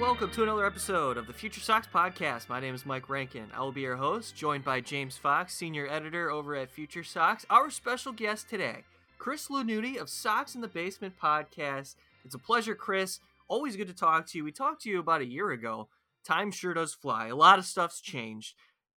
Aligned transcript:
welcome 0.00 0.30
to 0.30 0.42
another 0.42 0.64
episode 0.64 1.18
of 1.18 1.26
the 1.26 1.32
Future 1.32 1.60
Sox 1.60 1.86
podcast. 1.86 2.48
My 2.48 2.58
name 2.58 2.74
is 2.74 2.86
Mike 2.86 3.10
Rankin. 3.10 3.48
I 3.54 3.60
will 3.60 3.70
be 3.70 3.82
your 3.82 3.96
host, 3.96 4.34
joined 4.34 4.64
by 4.64 4.80
James 4.80 5.18
Fox, 5.18 5.54
senior 5.54 5.86
editor 5.90 6.30
over 6.30 6.54
at 6.56 6.70
Future 6.70 7.04
Sox. 7.04 7.44
Our 7.50 7.68
special 7.68 8.10
guest 8.12 8.48
today, 8.48 8.84
Chris 9.18 9.48
Lanuti 9.48 10.00
of 10.00 10.08
Sox 10.08 10.54
in 10.54 10.62
the 10.62 10.68
Basement 10.68 11.18
podcast. 11.22 11.96
It's 12.24 12.34
a 12.34 12.38
pleasure, 12.38 12.74
Chris. 12.74 13.20
Always 13.46 13.76
good 13.76 13.88
to 13.88 13.94
talk 13.94 14.26
to 14.28 14.38
you. 14.38 14.44
We 14.44 14.52
talked 14.52 14.80
to 14.82 14.88
you 14.88 15.00
about 15.00 15.20
a 15.20 15.26
year 15.26 15.50
ago. 15.50 15.90
Time 16.24 16.50
sure 16.50 16.72
does 16.72 16.94
fly. 16.94 17.26
A 17.26 17.36
lot 17.36 17.58
of 17.58 17.66
stuff's 17.66 18.00
changed. 18.00 18.54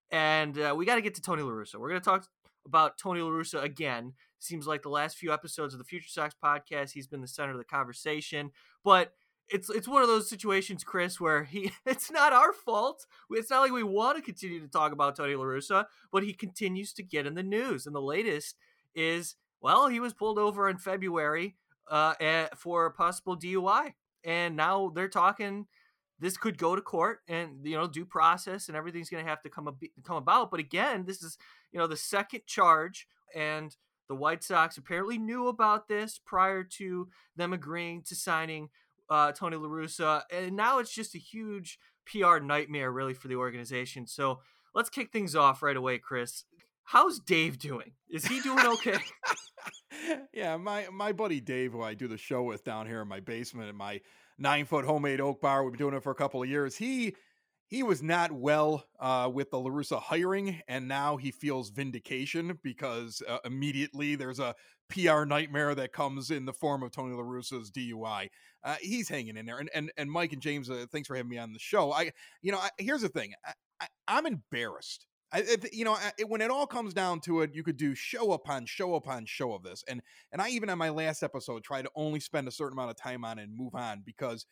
And 0.10 0.58
uh, 0.58 0.74
we 0.74 0.86
got 0.86 0.96
to 0.96 1.02
get 1.02 1.16
to 1.16 1.22
Tony 1.22 1.44
LaRussa. 1.44 1.76
We're 1.76 1.90
going 1.90 2.02
to 2.02 2.06
talk 2.06 2.28
about 2.66 2.98
Tony 2.98 3.20
LaRussa 3.20 3.62
again. 3.62 4.14
Seems 4.40 4.68
like 4.68 4.84
the 4.84 4.90
last 4.90 5.18
few 5.18 5.34
episodes 5.34 5.74
of 5.74 5.80
the 5.80 5.86
Future 5.86 6.08
Sox 6.08 6.34
podcast, 6.42 6.94
he's 6.94 7.08
been 7.08 7.22
the 7.22 7.28
center 7.28 7.52
of 7.52 7.58
the 7.58 7.66
conversation. 7.66 8.52
But 8.86 9.12
it's 9.50 9.70
it's 9.70 9.88
one 9.88 10.02
of 10.02 10.08
those 10.08 10.30
situations, 10.30 10.84
Chris, 10.84 11.20
where 11.20 11.44
he 11.44 11.72
it's 11.86 12.12
not 12.12 12.34
our 12.34 12.54
fault. 12.54 13.06
It's 13.32 13.50
not 13.50 13.62
like 13.62 13.72
we 13.72 13.84
want 13.84 14.18
to 14.18 14.24
continue 14.24 14.60
to 14.60 14.68
talk 14.68 14.92
about 14.92 15.16
Tony 15.16 15.34
LaRussa, 15.34 15.86
but 16.12 16.24
he 16.24 16.34
continues 16.34 16.94
to 16.94 17.04
get 17.04 17.26
in 17.26 17.36
the 17.36 17.44
news. 17.44 17.86
And 17.86 17.96
the 17.96 18.02
latest 18.02 18.56
is, 18.96 19.36
well, 19.62 19.88
he 19.88 20.00
was 20.00 20.14
pulled 20.14 20.40
over 20.40 20.70
in 20.70 20.78
February 20.78 21.56
uh, 21.90 22.14
for 22.56 22.86
a 22.86 22.92
possible 22.92 23.38
DUI. 23.38 23.94
And 24.26 24.56
now 24.56 24.92
they're 24.96 25.10
talking 25.10 25.68
this 26.20 26.38
could 26.38 26.58
go 26.58 26.76
to 26.76 26.82
court 26.82 27.20
and 27.28 27.66
you 27.66 27.76
know 27.76 27.86
due 27.86 28.06
process 28.06 28.70
and 28.70 28.78
everything's 28.78 29.10
going 29.10 29.24
to 29.24 29.30
have 29.30 29.42
to 29.42 29.50
come 29.50 29.68
ab- 29.68 30.04
come 30.06 30.16
about 30.16 30.50
but 30.50 30.60
again 30.60 31.04
this 31.06 31.22
is 31.22 31.38
you 31.72 31.80
know 31.80 31.88
the 31.88 31.98
second 31.98 32.42
charge 32.46 33.08
and 33.36 33.76
the 34.10 34.16
White 34.16 34.44
Sox 34.44 34.78
apparently 34.78 35.18
knew 35.18 35.48
about 35.48 35.88
this 35.88 36.20
prior 36.24 36.64
to 36.64 37.08
them 37.36 37.54
agreeing 37.54 38.02
to 38.04 38.16
signing 38.16 38.70
uh, 39.10 39.32
Tony 39.32 39.58
LaRussa. 39.58 40.24
And 40.32 40.56
now 40.56 40.80
it's 40.80 40.94
just 40.94 41.16
a 41.16 41.20
huge 41.20 41.80
PR 42.06 42.40
nightmare, 42.40 42.92
really, 42.92 43.14
for 43.14 43.28
the 43.28 43.36
organization. 43.36 44.08
So 44.08 44.40
let's 44.74 44.90
kick 44.90 45.12
things 45.12 45.36
off 45.36 45.64
right 45.64 45.78
away, 45.78 46.00
Chris. 46.00 46.46
How's 46.86 47.20
Dave 47.20 47.58
doing? 47.60 47.94
Is 48.10 48.26
he 48.26 48.42
doing 48.42 48.66
okay? 48.66 48.98
yeah, 50.34 50.58
my 50.58 50.88
my 50.92 51.14
buddy 51.14 51.40
Dave, 51.40 51.72
who 51.72 51.82
I 51.82 51.94
do 51.94 52.08
the 52.08 52.18
show 52.18 52.44
with 52.44 52.64
down 52.64 52.88
here 52.88 53.02
in 53.02 53.08
my 53.08 53.22
basement 53.22 53.70
in 53.70 53.76
my 53.76 54.02
nine 54.38 54.66
foot 54.66 54.86
homemade 54.86 55.22
oak 55.22 55.42
bar, 55.42 55.64
we've 55.64 55.72
been 55.72 55.80
doing 55.80 55.94
it 55.94 56.04
for 56.04 56.12
a 56.12 56.16
couple 56.16 56.44
of 56.44 56.50
years. 56.50 56.76
He 56.76 57.16
he 57.68 57.82
was 57.82 58.04
not 58.04 58.32
well 58.32 58.86
uh, 59.00 59.30
with 59.34 59.50
the 59.50 59.58
LaRussa 59.58 60.00
hiring, 60.00 60.62
and 60.68 60.88
now 60.88 61.18
he 61.18 61.32
feels 61.32 61.70
vindication 61.70 62.60
because 62.62 63.24
uh, 63.28 63.40
immediately 63.46 64.16
there's 64.16 64.40
a 64.40 64.54
PR 64.90 65.24
nightmare 65.24 65.74
that 65.74 65.92
comes 65.92 66.30
in 66.30 66.46
the 66.46 66.54
form 66.54 66.84
of 66.84 66.92
Tony 66.92 67.16
LaRussa's 67.16 67.72
DUI. 67.72 68.30
Uh, 68.64 68.76
he's 68.82 69.10
hanging 69.10 69.38
in 69.38 69.46
there. 69.46 69.58
And, 69.58 69.70
and, 69.74 69.92
and 69.98 70.12
Mike 70.12 70.34
and 70.34 70.42
James, 70.42 70.70
uh, 70.70 70.86
thanks 70.92 71.08
for 71.08 71.16
having 71.16 71.30
me 71.30 71.38
on 71.38 71.54
the 71.54 71.60
show. 71.60 71.92
I, 71.92 72.12
you 72.42 72.52
know, 72.52 72.60
I, 72.60 72.70
here's 72.78 73.02
the 73.02 73.10
thing 73.10 73.34
I, 73.82 73.88
am 74.08 74.26
embarrassed. 74.26 75.06
I, 75.34 75.44
you 75.72 75.84
know, 75.84 75.98
it, 76.18 76.30
when 76.30 76.42
it 76.42 76.52
all 76.52 76.68
comes 76.68 76.94
down 76.94 77.20
to 77.22 77.42
it, 77.42 77.56
you 77.56 77.64
could 77.64 77.78
do 77.78 77.96
show 77.96 78.34
upon 78.34 78.68
show 78.68 78.96
upon 78.96 79.26
show 79.26 79.54
of 79.54 79.64
this, 79.64 79.84
and 79.90 80.00
and 80.32 80.40
I 80.40 80.50
even 80.50 80.70
on 80.70 80.78
my 80.78 80.90
last 80.90 81.24
episode 81.24 81.64
tried 81.64 81.82
to 81.82 81.92
only 81.96 82.20
spend 82.20 82.48
a 82.48 82.52
certain 82.52 82.78
amount 82.78 82.92
of 82.92 82.98
time 82.98 83.26
on 83.26 83.40
it 83.40 83.44
and 83.44 83.58
move 83.58 83.74
on 83.74 84.04
because 84.06 84.46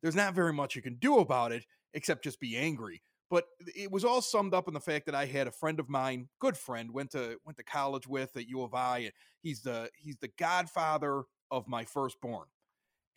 there's 0.00 0.14
not 0.14 0.34
very 0.34 0.52
much 0.52 0.76
you 0.76 0.82
can 0.82 0.94
do 0.94 1.18
about 1.18 1.50
it 1.50 1.64
except 1.92 2.22
just 2.22 2.38
be 2.38 2.56
angry. 2.56 3.02
But 3.30 3.44
it 3.58 3.90
was 3.90 4.04
all 4.04 4.22
summed 4.22 4.54
up 4.54 4.68
in 4.68 4.74
the 4.74 4.80
fact 4.80 5.06
that 5.06 5.14
I 5.14 5.26
had 5.26 5.48
a 5.48 5.52
friend 5.52 5.78
of 5.80 5.88
mine, 5.88 6.28
good 6.40 6.56
friend, 6.56 6.92
went 6.92 7.10
to 7.10 7.38
went 7.44 7.58
to 7.58 7.64
college 7.64 8.06
with 8.06 8.36
at 8.36 8.48
U 8.48 8.62
of 8.62 8.74
I. 8.74 8.98
And 8.98 9.12
he's 9.42 9.62
the 9.62 9.90
he's 9.96 10.16
the 10.16 10.30
godfather 10.38 11.24
of 11.50 11.68
my 11.68 11.84
firstborn, 11.84 12.46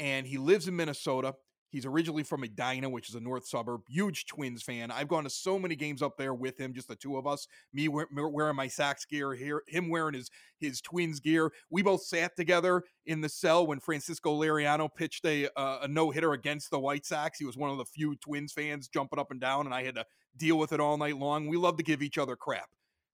and 0.02 0.26
he 0.26 0.40
lives 0.40 0.68
in 0.68 0.76
Minnesota. 0.76 1.36
He's 1.70 1.86
originally 1.86 2.24
from 2.24 2.44
Edina, 2.44 2.90
which 2.90 3.08
is 3.08 3.16
a 3.16 3.22
north 3.22 3.48
suburb. 3.48 3.82
Huge 3.88 4.26
Twins 4.26 4.62
fan. 4.62 4.92
I've 4.92 5.08
gone 5.08 5.24
to 5.24 5.30
so 5.30 5.58
many 5.58 5.76
games 5.76 6.02
up 6.02 6.18
there 6.18 6.34
with 6.34 6.60
him, 6.60 6.74
just 6.74 6.90
the 6.90 6.98
two 6.98 7.16
of 7.16 7.26
us. 7.26 7.48
Me 7.72 7.88
wearing 7.88 8.56
my 8.56 8.68
Sox 8.68 9.06
gear, 9.06 9.34
here 9.34 9.62
him 9.68 9.90
wearing 9.90 10.16
his 10.16 10.30
his 10.60 10.82
Twins 10.82 11.22
gear. 11.22 11.54
We 11.70 11.82
both 11.82 12.04
sat 12.04 12.36
together 12.36 12.84
in 13.06 13.22
the 13.22 13.30
cell 13.30 13.66
when 13.66 13.80
Francisco 13.80 14.38
Liriano 14.42 14.90
pitched 14.94 15.24
a 15.24 15.48
uh, 15.56 15.80
a 15.84 15.88
no 15.88 16.10
hitter 16.10 16.34
against 16.34 16.72
the 16.72 16.80
White 16.80 17.06
Sox. 17.06 17.38
He 17.38 17.46
was 17.46 17.56
one 17.56 17.70
of 17.70 17.78
the 17.78 17.86
few 17.86 18.16
Twins 18.16 18.52
fans 18.52 18.90
jumping 18.90 19.20
up 19.20 19.32
and 19.32 19.40
down, 19.40 19.66
and 19.66 19.74
I 19.74 19.84
had 19.84 19.96
to 19.96 20.06
deal 20.36 20.58
with 20.58 20.74
it 20.74 20.82
all 20.82 20.98
night 20.98 21.18
long. 21.18 21.48
We 21.48 21.58
love 21.58 21.78
to 21.78 21.84
give 21.84 22.02
each 22.02 22.18
other 22.18 22.36
crap, 22.36 22.70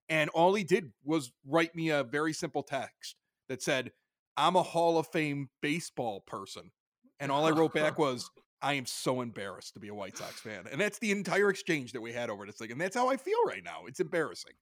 and 0.09 0.31
all 0.31 0.55
he 0.55 0.63
did 0.63 0.93
was 1.03 1.31
write 1.45 1.75
me 1.75 1.89
a 1.89 2.03
very 2.03 2.33
simple 2.33 2.63
text 2.63 3.17
that 3.49 3.61
said, 3.61 3.91
"I'm 4.37 4.55
a 4.55 4.63
Hall 4.63 4.97
of 4.97 5.07
Fame 5.07 5.49
baseball 5.61 6.21
person." 6.21 6.71
And 7.19 7.31
all 7.31 7.45
I 7.45 7.51
wrote 7.51 7.73
back 7.73 7.97
was, 7.99 8.29
I 8.61 8.73
am 8.73 8.85
so 8.85 9.21
embarrassed 9.21 9.73
to 9.75 9.79
be 9.79 9.87
a 9.89 9.93
White 9.93 10.17
Sox 10.17 10.39
fan. 10.39 10.65
And 10.71 10.81
that's 10.81 10.99
the 10.99 11.11
entire 11.11 11.49
exchange 11.49 11.93
that 11.93 12.01
we 12.01 12.11
had 12.11 12.29
over 12.29 12.45
this 12.45 12.55
thing. 12.55 12.71
And 12.71 12.81
that's 12.81 12.95
how 12.95 13.09
I 13.09 13.17
feel 13.17 13.43
right 13.45 13.63
now. 13.63 13.81
It's 13.87 13.99
embarrassing. 13.99 14.53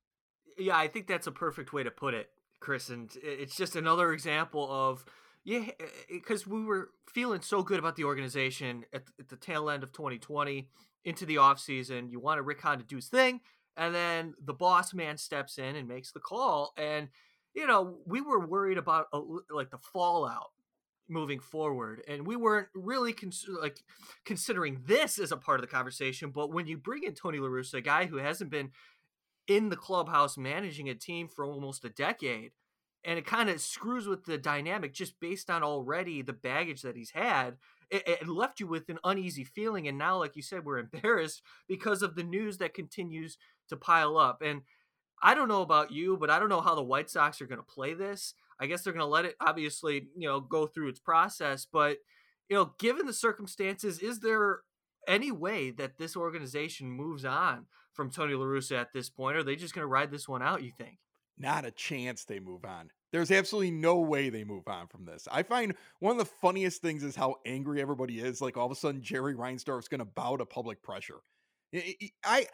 Yeah, 0.57 0.77
I 0.77 0.87
think 0.87 1.07
that's 1.07 1.27
a 1.27 1.31
perfect 1.31 1.73
way 1.73 1.83
to 1.83 1.91
put 1.91 2.13
it, 2.13 2.29
Chris. 2.59 2.89
And 2.89 3.09
it's 3.21 3.55
just 3.55 3.75
another 3.75 4.11
example 4.11 4.67
of, 4.69 5.05
yeah, 5.43 5.69
because 6.09 6.45
we 6.45 6.63
were 6.63 6.89
feeling 7.07 7.41
so 7.41 7.61
good 7.61 7.79
about 7.79 7.95
the 7.95 8.03
organization 8.03 8.85
at, 8.93 9.03
at 9.19 9.29
the 9.29 9.37
tail 9.37 9.69
end 9.69 9.83
of 9.83 9.91
2020 9.91 10.67
into 11.05 11.25
the 11.25 11.35
offseason. 11.35 12.11
You 12.11 12.19
wanted 12.19 12.41
Rick 12.41 12.61
Hahn 12.61 12.79
to 12.79 12.83
do 12.83 12.97
his 12.97 13.07
thing. 13.07 13.41
And 13.77 13.93
then 13.93 14.33
the 14.43 14.53
boss 14.53 14.93
man 14.93 15.17
steps 15.17 15.57
in 15.57 15.75
and 15.75 15.87
makes 15.87 16.11
the 16.11 16.19
call. 16.19 16.73
And, 16.77 17.09
you 17.55 17.65
know, 17.65 17.97
we 18.05 18.21
were 18.21 18.45
worried 18.45 18.77
about 18.77 19.07
a, 19.13 19.19
like 19.49 19.71
the 19.71 19.79
fallout 19.93 20.49
moving 21.07 21.39
forward 21.39 22.01
and 22.07 22.25
we 22.25 22.35
weren't 22.35 22.67
really 22.73 23.15
like 23.61 23.79
considering 24.25 24.81
this 24.85 25.19
as 25.19 25.31
a 25.31 25.37
part 25.37 25.59
of 25.59 25.61
the 25.61 25.71
conversation 25.71 26.31
but 26.31 26.51
when 26.51 26.65
you 26.65 26.77
bring 26.77 27.03
in 27.03 27.13
tony 27.13 27.37
larussa 27.37 27.75
a 27.75 27.81
guy 27.81 28.07
who 28.07 28.17
hasn't 28.17 28.49
been 28.49 28.71
in 29.47 29.69
the 29.69 29.75
clubhouse 29.75 30.35
managing 30.35 30.89
a 30.89 30.95
team 30.95 31.27
for 31.27 31.45
almost 31.45 31.85
a 31.85 31.89
decade 31.89 32.51
and 33.03 33.19
it 33.19 33.25
kind 33.25 33.51
of 33.51 33.61
screws 33.61 34.07
with 34.07 34.25
the 34.25 34.37
dynamic 34.37 34.93
just 34.93 35.19
based 35.19 35.51
on 35.51 35.61
already 35.61 36.23
the 36.23 36.33
baggage 36.33 36.81
that 36.81 36.95
he's 36.95 37.11
had 37.11 37.57
it, 37.91 38.01
it, 38.07 38.27
left 38.27 38.59
you 38.59 38.65
with 38.65 38.89
an 38.89 38.97
uneasy 39.03 39.43
feeling 39.43 39.87
and 39.87 39.99
now 39.99 40.17
like 40.17 40.35
you 40.35 40.41
said 40.41 40.65
we're 40.65 40.79
embarrassed 40.93 41.43
because 41.67 42.01
of 42.01 42.15
the 42.15 42.23
news 42.23 42.57
that 42.57 42.73
continues 42.73 43.37
to 43.69 43.77
pile 43.77 44.17
up 44.17 44.41
and 44.41 44.61
i 45.21 45.33
don't 45.33 45.47
know 45.47 45.61
about 45.61 45.91
you 45.91 46.17
but 46.17 46.29
i 46.29 46.39
don't 46.39 46.49
know 46.49 46.61
how 46.61 46.75
the 46.75 46.83
white 46.83 47.09
sox 47.09 47.41
are 47.41 47.47
going 47.47 47.59
to 47.59 47.63
play 47.63 47.93
this 47.93 48.33
I 48.59 48.67
guess 48.67 48.83
they're 48.83 48.93
going 48.93 49.01
to 49.01 49.05
let 49.05 49.25
it 49.25 49.35
obviously, 49.39 50.07
you 50.15 50.27
know, 50.27 50.39
go 50.39 50.67
through 50.67 50.89
its 50.89 50.99
process. 50.99 51.65
But, 51.71 51.97
you 52.49 52.55
know, 52.55 52.73
given 52.79 53.05
the 53.05 53.13
circumstances, 53.13 53.99
is 53.99 54.19
there 54.19 54.59
any 55.07 55.31
way 55.31 55.71
that 55.71 55.97
this 55.97 56.15
organization 56.15 56.89
moves 56.89 57.25
on 57.25 57.65
from 57.93 58.09
Tony 58.09 58.33
LaRussa 58.33 58.79
at 58.79 58.93
this 58.93 59.09
point? 59.09 59.35
Or 59.35 59.39
are 59.39 59.43
they 59.43 59.55
just 59.55 59.73
going 59.73 59.83
to 59.83 59.87
ride 59.87 60.11
this 60.11 60.27
one 60.27 60.41
out, 60.41 60.63
you 60.63 60.71
think? 60.77 60.97
Not 61.37 61.65
a 61.65 61.71
chance 61.71 62.23
they 62.23 62.39
move 62.39 62.63
on. 62.63 62.91
There's 63.11 63.31
absolutely 63.31 63.71
no 63.71 63.99
way 63.99 64.29
they 64.29 64.43
move 64.43 64.67
on 64.67 64.87
from 64.87 65.05
this. 65.05 65.27
I 65.31 65.43
find 65.43 65.73
one 65.99 66.13
of 66.13 66.17
the 66.17 66.31
funniest 66.41 66.81
things 66.81 67.03
is 67.03 67.15
how 67.15 67.35
angry 67.45 67.81
everybody 67.81 68.19
is. 68.19 68.41
Like 68.41 68.57
all 68.57 68.65
of 68.65 68.71
a 68.71 68.75
sudden, 68.75 69.01
Jerry 69.01 69.35
Reinsdorf's 69.35 69.87
going 69.87 69.99
to 69.99 70.05
bow 70.05 70.37
to 70.37 70.45
public 70.45 70.81
pressure. 70.81 71.19
I 72.23 72.47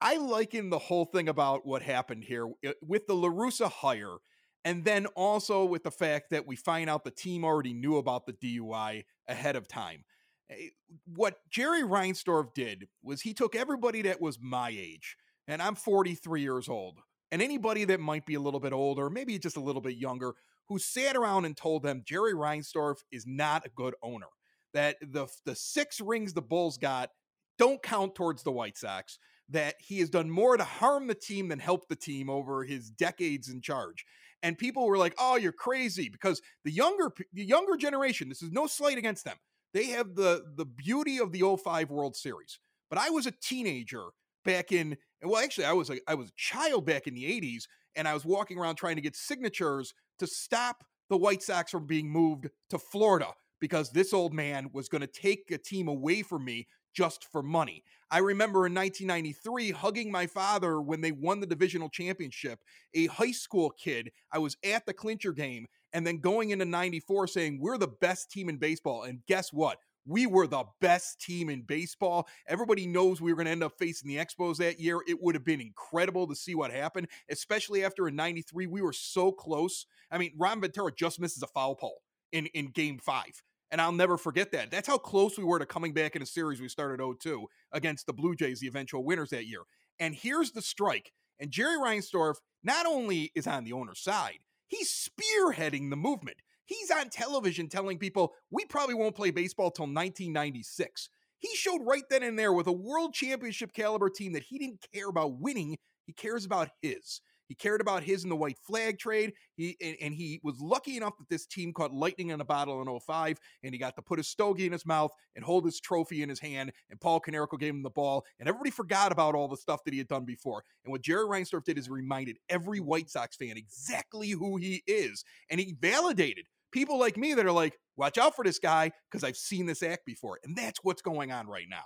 I 0.00 0.16
liken 0.16 0.70
the 0.70 0.78
whole 0.78 1.04
thing 1.04 1.28
about 1.28 1.66
what 1.66 1.82
happened 1.82 2.24
here 2.24 2.48
with 2.80 3.06
the 3.06 3.14
LaRussa 3.14 3.70
hire 3.70 4.16
and 4.64 4.84
then 4.84 5.06
also 5.06 5.64
with 5.64 5.84
the 5.84 5.90
fact 5.90 6.30
that 6.30 6.46
we 6.46 6.56
find 6.56 6.90
out 6.90 7.04
the 7.04 7.10
team 7.10 7.44
already 7.44 7.72
knew 7.72 7.96
about 7.96 8.26
the 8.26 8.32
DUI 8.32 9.04
ahead 9.28 9.56
of 9.56 9.68
time. 9.68 10.04
Eh, 10.50 10.68
what 11.06 11.38
Jerry 11.50 11.82
Reinsdorf 11.82 12.52
did 12.54 12.88
was 13.02 13.22
he 13.22 13.34
took 13.34 13.54
everybody 13.54 14.02
that 14.02 14.20
was 14.20 14.38
my 14.40 14.70
age, 14.70 15.16
and 15.48 15.62
I'm 15.62 15.74
43 15.74 16.42
years 16.42 16.68
old, 16.68 16.98
and 17.30 17.40
anybody 17.40 17.84
that 17.86 18.00
might 18.00 18.26
be 18.26 18.34
a 18.34 18.40
little 18.40 18.60
bit 18.60 18.72
older, 18.72 19.08
maybe 19.08 19.38
just 19.38 19.56
a 19.56 19.62
little 19.62 19.82
bit 19.82 19.96
younger, 19.96 20.34
who 20.68 20.78
sat 20.78 21.16
around 21.16 21.46
and 21.46 21.56
told 21.56 21.82
them 21.82 22.02
Jerry 22.06 22.34
Reinsdorf 22.34 22.96
is 23.10 23.26
not 23.26 23.66
a 23.66 23.70
good 23.70 23.94
owner. 24.02 24.28
That 24.72 24.96
the 25.00 25.26
the 25.44 25.56
six 25.56 26.00
rings 26.00 26.32
the 26.32 26.42
Bulls 26.42 26.78
got 26.78 27.10
don't 27.58 27.82
count 27.82 28.14
towards 28.14 28.42
the 28.42 28.52
White 28.52 28.76
Sox. 28.76 29.18
That 29.50 29.74
he 29.80 29.98
has 29.98 30.10
done 30.10 30.30
more 30.30 30.56
to 30.56 30.64
harm 30.64 31.08
the 31.08 31.14
team 31.14 31.48
than 31.48 31.58
help 31.58 31.88
the 31.88 31.96
team 31.96 32.30
over 32.30 32.64
his 32.64 32.90
decades 32.90 33.48
in 33.48 33.60
charge 33.60 34.04
and 34.42 34.56
people 34.56 34.86
were 34.86 34.98
like, 34.98 35.14
"Oh, 35.18 35.36
you're 35.36 35.52
crazy," 35.52 36.08
because 36.08 36.40
the 36.64 36.70
younger 36.70 37.12
the 37.32 37.44
younger 37.44 37.76
generation. 37.76 38.28
This 38.28 38.42
is 38.42 38.50
no 38.52 38.66
slight 38.66 38.98
against 38.98 39.24
them. 39.24 39.36
They 39.74 39.86
have 39.86 40.14
the 40.14 40.44
the 40.56 40.66
beauty 40.66 41.18
of 41.18 41.32
the 41.32 41.42
05 41.42 41.90
World 41.90 42.16
Series. 42.16 42.58
But 42.88 42.98
I 42.98 43.10
was 43.10 43.26
a 43.26 43.32
teenager 43.32 44.06
back 44.44 44.72
in 44.72 44.96
well, 45.22 45.42
actually, 45.42 45.66
I 45.66 45.72
was 45.72 45.90
a, 45.90 45.98
I 46.08 46.14
was 46.14 46.28
a 46.28 46.36
child 46.36 46.86
back 46.86 47.06
in 47.06 47.14
the 47.14 47.24
80s, 47.24 47.64
and 47.94 48.08
I 48.08 48.14
was 48.14 48.24
walking 48.24 48.58
around 48.58 48.76
trying 48.76 48.96
to 48.96 49.02
get 49.02 49.16
signatures 49.16 49.92
to 50.18 50.26
stop 50.26 50.84
the 51.08 51.16
White 51.16 51.42
Sox 51.42 51.70
from 51.70 51.86
being 51.86 52.10
moved 52.10 52.48
to 52.70 52.78
Florida 52.78 53.32
because 53.60 53.90
this 53.90 54.14
old 54.14 54.32
man 54.32 54.70
was 54.72 54.88
going 54.88 55.02
to 55.02 55.06
take 55.06 55.50
a 55.50 55.58
team 55.58 55.88
away 55.88 56.22
from 56.22 56.44
me 56.44 56.66
just 56.94 57.24
for 57.24 57.42
money. 57.42 57.84
I 58.10 58.18
remember 58.18 58.66
in 58.66 58.74
1993 58.74 59.70
hugging 59.70 60.10
my 60.10 60.26
father 60.26 60.80
when 60.80 61.00
they 61.00 61.12
won 61.12 61.40
the 61.40 61.46
divisional 61.46 61.88
championship. 61.88 62.58
A 62.94 63.06
high 63.06 63.30
school 63.30 63.70
kid, 63.70 64.10
I 64.32 64.38
was 64.38 64.56
at 64.64 64.84
the 64.84 64.92
clincher 64.92 65.32
game 65.32 65.66
and 65.92 66.06
then 66.06 66.18
going 66.18 66.50
into 66.50 66.64
94 66.64 67.28
saying, 67.28 67.60
We're 67.60 67.78
the 67.78 67.88
best 67.88 68.30
team 68.30 68.48
in 68.48 68.56
baseball. 68.56 69.04
And 69.04 69.20
guess 69.26 69.52
what? 69.52 69.78
We 70.06 70.26
were 70.26 70.46
the 70.46 70.64
best 70.80 71.20
team 71.20 71.50
in 71.50 71.62
baseball. 71.62 72.26
Everybody 72.48 72.86
knows 72.86 73.20
we 73.20 73.32
were 73.32 73.36
going 73.36 73.46
to 73.46 73.52
end 73.52 73.62
up 73.62 73.78
facing 73.78 74.08
the 74.08 74.16
Expos 74.16 74.56
that 74.56 74.80
year. 74.80 75.00
It 75.06 75.22
would 75.22 75.34
have 75.34 75.44
been 75.44 75.60
incredible 75.60 76.26
to 76.26 76.34
see 76.34 76.54
what 76.54 76.72
happened, 76.72 77.06
especially 77.30 77.84
after 77.84 78.08
in 78.08 78.16
93. 78.16 78.66
We 78.66 78.82
were 78.82 78.94
so 78.94 79.30
close. 79.30 79.86
I 80.10 80.18
mean, 80.18 80.32
Robin 80.38 80.62
Ventura 80.62 80.90
just 80.90 81.20
misses 81.20 81.42
a 81.42 81.46
foul 81.46 81.76
pole 81.76 82.02
in, 82.32 82.46
in 82.46 82.68
game 82.68 82.98
five. 82.98 83.42
And 83.70 83.80
I'll 83.80 83.92
never 83.92 84.16
forget 84.16 84.50
that. 84.52 84.70
That's 84.70 84.88
how 84.88 84.98
close 84.98 85.38
we 85.38 85.44
were 85.44 85.58
to 85.58 85.66
coming 85.66 85.92
back 85.92 86.16
in 86.16 86.22
a 86.22 86.26
series 86.26 86.60
we 86.60 86.68
started 86.68 86.98
0 86.98 87.14
2 87.14 87.46
against 87.72 88.06
the 88.06 88.12
Blue 88.12 88.34
Jays, 88.34 88.60
the 88.60 88.66
eventual 88.66 89.04
winners 89.04 89.30
that 89.30 89.46
year. 89.46 89.62
And 89.98 90.14
here's 90.14 90.52
the 90.52 90.62
strike. 90.62 91.12
And 91.38 91.50
Jerry 91.50 91.78
Reinsdorf 91.78 92.36
not 92.62 92.86
only 92.86 93.30
is 93.34 93.46
on 93.46 93.64
the 93.64 93.72
owner's 93.72 94.00
side, 94.00 94.38
he's 94.66 94.90
spearheading 94.90 95.90
the 95.90 95.96
movement. 95.96 96.38
He's 96.64 96.90
on 96.90 97.10
television 97.10 97.68
telling 97.68 97.98
people 97.98 98.32
we 98.50 98.64
probably 98.64 98.94
won't 98.94 99.16
play 99.16 99.30
baseball 99.30 99.70
till 99.70 99.84
1996. 99.84 101.08
He 101.38 101.54
showed 101.54 101.80
right 101.86 102.04
then 102.10 102.22
and 102.22 102.38
there 102.38 102.52
with 102.52 102.66
a 102.66 102.72
world 102.72 103.14
championship 103.14 103.72
caliber 103.72 104.10
team 104.10 104.32
that 104.34 104.44
he 104.44 104.58
didn't 104.58 104.86
care 104.92 105.08
about 105.08 105.40
winning, 105.40 105.78
he 106.04 106.12
cares 106.12 106.44
about 106.44 106.68
his. 106.82 107.22
He 107.50 107.56
cared 107.56 107.80
about 107.80 108.04
his 108.04 108.22
in 108.22 108.30
the 108.30 108.36
white 108.36 108.58
flag 108.60 109.00
trade. 109.00 109.32
He 109.56 109.76
and, 109.80 109.96
and, 110.00 110.14
he 110.14 110.38
was 110.44 110.60
lucky 110.60 110.96
enough 110.96 111.18
that 111.18 111.28
this 111.28 111.46
team 111.46 111.72
caught 111.72 111.92
lightning 111.92 112.30
in 112.30 112.40
a 112.40 112.44
bottle 112.44 112.80
in 112.80 113.00
05, 113.00 113.40
and 113.64 113.74
he 113.74 113.78
got 113.78 113.96
to 113.96 114.02
put 114.02 114.20
his 114.20 114.28
stogie 114.28 114.66
in 114.66 114.72
his 114.72 114.86
mouth 114.86 115.10
and 115.34 115.44
hold 115.44 115.64
his 115.64 115.80
trophy 115.80 116.22
in 116.22 116.28
his 116.28 116.38
hand. 116.38 116.70
And 116.90 117.00
Paul 117.00 117.20
Konerko 117.20 117.58
gave 117.58 117.74
him 117.74 117.82
the 117.82 117.90
ball, 117.90 118.24
and 118.38 118.48
everybody 118.48 118.70
forgot 118.70 119.10
about 119.10 119.34
all 119.34 119.48
the 119.48 119.56
stuff 119.56 119.82
that 119.82 119.92
he 119.92 119.98
had 119.98 120.06
done 120.06 120.24
before. 120.24 120.62
And 120.84 120.92
what 120.92 121.02
Jerry 121.02 121.24
Reinsdorf 121.24 121.64
did 121.64 121.76
is 121.76 121.90
reminded 121.90 122.36
every 122.48 122.78
White 122.78 123.10
Sox 123.10 123.34
fan 123.34 123.56
exactly 123.56 124.30
who 124.30 124.56
he 124.56 124.84
is, 124.86 125.24
and 125.50 125.58
he 125.58 125.74
validated 125.80 126.44
people 126.70 127.00
like 127.00 127.16
me 127.16 127.34
that 127.34 127.44
are 127.44 127.50
like, 127.50 127.76
watch 127.96 128.16
out 128.16 128.36
for 128.36 128.44
this 128.44 128.60
guy 128.60 128.92
because 129.10 129.24
I've 129.24 129.36
seen 129.36 129.66
this 129.66 129.82
act 129.82 130.06
before. 130.06 130.38
And 130.44 130.56
that's 130.56 130.78
what's 130.84 131.02
going 131.02 131.32
on 131.32 131.48
right 131.48 131.66
now. 131.68 131.82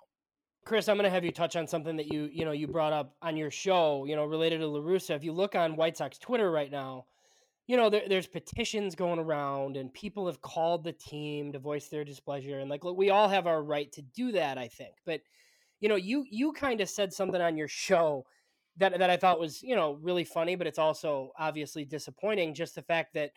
Chris, 0.65 0.89
I'm 0.89 0.97
going 0.97 1.05
to 1.05 1.11
have 1.11 1.25
you 1.25 1.33
touch 1.33 1.57
on 1.57 1.67
something 1.67 1.97
that 1.97 2.13
you 2.13 2.29
you 2.33 2.45
know 2.45 2.53
you 2.53 2.67
brought 2.67 2.93
up 2.93 3.15
on 3.21 3.37
your 3.37 3.51
show, 3.51 4.05
you 4.07 4.17
know, 4.17 4.25
related 4.25 4.61
to 4.61 4.67
La 4.67 4.81
Russa. 4.81 5.15
If 5.15 5.23
you 5.23 5.33
look 5.33 5.55
on 5.55 5.77
White 5.77 5.97
Sox 5.97 6.17
Twitter 6.19 6.51
right 6.51 6.71
now, 6.71 7.05
you 7.67 7.77
know 7.77 7.91
there, 7.91 8.05
there's 8.09 8.27
petitions 8.27 8.95
going 8.95 9.19
around, 9.19 9.77
and 9.77 9.93
people 9.93 10.27
have 10.27 10.41
called 10.41 10.83
the 10.83 10.93
team 10.93 11.53
to 11.53 11.59
voice 11.59 11.89
their 11.89 12.05
displeasure, 12.05 12.61
and 12.61 12.71
like 12.71 12.83
look, 12.83 12.97
we 12.97 13.11
all 13.11 13.29
have 13.29 13.47
our 13.47 13.63
right 13.63 13.93
to 13.93 14.03
do 14.03 14.33
that, 14.33 14.57
I 14.57 14.69
think. 14.69 14.95
But 15.05 15.21
you 15.81 15.89
know, 15.89 15.97
you 15.97 16.25
you 16.31 16.53
kind 16.53 16.81
of 16.81 16.89
said 16.89 17.13
something 17.13 17.43
on 17.43 17.59
your 17.59 17.69
show 17.69 18.25
that 18.79 18.99
that 18.99 19.11
I 19.11 19.19
thought 19.19 19.41
was 19.41 19.63
you 19.63 19.77
know 19.77 19.99
really 20.01 20.25
funny, 20.25 20.57
but 20.57 20.67
it's 20.67 20.79
also 20.79 21.33
obviously 21.39 21.85
disappointing. 21.85 22.55
Just 22.55 22.75
the 22.75 22.83
fact 22.83 23.13
that 23.15 23.33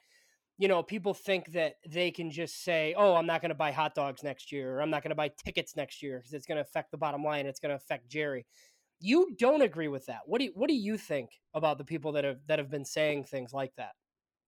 you 0.58 0.68
know, 0.68 0.82
people 0.82 1.14
think 1.14 1.52
that 1.52 1.76
they 1.88 2.10
can 2.10 2.32
just 2.32 2.64
say, 2.64 2.96
"Oh, 2.98 3.16
I'm 3.16 3.28
not 3.28 3.42
going 3.42 3.50
to 3.50 3.56
buy 3.56 3.72
hot 3.72 3.94
dogs 3.94 4.24
next 4.24 4.52
year, 4.52 4.78
or 4.78 4.82
I'm 4.82 4.90
not 4.90 5.04
going 5.04 5.12
to 5.12 5.16
buy 5.16 5.32
tickets 5.44 5.76
next 5.76 6.02
year 6.02 6.18
because 6.18 6.34
it's 6.34 6.48
going 6.48 6.56
to 6.56 6.62
affect 6.62 6.92
the 6.92 6.98
bottom 6.98 7.24
line. 7.24 7.46
It's 7.46 7.60
going 7.60 7.70
to 7.70 7.76
affect 7.76 8.10
Jerry." 8.10 8.46
You 9.00 9.36
don't 9.38 9.62
agree 9.62 9.90
with 9.90 10.08
that. 10.08 10.22
What 10.26 10.40
do 10.40 10.46
you, 10.46 10.52
what 10.56 10.68
do 10.68 10.74
you 10.74 10.98
think 10.98 11.30
about 11.54 11.78
the 11.78 11.86
people 11.86 12.14
that 12.14 12.24
have 12.24 12.40
that 12.48 12.58
have 12.58 12.72
been 12.72 12.86
saying 12.86 13.26
things 13.26 13.54
like 13.54 13.76
that? 13.78 13.92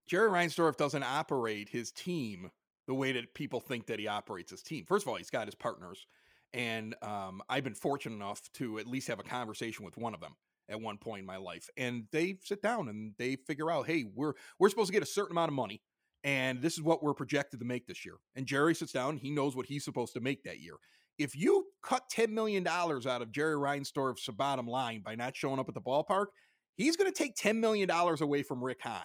Jerry 0.08 0.30
Reinsdorf 0.30 0.78
doesn't 0.78 1.04
operate 1.04 1.70
his 1.70 1.92
team 1.92 2.50
the 2.88 2.96
way 2.96 3.12
that 3.12 3.36
people 3.36 3.60
think 3.60 3.86
that 3.86 4.00
he 4.00 4.08
operates 4.08 4.50
his 4.50 4.64
team. 4.64 4.86
First 4.88 5.06
of 5.06 5.10
all, 5.10 5.16
he's 5.18 5.30
got 5.30 5.46
his 5.46 5.54
partners, 5.54 6.08
and 6.52 6.96
um, 7.04 7.44
I've 7.48 7.64
been 7.64 7.76
fortunate 7.76 8.16
enough 8.16 8.42
to 8.54 8.80
at 8.80 8.88
least 8.88 9.08
have 9.10 9.20
a 9.20 9.24
conversation 9.24 9.86
with 9.86 9.96
one 9.98 10.16
of 10.16 10.20
them 10.20 10.36
at 10.68 10.82
one 10.82 10.98
point 10.98 11.20
in 11.20 11.26
my 11.28 11.38
life, 11.38 11.70
and 11.78 12.06
they 12.12 12.38
sit 12.44 12.64
down 12.64 12.90
and 12.90 13.14
they 13.20 13.36
figure 13.36 13.70
out, 13.70 13.86
hey, 13.86 14.06
we're 14.16 14.34
we're 14.58 14.70
supposed 14.70 14.88
to 14.88 14.94
get 14.94 15.04
a 15.04 15.06
certain 15.06 15.34
amount 15.34 15.50
of 15.50 15.54
money 15.54 15.84
and 16.24 16.62
this 16.62 16.74
is 16.74 16.82
what 16.82 17.02
we're 17.02 17.14
projected 17.14 17.60
to 17.60 17.66
make 17.66 17.88
this 17.88 18.06
year. 18.06 18.16
And 18.36 18.46
Jerry 18.46 18.76
sits 18.76 18.92
down, 18.92 19.18
he 19.18 19.32
knows 19.32 19.56
what 19.56 19.66
he's 19.66 19.86
supposed 19.86 20.14
to 20.14 20.20
make 20.20 20.44
that 20.44 20.60
year. 20.60 20.76
If 21.18 21.36
you 21.36 21.66
cut 21.84 22.04
$10 22.14 22.30
million 22.30 22.66
out 22.66 23.22
of 23.22 23.32
Jerry 23.32 23.56
Reinsdorf's 23.56 24.28
bottom 24.30 24.68
line 24.68 25.02
by 25.04 25.16
not 25.16 25.36
showing 25.36 25.60
up 25.60 25.68
at 25.68 25.76
the 25.76 25.82
ballpark, 25.82 26.28
he's 26.76 26.96
going 26.96 27.12
to 27.12 27.18
take 27.18 27.36
$10 27.36 27.58
million 27.58 27.90
away 27.90 28.44
from 28.44 28.64
Rick 28.64 28.80
Hahn 28.84 29.04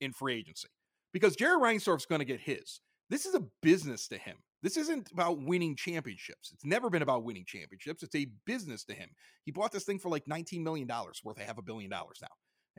in 0.00 0.12
free 0.12 0.36
agency 0.36 0.68
because 1.12 1.36
Jerry 1.36 1.58
Reinsdorf's 1.58 2.06
going 2.06 2.18
to 2.18 2.26
get 2.26 2.40
his. 2.40 2.80
This 3.08 3.24
is 3.26 3.34
a 3.34 3.44
business 3.62 4.08
to 4.08 4.18
him. 4.18 4.36
This 4.62 4.76
isn't 4.78 5.10
about 5.12 5.42
winning 5.42 5.76
championships. 5.76 6.50
It's 6.52 6.64
never 6.64 6.88
been 6.88 7.02
about 7.02 7.24
winning 7.24 7.44
championships. 7.46 8.02
It's 8.02 8.14
a 8.14 8.26
business 8.46 8.84
to 8.84 8.94
him. 8.94 9.10
He 9.44 9.52
bought 9.52 9.72
this 9.72 9.84
thing 9.84 9.98
for 9.98 10.08
like 10.08 10.24
$19 10.24 10.62
million, 10.62 10.88
worth 11.22 11.38
a 11.38 11.44
half 11.44 11.58
a 11.58 11.62
billion 11.62 11.90
dollars 11.90 12.18
now. 12.22 12.28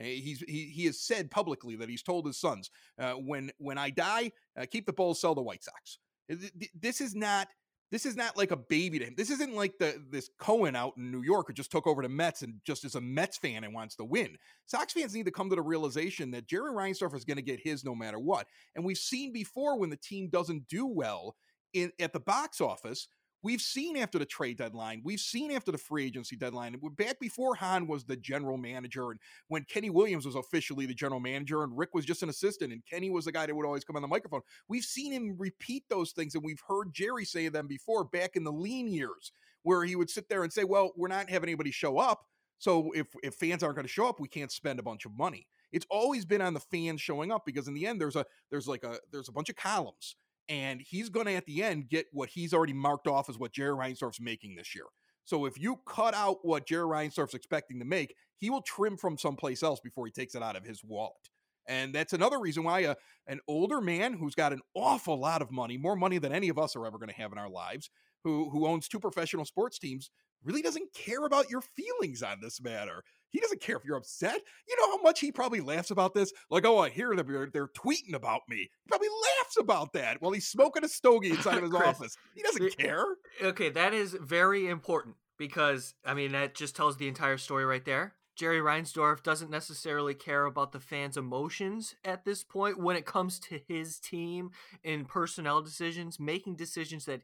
Eh, 0.00 0.04
he's 0.04 0.40
he, 0.46 0.66
he 0.74 0.84
has 0.86 1.00
said 1.00 1.30
publicly 1.30 1.76
that 1.76 1.88
he's 1.88 2.02
told 2.02 2.26
his 2.26 2.38
sons, 2.38 2.70
uh, 2.98 3.12
when 3.12 3.50
when 3.58 3.78
I 3.78 3.90
die, 3.90 4.32
uh, 4.60 4.66
keep 4.70 4.86
the 4.86 4.92
Bulls, 4.92 5.20
sell 5.20 5.34
the 5.34 5.42
White 5.42 5.64
Sox. 5.64 5.98
Eh, 6.30 6.66
this 6.74 7.00
is 7.00 7.14
not 7.14 7.48
this 7.92 8.04
is 8.04 8.16
not 8.16 8.36
like 8.36 8.50
a 8.50 8.56
baby 8.56 8.98
to 8.98 9.04
him. 9.04 9.14
This 9.16 9.30
isn't 9.30 9.54
like 9.54 9.78
the 9.78 10.02
this 10.10 10.30
Cohen 10.38 10.74
out 10.74 10.96
in 10.96 11.10
New 11.10 11.22
York 11.22 11.46
who 11.46 11.54
just 11.54 11.70
took 11.70 11.86
over 11.86 12.02
the 12.02 12.08
Mets 12.08 12.42
and 12.42 12.54
just 12.64 12.84
is 12.84 12.96
a 12.96 13.00
Mets 13.00 13.38
fan 13.38 13.64
and 13.64 13.72
wants 13.72 13.94
to 13.96 14.04
win. 14.04 14.36
Sox 14.66 14.92
fans 14.92 15.14
need 15.14 15.26
to 15.26 15.32
come 15.32 15.48
to 15.50 15.56
the 15.56 15.62
realization 15.62 16.30
that 16.32 16.48
Jerry 16.48 16.72
Reinsdorf 16.72 17.14
is 17.14 17.24
going 17.24 17.36
to 17.36 17.42
get 17.42 17.60
his 17.60 17.84
no 17.84 17.94
matter 17.94 18.18
what. 18.18 18.46
And 18.74 18.84
we've 18.84 18.98
seen 18.98 19.32
before 19.32 19.78
when 19.78 19.90
the 19.90 19.96
team 19.96 20.28
doesn't 20.28 20.68
do 20.68 20.86
well 20.86 21.36
in 21.74 21.92
at 22.00 22.12
the 22.12 22.20
box 22.20 22.60
office, 22.60 23.08
We've 23.42 23.60
seen 23.60 23.96
after 23.96 24.18
the 24.18 24.26
trade 24.26 24.58
deadline, 24.58 25.02
we've 25.04 25.20
seen 25.20 25.52
after 25.52 25.70
the 25.70 25.78
free 25.78 26.06
agency 26.06 26.36
deadline, 26.36 26.80
back 26.96 27.20
before 27.20 27.54
Hahn 27.54 27.86
was 27.86 28.04
the 28.04 28.16
general 28.16 28.56
manager, 28.56 29.10
and 29.10 29.20
when 29.48 29.64
Kenny 29.64 29.90
Williams 29.90 30.26
was 30.26 30.34
officially 30.34 30.86
the 30.86 30.94
general 30.94 31.20
manager, 31.20 31.62
and 31.62 31.76
Rick 31.76 31.90
was 31.94 32.04
just 32.04 32.22
an 32.22 32.28
assistant, 32.28 32.72
and 32.72 32.82
Kenny 32.90 33.10
was 33.10 33.26
the 33.26 33.32
guy 33.32 33.46
that 33.46 33.54
would 33.54 33.66
always 33.66 33.84
come 33.84 33.96
on 33.96 34.02
the 34.02 34.08
microphone. 34.08 34.40
We've 34.68 34.84
seen 34.84 35.12
him 35.12 35.36
repeat 35.38 35.84
those 35.88 36.12
things, 36.12 36.34
and 36.34 36.42
we've 36.42 36.62
heard 36.66 36.92
Jerry 36.92 37.24
say 37.24 37.48
them 37.48 37.66
before 37.66 38.04
back 38.04 38.36
in 38.36 38.44
the 38.44 38.52
lean 38.52 38.88
years, 38.88 39.32
where 39.62 39.84
he 39.84 39.96
would 39.96 40.10
sit 40.10 40.28
there 40.28 40.42
and 40.42 40.52
say, 40.52 40.64
Well, 40.64 40.92
we're 40.96 41.08
not 41.08 41.30
having 41.30 41.48
anybody 41.48 41.70
show 41.70 41.98
up. 41.98 42.22
So 42.58 42.90
if, 42.94 43.06
if 43.22 43.34
fans 43.34 43.62
aren't 43.62 43.76
going 43.76 43.86
to 43.86 43.92
show 43.92 44.08
up, 44.08 44.18
we 44.18 44.28
can't 44.28 44.50
spend 44.50 44.78
a 44.78 44.82
bunch 44.82 45.04
of 45.04 45.12
money. 45.12 45.46
It's 45.72 45.86
always 45.90 46.24
been 46.24 46.40
on 46.40 46.54
the 46.54 46.60
fans 46.60 47.00
showing 47.00 47.30
up 47.30 47.44
because 47.44 47.68
in 47.68 47.74
the 47.74 47.86
end, 47.86 48.00
there's 48.00 48.16
a 48.16 48.24
there's 48.50 48.66
like 48.66 48.82
a 48.82 48.98
there's 49.12 49.28
a 49.28 49.32
bunch 49.32 49.50
of 49.50 49.56
columns 49.56 50.16
and 50.48 50.80
he's 50.80 51.08
going 51.08 51.26
to 51.26 51.34
at 51.34 51.46
the 51.46 51.62
end 51.62 51.88
get 51.88 52.06
what 52.12 52.30
he's 52.30 52.54
already 52.54 52.72
marked 52.72 53.06
off 53.06 53.28
as 53.28 53.38
what 53.38 53.52
Jerry 53.52 53.74
Reinsdorf's 53.74 54.20
making 54.20 54.56
this 54.56 54.74
year. 54.74 54.84
So 55.24 55.44
if 55.44 55.58
you 55.58 55.80
cut 55.86 56.14
out 56.14 56.38
what 56.42 56.66
Jerry 56.66 56.86
Reinsdorf's 56.86 57.34
expecting 57.34 57.80
to 57.80 57.84
make, 57.84 58.14
he 58.36 58.48
will 58.48 58.62
trim 58.62 58.96
from 58.96 59.18
someplace 59.18 59.62
else 59.62 59.80
before 59.80 60.06
he 60.06 60.12
takes 60.12 60.34
it 60.34 60.42
out 60.42 60.56
of 60.56 60.64
his 60.64 60.84
wallet. 60.84 61.30
And 61.66 61.92
that's 61.92 62.12
another 62.12 62.38
reason 62.38 62.62
why 62.62 62.80
a, 62.80 62.94
an 63.26 63.40
older 63.48 63.80
man 63.80 64.12
who's 64.12 64.36
got 64.36 64.52
an 64.52 64.60
awful 64.74 65.18
lot 65.18 65.42
of 65.42 65.50
money, 65.50 65.76
more 65.76 65.96
money 65.96 66.18
than 66.18 66.32
any 66.32 66.48
of 66.48 66.58
us 66.58 66.76
are 66.76 66.86
ever 66.86 66.98
going 66.98 67.08
to 67.08 67.14
have 67.16 67.32
in 67.32 67.38
our 67.38 67.50
lives, 67.50 67.90
who 68.22 68.50
who 68.50 68.66
owns 68.66 68.86
two 68.86 69.00
professional 69.00 69.44
sports 69.44 69.78
teams, 69.78 70.10
really 70.46 70.62
doesn't 70.62 70.92
care 70.94 71.24
about 71.26 71.50
your 71.50 71.60
feelings 71.60 72.22
on 72.22 72.40
this 72.40 72.62
matter. 72.62 73.02
He 73.30 73.40
doesn't 73.40 73.60
care 73.60 73.76
if 73.76 73.84
you're 73.84 73.96
upset. 73.96 74.40
You 74.68 74.76
know 74.76 74.96
how 74.96 75.02
much 75.02 75.20
he 75.20 75.32
probably 75.32 75.60
laughs 75.60 75.90
about 75.90 76.14
this? 76.14 76.32
Like, 76.50 76.64
oh, 76.64 76.78
I 76.78 76.88
hear 76.88 77.14
them. 77.14 77.26
They're, 77.30 77.50
they're 77.52 77.68
tweeting 77.68 78.14
about 78.14 78.42
me. 78.48 78.56
He 78.56 78.88
probably 78.88 79.08
laughs 79.08 79.56
about 79.58 79.92
that 79.94 80.22
while 80.22 80.32
he's 80.32 80.46
smoking 80.46 80.84
a 80.84 80.88
stogie 80.88 81.30
inside 81.32 81.56
of 81.56 81.64
his 81.64 81.72
Chris, 81.72 81.88
office. 81.88 82.16
He 82.34 82.42
doesn't 82.42 82.78
care. 82.78 83.04
Okay, 83.42 83.68
that 83.70 83.92
is 83.92 84.16
very 84.20 84.68
important 84.68 85.16
because, 85.36 85.94
I 86.04 86.14
mean, 86.14 86.32
that 86.32 86.54
just 86.54 86.76
tells 86.76 86.96
the 86.96 87.08
entire 87.08 87.38
story 87.38 87.64
right 87.64 87.84
there. 87.84 88.14
Jerry 88.36 88.60
Reinsdorf 88.60 89.22
doesn't 89.22 89.50
necessarily 89.50 90.14
care 90.14 90.44
about 90.44 90.72
the 90.72 90.80
fans' 90.80 91.16
emotions 91.16 91.94
at 92.04 92.26
this 92.26 92.44
point 92.44 92.78
when 92.78 92.94
it 92.94 93.06
comes 93.06 93.38
to 93.40 93.60
his 93.66 93.98
team 93.98 94.50
and 94.84 95.08
personnel 95.08 95.62
decisions, 95.62 96.20
making 96.20 96.56
decisions 96.56 97.06
that 97.06 97.22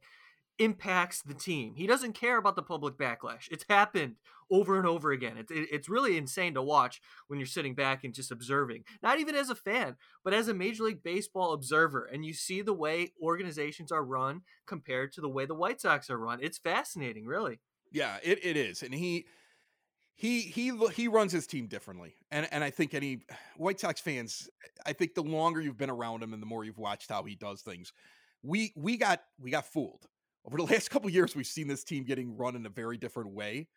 impacts 0.58 1.22
the 1.22 1.34
team. 1.34 1.74
He 1.74 1.86
doesn't 1.86 2.12
care 2.12 2.36
about 2.36 2.56
the 2.56 2.62
public 2.62 2.96
backlash. 2.96 3.48
It's 3.50 3.64
happened 3.68 4.16
over 4.50 4.76
and 4.76 4.86
over 4.86 5.12
again. 5.12 5.36
It's 5.38 5.50
it's 5.52 5.88
really 5.88 6.16
insane 6.16 6.54
to 6.54 6.62
watch 6.62 7.00
when 7.26 7.38
you're 7.38 7.46
sitting 7.46 7.74
back 7.74 8.04
and 8.04 8.14
just 8.14 8.30
observing. 8.30 8.84
Not 9.02 9.18
even 9.18 9.34
as 9.34 9.50
a 9.50 9.54
fan, 9.54 9.96
but 10.22 10.34
as 10.34 10.48
a 10.48 10.54
Major 10.54 10.84
League 10.84 11.02
Baseball 11.02 11.52
observer 11.52 12.04
and 12.04 12.24
you 12.24 12.34
see 12.34 12.60
the 12.60 12.74
way 12.74 13.12
organizations 13.22 13.90
are 13.90 14.04
run 14.04 14.42
compared 14.66 15.12
to 15.12 15.20
the 15.20 15.28
way 15.28 15.46
the 15.46 15.54
White 15.54 15.80
Sox 15.80 16.10
are 16.10 16.18
run. 16.18 16.38
It's 16.42 16.58
fascinating, 16.58 17.26
really. 17.26 17.60
Yeah, 17.90 18.18
it, 18.22 18.44
it 18.44 18.56
is. 18.56 18.82
And 18.82 18.94
he 18.94 19.26
he 20.14 20.40
he 20.40 20.76
he 20.94 21.08
runs 21.08 21.32
his 21.32 21.46
team 21.46 21.66
differently. 21.66 22.14
And 22.30 22.46
and 22.52 22.62
I 22.62 22.70
think 22.70 22.94
any 22.94 23.22
White 23.56 23.80
Sox 23.80 24.00
fans, 24.00 24.48
I 24.84 24.92
think 24.92 25.14
the 25.14 25.22
longer 25.22 25.60
you've 25.60 25.78
been 25.78 25.90
around 25.90 26.22
him 26.22 26.32
and 26.32 26.42
the 26.42 26.46
more 26.46 26.64
you've 26.64 26.78
watched 26.78 27.10
how 27.10 27.24
he 27.24 27.34
does 27.34 27.62
things, 27.62 27.92
we 28.42 28.72
we 28.76 28.96
got 28.96 29.22
we 29.40 29.50
got 29.50 29.66
fooled 29.66 30.06
over 30.46 30.56
the 30.56 30.64
last 30.72 30.90
couple 30.90 31.10
years, 31.10 31.36
we've 31.36 31.46
seen 31.46 31.68
this 31.68 31.84
team 31.84 32.04
getting 32.04 32.36
run 32.36 32.56
in 32.56 32.66
a 32.66 32.70
very 32.70 32.96
different 32.96 33.30
way. 33.30 33.68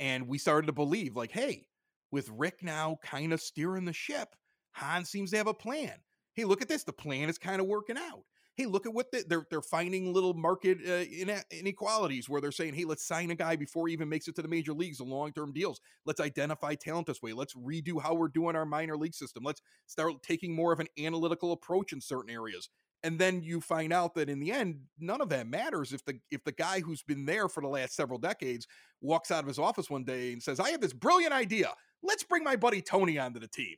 And 0.00 0.26
we 0.26 0.38
started 0.38 0.66
to 0.66 0.72
believe, 0.72 1.16
like, 1.16 1.30
hey, 1.30 1.66
with 2.10 2.28
Rick 2.30 2.62
now 2.62 2.98
kind 3.02 3.32
of 3.32 3.40
steering 3.40 3.84
the 3.84 3.92
ship, 3.92 4.34
Hahn 4.72 5.04
seems 5.04 5.30
to 5.30 5.36
have 5.36 5.46
a 5.46 5.54
plan. 5.54 5.92
Hey, 6.34 6.44
look 6.44 6.62
at 6.62 6.68
this. 6.68 6.82
The 6.82 6.92
plan 6.92 7.28
is 7.28 7.38
kind 7.38 7.60
of 7.60 7.68
working 7.68 7.96
out. 7.96 8.24
Hey, 8.56 8.66
look 8.66 8.86
at 8.86 8.94
what 8.94 9.10
the, 9.10 9.24
they're 9.28 9.46
they're 9.50 9.60
finding 9.60 10.12
little 10.12 10.32
market 10.32 10.78
uh, 10.86 11.36
inequalities 11.50 12.28
where 12.28 12.40
they're 12.40 12.52
saying, 12.52 12.74
hey, 12.74 12.84
let's 12.84 13.04
sign 13.04 13.30
a 13.30 13.34
guy 13.34 13.56
before 13.56 13.88
he 13.88 13.92
even 13.92 14.08
makes 14.08 14.28
it 14.28 14.36
to 14.36 14.42
the 14.42 14.48
major 14.48 14.72
leagues, 14.72 14.98
the 14.98 15.04
long 15.04 15.32
term 15.32 15.52
deals. 15.52 15.80
Let's 16.06 16.20
identify 16.20 16.76
talent 16.76 17.08
this 17.08 17.20
way. 17.20 17.32
Let's 17.32 17.54
redo 17.54 18.00
how 18.00 18.14
we're 18.14 18.28
doing 18.28 18.54
our 18.54 18.64
minor 18.64 18.96
league 18.96 19.14
system. 19.14 19.42
Let's 19.42 19.60
start 19.86 20.22
taking 20.22 20.54
more 20.54 20.72
of 20.72 20.78
an 20.78 20.86
analytical 20.98 21.50
approach 21.50 21.92
in 21.92 22.00
certain 22.00 22.30
areas. 22.30 22.68
And 23.04 23.18
then 23.18 23.42
you 23.42 23.60
find 23.60 23.92
out 23.92 24.14
that 24.14 24.28
in 24.28 24.40
the 24.40 24.50
end 24.50 24.80
none 24.98 25.20
of 25.20 25.28
that 25.28 25.46
matters 25.46 25.92
if 25.92 26.04
the 26.04 26.18
if 26.30 26.42
the 26.42 26.52
guy 26.52 26.80
who's 26.80 27.02
been 27.02 27.26
there 27.26 27.48
for 27.48 27.60
the 27.60 27.68
last 27.68 27.94
several 27.94 28.18
decades 28.18 28.66
walks 29.00 29.30
out 29.30 29.44
of 29.44 29.46
his 29.46 29.58
office 29.58 29.88
one 29.88 30.02
day 30.02 30.32
and 30.32 30.42
says 30.42 30.58
i 30.58 30.70
have 30.70 30.80
this 30.80 30.92
brilliant 30.92 31.32
idea. 31.32 31.68
Let's 32.02 32.24
bring 32.24 32.42
my 32.42 32.56
buddy 32.56 32.82
tony 32.82 33.18
onto 33.18 33.38
the 33.38 33.48
team. 33.48 33.76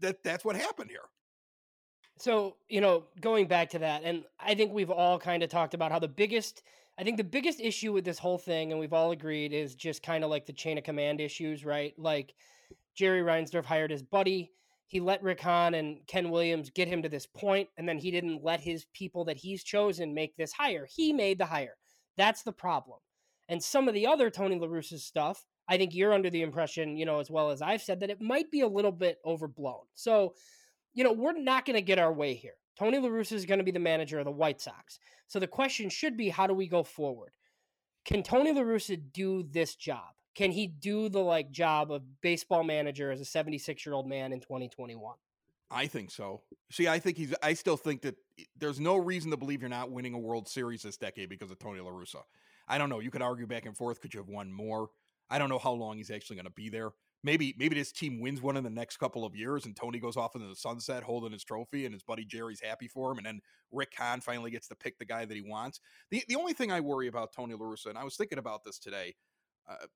That 0.00 0.22
that's 0.22 0.44
what 0.44 0.54
happened 0.54 0.90
here. 0.90 1.08
So 2.18 2.56
you 2.68 2.80
know 2.80 3.04
going 3.20 3.46
back 3.46 3.70
to 3.70 3.78
that 3.80 4.02
and 4.04 4.24
i 4.38 4.54
think 4.54 4.72
we've 4.72 4.90
all 4.90 5.18
kind 5.18 5.42
of 5.42 5.48
talked 5.48 5.74
about 5.74 5.90
how 5.90 5.98
the 5.98 6.08
biggest 6.08 6.62
i 6.98 7.02
think 7.02 7.16
the 7.16 7.24
biggest 7.24 7.58
issue 7.60 7.92
with 7.92 8.04
this 8.04 8.18
whole 8.18 8.38
thing 8.38 8.70
and 8.70 8.80
we've 8.80 8.92
all 8.92 9.10
agreed 9.10 9.52
is 9.52 9.74
just 9.74 10.02
kind 10.02 10.22
of 10.22 10.30
like 10.30 10.46
the 10.46 10.52
chain 10.52 10.78
of 10.78 10.84
command 10.84 11.20
issues 11.20 11.64
right? 11.64 11.94
Like 11.98 12.34
jerry 12.94 13.22
reinsdorf 13.22 13.64
hired 13.64 13.90
his 13.90 14.02
buddy 14.02 14.52
he 14.92 15.00
let 15.00 15.22
Rick 15.22 15.40
Hahn 15.40 15.72
and 15.72 16.06
Ken 16.06 16.28
Williams 16.28 16.68
get 16.68 16.86
him 16.86 17.00
to 17.00 17.08
this 17.08 17.24
point, 17.24 17.70
and 17.78 17.88
then 17.88 17.96
he 17.96 18.10
didn't 18.10 18.44
let 18.44 18.60
his 18.60 18.84
people 18.92 19.24
that 19.24 19.38
he's 19.38 19.64
chosen 19.64 20.12
make 20.12 20.36
this 20.36 20.52
hire. 20.52 20.86
He 20.86 21.14
made 21.14 21.38
the 21.38 21.46
hire. 21.46 21.78
That's 22.18 22.42
the 22.42 22.52
problem. 22.52 22.98
And 23.48 23.62
some 23.62 23.88
of 23.88 23.94
the 23.94 24.06
other 24.06 24.28
Tony 24.28 24.58
La 24.58 24.68
stuff, 24.82 25.46
I 25.66 25.78
think 25.78 25.94
you're 25.94 26.12
under 26.12 26.28
the 26.28 26.42
impression, 26.42 26.98
you 26.98 27.06
know, 27.06 27.20
as 27.20 27.30
well 27.30 27.48
as 27.48 27.62
I've 27.62 27.80
said, 27.80 28.00
that 28.00 28.10
it 28.10 28.20
might 28.20 28.50
be 28.50 28.60
a 28.60 28.68
little 28.68 28.92
bit 28.92 29.16
overblown. 29.24 29.86
So, 29.94 30.34
you 30.92 31.04
know, 31.04 31.12
we're 31.12 31.40
not 31.40 31.64
going 31.64 31.76
to 31.76 31.80
get 31.80 31.98
our 31.98 32.12
way 32.12 32.34
here. 32.34 32.56
Tony 32.78 32.98
La 32.98 33.08
Russa 33.08 33.32
is 33.32 33.46
going 33.46 33.60
to 33.60 33.64
be 33.64 33.70
the 33.70 33.78
manager 33.78 34.18
of 34.18 34.26
the 34.26 34.30
White 34.30 34.60
Sox. 34.60 34.98
So 35.26 35.38
the 35.38 35.46
question 35.46 35.88
should 35.88 36.18
be 36.18 36.28
how 36.28 36.46
do 36.46 36.52
we 36.52 36.68
go 36.68 36.82
forward? 36.82 37.32
Can 38.04 38.22
Tony 38.22 38.52
La 38.52 38.60
Russa 38.60 39.00
do 39.10 39.42
this 39.42 39.74
job? 39.74 40.12
Can 40.34 40.50
he 40.50 40.66
do 40.66 41.08
the 41.08 41.20
like 41.20 41.50
job 41.50 41.92
of 41.92 42.02
baseball 42.20 42.64
manager 42.64 43.10
as 43.10 43.20
a 43.20 43.24
76 43.24 43.84
year 43.84 43.94
old 43.94 44.08
man 44.08 44.32
in 44.32 44.40
2021 44.40 45.14
i 45.70 45.86
think 45.86 46.10
so. 46.10 46.42
See 46.70 46.88
i 46.88 46.98
think 46.98 47.16
he's 47.16 47.34
i 47.42 47.54
still 47.54 47.76
think 47.76 48.02
that 48.02 48.16
there's 48.58 48.80
no 48.80 48.96
reason 48.96 49.30
to 49.30 49.36
believe 49.36 49.60
you're 49.60 49.70
not 49.70 49.90
winning 49.90 50.14
a 50.14 50.18
world 50.18 50.48
series 50.48 50.82
this 50.82 50.96
decade 50.96 51.28
because 51.28 51.50
of 51.50 51.58
tony 51.58 51.80
la 51.80 51.90
russa. 51.90 52.22
I 52.68 52.78
don't 52.78 52.88
know 52.88 53.00
you 53.00 53.10
could 53.10 53.22
argue 53.22 53.46
back 53.46 53.66
and 53.66 53.76
forth 53.76 54.00
could 54.00 54.14
you 54.14 54.20
have 54.20 54.28
won 54.28 54.52
more? 54.52 54.88
I 55.30 55.38
don't 55.38 55.48
know 55.48 55.58
how 55.58 55.72
long 55.72 55.96
he's 55.96 56.10
actually 56.10 56.36
going 56.36 56.46
to 56.46 56.52
be 56.52 56.68
there. 56.68 56.90
Maybe 57.24 57.54
maybe 57.56 57.74
this 57.74 57.92
team 57.92 58.20
wins 58.20 58.42
one 58.42 58.56
in 58.56 58.64
the 58.64 58.70
next 58.70 58.96
couple 58.96 59.24
of 59.24 59.36
years 59.36 59.64
and 59.64 59.76
tony 59.76 59.98
goes 59.98 60.16
off 60.16 60.34
into 60.34 60.48
the 60.48 60.56
sunset 60.56 61.04
holding 61.04 61.32
his 61.32 61.44
trophy 61.44 61.84
and 61.84 61.94
his 61.94 62.02
buddy 62.02 62.24
jerry's 62.24 62.60
happy 62.60 62.88
for 62.88 63.12
him 63.12 63.18
and 63.18 63.26
then 63.26 63.40
rick 63.70 63.92
hahn 63.96 64.20
finally 64.20 64.50
gets 64.50 64.66
to 64.68 64.74
pick 64.74 64.98
the 64.98 65.04
guy 65.04 65.24
that 65.24 65.34
he 65.34 65.42
wants. 65.42 65.80
The, 66.10 66.22
the 66.28 66.36
only 66.36 66.52
thing 66.52 66.72
i 66.72 66.80
worry 66.80 67.06
about 67.06 67.32
tony 67.32 67.54
la 67.54 67.64
russa 67.64 67.86
and 67.86 67.98
i 67.98 68.04
was 68.04 68.16
thinking 68.16 68.38
about 68.38 68.64
this 68.64 68.78
today 68.78 69.14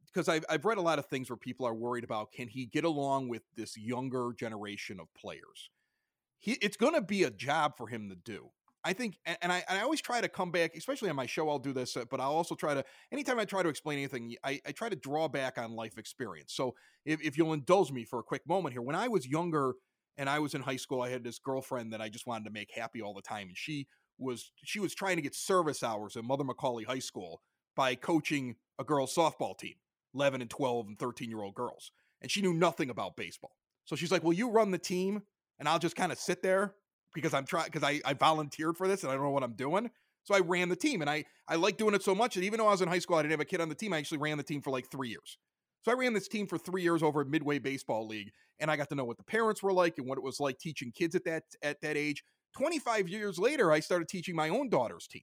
because 0.06 0.28
uh, 0.28 0.32
I've, 0.32 0.44
I've 0.48 0.64
read 0.64 0.78
a 0.78 0.82
lot 0.82 0.98
of 0.98 1.06
things 1.06 1.30
where 1.30 1.36
people 1.36 1.66
are 1.66 1.74
worried 1.74 2.04
about 2.04 2.32
can 2.32 2.48
he 2.48 2.66
get 2.66 2.84
along 2.84 3.28
with 3.28 3.42
this 3.56 3.76
younger 3.76 4.32
generation 4.38 5.00
of 5.00 5.06
players? 5.14 5.70
He, 6.38 6.52
it's 6.62 6.76
going 6.76 6.94
to 6.94 7.02
be 7.02 7.22
a 7.24 7.30
job 7.30 7.76
for 7.76 7.88
him 7.88 8.08
to 8.08 8.14
do. 8.16 8.50
I 8.86 8.92
think 8.92 9.18
and, 9.26 9.36
and 9.42 9.52
I, 9.52 9.64
and 9.68 9.76
I 9.76 9.82
always 9.82 10.00
try 10.00 10.20
to 10.20 10.28
come 10.28 10.52
back 10.52 10.76
especially 10.76 11.10
on 11.10 11.16
my 11.16 11.26
show 11.26 11.50
i'll 11.50 11.58
do 11.58 11.72
this 11.72 11.96
uh, 11.96 12.04
but 12.08 12.20
i'll 12.20 12.30
also 12.30 12.54
try 12.54 12.72
to 12.72 12.84
anytime 13.10 13.40
i 13.40 13.44
try 13.44 13.64
to 13.64 13.68
explain 13.68 13.98
anything 13.98 14.36
i, 14.44 14.60
I 14.64 14.70
try 14.70 14.88
to 14.88 14.94
draw 14.94 15.26
back 15.26 15.58
on 15.58 15.72
life 15.72 15.98
experience. 15.98 16.54
So 16.54 16.76
if, 17.04 17.20
if 17.20 17.36
you'll 17.36 17.52
indulge 17.52 17.90
me 17.90 18.04
for 18.04 18.20
a 18.20 18.22
quick 18.22 18.42
moment 18.46 18.74
here 18.74 18.82
when 18.82 18.94
i 18.94 19.08
was 19.08 19.26
younger 19.26 19.74
and 20.16 20.30
i 20.30 20.38
was 20.38 20.54
in 20.54 20.62
high 20.62 20.76
school 20.76 21.02
i 21.02 21.10
had 21.10 21.24
this 21.24 21.40
girlfriend 21.40 21.92
that 21.92 22.00
i 22.00 22.08
just 22.08 22.28
wanted 22.28 22.44
to 22.44 22.52
make 22.52 22.70
happy 22.72 23.02
all 23.02 23.12
the 23.12 23.22
time 23.22 23.48
and 23.48 23.56
she 23.56 23.88
was 24.18 24.52
she 24.62 24.78
was 24.78 24.94
trying 24.94 25.16
to 25.16 25.22
get 25.22 25.34
service 25.34 25.82
hours 25.82 26.16
at 26.16 26.22
mother 26.22 26.44
mcauley 26.44 26.86
high 26.86 27.00
school 27.00 27.40
by 27.76 27.94
coaching 27.94 28.56
a 28.78 28.84
girls' 28.84 29.14
softball 29.14 29.56
team, 29.56 29.74
11 30.14 30.40
and 30.40 30.50
12 30.50 30.86
and 30.88 30.98
13 30.98 31.30
year 31.30 31.42
old 31.42 31.54
girls. 31.54 31.92
And 32.20 32.30
she 32.30 32.42
knew 32.42 32.54
nothing 32.54 32.90
about 32.90 33.16
baseball. 33.16 33.52
So 33.84 33.94
she's 33.94 34.10
like, 34.10 34.24
Well, 34.24 34.32
you 34.32 34.50
run 34.50 34.70
the 34.70 34.78
team 34.78 35.22
and 35.58 35.68
I'll 35.68 35.78
just 35.78 35.96
kind 35.96 36.10
of 36.10 36.18
sit 36.18 36.42
there 36.42 36.74
because 37.14 37.34
I'm 37.34 37.44
trying, 37.44 37.66
because 37.66 37.82
I, 37.82 38.00
I 38.04 38.14
volunteered 38.14 38.76
for 38.76 38.88
this 38.88 39.02
and 39.02 39.12
I 39.12 39.14
don't 39.14 39.24
know 39.24 39.30
what 39.30 39.42
I'm 39.42 39.54
doing. 39.54 39.90
So 40.24 40.34
I 40.34 40.40
ran 40.40 40.68
the 40.68 40.76
team 40.76 41.02
and 41.02 41.10
I, 41.10 41.24
I 41.46 41.54
like 41.54 41.76
doing 41.76 41.94
it 41.94 42.02
so 42.02 42.14
much 42.14 42.34
that 42.34 42.42
even 42.42 42.58
though 42.58 42.66
I 42.66 42.72
was 42.72 42.82
in 42.82 42.88
high 42.88 42.98
school, 42.98 43.16
I 43.16 43.22
didn't 43.22 43.32
have 43.32 43.40
a 43.40 43.44
kid 43.44 43.60
on 43.60 43.68
the 43.68 43.76
team. 43.76 43.92
I 43.92 43.98
actually 43.98 44.18
ran 44.18 44.36
the 44.36 44.42
team 44.42 44.60
for 44.60 44.70
like 44.70 44.90
three 44.90 45.08
years. 45.08 45.38
So 45.82 45.92
I 45.92 45.94
ran 45.94 46.14
this 46.14 46.26
team 46.26 46.48
for 46.48 46.58
three 46.58 46.82
years 46.82 47.00
over 47.00 47.20
at 47.20 47.28
Midway 47.28 47.60
Baseball 47.60 48.08
League, 48.08 48.32
and 48.58 48.72
I 48.72 48.76
got 48.76 48.88
to 48.88 48.96
know 48.96 49.04
what 49.04 49.18
the 49.18 49.22
parents 49.22 49.62
were 49.62 49.72
like 49.72 49.98
and 49.98 50.06
what 50.08 50.18
it 50.18 50.24
was 50.24 50.40
like 50.40 50.58
teaching 50.58 50.90
kids 50.90 51.14
at 51.14 51.24
that 51.26 51.44
at 51.62 51.80
that 51.82 51.96
age. 51.96 52.24
25 52.56 53.08
years 53.08 53.38
later, 53.38 53.70
I 53.70 53.78
started 53.78 54.08
teaching 54.08 54.34
my 54.34 54.48
own 54.48 54.68
daughter's 54.68 55.06
team 55.06 55.22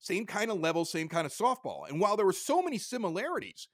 same 0.00 0.26
kind 0.26 0.50
of 0.50 0.58
level, 0.58 0.84
same 0.84 1.08
kind 1.08 1.26
of 1.26 1.32
softball. 1.32 1.88
And 1.88 2.00
while 2.00 2.16
there 2.16 2.26
were 2.26 2.32
so 2.32 2.62
many 2.62 2.78
similarities, 2.78 3.68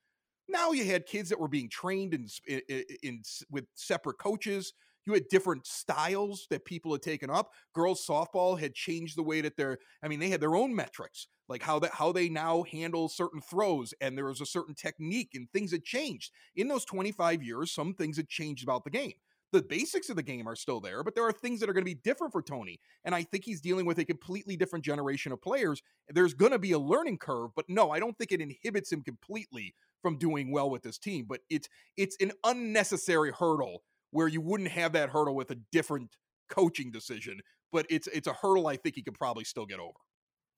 now 0.49 0.73
you 0.73 0.85
had 0.85 1.07
kids 1.07 1.29
that 1.31 1.41
were 1.41 1.49
being 1.49 1.69
trained 1.69 2.15
in, 2.15 2.29
in, 2.47 2.85
in, 3.03 3.23
with 3.51 3.65
separate 3.75 4.19
coaches. 4.19 4.73
You 5.07 5.15
had 5.15 5.29
different 5.29 5.67
styles 5.67 6.47
that 6.51 6.65
people 6.65 6.93
had 6.93 7.03
taken 7.03 7.31
up. 7.31 7.51
Girls 7.75 8.05
softball 8.05 8.59
had 8.59 8.75
changed 8.75 9.17
the 9.17 9.23
way 9.23 9.41
that 9.41 9.57
they're. 9.57 9.79
I 10.03 10.09
mean, 10.09 10.19
they 10.19 10.31
had 10.31 10.41
their 10.41 10.57
own 10.57 10.75
metrics, 10.75 11.29
like 11.49 11.63
how 11.63 11.79
that 11.79 11.93
how 11.93 12.11
they 12.11 12.29
now 12.29 12.65
handle 12.65 13.09
certain 13.09 13.41
throws, 13.41 13.95
and 14.01 14.19
there 14.19 14.25
was 14.25 14.41
a 14.41 14.47
certain 14.47 14.75
technique, 14.75 15.31
and 15.35 15.49
things 15.53 15.71
had 15.71 15.85
changed 15.85 16.33
in 16.57 16.67
those 16.67 16.85
25 16.85 17.41
years. 17.43 17.73
Some 17.73 17.95
things 17.95 18.17
had 18.17 18.29
changed 18.29 18.65
about 18.65 18.83
the 18.83 18.91
game 18.91 19.15
the 19.53 19.63
basics 19.63 20.09
of 20.11 20.17
the 20.17 20.23
game 20.23 20.49
are 20.49 20.57
still 20.57 20.81
there, 20.81 21.03
but 21.03 21.15
there 21.15 21.25
are 21.25 21.33
things 21.33 21.61
that 21.61 21.71
are 21.71 21.73
going 21.73 21.85
to 21.85 21.91
be 21.91 22.01
different 22.03 22.33
for 22.33 22.43
Tony. 22.43 22.81
And 23.05 23.15
I 23.15 23.23
think 23.23 23.45
he's 23.45 23.61
dealing 23.61 23.87
with 23.87 23.99
a 23.99 24.05
completely 24.05 24.57
different 24.57 24.85
generation 24.85 25.33
of 25.33 25.41
players. 25.41 25.83
There's 26.09 26.35
going 26.35 26.53
to 26.53 26.59
be 26.59 26.73
a 26.73 26.79
learning 26.79 27.19
curve, 27.19 27.51
but 27.55 27.67
no, 27.69 27.91
I 27.91 28.01
don't 28.01 28.17
think 28.19 28.33
it 28.33 28.41
inhibits 28.41 28.91
him 28.91 29.03
completely 29.03 29.75
from 30.03 30.19
doing 30.19 30.53
well 30.53 30.71
with 30.71 30.83
this 30.83 30.99
team. 30.99 31.27
But 31.29 31.41
it's 31.49 31.69
it's 31.97 32.17
an 32.21 32.33
unnecessary 32.45 33.33
hurdle 33.33 33.83
where 34.11 34.29
you 34.29 34.41
wouldn't 34.41 34.71
have 34.71 34.93
that 34.93 35.11
hurdle 35.11 35.35
with 35.35 35.51
a 35.51 35.59
different 35.73 36.17
coaching 36.49 36.91
decision. 36.91 37.41
But 37.73 37.87
it's 37.89 38.09
it's 38.09 38.29
a 38.29 38.33
hurdle 38.33 38.67
I 38.67 38.77
think 38.77 38.97
he 38.97 39.03
could 39.03 39.15
probably 39.15 39.45
still 39.45 39.67
get 39.67 39.81
over. 39.81 39.99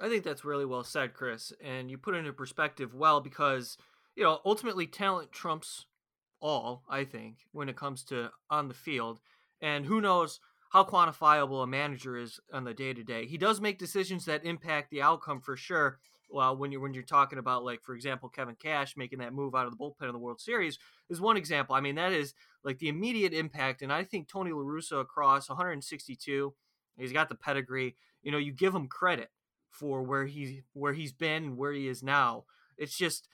I 0.01 0.09
think 0.09 0.25
that's 0.25 0.45
really 0.45 0.65
well 0.65 0.85
said, 0.85 1.13
Chris. 1.13 1.53
And 1.63 1.91
you 1.91 1.99
put 1.99 2.15
it 2.15 2.19
into 2.19 2.33
perspective 2.33 2.95
well 2.95 3.21
because, 3.21 3.77
you 4.15 4.23
know, 4.23 4.41
ultimately 4.45 4.87
talent 4.87 5.33
trumps 5.33 5.87
all, 6.41 6.85
I 6.89 7.05
think, 7.05 7.39
when 7.53 7.69
it 7.69 7.77
comes 7.77 8.05
to 8.05 8.31
on 8.51 8.69
the 8.69 8.75
field. 8.75 9.21
And 9.61 9.87
who 9.87 10.01
knows 10.01 10.41
how 10.71 10.85
quantifiable 10.85 11.63
a 11.63 11.67
manager 11.67 12.17
is 12.17 12.41
on 12.53 12.65
the 12.65 12.75
day 12.75 12.93
to 12.93 13.03
day. 13.03 13.27
He 13.27 13.39
does 13.39 13.61
make 13.61 13.79
decisions 13.79 14.25
that 14.27 14.45
impact 14.45 14.91
the 14.91 15.03
outcome 15.03 15.41
for 15.41 15.57
sure. 15.57 15.99
Well, 16.31 16.57
when 16.57 16.71
you're 16.71 16.81
when 16.81 16.93
you're 16.93 17.05
talking 17.05 17.39
about 17.39 17.65
like, 17.65 17.83
for 17.83 17.95
example, 17.95 18.29
Kevin 18.29 18.55
Cash 18.55 18.97
making 18.97 19.21
that 19.21 19.33
move 19.33 19.55
out 19.55 19.65
of 19.65 19.73
the 19.73 19.79
bullpen 19.79 20.09
in 20.09 20.13
the 20.13 20.19
World 20.19 20.41
Series 20.41 20.79
is 21.09 21.21
one 21.21 21.39
example. 21.39 21.75
I 21.75 21.81
mean, 21.81 21.95
that 21.95 22.13
is 22.13 22.35
like 22.63 22.79
the 22.79 22.89
immediate 22.89 23.33
impact. 23.33 23.81
And 23.81 23.91
I 23.91 24.05
think 24.05 24.29
Tony 24.29 24.53
La 24.53 24.59
Russa 24.59 25.01
across 25.01 25.49
162, 25.49 26.55
he's 26.99 27.13
got 27.13 27.31
the 27.31 27.35
pedigree. 27.35 27.97
You 28.23 28.31
know, 28.31 28.39
you 28.39 28.53
give 28.53 28.75
him 28.75 28.89
credit 28.89 29.31
for 29.71 30.03
where 30.03 30.27
he 30.27 30.65
where 30.75 30.93
he's 30.93 31.13
been 31.13 31.45
and 31.45 31.57
where 31.57 31.73
he 31.73 31.89
is 31.89 32.03
now. 32.03 32.45
It's 32.77 32.97
just 32.97 33.27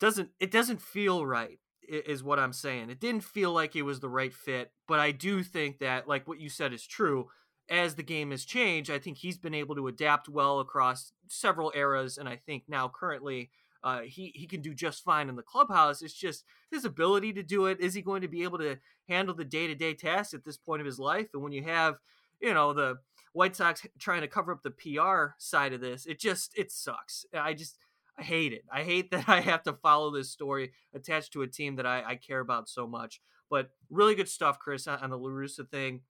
doesn't 0.00 0.30
it 0.40 0.50
doesn't 0.50 0.80
feel 0.80 1.26
right 1.26 1.58
is 1.88 2.22
what 2.22 2.38
I'm 2.38 2.52
saying. 2.52 2.90
It 2.90 3.00
didn't 3.00 3.24
feel 3.24 3.52
like 3.52 3.76
it 3.76 3.82
was 3.82 4.00
the 4.00 4.08
right 4.08 4.32
fit, 4.32 4.72
but 4.86 5.00
I 5.00 5.12
do 5.12 5.42
think 5.42 5.78
that, 5.78 6.08
like 6.08 6.26
what 6.28 6.40
you 6.40 6.48
said, 6.48 6.72
is 6.72 6.86
true. 6.86 7.28
As 7.68 7.94
the 7.94 8.02
game 8.02 8.32
has 8.32 8.44
changed, 8.44 8.90
I 8.90 8.98
think 8.98 9.18
he's 9.18 9.38
been 9.38 9.54
able 9.54 9.74
to 9.76 9.86
adapt 9.86 10.28
well 10.28 10.60
across 10.60 11.12
several 11.28 11.72
eras, 11.74 12.18
and 12.18 12.28
I 12.28 12.36
think 12.36 12.64
now 12.68 12.88
currently 12.88 13.50
uh, 13.84 14.02
he 14.02 14.32
he 14.34 14.46
can 14.46 14.60
do 14.60 14.74
just 14.74 15.02
fine 15.02 15.28
in 15.28 15.36
the 15.36 15.42
clubhouse. 15.42 16.02
It's 16.02 16.14
just 16.14 16.44
his 16.70 16.84
ability 16.84 17.32
to 17.34 17.42
do 17.42 17.66
it. 17.66 17.80
Is 17.80 17.94
he 17.94 18.02
going 18.02 18.22
to 18.22 18.28
be 18.28 18.42
able 18.42 18.58
to 18.58 18.78
handle 19.08 19.34
the 19.34 19.44
day 19.44 19.66
to 19.66 19.74
day 19.74 19.94
tasks 19.94 20.34
at 20.34 20.44
this 20.44 20.56
point 20.56 20.80
of 20.80 20.86
his 20.86 20.98
life? 20.98 21.28
And 21.34 21.42
when 21.42 21.52
you 21.52 21.62
have, 21.64 21.96
you 22.40 22.54
know, 22.54 22.72
the 22.72 22.98
White 23.32 23.56
Sox 23.56 23.86
trying 23.98 24.20
to 24.20 24.28
cover 24.28 24.52
up 24.52 24.62
the 24.62 24.70
PR 24.70 25.34
side 25.38 25.72
of 25.72 25.80
this, 25.80 26.06
it 26.06 26.20
just 26.20 26.56
it 26.56 26.70
sucks. 26.70 27.24
I 27.34 27.54
just 27.54 27.78
hate 28.22 28.52
it. 28.52 28.64
I 28.72 28.82
hate 28.82 29.10
that 29.12 29.28
I 29.28 29.40
have 29.40 29.62
to 29.64 29.72
follow 29.72 30.10
this 30.10 30.30
story 30.30 30.72
attached 30.94 31.32
to 31.34 31.42
a 31.42 31.46
team 31.46 31.76
that 31.76 31.86
I, 31.86 32.02
I 32.02 32.16
care 32.16 32.40
about 32.40 32.68
so 32.68 32.86
much. 32.86 33.20
But 33.50 33.70
really 33.90 34.14
good 34.14 34.28
stuff, 34.28 34.58
Chris, 34.58 34.86
on, 34.86 35.10
the 35.10 35.18
La 35.18 35.28
Russa 35.28 35.68
thing. 35.68 36.00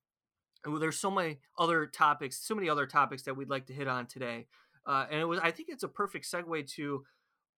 There's 0.64 0.98
so 0.98 1.10
many 1.10 1.40
other 1.58 1.86
topics, 1.86 2.38
so 2.46 2.54
many 2.54 2.68
other 2.68 2.86
topics 2.86 3.24
that 3.24 3.36
we'd 3.36 3.50
like 3.50 3.66
to 3.66 3.72
hit 3.72 3.88
on 3.88 4.06
today. 4.06 4.46
Uh, 4.86 5.06
and 5.10 5.20
it 5.20 5.24
was, 5.24 5.40
I 5.40 5.50
think 5.50 5.68
it's 5.68 5.82
a 5.82 5.88
perfect 5.88 6.30
segue 6.30 6.70
to 6.74 7.04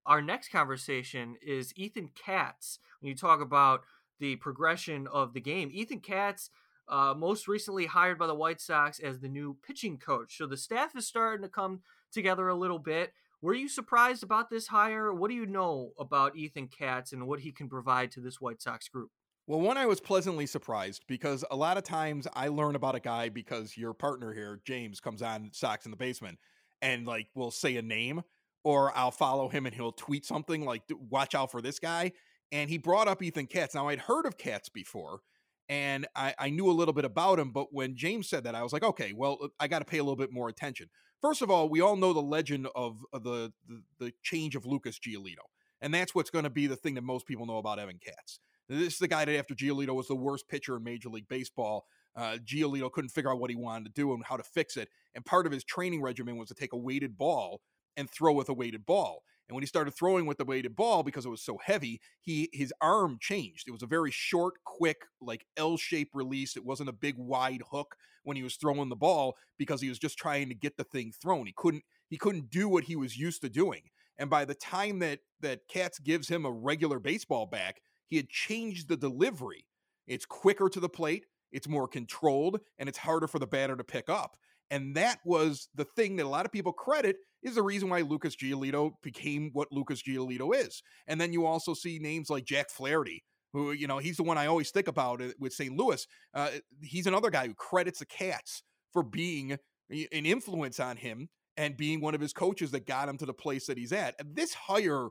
our 0.06 0.22
next 0.22 0.48
conversation 0.48 1.36
is 1.42 1.72
Ethan 1.76 2.10
Katz. 2.14 2.78
When 3.00 3.08
you 3.08 3.16
talk 3.16 3.40
about 3.40 3.82
the 4.20 4.36
progression 4.36 5.06
of 5.06 5.34
the 5.34 5.40
game, 5.40 5.70
Ethan 5.72 6.00
Katz, 6.00 6.50
uh, 6.88 7.14
most 7.16 7.48
recently 7.48 7.86
hired 7.86 8.18
by 8.18 8.26
the 8.26 8.34
White 8.34 8.60
Sox 8.60 8.98
as 9.00 9.20
the 9.20 9.28
new 9.28 9.56
pitching 9.66 9.98
coach. 9.98 10.36
So 10.36 10.46
the 10.46 10.56
staff 10.56 10.94
is 10.96 11.06
starting 11.06 11.42
to 11.42 11.48
come 11.48 11.80
together 12.12 12.48
a 12.48 12.54
little 12.54 12.78
bit. 12.78 13.12
Were 13.44 13.52
you 13.52 13.68
surprised 13.68 14.22
about 14.22 14.48
this 14.48 14.68
hire? 14.68 15.12
What 15.12 15.28
do 15.28 15.36
you 15.36 15.44
know 15.44 15.90
about 15.98 16.34
Ethan 16.34 16.68
Katz 16.68 17.12
and 17.12 17.26
what 17.26 17.40
he 17.40 17.52
can 17.52 17.68
provide 17.68 18.10
to 18.12 18.20
this 18.22 18.40
White 18.40 18.62
Sox 18.62 18.88
group? 18.88 19.10
Well, 19.46 19.60
one, 19.60 19.76
I 19.76 19.84
was 19.84 20.00
pleasantly 20.00 20.46
surprised 20.46 21.02
because 21.08 21.44
a 21.50 21.56
lot 21.56 21.76
of 21.76 21.84
times 21.84 22.26
I 22.32 22.48
learn 22.48 22.74
about 22.74 22.94
a 22.94 23.00
guy 23.00 23.28
because 23.28 23.76
your 23.76 23.92
partner 23.92 24.32
here, 24.32 24.62
James, 24.64 24.98
comes 24.98 25.20
on 25.20 25.50
Sox 25.52 25.84
in 25.84 25.90
the 25.90 25.96
Basement 25.98 26.38
and 26.80 27.06
like 27.06 27.26
will 27.34 27.50
say 27.50 27.76
a 27.76 27.82
name 27.82 28.22
or 28.64 28.96
I'll 28.96 29.10
follow 29.10 29.50
him 29.50 29.66
and 29.66 29.74
he'll 29.74 29.92
tweet 29.92 30.24
something 30.24 30.64
like, 30.64 30.84
watch 31.10 31.34
out 31.34 31.50
for 31.50 31.60
this 31.60 31.78
guy. 31.78 32.12
And 32.50 32.70
he 32.70 32.78
brought 32.78 33.08
up 33.08 33.22
Ethan 33.22 33.48
Katz. 33.48 33.74
Now, 33.74 33.88
I'd 33.88 33.98
heard 33.98 34.24
of 34.24 34.38
Katz 34.38 34.70
before. 34.70 35.20
And 35.68 36.06
I, 36.14 36.34
I 36.38 36.50
knew 36.50 36.70
a 36.70 36.72
little 36.72 36.94
bit 36.94 37.04
about 37.04 37.38
him. 37.38 37.50
But 37.50 37.72
when 37.72 37.96
James 37.96 38.28
said 38.28 38.44
that, 38.44 38.54
I 38.54 38.62
was 38.62 38.72
like, 38.72 38.84
okay, 38.84 39.12
well, 39.14 39.38
uh, 39.42 39.48
I 39.58 39.68
got 39.68 39.78
to 39.78 39.84
pay 39.84 39.98
a 39.98 40.02
little 40.02 40.16
bit 40.16 40.32
more 40.32 40.48
attention. 40.48 40.88
First 41.22 41.40
of 41.40 41.50
all, 41.50 41.68
we 41.68 41.80
all 41.80 41.96
know 41.96 42.12
the 42.12 42.20
legend 42.20 42.68
of, 42.74 43.04
of 43.12 43.24
the, 43.24 43.52
the 43.66 43.82
the 43.98 44.12
change 44.22 44.56
of 44.56 44.66
Lucas 44.66 44.98
Giolito, 44.98 45.46
and 45.80 45.94
that's 45.94 46.14
what's 46.14 46.28
going 46.28 46.44
to 46.44 46.50
be 46.50 46.66
the 46.66 46.76
thing 46.76 46.94
that 46.94 47.02
most 47.02 47.26
people 47.26 47.46
know 47.46 47.56
about 47.56 47.78
Ethan 47.78 47.98
Katz. 48.04 48.40
This 48.68 48.94
is 48.94 48.98
the 48.98 49.08
guy 49.08 49.24
that 49.24 49.38
after 49.38 49.54
Giolito 49.54 49.94
was 49.94 50.08
the 50.08 50.14
worst 50.14 50.48
pitcher 50.48 50.76
in 50.76 50.84
Major 50.84 51.08
League 51.08 51.28
Baseball. 51.28 51.86
Uh, 52.16 52.36
Giolito 52.44 52.92
couldn't 52.92 53.10
figure 53.10 53.32
out 53.32 53.40
what 53.40 53.50
he 53.50 53.56
wanted 53.56 53.86
to 53.86 53.92
do 53.92 54.12
and 54.12 54.24
how 54.24 54.36
to 54.36 54.42
fix 54.42 54.76
it. 54.76 54.88
And 55.14 55.24
part 55.24 55.46
of 55.46 55.52
his 55.52 55.64
training 55.64 56.00
regimen 56.00 56.36
was 56.36 56.48
to 56.48 56.54
take 56.54 56.72
a 56.72 56.78
weighted 56.78 57.18
ball 57.18 57.60
and 57.96 58.08
throw 58.08 58.32
with 58.32 58.48
a 58.48 58.54
weighted 58.54 58.86
ball. 58.86 59.22
And 59.48 59.54
when 59.54 59.62
he 59.62 59.66
started 59.66 59.92
throwing 59.92 60.26
with 60.26 60.38
the 60.38 60.44
weighted 60.44 60.74
ball 60.74 61.02
because 61.02 61.26
it 61.26 61.30
was 61.30 61.42
so 61.42 61.58
heavy, 61.62 62.00
he 62.20 62.48
his 62.52 62.72
arm 62.80 63.18
changed. 63.20 63.68
It 63.68 63.72
was 63.72 63.82
a 63.82 63.86
very 63.86 64.10
short, 64.10 64.54
quick, 64.64 65.02
like 65.20 65.46
L-shaped 65.56 66.14
release. 66.14 66.56
It 66.56 66.64
wasn't 66.64 66.88
a 66.88 66.94
big 66.94 67.16
wide 67.18 67.62
hook 67.70 67.96
when 68.22 68.36
he 68.36 68.42
was 68.42 68.56
throwing 68.56 68.88
the 68.88 68.96
ball 68.96 69.36
because 69.58 69.80
he 69.80 69.88
was 69.88 69.98
just 69.98 70.16
trying 70.16 70.48
to 70.48 70.54
get 70.54 70.76
the 70.76 70.84
thing 70.84 71.12
thrown. 71.12 71.46
He 71.46 71.54
couldn't 71.56 71.84
he 72.08 72.16
couldn't 72.16 72.50
do 72.50 72.68
what 72.68 72.84
he 72.84 72.96
was 72.96 73.16
used 73.16 73.42
to 73.42 73.48
doing. 73.48 73.82
And 74.16 74.30
by 74.30 74.44
the 74.44 74.54
time 74.54 75.00
that 75.00 75.20
that 75.40 75.68
Katz 75.68 75.98
gives 75.98 76.28
him 76.28 76.46
a 76.46 76.50
regular 76.50 76.98
baseball 76.98 77.46
back, 77.46 77.80
he 78.06 78.16
had 78.16 78.28
changed 78.28 78.88
the 78.88 78.96
delivery. 78.96 79.66
It's 80.06 80.26
quicker 80.26 80.68
to 80.68 80.80
the 80.80 80.88
plate, 80.88 81.26
it's 81.52 81.68
more 81.68 81.88
controlled, 81.88 82.60
and 82.78 82.88
it's 82.88 82.98
harder 82.98 83.26
for 83.26 83.38
the 83.38 83.46
batter 83.46 83.76
to 83.76 83.84
pick 83.84 84.08
up. 84.08 84.36
And 84.70 84.96
that 84.96 85.18
was 85.24 85.68
the 85.74 85.84
thing 85.84 86.16
that 86.16 86.26
a 86.26 86.28
lot 86.28 86.46
of 86.46 86.52
people 86.52 86.72
credit 86.72 87.16
is 87.42 87.54
the 87.56 87.62
reason 87.62 87.88
why 87.88 88.00
Lucas 88.00 88.34
Giolito 88.34 88.92
became 89.02 89.50
what 89.52 89.70
Lucas 89.70 90.02
Giolito 90.02 90.54
is. 90.54 90.82
And 91.06 91.20
then 91.20 91.32
you 91.32 91.46
also 91.46 91.74
see 91.74 91.98
names 91.98 92.30
like 92.30 92.44
Jack 92.44 92.70
Flaherty, 92.70 93.22
who, 93.52 93.72
you 93.72 93.86
know, 93.86 93.98
he's 93.98 94.16
the 94.16 94.22
one 94.22 94.38
I 94.38 94.46
always 94.46 94.70
think 94.70 94.88
about 94.88 95.22
with 95.38 95.52
St. 95.52 95.76
Louis. 95.76 96.06
Uh, 96.32 96.50
he's 96.82 97.06
another 97.06 97.30
guy 97.30 97.46
who 97.46 97.54
credits 97.54 97.98
the 97.98 98.06
Katz 98.06 98.62
for 98.92 99.02
being 99.02 99.58
an 99.90 100.26
influence 100.26 100.80
on 100.80 100.96
him 100.96 101.28
and 101.56 101.76
being 101.76 102.00
one 102.00 102.14
of 102.14 102.20
his 102.20 102.32
coaches 102.32 102.70
that 102.70 102.86
got 102.86 103.08
him 103.08 103.18
to 103.18 103.26
the 103.26 103.34
place 103.34 103.66
that 103.66 103.78
he's 103.78 103.92
at. 103.92 104.14
This 104.34 104.54
hire 104.54 105.08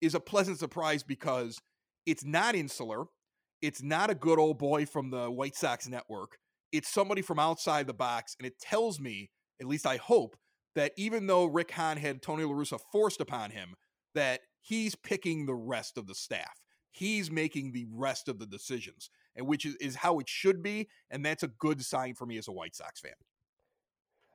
is 0.00 0.14
a 0.14 0.20
pleasant 0.20 0.58
surprise 0.58 1.02
because 1.02 1.58
it's 2.06 2.24
not 2.24 2.54
insular. 2.54 3.04
It's 3.62 3.82
not 3.82 4.10
a 4.10 4.14
good 4.14 4.38
old 4.38 4.58
boy 4.58 4.86
from 4.86 5.10
the 5.10 5.30
White 5.30 5.54
Sox 5.54 5.88
network. 5.88 6.38
It's 6.74 6.92
somebody 6.92 7.22
from 7.22 7.38
outside 7.38 7.86
the 7.86 7.94
box. 7.94 8.34
And 8.38 8.46
it 8.46 8.58
tells 8.58 8.98
me, 8.98 9.30
at 9.60 9.66
least 9.66 9.86
I 9.86 9.96
hope, 9.96 10.36
that 10.74 10.92
even 10.96 11.28
though 11.28 11.44
Rick 11.44 11.70
Hahn 11.70 11.96
had 11.96 12.20
Tony 12.20 12.42
LaRussa 12.42 12.80
forced 12.90 13.20
upon 13.20 13.50
him, 13.50 13.74
that 14.14 14.40
he's 14.60 14.96
picking 14.96 15.46
the 15.46 15.54
rest 15.54 15.96
of 15.96 16.08
the 16.08 16.14
staff. 16.14 16.60
He's 16.90 17.30
making 17.30 17.72
the 17.72 17.86
rest 17.92 18.28
of 18.28 18.38
the 18.38 18.46
decisions, 18.46 19.10
and 19.36 19.46
which 19.46 19.64
is, 19.64 19.76
is 19.76 19.96
how 19.96 20.18
it 20.18 20.28
should 20.28 20.62
be. 20.62 20.88
And 21.10 21.24
that's 21.24 21.42
a 21.42 21.48
good 21.48 21.84
sign 21.84 22.14
for 22.14 22.26
me 22.26 22.38
as 22.38 22.48
a 22.48 22.52
White 22.52 22.74
Sox 22.74 23.00
fan. 23.00 23.12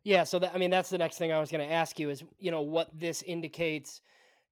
Yeah, 0.04 0.24
so 0.24 0.40
that, 0.40 0.54
I 0.54 0.58
mean 0.58 0.70
that's 0.70 0.90
the 0.90 0.98
next 0.98 1.18
thing 1.18 1.32
I 1.32 1.40
was 1.40 1.52
going 1.52 1.68
to 1.68 1.74
ask 1.74 2.00
you 2.00 2.10
is 2.10 2.24
you 2.38 2.52
know 2.52 2.62
what 2.62 2.88
this 2.98 3.22
indicates 3.22 4.02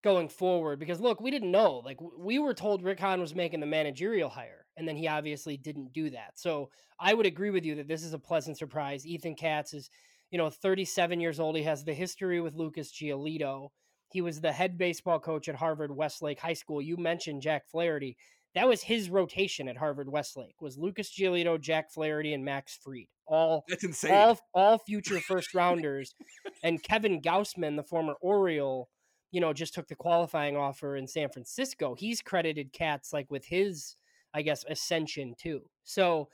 going 0.04 0.30
forward 0.30 0.80
because 0.80 1.00
look, 1.00 1.22
we 1.22 1.32
didn't 1.32 1.52
know. 1.52 1.82
Like 1.86 2.00
we 2.18 2.38
were 2.38 2.54
told 2.54 2.84
Rick 2.84 3.00
Hahn 3.00 3.20
was 3.22 3.34
making 3.34 3.62
the 3.62 3.66
managerial 3.66 4.30
hire 4.30 4.67
and 4.78 4.88
then 4.88 4.96
he 4.96 5.08
obviously 5.08 5.58
didn't 5.58 5.94
do 5.94 6.10
that. 6.12 6.32
So 6.36 6.70
I 7.00 7.14
would 7.14 7.26
agree 7.26 7.50
with 7.50 7.66
you 7.66 7.76
that 7.76 7.88
this 7.88 8.04
is 8.04 8.14
a 8.14 8.20
pleasant 8.20 8.58
surprise. 8.58 9.06
Ethan 9.06 9.36
Katz 9.36 9.74
is 9.74 9.90
you 10.32 10.38
know, 10.38 10.50
37 10.50 11.20
years 11.20 11.40
old. 11.40 11.56
He 11.56 11.64
has 11.64 11.84
the 11.84 11.94
history 11.94 12.42
with 12.42 12.56
Lucas 12.56 12.92
Giolito. 12.92 13.70
He 14.10 14.22
was 14.22 14.42
the 14.42 14.52
head 14.52 14.78
baseball 14.78 15.20
coach 15.20 15.50
at 15.50 15.56
Harvard 15.56 15.96
Westlake 15.96 16.40
High 16.40 16.54
School. 16.54 16.82
You 16.82 16.98
mentioned 16.98 17.42
Jack 17.42 17.68
Flaherty. 17.70 18.18
That 18.56 18.68
was 18.68 18.82
his 18.82 19.10
rotation 19.10 19.68
at 19.68 19.78
Harvard 19.78 20.10
Westlake. 20.10 20.62
Was 20.62 20.78
Lucas 20.78 21.14
Giolito, 21.14 21.60
Jack 21.60 21.92
Flaherty, 21.92 22.34
and 22.34 22.44
Max 22.44 22.78
Fried. 22.82 23.08
All 23.26 23.66
that's 23.68 23.84
insane. 23.84 24.14
All, 24.14 24.40
all 24.54 24.78
future 24.80 25.20
first 25.20 25.54
rounders. 25.54 26.16
and 26.64 26.82
Kevin 26.82 27.22
Gausman, 27.22 27.76
the 27.76 27.84
former 27.84 28.16
Oriole, 28.22 28.90
you 29.32 29.42
know, 29.42 29.54
just 29.54 29.74
took 29.74 29.88
the 29.88 29.96
qualifying 29.96 30.56
offer 30.56 30.96
in 30.96 31.08
San 31.08 31.30
Francisco. 31.30 31.94
He's 31.96 32.22
credited 32.22 32.72
Katz 32.72 33.12
like 33.12 33.30
with 33.30 33.46
his, 33.46 33.96
I 34.34 34.42
guess, 34.42 34.64
ascension 34.70 35.36
too. 35.38 35.62
So, 35.84 36.30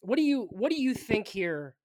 what 0.00 0.16
do 0.16 0.22
you 0.22 0.48
what 0.50 0.70
do 0.70 0.80
you 0.80 0.94
think 0.94 1.26
here 1.28 1.76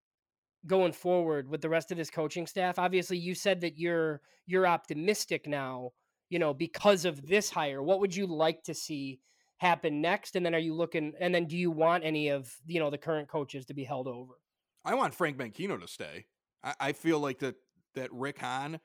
going 0.65 0.91
forward 0.91 1.49
with 1.49 1.61
the 1.61 1.69
rest 1.69 1.91
of 1.91 1.97
this 1.97 2.09
coaching 2.09 2.47
staff? 2.47 2.79
Obviously, 2.79 3.17
you 3.17 3.35
said 3.35 3.61
that 3.61 3.77
you're 3.77 4.21
you're 4.45 4.67
optimistic 4.67 5.47
now, 5.47 5.91
you 6.29 6.39
know, 6.39 6.53
because 6.53 7.05
of 7.05 7.27
this 7.27 7.49
hire. 7.49 7.81
What 7.83 7.99
would 7.99 8.15
you 8.15 8.25
like 8.25 8.63
to 8.63 8.73
see 8.73 9.19
happen 9.57 10.01
next? 10.01 10.35
And 10.35 10.45
then 10.45 10.55
are 10.55 10.59
you 10.59 10.73
looking 10.73 11.13
and 11.19 11.33
then 11.33 11.45
do 11.45 11.57
you 11.57 11.71
want 11.71 12.03
any 12.03 12.29
of, 12.29 12.51
you 12.65 12.79
know, 12.79 12.89
the 12.89 12.97
current 12.97 13.27
coaches 13.27 13.65
to 13.67 13.73
be 13.73 13.83
held 13.83 14.07
over? 14.07 14.33
I 14.83 14.95
want 14.95 15.13
Frank 15.13 15.37
Menechino 15.37 15.79
to 15.79 15.87
stay. 15.87 16.25
I, 16.63 16.73
I 16.79 16.91
feel 16.93 17.19
like 17.19 17.39
that 17.39 17.55
that 17.95 18.11
Rick 18.11 18.39
Hahn, 18.39 18.79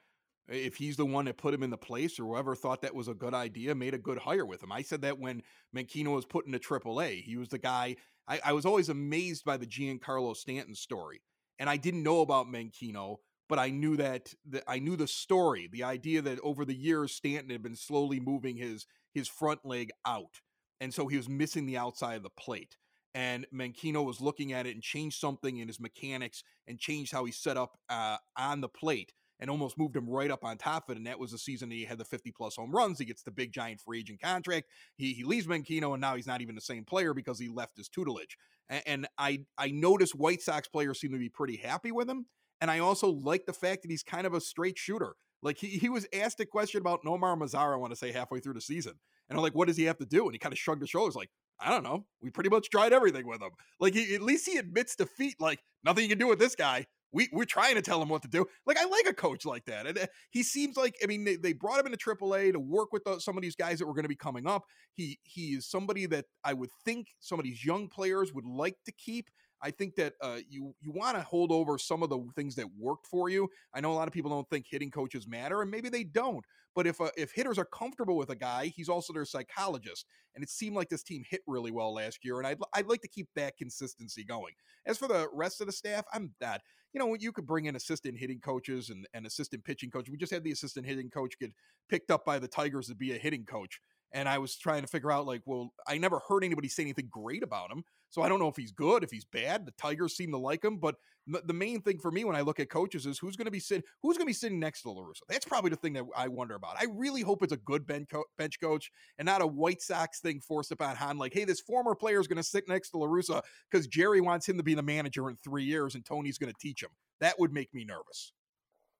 if 0.48 0.76
he's 0.76 0.96
the 0.96 1.06
one 1.06 1.24
that 1.24 1.38
put 1.38 1.54
him 1.54 1.62
in 1.62 1.70
the 1.70 1.76
place 1.76 2.18
or 2.18 2.24
whoever 2.24 2.54
thought 2.54 2.82
that 2.82 2.94
was 2.94 3.08
a 3.08 3.14
good 3.14 3.34
idea, 3.34 3.74
made 3.74 3.94
a 3.94 3.98
good 3.98 4.18
hire 4.18 4.46
with 4.46 4.62
him. 4.62 4.72
I 4.72 4.82
said 4.82 5.02
that 5.02 5.18
when 5.18 5.42
Menechino 5.74 6.14
was 6.14 6.26
put 6.26 6.46
into 6.46 6.58
AAA. 6.58 7.22
He 7.22 7.36
was 7.36 7.48
the 7.48 7.58
guy 7.58 7.96
I, 8.26 8.40
I 8.44 8.52
was 8.52 8.64
always 8.64 8.88
amazed 8.88 9.44
by 9.44 9.56
the 9.56 9.66
Giancarlo 9.66 10.34
Stanton 10.36 10.74
story 10.74 11.20
and 11.58 11.68
I 11.68 11.76
didn't 11.76 12.02
know 12.02 12.20
about 12.20 12.46
Menechino 12.46 13.18
but 13.48 13.58
I 13.58 13.70
knew 13.70 13.96
that, 13.96 14.32
that 14.50 14.64
I 14.66 14.78
knew 14.78 14.96
the 14.96 15.06
story, 15.06 15.68
the 15.70 15.84
idea 15.84 16.22
that 16.22 16.40
over 16.40 16.64
the 16.64 16.74
years 16.74 17.12
Stanton 17.12 17.50
had 17.50 17.62
been 17.62 17.76
slowly 17.76 18.20
moving 18.20 18.56
his 18.56 18.86
his 19.12 19.28
front 19.28 19.64
leg 19.64 19.90
out, 20.04 20.40
and 20.80 20.92
so 20.92 21.06
he 21.06 21.16
was 21.16 21.28
missing 21.28 21.66
the 21.66 21.76
outside 21.76 22.16
of 22.16 22.22
the 22.22 22.30
plate. 22.30 22.76
And 23.14 23.46
Menechino 23.54 24.04
was 24.04 24.20
looking 24.20 24.52
at 24.52 24.66
it 24.66 24.74
and 24.74 24.82
changed 24.82 25.20
something 25.20 25.58
in 25.58 25.68
his 25.68 25.78
mechanics 25.78 26.42
and 26.66 26.80
changed 26.80 27.12
how 27.12 27.24
he 27.24 27.30
set 27.30 27.56
up 27.56 27.78
uh, 27.88 28.16
on 28.36 28.60
the 28.60 28.68
plate 28.68 29.12
and 29.40 29.50
almost 29.50 29.78
moved 29.78 29.96
him 29.96 30.08
right 30.08 30.30
up 30.30 30.44
on 30.44 30.56
top 30.56 30.88
of 30.88 30.94
it. 30.94 30.98
And 30.98 31.06
that 31.06 31.18
was 31.18 31.32
the 31.32 31.38
season 31.38 31.70
he 31.70 31.84
had 31.84 31.98
the 31.98 32.04
50 32.04 32.32
plus 32.32 32.56
home 32.56 32.70
runs. 32.70 32.98
He 32.98 33.04
gets 33.04 33.22
the 33.22 33.30
big 33.30 33.52
giant 33.52 33.80
free 33.80 34.00
agent 34.00 34.20
contract. 34.20 34.68
He 34.96 35.12
he 35.12 35.24
leaves 35.24 35.46
Menechino, 35.46 35.92
and 35.92 36.00
now 36.00 36.16
he's 36.16 36.26
not 36.26 36.40
even 36.40 36.54
the 36.54 36.60
same 36.60 36.84
player 36.84 37.14
because 37.14 37.38
he 37.38 37.48
left 37.48 37.76
his 37.76 37.88
tutelage. 37.88 38.36
And, 38.68 38.82
and 38.86 39.08
I 39.18 39.40
I 39.58 39.70
noticed 39.70 40.14
White 40.14 40.42
Sox 40.42 40.68
players 40.68 41.00
seem 41.00 41.12
to 41.12 41.18
be 41.18 41.28
pretty 41.28 41.56
happy 41.56 41.92
with 41.92 42.08
him. 42.08 42.26
And 42.60 42.70
I 42.70 42.78
also 42.78 43.10
like 43.10 43.46
the 43.46 43.52
fact 43.52 43.82
that 43.82 43.90
he's 43.90 44.02
kind 44.02 44.26
of 44.26 44.34
a 44.34 44.40
straight 44.40 44.78
shooter. 44.78 45.16
Like 45.42 45.58
he, 45.58 45.66
he 45.66 45.90
was 45.90 46.06
asked 46.14 46.40
a 46.40 46.46
question 46.46 46.80
about 46.80 47.04
Nomar 47.04 47.38
Mazara, 47.38 47.74
I 47.74 47.76
want 47.76 47.92
to 47.92 47.96
say 47.96 48.10
halfway 48.10 48.40
through 48.40 48.54
the 48.54 48.60
season. 48.62 48.94
And 49.28 49.38
I'm 49.38 49.42
like, 49.42 49.54
what 49.54 49.68
does 49.68 49.76
he 49.76 49.84
have 49.84 49.98
to 49.98 50.06
do? 50.06 50.24
And 50.24 50.32
he 50.32 50.38
kind 50.38 50.52
of 50.52 50.58
shrugged 50.58 50.80
his 50.80 50.90
shoulders, 50.90 51.14
like, 51.14 51.30
I 51.60 51.70
don't 51.70 51.82
know. 51.82 52.06
We 52.20 52.30
pretty 52.30 52.50
much 52.50 52.70
tried 52.70 52.92
everything 52.92 53.26
with 53.26 53.42
him. 53.42 53.50
Like 53.78 53.94
he, 53.94 54.14
at 54.14 54.22
least 54.22 54.48
he 54.48 54.56
admits 54.56 54.96
defeat. 54.96 55.36
Like 55.40 55.60
nothing 55.84 56.04
you 56.04 56.08
can 56.08 56.18
do 56.18 56.26
with 56.26 56.38
this 56.38 56.54
guy 56.56 56.86
we 57.14 57.28
we're 57.32 57.44
trying 57.44 57.76
to 57.76 57.82
tell 57.82 58.02
him 58.02 58.08
what 58.08 58.22
to 58.22 58.28
do. 58.28 58.44
Like 58.66 58.76
I 58.76 58.84
like 58.84 59.06
a 59.08 59.14
coach 59.14 59.46
like 59.46 59.64
that, 59.66 59.86
and 59.86 59.96
uh, 59.96 60.06
he 60.30 60.42
seems 60.42 60.76
like 60.76 60.96
I 61.02 61.06
mean 61.06 61.24
they, 61.24 61.36
they 61.36 61.52
brought 61.52 61.80
him 61.80 61.86
into 61.86 61.96
AAA 61.96 62.52
to 62.52 62.60
work 62.60 62.92
with 62.92 63.02
some 63.20 63.38
of 63.38 63.42
these 63.42 63.56
guys 63.56 63.78
that 63.78 63.86
were 63.86 63.94
going 63.94 64.04
to 64.04 64.08
be 64.08 64.16
coming 64.16 64.46
up. 64.46 64.64
He 64.92 65.18
he 65.22 65.54
is 65.54 65.66
somebody 65.70 66.06
that 66.06 66.26
I 66.44 66.52
would 66.52 66.70
think 66.84 67.06
some 67.20 67.38
of 67.38 67.44
these 67.44 67.64
young 67.64 67.88
players 67.88 68.34
would 68.34 68.44
like 68.44 68.76
to 68.84 68.92
keep. 68.92 69.30
I 69.62 69.70
think 69.70 69.94
that 69.94 70.14
uh, 70.20 70.40
you 70.50 70.74
you 70.82 70.92
want 70.92 71.16
to 71.16 71.22
hold 71.22 71.52
over 71.52 71.78
some 71.78 72.02
of 72.02 72.10
the 72.10 72.18
things 72.34 72.56
that 72.56 72.66
worked 72.78 73.06
for 73.06 73.30
you. 73.30 73.48
I 73.72 73.80
know 73.80 73.92
a 73.92 73.94
lot 73.94 74.08
of 74.08 74.12
people 74.12 74.30
don't 74.30 74.48
think 74.50 74.66
hitting 74.68 74.90
coaches 74.90 75.26
matter, 75.26 75.62
and 75.62 75.70
maybe 75.70 75.88
they 75.88 76.04
don't. 76.04 76.44
But 76.74 76.86
if 76.86 77.00
uh, 77.00 77.10
if 77.16 77.30
hitters 77.32 77.58
are 77.58 77.64
comfortable 77.64 78.16
with 78.16 78.30
a 78.30 78.36
guy, 78.36 78.72
he's 78.74 78.88
also 78.88 79.12
their 79.12 79.24
psychologist, 79.24 80.06
and 80.34 80.42
it 80.42 80.50
seemed 80.50 80.74
like 80.74 80.88
this 80.88 81.04
team 81.04 81.22
hit 81.28 81.42
really 81.46 81.70
well 81.70 81.94
last 81.94 82.24
year, 82.24 82.38
and 82.38 82.46
I'd 82.46 82.58
I'd 82.74 82.88
like 82.88 83.00
to 83.02 83.08
keep 83.08 83.28
that 83.36 83.56
consistency 83.56 84.24
going. 84.24 84.54
As 84.84 84.98
for 84.98 85.08
the 85.08 85.28
rest 85.32 85.60
of 85.60 85.66
the 85.66 85.72
staff, 85.72 86.04
I'm 86.12 86.34
that 86.40 86.60
you 86.94 87.00
know, 87.00 87.16
you 87.18 87.32
could 87.32 87.46
bring 87.46 87.66
in 87.66 87.74
assistant 87.74 88.16
hitting 88.16 88.38
coaches 88.38 88.88
and, 88.88 89.06
and 89.12 89.26
assistant 89.26 89.64
pitching 89.64 89.90
coach. 89.90 90.08
We 90.08 90.16
just 90.16 90.32
had 90.32 90.44
the 90.44 90.52
assistant 90.52 90.86
hitting 90.86 91.10
coach 91.10 91.38
get 91.40 91.52
picked 91.88 92.12
up 92.12 92.24
by 92.24 92.38
the 92.38 92.46
Tigers 92.46 92.86
to 92.86 92.94
be 92.94 93.12
a 93.12 93.18
hitting 93.18 93.44
coach. 93.44 93.80
And 94.14 94.28
I 94.28 94.38
was 94.38 94.56
trying 94.56 94.82
to 94.82 94.88
figure 94.88 95.12
out, 95.12 95.26
like, 95.26 95.42
well, 95.44 95.74
I 95.86 95.98
never 95.98 96.20
heard 96.28 96.44
anybody 96.44 96.68
say 96.68 96.84
anything 96.84 97.08
great 97.10 97.42
about 97.42 97.70
him. 97.70 97.84
So 98.10 98.22
I 98.22 98.28
don't 98.28 98.38
know 98.38 98.48
if 98.48 98.56
he's 98.56 98.70
good, 98.70 99.02
if 99.02 99.10
he's 99.10 99.24
bad. 99.24 99.66
The 99.66 99.72
Tigers 99.72 100.16
seem 100.16 100.30
to 100.30 100.38
like 100.38 100.64
him. 100.64 100.78
But 100.78 100.94
the 101.26 101.52
main 101.52 101.80
thing 101.80 101.98
for 101.98 102.12
me 102.12 102.24
when 102.24 102.36
I 102.36 102.42
look 102.42 102.60
at 102.60 102.70
coaches 102.70 103.06
is 103.06 103.18
who's 103.18 103.34
going 103.34 103.46
to 103.46 103.50
be 103.50 103.58
sitting, 103.58 103.82
who's 104.02 104.16
going 104.16 104.26
to 104.26 104.30
be 104.30 104.32
sitting 104.32 104.60
next 104.60 104.82
to 104.82 104.88
LaRussa. 104.88 105.22
That's 105.28 105.44
probably 105.44 105.70
the 105.70 105.76
thing 105.76 105.94
that 105.94 106.04
I 106.16 106.28
wonder 106.28 106.54
about. 106.54 106.76
I 106.78 106.86
really 106.94 107.22
hope 107.22 107.42
it's 107.42 107.52
a 107.52 107.56
good 107.56 107.86
bench, 107.88 108.60
coach 108.60 108.92
and 109.18 109.26
not 109.26 109.42
a 109.42 109.46
White 109.46 109.82
Sox 109.82 110.20
thing 110.20 110.40
forced 110.40 110.70
upon 110.70 110.94
Hahn. 110.94 111.18
Like, 111.18 111.34
hey, 111.34 111.44
this 111.44 111.60
former 111.60 111.96
player 111.96 112.20
is 112.20 112.28
going 112.28 112.36
to 112.36 112.44
sit 112.44 112.68
next 112.68 112.90
to 112.90 112.98
LaRussa 112.98 113.42
because 113.68 113.88
Jerry 113.88 114.20
wants 114.20 114.48
him 114.48 114.58
to 114.58 114.62
be 114.62 114.74
the 114.74 114.82
manager 114.82 115.28
in 115.28 115.36
three 115.42 115.64
years 115.64 115.96
and 115.96 116.04
Tony's 116.04 116.38
going 116.38 116.52
to 116.52 116.58
teach 116.60 116.84
him. 116.84 116.90
That 117.18 117.40
would 117.40 117.52
make 117.52 117.74
me 117.74 117.84
nervous. 117.84 118.32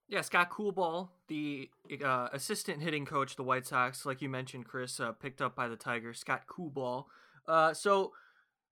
Yeah, 0.09 0.21
Scott 0.21 0.51
Coolbaugh, 0.51 1.09
the 1.29 1.71
uh, 2.05 2.29
assistant 2.33 2.83
hitting 2.83 3.07
coach, 3.07 3.37
the 3.37 3.43
White 3.43 3.67
Sox, 3.67 4.05
like 4.05 4.21
you 4.21 4.29
mentioned, 4.29 4.67
Chris, 4.67 5.01
uh, 5.01 5.13
picked 5.13 5.41
up 5.41 5.57
by 5.57 5.67
the 5.67 5.77
Tigers. 5.77 6.19
Scott 6.19 6.43
Coolbaugh. 6.47 7.05
Uh, 7.49 7.73
so 7.73 8.13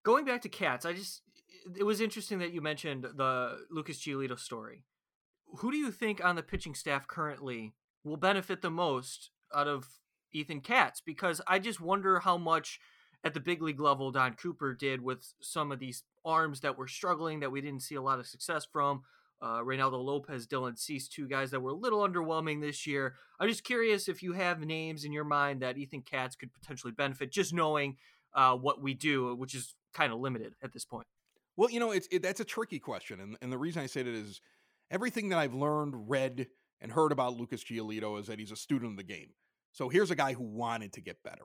going 0.03 0.25
back 0.25 0.43
to 0.43 0.49
Katz, 0.49 0.85
I 0.85 0.93
just 0.93 1.23
it 1.77 1.85
was 1.85 2.01
interesting 2.01 2.39
that 2.41 2.53
you 2.53 2.61
mentioned 2.61 3.05
the 3.15 3.59
Lucas 3.71 4.01
Giolito 4.01 4.39
story. 4.39 4.85
Who 5.59 5.71
do 5.71 5.77
you 5.77 5.91
think 5.91 6.25
on 6.25 6.37
the 6.37 6.43
pitching 6.43 6.75
staff 6.75 7.07
currently 7.07 7.75
will 8.05 8.17
benefit 8.17 8.63
the 8.63 8.71
most 8.71 9.31
out 9.55 9.69
of 9.69 9.87
Ethan 10.33 10.61
Katz? 10.61 11.01
Because 11.01 11.41
I 11.47 11.59
just 11.59 11.81
wonder 11.81 12.21
how 12.21 12.37
much 12.37 12.81
at 13.25 13.35
the 13.35 13.41
big 13.41 13.63
league 13.63 13.81
level 13.81 14.11
Don 14.11 14.35
Cooper 14.35 14.75
did 14.75 15.03
with 15.03 15.35
some 15.41 15.71
of 15.71 15.79
these 15.79 16.03
arms 16.25 16.61
that 16.61 16.77
were 16.77 16.89
struggling 16.89 17.41
that 17.41 17.53
we 17.53 17.61
didn't 17.61 17.83
see 17.83 17.95
a 17.95 18.03
lot 18.03 18.19
of 18.19 18.27
success 18.27 18.67
from. 18.71 19.03
Uh, 19.43 19.59
Reynaldo 19.59 20.03
Lopez, 20.03 20.47
Dylan 20.47 20.79
Cease, 20.79 21.09
two 21.09 21.27
guys 21.27 21.51
that 21.51 21.61
were 21.61 21.73
a 21.73 21.75
little 21.75 22.07
underwhelming 22.07 22.61
this 22.61 22.87
year. 22.87 23.17
I'm 23.41 23.49
just 23.49 23.65
curious 23.65 24.09
if 24.09 24.23
you 24.23 24.35
have 24.35 24.61
names 24.61 25.05
in 25.05 25.13
your 25.13 25.25
mind 25.25 25.63
that 25.63 25.77
Ethan 25.77 26.03
Katz 26.03 26.37
could 26.37 26.53
potentially 26.55 26.93
benefit, 26.93 27.33
just 27.33 27.53
knowing 27.53 27.97
uh, 28.35 28.55
what 28.55 28.81
we 28.81 28.95
do, 28.95 29.35
which 29.35 29.57
is 29.57 29.75
kind 29.93 30.13
of 30.13 30.21
limited 30.21 30.55
at 30.63 30.73
this 30.73 30.85
point. 30.85 31.07
Well, 31.57 31.71
you 31.71 31.81
know, 31.81 31.91
it's 31.91 32.07
it, 32.13 32.23
that's 32.23 32.41
a 32.41 32.45
tricky 32.45 32.79
question, 32.79 33.21
and 33.21 33.37
and 33.43 33.53
the 33.53 33.59
reason 33.59 33.83
I 33.83 33.87
say 33.87 34.03
that 34.05 34.15
is 34.15 34.41
everything 34.91 35.31
that 35.31 35.39
I've 35.39 35.55
learned, 35.55 36.09
read, 36.09 36.47
and 36.81 36.93
heard 36.93 37.11
about 37.11 37.37
Lucas 37.37 37.65
Giolito 37.65 38.21
is 38.21 38.29
that 38.29 38.39
he's 38.39 38.53
a 38.53 38.57
student 38.57 38.93
of 38.93 38.97
the 38.97 39.03
game. 39.03 39.31
So 39.73 39.89
here's 39.89 40.11
a 40.11 40.17
guy 40.17 40.35
who 40.35 40.45
wanted 40.45 40.93
to 40.93 41.01
get 41.01 41.23
better, 41.25 41.45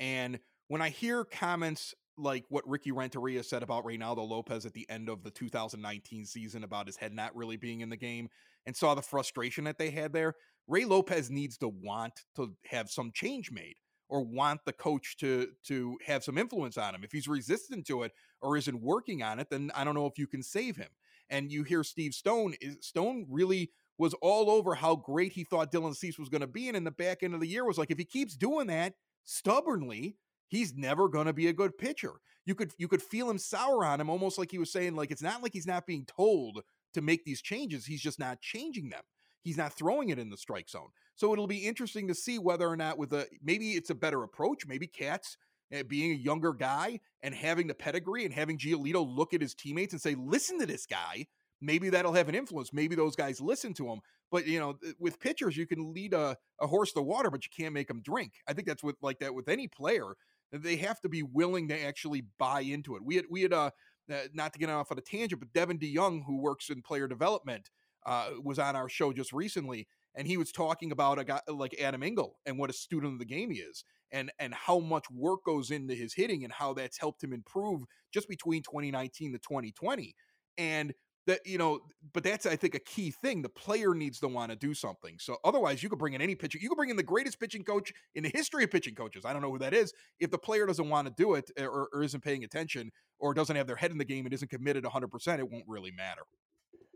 and 0.00 0.40
when 0.66 0.82
I 0.82 0.90
hear 0.90 1.24
comments 1.24 1.94
like 2.18 2.44
what 2.48 2.68
Ricky 2.68 2.92
Renteria 2.92 3.42
said 3.42 3.62
about 3.62 3.84
Reynaldo 3.84 4.28
Lopez 4.28 4.66
at 4.66 4.74
the 4.74 4.88
end 4.90 5.08
of 5.08 5.22
the 5.22 5.30
2019 5.30 6.26
season 6.26 6.64
about 6.64 6.86
his 6.86 6.96
head 6.96 7.14
not 7.14 7.34
really 7.36 7.56
being 7.56 7.80
in 7.80 7.90
the 7.90 7.96
game, 7.96 8.28
and 8.66 8.76
saw 8.76 8.94
the 8.94 9.02
frustration 9.02 9.64
that 9.64 9.78
they 9.78 9.90
had 9.90 10.12
there, 10.12 10.34
Ray 10.66 10.84
Lopez 10.84 11.30
needs 11.30 11.56
to 11.58 11.68
want 11.68 12.24
to 12.36 12.54
have 12.66 12.90
some 12.90 13.10
change 13.14 13.50
made 13.50 13.76
or 14.08 14.22
want 14.22 14.60
the 14.64 14.72
coach 14.72 15.16
to 15.18 15.48
to 15.64 15.98
have 16.06 16.24
some 16.24 16.38
influence 16.38 16.76
on 16.76 16.94
him. 16.94 17.04
If 17.04 17.12
he's 17.12 17.28
resistant 17.28 17.86
to 17.86 18.02
it 18.02 18.12
or 18.40 18.56
isn't 18.56 18.82
working 18.82 19.22
on 19.22 19.38
it, 19.38 19.48
then 19.50 19.70
I 19.74 19.84
don't 19.84 19.94
know 19.94 20.06
if 20.06 20.18
you 20.18 20.26
can 20.26 20.42
save 20.42 20.76
him. 20.76 20.88
And 21.30 21.52
you 21.52 21.62
hear 21.62 21.84
Steve 21.84 22.14
Stone 22.14 22.54
Stone 22.80 23.26
really 23.28 23.70
was 23.98 24.14
all 24.14 24.50
over 24.50 24.74
how 24.74 24.96
great 24.96 25.32
he 25.32 25.44
thought 25.44 25.72
Dylan 25.72 25.94
Cease 25.94 26.18
was 26.18 26.28
going 26.28 26.40
to 26.40 26.46
be, 26.46 26.68
and 26.68 26.76
in 26.76 26.84
the 26.84 26.90
back 26.90 27.22
end 27.22 27.34
of 27.34 27.40
the 27.40 27.48
year 27.48 27.64
was 27.64 27.78
like, 27.78 27.90
if 27.90 27.98
he 27.98 28.04
keeps 28.04 28.36
doing 28.36 28.68
that 28.68 28.94
stubbornly, 29.24 30.16
he's 30.48 30.74
never 30.74 31.08
going 31.08 31.26
to 31.26 31.32
be 31.32 31.46
a 31.46 31.52
good 31.52 31.78
pitcher. 31.78 32.14
You 32.44 32.54
could 32.54 32.72
you 32.78 32.88
could 32.88 33.02
feel 33.02 33.30
him 33.30 33.38
sour 33.38 33.84
on 33.84 34.00
him, 34.00 34.10
almost 34.10 34.38
like 34.38 34.50
he 34.50 34.58
was 34.58 34.72
saying, 34.72 34.96
like 34.96 35.10
it's 35.10 35.22
not 35.22 35.42
like 35.42 35.52
he's 35.52 35.66
not 35.66 35.86
being 35.86 36.04
told 36.06 36.62
to 36.94 37.02
make 37.02 37.24
these 37.24 37.42
changes; 37.42 37.86
he's 37.86 38.00
just 38.00 38.18
not 38.18 38.40
changing 38.40 38.88
them 38.88 39.02
he's 39.42 39.56
not 39.56 39.72
throwing 39.72 40.10
it 40.10 40.18
in 40.18 40.30
the 40.30 40.36
strike 40.36 40.68
zone. 40.68 40.88
So 41.14 41.32
it'll 41.32 41.46
be 41.46 41.66
interesting 41.66 42.06
to 42.08 42.14
see 42.14 42.38
whether 42.38 42.68
or 42.68 42.76
not 42.76 42.98
with 42.98 43.12
a 43.12 43.26
maybe 43.42 43.72
it's 43.72 43.90
a 43.90 43.94
better 43.94 44.22
approach. 44.22 44.66
Maybe 44.66 44.86
Katz 44.86 45.36
uh, 45.76 45.82
being 45.84 46.12
a 46.12 46.16
younger 46.16 46.52
guy 46.52 47.00
and 47.22 47.34
having 47.34 47.66
the 47.66 47.74
pedigree 47.74 48.24
and 48.24 48.34
having 48.34 48.58
Giolito 48.58 49.04
look 49.04 49.34
at 49.34 49.40
his 49.40 49.54
teammates 49.54 49.92
and 49.92 50.02
say, 50.02 50.14
"Listen 50.14 50.58
to 50.60 50.66
this 50.66 50.86
guy." 50.86 51.26
Maybe 51.60 51.88
that'll 51.88 52.12
have 52.12 52.28
an 52.28 52.36
influence. 52.36 52.72
Maybe 52.72 52.94
those 52.94 53.16
guys 53.16 53.40
listen 53.40 53.74
to 53.74 53.88
him. 53.88 53.98
But 54.30 54.46
you 54.46 54.60
know, 54.60 54.78
with 55.00 55.18
pitchers, 55.18 55.56
you 55.56 55.66
can 55.66 55.92
lead 55.92 56.14
a, 56.14 56.36
a 56.60 56.68
horse 56.68 56.92
to 56.92 57.02
water, 57.02 57.30
but 57.30 57.44
you 57.44 57.50
can't 57.50 57.74
make 57.74 57.88
them 57.88 58.00
drink. 58.00 58.34
I 58.46 58.52
think 58.52 58.68
that's 58.68 58.84
with 58.84 58.94
like 59.02 59.18
that 59.18 59.34
with 59.34 59.48
any 59.48 59.66
player. 59.66 60.14
They 60.52 60.76
have 60.76 61.00
to 61.00 61.08
be 61.08 61.22
willing 61.22 61.68
to 61.68 61.84
actually 61.84 62.24
buy 62.38 62.60
into 62.60 62.96
it. 62.96 63.02
We 63.04 63.16
had 63.16 63.26
we 63.30 63.42
had 63.42 63.52
uh, 63.52 63.70
uh 64.12 64.18
not 64.32 64.52
to 64.54 64.58
get 64.58 64.70
off 64.70 64.90
on 64.90 64.98
a 64.98 65.02
tangent, 65.02 65.40
but 65.40 65.52
Devin 65.52 65.78
DeYoung, 65.78 66.24
who 66.26 66.40
works 66.40 66.70
in 66.70 66.82
player 66.82 67.06
development, 67.06 67.70
uh, 68.06 68.30
was 68.42 68.58
on 68.58 68.76
our 68.76 68.88
show 68.88 69.12
just 69.12 69.32
recently, 69.32 69.86
and 70.14 70.26
he 70.26 70.36
was 70.36 70.52
talking 70.52 70.92
about 70.92 71.18
a 71.18 71.24
guy 71.24 71.40
like 71.48 71.78
Adam 71.80 72.02
Engel 72.02 72.38
and 72.46 72.58
what 72.58 72.70
a 72.70 72.74
student 72.74 73.14
of 73.14 73.18
the 73.18 73.24
game 73.24 73.50
he 73.50 73.58
is, 73.58 73.84
and 74.10 74.30
and 74.38 74.54
how 74.54 74.78
much 74.78 75.10
work 75.10 75.40
goes 75.44 75.70
into 75.70 75.94
his 75.94 76.14
hitting 76.14 76.44
and 76.44 76.52
how 76.52 76.72
that's 76.72 76.98
helped 76.98 77.22
him 77.22 77.32
improve 77.32 77.82
just 78.12 78.28
between 78.28 78.62
2019 78.62 79.32
to 79.32 79.38
2020, 79.38 80.14
and 80.56 80.94
that 81.28 81.46
you 81.46 81.58
know 81.58 81.78
but 82.12 82.24
that's 82.24 82.46
i 82.46 82.56
think 82.56 82.74
a 82.74 82.80
key 82.80 83.10
thing 83.10 83.42
the 83.42 83.48
player 83.48 83.94
needs 83.94 84.18
to 84.18 84.26
want 84.26 84.50
to 84.50 84.56
do 84.56 84.74
something 84.74 85.16
so 85.18 85.36
otherwise 85.44 85.82
you 85.82 85.88
could 85.88 85.98
bring 85.98 86.14
in 86.14 86.22
any 86.22 86.34
pitcher 86.34 86.58
you 86.60 86.68
could 86.68 86.76
bring 86.76 86.90
in 86.90 86.96
the 86.96 87.02
greatest 87.02 87.38
pitching 87.38 87.62
coach 87.62 87.92
in 88.14 88.22
the 88.22 88.30
history 88.30 88.64
of 88.64 88.70
pitching 88.70 88.94
coaches 88.94 89.24
i 89.24 89.32
don't 89.32 89.42
know 89.42 89.50
who 89.50 89.58
that 89.58 89.74
is 89.74 89.92
if 90.18 90.30
the 90.30 90.38
player 90.38 90.66
doesn't 90.66 90.88
want 90.88 91.06
to 91.06 91.12
do 91.16 91.34
it 91.34 91.50
eh, 91.56 91.64
or, 91.64 91.88
or 91.92 92.02
isn't 92.02 92.22
paying 92.22 92.44
attention 92.44 92.90
or 93.18 93.34
doesn't 93.34 93.56
have 93.56 93.66
their 93.66 93.76
head 93.76 93.90
in 93.90 93.98
the 93.98 94.04
game 94.04 94.24
and 94.24 94.34
isn't 94.34 94.50
committed 94.50 94.84
100% 94.84 95.38
it 95.38 95.50
won't 95.50 95.64
really 95.68 95.90
matter 95.92 96.22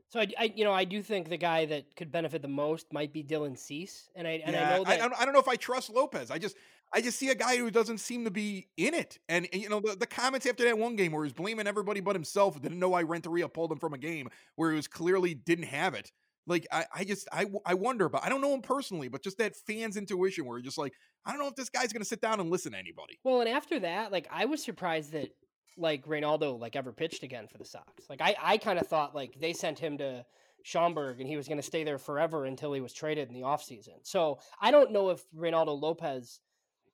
so 0.08 0.20
I, 0.20 0.26
I, 0.38 0.52
you 0.54 0.64
know, 0.64 0.74
I 0.74 0.84
do 0.84 1.00
think 1.00 1.30
the 1.30 1.38
guy 1.38 1.64
that 1.64 1.96
could 1.96 2.12
benefit 2.12 2.42
the 2.42 2.48
most 2.48 2.92
might 2.92 3.14
be 3.14 3.24
Dylan 3.24 3.56
Cease, 3.56 4.10
and 4.14 4.28
I 4.28 4.42
and 4.44 4.52
yeah, 4.54 4.68
I 4.68 4.76
know 4.76 4.84
that 4.84 5.00
I, 5.00 5.22
I, 5.22 5.24
don't 5.24 5.32
know 5.32 5.40
if 5.40 5.48
I 5.48 5.56
trust 5.56 5.88
Lopez. 5.88 6.30
I 6.30 6.36
just 6.36 6.54
I 6.94 7.00
just 7.00 7.18
see 7.18 7.30
a 7.30 7.34
guy 7.34 7.56
who 7.56 7.70
doesn't 7.70 7.98
seem 7.98 8.24
to 8.24 8.30
be 8.30 8.68
in 8.76 8.92
it, 8.94 9.18
and, 9.28 9.48
and 9.52 9.62
you 9.62 9.68
know 9.68 9.80
the, 9.80 9.96
the 9.96 10.06
comments 10.06 10.46
after 10.46 10.64
that 10.64 10.78
one 10.78 10.96
game 10.96 11.12
where 11.12 11.24
he's 11.24 11.32
blaming 11.32 11.66
everybody 11.66 12.00
but 12.00 12.14
himself, 12.14 12.60
didn't 12.60 12.78
know 12.78 12.90
why 12.90 13.02
Renteria 13.02 13.48
pulled 13.48 13.72
him 13.72 13.78
from 13.78 13.94
a 13.94 13.98
game 13.98 14.28
where 14.56 14.70
he 14.70 14.76
was 14.76 14.88
clearly 14.88 15.34
didn't 15.34 15.64
have 15.64 15.94
it. 15.94 16.12
Like 16.46 16.66
I, 16.72 16.84
I 16.94 17.04
just 17.04 17.28
I 17.32 17.46
I 17.64 17.74
wonder, 17.74 18.08
but 18.08 18.24
I 18.24 18.28
don't 18.28 18.40
know 18.40 18.52
him 18.52 18.62
personally, 18.62 19.08
but 19.08 19.22
just 19.22 19.38
that 19.38 19.56
fans' 19.56 19.96
intuition 19.96 20.44
where 20.44 20.58
you're 20.58 20.64
just 20.64 20.78
like 20.78 20.92
I 21.24 21.30
don't 21.30 21.40
know 21.40 21.48
if 21.48 21.54
this 21.54 21.70
guy's 21.70 21.92
going 21.92 22.02
to 22.02 22.08
sit 22.08 22.20
down 22.20 22.40
and 22.40 22.50
listen 22.50 22.72
to 22.72 22.78
anybody. 22.78 23.18
Well, 23.24 23.40
and 23.40 23.48
after 23.48 23.78
that, 23.80 24.12
like 24.12 24.28
I 24.30 24.46
was 24.46 24.62
surprised 24.62 25.12
that 25.12 25.30
like 25.78 26.04
Reynaldo 26.06 26.58
like 26.58 26.76
ever 26.76 26.92
pitched 26.92 27.22
again 27.22 27.46
for 27.46 27.58
the 27.58 27.64
Sox. 27.64 28.10
Like 28.10 28.20
I 28.20 28.34
I 28.42 28.58
kind 28.58 28.78
of 28.78 28.86
thought 28.86 29.14
like 29.14 29.38
they 29.40 29.52
sent 29.52 29.78
him 29.78 29.98
to 29.98 30.24
Schaumburg 30.64 31.20
and 31.20 31.28
he 31.28 31.36
was 31.36 31.48
going 31.48 31.58
to 31.58 31.62
stay 31.62 31.84
there 31.84 31.98
forever 31.98 32.44
until 32.44 32.72
he 32.72 32.80
was 32.80 32.92
traded 32.92 33.28
in 33.28 33.34
the 33.34 33.42
offseason. 33.42 33.98
So 34.02 34.38
I 34.60 34.70
don't 34.70 34.92
know 34.92 35.10
if 35.10 35.24
Reynaldo 35.34 35.80
Lopez 35.80 36.40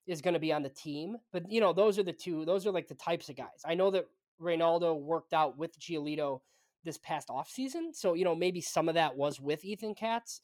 is 0.09 0.23
going 0.23 0.35
to 0.35 0.41
be 0.41 0.53
on 0.53 0.63
the 0.63 0.69
team, 0.69 1.17
but 1.33 1.51
you 1.51 1.61
know, 1.61 1.73
those 1.73 1.99
are 1.99 2.03
the 2.03 2.13
two, 2.13 2.45
those 2.45 2.67
are 2.67 2.73
like 2.73 2.89
the 2.89 2.95
types 2.95 3.29
of 3.29 3.37
guys. 3.37 3.63
I 3.65 3.75
know 3.75 3.91
that 3.91 4.07
Reynaldo 4.41 4.99
worked 5.01 5.33
out 5.33 5.59
with 5.59 5.79
Giolito 5.79 6.41
this 6.85 6.99
past 6.99 7.29
offseason. 7.29 7.95
So, 7.95 8.15
you 8.15 8.25
know, 8.25 8.35
maybe 8.35 8.61
some 8.61 8.89
of 8.89 8.95
that 8.95 9.17
was 9.17 9.41
with 9.41 9.65
Ethan 9.65 9.95
Katz. 9.95 10.41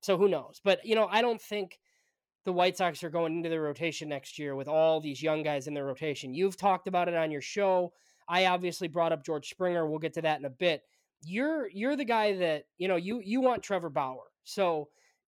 So 0.00 0.16
who 0.16 0.28
knows? 0.28 0.60
But, 0.62 0.84
you 0.84 0.94
know, 0.94 1.08
I 1.10 1.22
don't 1.22 1.40
think 1.40 1.78
the 2.44 2.52
White 2.52 2.76
Sox 2.76 3.02
are 3.02 3.10
going 3.10 3.36
into 3.36 3.48
the 3.48 3.60
rotation 3.60 4.08
next 4.08 4.38
year 4.38 4.54
with 4.54 4.68
all 4.68 5.00
these 5.00 5.22
young 5.22 5.42
guys 5.42 5.66
in 5.66 5.74
their 5.74 5.86
rotation. 5.86 6.34
You've 6.34 6.56
talked 6.56 6.86
about 6.86 7.08
it 7.08 7.14
on 7.14 7.30
your 7.30 7.40
show. 7.40 7.92
I 8.28 8.46
obviously 8.46 8.88
brought 8.88 9.12
up 9.12 9.24
George 9.24 9.48
Springer. 9.48 9.88
We'll 9.88 9.98
get 9.98 10.14
to 10.14 10.22
that 10.22 10.38
in 10.38 10.44
a 10.44 10.50
bit 10.50 10.82
you're 11.22 11.68
you're 11.70 11.96
the 11.96 12.04
guy 12.04 12.36
that 12.36 12.64
you 12.76 12.88
know 12.88 12.96
you 12.96 13.20
you 13.24 13.40
want 13.40 13.62
Trevor 13.62 13.90
Bauer. 13.90 14.24
So 14.44 14.88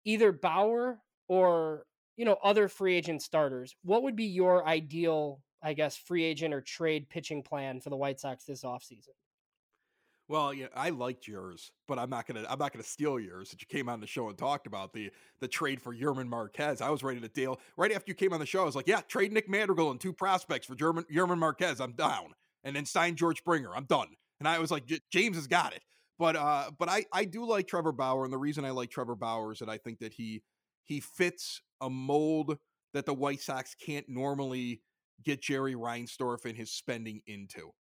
either 0.05 0.33
Bauer 0.33 0.99
or 1.29 1.85
you 2.17 2.25
know 2.25 2.37
other 2.43 2.69
free 2.69 2.95
agent 2.95 3.23
starters. 3.23 3.75
What 3.83 4.03
would 4.03 4.17
be 4.17 4.25
your 4.25 4.67
ideal, 4.67 5.41
I 5.63 5.75
guess, 5.75 5.97
free 5.97 6.25
agent 6.25 6.55
or 6.55 6.61
trade 6.61 7.09
pitching 7.09 7.43
plan 7.43 7.81
for 7.81 7.91
the 7.91 7.97
White 7.97 8.21
Sox 8.21 8.45
this 8.45 8.65
offseason? 8.65 9.15
Well, 10.29 10.55
yeah, 10.55 10.69
I 10.75 10.91
liked 10.91 11.27
yours, 11.27 11.73
but 11.89 11.99
I'm 11.99 12.09
not 12.09 12.27
gonna 12.27 12.47
I'm 12.49 12.59
not 12.59 12.73
gonna 12.73 12.85
steal 12.85 13.19
yours 13.19 13.51
that 13.51 13.61
you 13.61 13.67
came 13.67 13.89
on 13.89 14.01
the 14.01 14.07
show 14.07 14.29
and 14.29 14.39
talked 14.39 14.67
about 14.67 14.93
the 14.93 15.11
the 15.41 15.49
trade 15.49 15.83
for 15.83 15.93
German 15.93 16.29
Marquez. 16.29 16.81
I 16.81 16.91
was 16.91 17.03
ready 17.03 17.21
to 17.21 17.29
deal 17.29 17.61
right 17.77 17.93
after 17.93 18.11
you 18.11 18.15
came 18.15 18.33
on 18.33 18.41
the 18.41 18.47
show. 18.47 18.63
I 18.63 18.65
was 18.65 18.77
like, 18.77 18.89
yeah, 18.89 19.01
trade 19.03 19.33
Nick 19.33 19.49
Madrigal 19.49 19.91
and 19.91 20.01
two 20.01 20.13
prospects 20.13 20.67
for 20.67 20.75
German 20.75 21.05
German 21.11 21.39
Marquez. 21.39 21.81
I'm 21.81 21.93
down, 21.93 22.33
and 22.65 22.75
then 22.75 22.87
sign 22.87 23.17
George 23.17 23.39
Springer. 23.39 23.75
I'm 23.75 23.85
done. 23.85 24.09
And 24.39 24.49
I 24.49 24.59
was 24.59 24.71
like, 24.71 24.91
James 25.11 25.37
has 25.37 25.47
got 25.47 25.73
it. 25.73 25.83
But 26.19 26.37
uh, 26.37 26.71
but 26.79 26.89
I 26.89 27.05
I 27.13 27.25
do 27.25 27.45
like 27.45 27.67
Trevor 27.67 27.93
Bauer, 27.93 28.25
and 28.25 28.33
the 28.33 28.39
reason 28.39 28.65
I 28.65 28.71
like 28.71 28.91
Trevor 28.91 29.17
Bauer 29.17 29.53
is 29.53 29.59
that 29.59 29.69
I 29.69 29.77
think 29.77 29.99
that 29.99 30.15
he 30.15 30.43
he 30.85 31.01
fits 31.01 31.61
a 31.83 31.91
mold 31.91 32.57
that 32.95 33.07
the 33.07 33.15
White 33.15 33.41
Sox 33.41 33.75
can't 33.75 34.09
normally 34.09 34.81
get 35.23 35.43
Jerry 35.43 35.75
Reinsdorf 35.75 36.45
and 36.45 36.57
his 36.57 36.73
spending 36.73 37.21
into. 37.27 37.73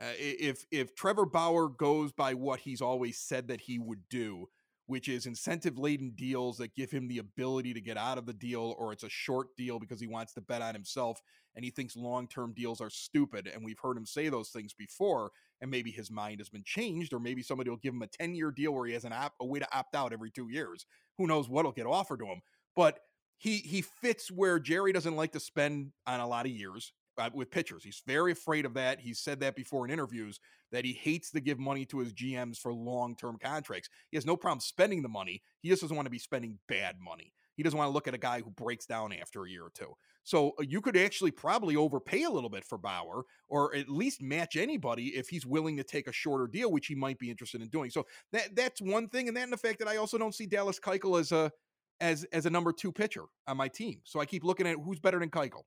Uh, 0.00 0.12
if 0.18 0.64
if 0.70 0.94
Trevor 0.94 1.24
Bauer 1.24 1.68
goes 1.68 2.12
by 2.12 2.34
what 2.34 2.60
he's 2.60 2.82
always 2.82 3.18
said 3.18 3.48
that 3.48 3.62
he 3.62 3.78
would 3.78 4.02
do, 4.10 4.46
which 4.86 5.08
is 5.08 5.26
incentive 5.26 5.78
laden 5.78 6.12
deals 6.14 6.58
that 6.58 6.74
give 6.74 6.90
him 6.90 7.08
the 7.08 7.18
ability 7.18 7.72
to 7.72 7.80
get 7.80 7.96
out 7.96 8.18
of 8.18 8.26
the 8.26 8.32
deal, 8.34 8.74
or 8.78 8.92
it's 8.92 9.04
a 9.04 9.08
short 9.08 9.48
deal 9.56 9.78
because 9.78 10.00
he 10.00 10.06
wants 10.06 10.34
to 10.34 10.40
bet 10.42 10.60
on 10.60 10.74
himself 10.74 11.20
and 11.54 11.64
he 11.64 11.70
thinks 11.70 11.96
long 11.96 12.28
term 12.28 12.52
deals 12.54 12.80
are 12.80 12.90
stupid. 12.90 13.50
And 13.52 13.64
we've 13.64 13.78
heard 13.82 13.96
him 13.96 14.06
say 14.06 14.28
those 14.28 14.50
things 14.50 14.74
before, 14.74 15.30
and 15.60 15.70
maybe 15.70 15.90
his 15.90 16.10
mind 16.10 16.40
has 16.40 16.50
been 16.50 16.62
changed, 16.64 17.14
or 17.14 17.18
maybe 17.18 17.42
somebody 17.42 17.70
will 17.70 17.78
give 17.78 17.94
him 17.94 18.02
a 18.02 18.06
10 18.06 18.34
year 18.34 18.50
deal 18.50 18.72
where 18.72 18.86
he 18.86 18.92
has 18.92 19.04
an 19.04 19.12
app, 19.12 19.32
a 19.40 19.46
way 19.46 19.58
to 19.58 19.76
opt 19.76 19.96
out 19.96 20.12
every 20.12 20.30
two 20.30 20.48
years. 20.50 20.86
Who 21.16 21.26
knows 21.26 21.48
what'll 21.48 21.72
get 21.72 21.86
offered 21.86 22.20
to 22.20 22.26
him? 22.26 22.42
But 22.76 23.00
he 23.38 23.58
he 23.58 23.82
fits 23.82 24.30
where 24.30 24.58
Jerry 24.58 24.92
doesn't 24.92 25.16
like 25.16 25.32
to 25.32 25.40
spend 25.40 25.92
on 26.06 26.20
a 26.20 26.26
lot 26.26 26.46
of 26.46 26.52
years 26.52 26.92
uh, 27.18 27.30
with 27.32 27.50
pitchers. 27.50 27.84
He's 27.84 28.02
very 28.06 28.32
afraid 28.32 28.64
of 28.64 28.74
that. 28.74 29.00
He's 29.00 29.20
said 29.20 29.40
that 29.40 29.56
before 29.56 29.84
in 29.84 29.90
interviews 29.90 30.38
that 30.72 30.84
he 30.84 30.92
hates 30.92 31.30
to 31.30 31.40
give 31.40 31.58
money 31.58 31.84
to 31.86 31.98
his 31.98 32.12
GMs 32.12 32.58
for 32.58 32.72
long-term 32.72 33.38
contracts. 33.42 33.88
He 34.10 34.16
has 34.16 34.26
no 34.26 34.36
problem 34.36 34.60
spending 34.60 35.02
the 35.02 35.08
money. 35.08 35.42
He 35.60 35.68
just 35.68 35.82
doesn't 35.82 35.96
want 35.96 36.06
to 36.06 36.10
be 36.10 36.18
spending 36.18 36.58
bad 36.68 36.96
money. 37.00 37.32
He 37.56 37.62
doesn't 37.62 37.78
want 37.78 37.88
to 37.88 37.92
look 37.92 38.06
at 38.06 38.14
a 38.14 38.18
guy 38.18 38.42
who 38.42 38.50
breaks 38.50 38.84
down 38.84 39.12
after 39.14 39.44
a 39.44 39.50
year 39.50 39.64
or 39.64 39.70
two. 39.74 39.94
So 40.24 40.52
uh, 40.58 40.64
you 40.68 40.80
could 40.80 40.96
actually 40.96 41.30
probably 41.30 41.76
overpay 41.76 42.24
a 42.24 42.30
little 42.30 42.50
bit 42.50 42.64
for 42.64 42.76
Bauer 42.76 43.22
or 43.48 43.74
at 43.74 43.88
least 43.88 44.20
match 44.20 44.56
anybody 44.56 45.16
if 45.16 45.28
he's 45.28 45.46
willing 45.46 45.76
to 45.76 45.84
take 45.84 46.08
a 46.08 46.12
shorter 46.12 46.48
deal, 46.48 46.70
which 46.70 46.88
he 46.88 46.94
might 46.94 47.18
be 47.18 47.30
interested 47.30 47.62
in 47.62 47.68
doing. 47.68 47.90
So 47.90 48.04
that 48.32 48.54
that's 48.54 48.82
one 48.82 49.08
thing. 49.08 49.28
And 49.28 49.36
then 49.36 49.50
the 49.50 49.56
fact 49.56 49.78
that 49.78 49.88
I 49.88 49.96
also 49.96 50.18
don't 50.18 50.34
see 50.34 50.46
Dallas 50.46 50.80
Keuchel 50.80 51.18
as 51.18 51.32
a 51.32 51.50
as 52.00 52.24
as 52.32 52.46
a 52.46 52.50
number 52.50 52.72
two 52.72 52.92
pitcher 52.92 53.24
on 53.46 53.56
my 53.56 53.68
team. 53.68 54.00
So 54.04 54.20
I 54.20 54.26
keep 54.26 54.44
looking 54.44 54.66
at 54.66 54.76
who's 54.76 55.00
better 55.00 55.18
than 55.18 55.30
Keuchel. 55.30 55.62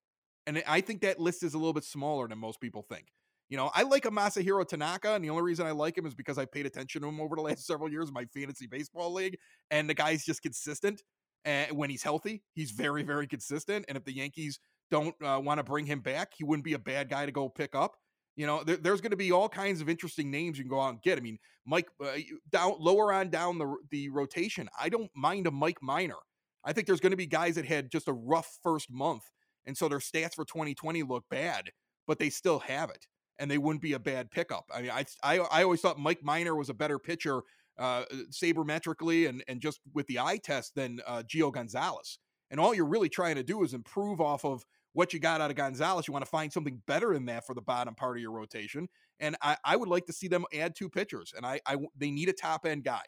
And 0.48 0.64
I 0.68 0.82
think 0.82 1.02
that 1.02 1.20
list 1.20 1.44
is 1.44 1.54
a 1.54 1.58
little 1.58 1.74
bit 1.74 1.84
smaller 1.84 2.28
than 2.28 2.40
most 2.40 2.60
people 2.60 2.86
think. 2.90 3.06
You 3.50 3.58
know, 3.58 3.72
I 3.74 3.82
like 3.82 4.06
a 4.06 4.12
Masahiro 4.12 4.68
Tanaka, 4.68 5.14
and 5.14 5.24
the 5.24 5.30
only 5.32 5.44
reason 5.44 5.66
I 5.66 5.72
like 5.72 5.98
him 5.98 6.06
is 6.06 6.14
because 6.14 6.38
I 6.38 6.46
paid 6.46 6.66
attention 6.66 7.02
to 7.02 7.08
him 7.08 7.20
over 7.20 7.36
the 7.36 7.42
last 7.50 7.66
several 7.66 7.90
years 7.90 8.08
in 8.08 8.14
my 8.14 8.26
fantasy 8.26 8.68
baseball 8.68 9.14
league. 9.14 9.38
And 9.72 9.90
the 9.90 9.94
guy's 9.94 10.24
just 10.24 10.42
consistent. 10.42 11.02
And 11.46 11.76
when 11.78 11.90
he's 11.90 12.04
healthy, 12.04 12.44
he's 12.54 12.72
very, 12.72 13.04
very 13.04 13.26
consistent. 13.26 13.86
And 13.88 13.98
if 13.98 14.04
the 14.06 14.14
Yankees 14.14 14.60
don't 14.92 15.16
uh, 15.24 15.40
want 15.44 15.60
to 15.60 15.64
bring 15.64 15.86
him 15.86 16.02
back, 16.02 16.34
he 16.38 16.44
wouldn't 16.44 16.66
be 16.66 16.74
a 16.74 16.80
bad 16.80 17.10
guy 17.10 17.26
to 17.26 17.32
go 17.32 17.50
pick 17.50 17.76
up. 17.76 17.96
You 18.40 18.48
know, 18.48 18.64
there, 18.64 18.78
there's 18.78 19.02
going 19.02 19.12
to 19.12 19.18
be 19.18 19.34
all 19.34 19.50
kinds 19.50 19.82
of 19.82 19.90
interesting 19.90 20.32
names 20.32 20.58
you 20.58 20.64
can 20.64 20.70
go 20.70 20.80
out 20.80 20.92
and 20.92 21.02
get. 21.02 21.18
I 21.18 21.22
mean, 21.22 21.40
Mike 21.66 21.90
uh, 22.02 22.12
down 22.50 22.76
lower 22.80 23.12
on 23.12 23.30
down 23.30 23.58
the 23.58 23.76
the 23.92 24.08
rotation. 24.08 24.70
I 24.80 24.88
don't 24.88 25.12
mind 25.14 25.46
a 25.46 25.52
Mike 25.52 25.80
Minor. 25.82 26.16
I 26.64 26.72
think 26.72 26.88
there's 26.88 27.02
going 27.02 27.12
to 27.12 27.18
be 27.18 27.26
guys 27.26 27.56
that 27.56 27.66
had 27.66 27.92
just 27.92 28.08
a 28.08 28.14
rough 28.14 28.58
first 28.64 28.90
month, 28.90 29.24
and 29.66 29.76
so 29.76 29.90
their 29.90 30.00
stats 30.00 30.36
for 30.36 30.46
2020 30.46 31.04
look 31.04 31.26
bad, 31.30 31.72
but 32.08 32.18
they 32.18 32.30
still 32.30 32.60
have 32.60 32.90
it, 32.90 33.08
and 33.40 33.52
they 33.52 33.58
wouldn't 33.58 33.82
be 33.82 33.92
a 33.92 34.00
bad 34.00 34.32
pickup. 34.32 34.64
I 34.74 34.84
mean, 34.84 34.92
I 34.92 35.04
I, 35.22 35.40
I 35.40 35.64
always 35.64 35.82
thought 35.82 36.00
Mike 36.00 36.24
Minor 36.24 36.56
was 36.56 36.70
a 36.70 36.74
better 36.74 36.98
pitcher, 36.98 37.42
uh, 37.78 38.06
sabermetrically 38.32 39.28
and 39.28 39.44
and 39.50 39.60
just 39.60 39.82
with 39.94 40.08
the 40.08 40.20
eye 40.20 40.38
test 40.38 40.76
than 40.76 41.02
uh, 41.06 41.24
Gio 41.24 41.52
Gonzalez. 41.52 42.20
And 42.52 42.60
all 42.62 42.74
you're 42.74 42.86
really 42.86 43.10
trying 43.10 43.36
to 43.36 43.44
do 43.44 43.64
is 43.64 43.74
improve 43.74 44.22
off 44.22 44.46
of 44.46 44.64
what 44.94 45.14
you 45.14 45.20
got 45.20 45.42
out 45.42 45.50
of 45.50 45.58
Gonzalez. 45.58 46.08
You 46.08 46.14
want 46.14 46.26
to 46.26 46.32
find 46.32 46.52
something 46.52 46.82
better 46.88 47.14
than 47.14 47.26
that 47.26 47.46
for 47.46 47.54
the 47.54 47.62
bottom 47.62 47.96
part 47.96 48.18
of 48.18 48.22
your 48.22 48.32
rotation. 48.32 48.88
And 49.20 49.36
I, 49.42 49.58
I 49.64 49.76
would 49.76 49.90
like 49.90 50.06
to 50.08 50.14
see 50.14 50.28
them 50.28 50.46
add 50.54 50.76
two 50.76 50.90
pitchers. 50.90 51.34
And 51.36 51.46
I, 51.46 51.60
I 51.66 51.78
they 51.98 52.12
need 52.12 52.30
a 52.30 52.34
top 52.34 52.66
end 52.66 52.84
guy. 52.84 53.04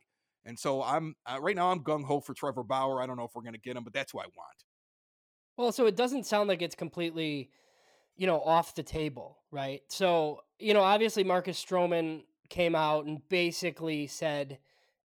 And 0.45 0.57
so 0.57 0.81
I'm 0.83 1.15
uh, 1.25 1.39
right 1.39 1.55
now 1.55 1.71
I'm 1.71 1.83
gung 1.83 2.03
ho 2.03 2.19
for 2.19 2.33
Trevor 2.33 2.63
Bauer. 2.63 3.01
I 3.01 3.05
don't 3.05 3.17
know 3.17 3.25
if 3.25 3.31
we're 3.35 3.43
going 3.43 3.53
to 3.53 3.59
get 3.59 3.77
him, 3.77 3.83
but 3.83 3.93
that's 3.93 4.11
who 4.11 4.19
I 4.19 4.25
want. 4.25 4.63
Well, 5.57 5.71
so 5.71 5.85
it 5.85 5.95
doesn't 5.95 6.25
sound 6.25 6.49
like 6.49 6.61
it's 6.61 6.75
completely, 6.75 7.51
you 8.15 8.25
know, 8.25 8.41
off 8.41 8.73
the 8.75 8.83
table, 8.83 9.39
right? 9.51 9.81
So 9.89 10.41
you 10.59 10.73
know, 10.73 10.81
obviously 10.81 11.23
Marcus 11.23 11.63
Stroman 11.63 12.23
came 12.49 12.75
out 12.75 13.05
and 13.05 13.21
basically 13.29 14.07
said 14.07 14.59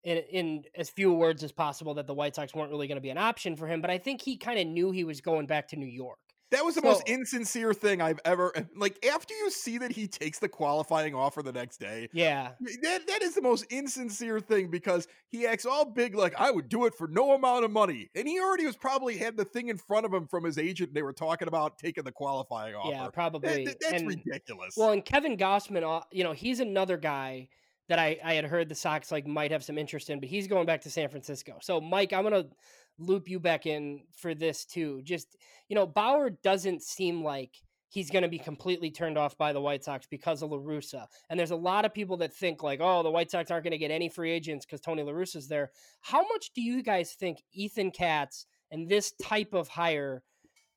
in, 0.03 0.17
in 0.17 0.63
as 0.75 0.89
few 0.89 1.13
words 1.13 1.43
as 1.43 1.51
possible 1.51 1.93
that 1.95 2.07
the 2.07 2.13
White 2.13 2.35
Sox 2.35 2.53
weren't 2.53 2.71
really 2.71 2.87
going 2.87 2.97
to 2.97 3.01
be 3.01 3.09
an 3.09 3.17
option 3.17 3.55
for 3.55 3.67
him. 3.67 3.81
But 3.81 3.89
I 3.89 3.97
think 3.97 4.21
he 4.21 4.37
kind 4.37 4.59
of 4.59 4.67
knew 4.67 4.91
he 4.91 5.03
was 5.03 5.21
going 5.21 5.47
back 5.47 5.67
to 5.69 5.75
New 5.75 5.85
York. 5.85 6.19
That 6.51 6.63
was 6.63 6.75
the 6.75 6.81
so, 6.81 6.89
most 6.89 7.03
insincere 7.07 7.73
thing 7.73 8.01
I've 8.01 8.19
ever 8.23 8.53
like 8.75 9.03
after 9.05 9.33
you 9.33 9.49
see 9.49 9.79
that 9.79 9.91
he 9.91 10.07
takes 10.07 10.37
the 10.37 10.47
qualifying 10.47 11.15
offer 11.15 11.41
the 11.41 11.51
next 11.51 11.77
day. 11.77 12.07
Yeah. 12.13 12.51
That 12.83 13.07
that 13.07 13.23
is 13.23 13.33
the 13.33 13.41
most 13.41 13.65
insincere 13.71 14.39
thing 14.39 14.69
because 14.69 15.07
he 15.29 15.47
acts 15.47 15.65
all 15.65 15.85
big 15.85 16.15
like 16.15 16.35
I 16.37 16.51
would 16.51 16.69
do 16.69 16.85
it 16.85 16.93
for 16.93 17.07
no 17.07 17.33
amount 17.33 17.65
of 17.65 17.71
money. 17.71 18.09
And 18.13 18.27
he 18.27 18.39
already 18.39 18.65
was 18.65 18.75
probably 18.75 19.17
had 19.17 19.35
the 19.35 19.45
thing 19.45 19.69
in 19.69 19.77
front 19.77 20.05
of 20.05 20.13
him 20.13 20.27
from 20.27 20.43
his 20.43 20.57
agent 20.57 20.93
they 20.93 21.01
were 21.01 21.13
talking 21.13 21.47
about 21.47 21.79
taking 21.79 22.03
the 22.03 22.11
qualifying 22.11 22.75
offer. 22.75 22.91
Yeah, 22.91 23.07
probably. 23.09 23.65
That, 23.65 23.79
that's 23.81 24.01
and, 24.01 24.07
ridiculous. 24.07 24.75
Well, 24.77 24.91
and 24.91 25.03
Kevin 25.03 25.37
Gausman, 25.37 25.83
uh, 25.83 26.03
you 26.11 26.23
know, 26.23 26.33
he's 26.33 26.59
another 26.59 26.97
guy 26.97 27.49
that 27.87 27.99
I, 27.99 28.17
I 28.23 28.33
had 28.33 28.45
heard 28.45 28.69
the 28.69 28.75
Sox 28.75 29.11
like 29.11 29.27
might 29.27 29.51
have 29.51 29.63
some 29.63 29.77
interest 29.77 30.09
in, 30.09 30.19
but 30.19 30.29
he's 30.29 30.47
going 30.47 30.65
back 30.65 30.81
to 30.81 30.89
San 30.89 31.09
Francisco. 31.09 31.57
So 31.61 31.79
Mike, 31.81 32.13
I'm 32.13 32.23
gonna 32.23 32.45
loop 32.97 33.29
you 33.29 33.39
back 33.39 33.65
in 33.65 34.01
for 34.15 34.33
this 34.33 34.65
too. 34.65 35.01
Just 35.03 35.37
you 35.69 35.75
know, 35.75 35.85
Bauer 35.85 36.29
doesn't 36.29 36.83
seem 36.83 37.23
like 37.23 37.51
he's 37.89 38.09
going 38.09 38.23
to 38.23 38.29
be 38.29 38.39
completely 38.39 38.91
turned 38.91 39.17
off 39.17 39.37
by 39.37 39.53
the 39.53 39.61
White 39.61 39.83
Sox 39.83 40.05
because 40.05 40.41
of 40.41 40.51
La 40.51 40.57
Russa. 40.57 41.05
And 41.29 41.39
there's 41.39 41.51
a 41.51 41.55
lot 41.55 41.85
of 41.85 41.93
people 41.93 42.17
that 42.17 42.33
think 42.33 42.61
like, 42.61 42.79
oh, 42.81 43.03
the 43.03 43.11
White 43.11 43.31
Sox 43.31 43.49
aren't 43.49 43.63
going 43.63 43.71
to 43.71 43.77
get 43.77 43.91
any 43.91 44.09
free 44.09 44.31
agents 44.31 44.65
because 44.65 44.81
Tony 44.81 45.01
La 45.01 45.13
Russa's 45.13 45.47
there. 45.47 45.71
How 46.01 46.21
much 46.27 46.51
do 46.53 46.61
you 46.61 46.83
guys 46.83 47.13
think 47.13 47.41
Ethan 47.53 47.91
Katz 47.91 48.47
and 48.71 48.89
this 48.89 49.13
type 49.21 49.53
of 49.53 49.69
hire 49.69 50.23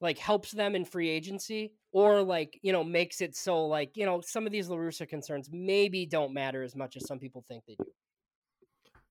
like 0.00 0.18
helps 0.18 0.52
them 0.52 0.76
in 0.76 0.84
free 0.84 1.08
agency 1.08 1.72
or 1.90 2.22
like 2.22 2.58
you 2.62 2.72
know 2.72 2.84
makes 2.84 3.20
it 3.20 3.34
so 3.34 3.66
like 3.66 3.96
you 3.96 4.06
know 4.06 4.20
some 4.20 4.46
of 4.46 4.52
these 4.52 4.68
La 4.68 4.76
Russa 4.76 5.08
concerns 5.08 5.48
maybe 5.52 6.06
don't 6.06 6.32
matter 6.32 6.62
as 6.62 6.76
much 6.76 6.96
as 6.96 7.06
some 7.06 7.18
people 7.18 7.44
think 7.48 7.64
they 7.66 7.74
do. 7.74 7.90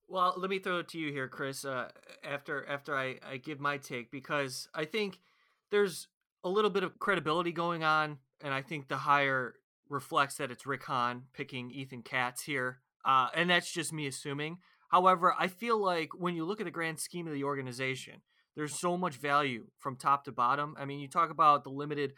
Well, 0.08 0.34
let 0.38 0.50
me 0.50 0.60
throw 0.60 0.80
it 0.80 0.88
to 0.90 0.98
you 0.98 1.12
here, 1.12 1.28
Chris. 1.28 1.66
Uh, 1.66 1.90
after 2.24 2.66
after 2.68 2.96
I, 2.96 3.20
I 3.30 3.38
give 3.38 3.60
my 3.60 3.78
take 3.78 4.10
because 4.10 4.70
I 4.74 4.86
think 4.86 5.20
there's 5.70 6.08
a 6.44 6.50
little 6.50 6.70
bit 6.70 6.84
of 6.84 6.98
credibility 6.98 7.52
going 7.52 7.84
on, 7.84 8.18
and 8.42 8.54
I 8.54 8.62
think 8.62 8.88
the 8.88 8.98
hire 8.98 9.56
reflects 9.90 10.36
that 10.36 10.52
it's 10.52 10.66
Rick 10.66 10.86
Hahn 10.86 11.24
picking 11.34 11.72
Ethan 11.72 12.04
Katz 12.04 12.44
here, 12.44 12.80
uh, 13.06 13.28
and 13.36 13.50
that's 13.50 13.72
just 13.72 13.92
me 13.92 14.08
assuming. 14.08 14.60
However, 14.90 15.36
I 15.38 15.48
feel 15.48 15.78
like 15.78 16.10
when 16.18 16.36
you 16.36 16.46
look 16.46 16.62
at 16.62 16.66
the 16.66 16.72
grand 16.72 17.00
scheme 17.00 17.28
of 17.28 17.34
the 17.34 17.44
organization, 17.44 18.22
there's 18.56 18.80
so 18.80 18.96
much 18.96 19.16
value 19.16 19.68
from 19.78 19.98
top 19.98 20.24
to 20.24 20.32
bottom. 20.32 20.76
I 20.80 20.86
mean, 20.86 21.00
you 21.00 21.10
talk 21.10 21.30
about 21.30 21.66
the 21.66 21.70
limited 21.70 22.14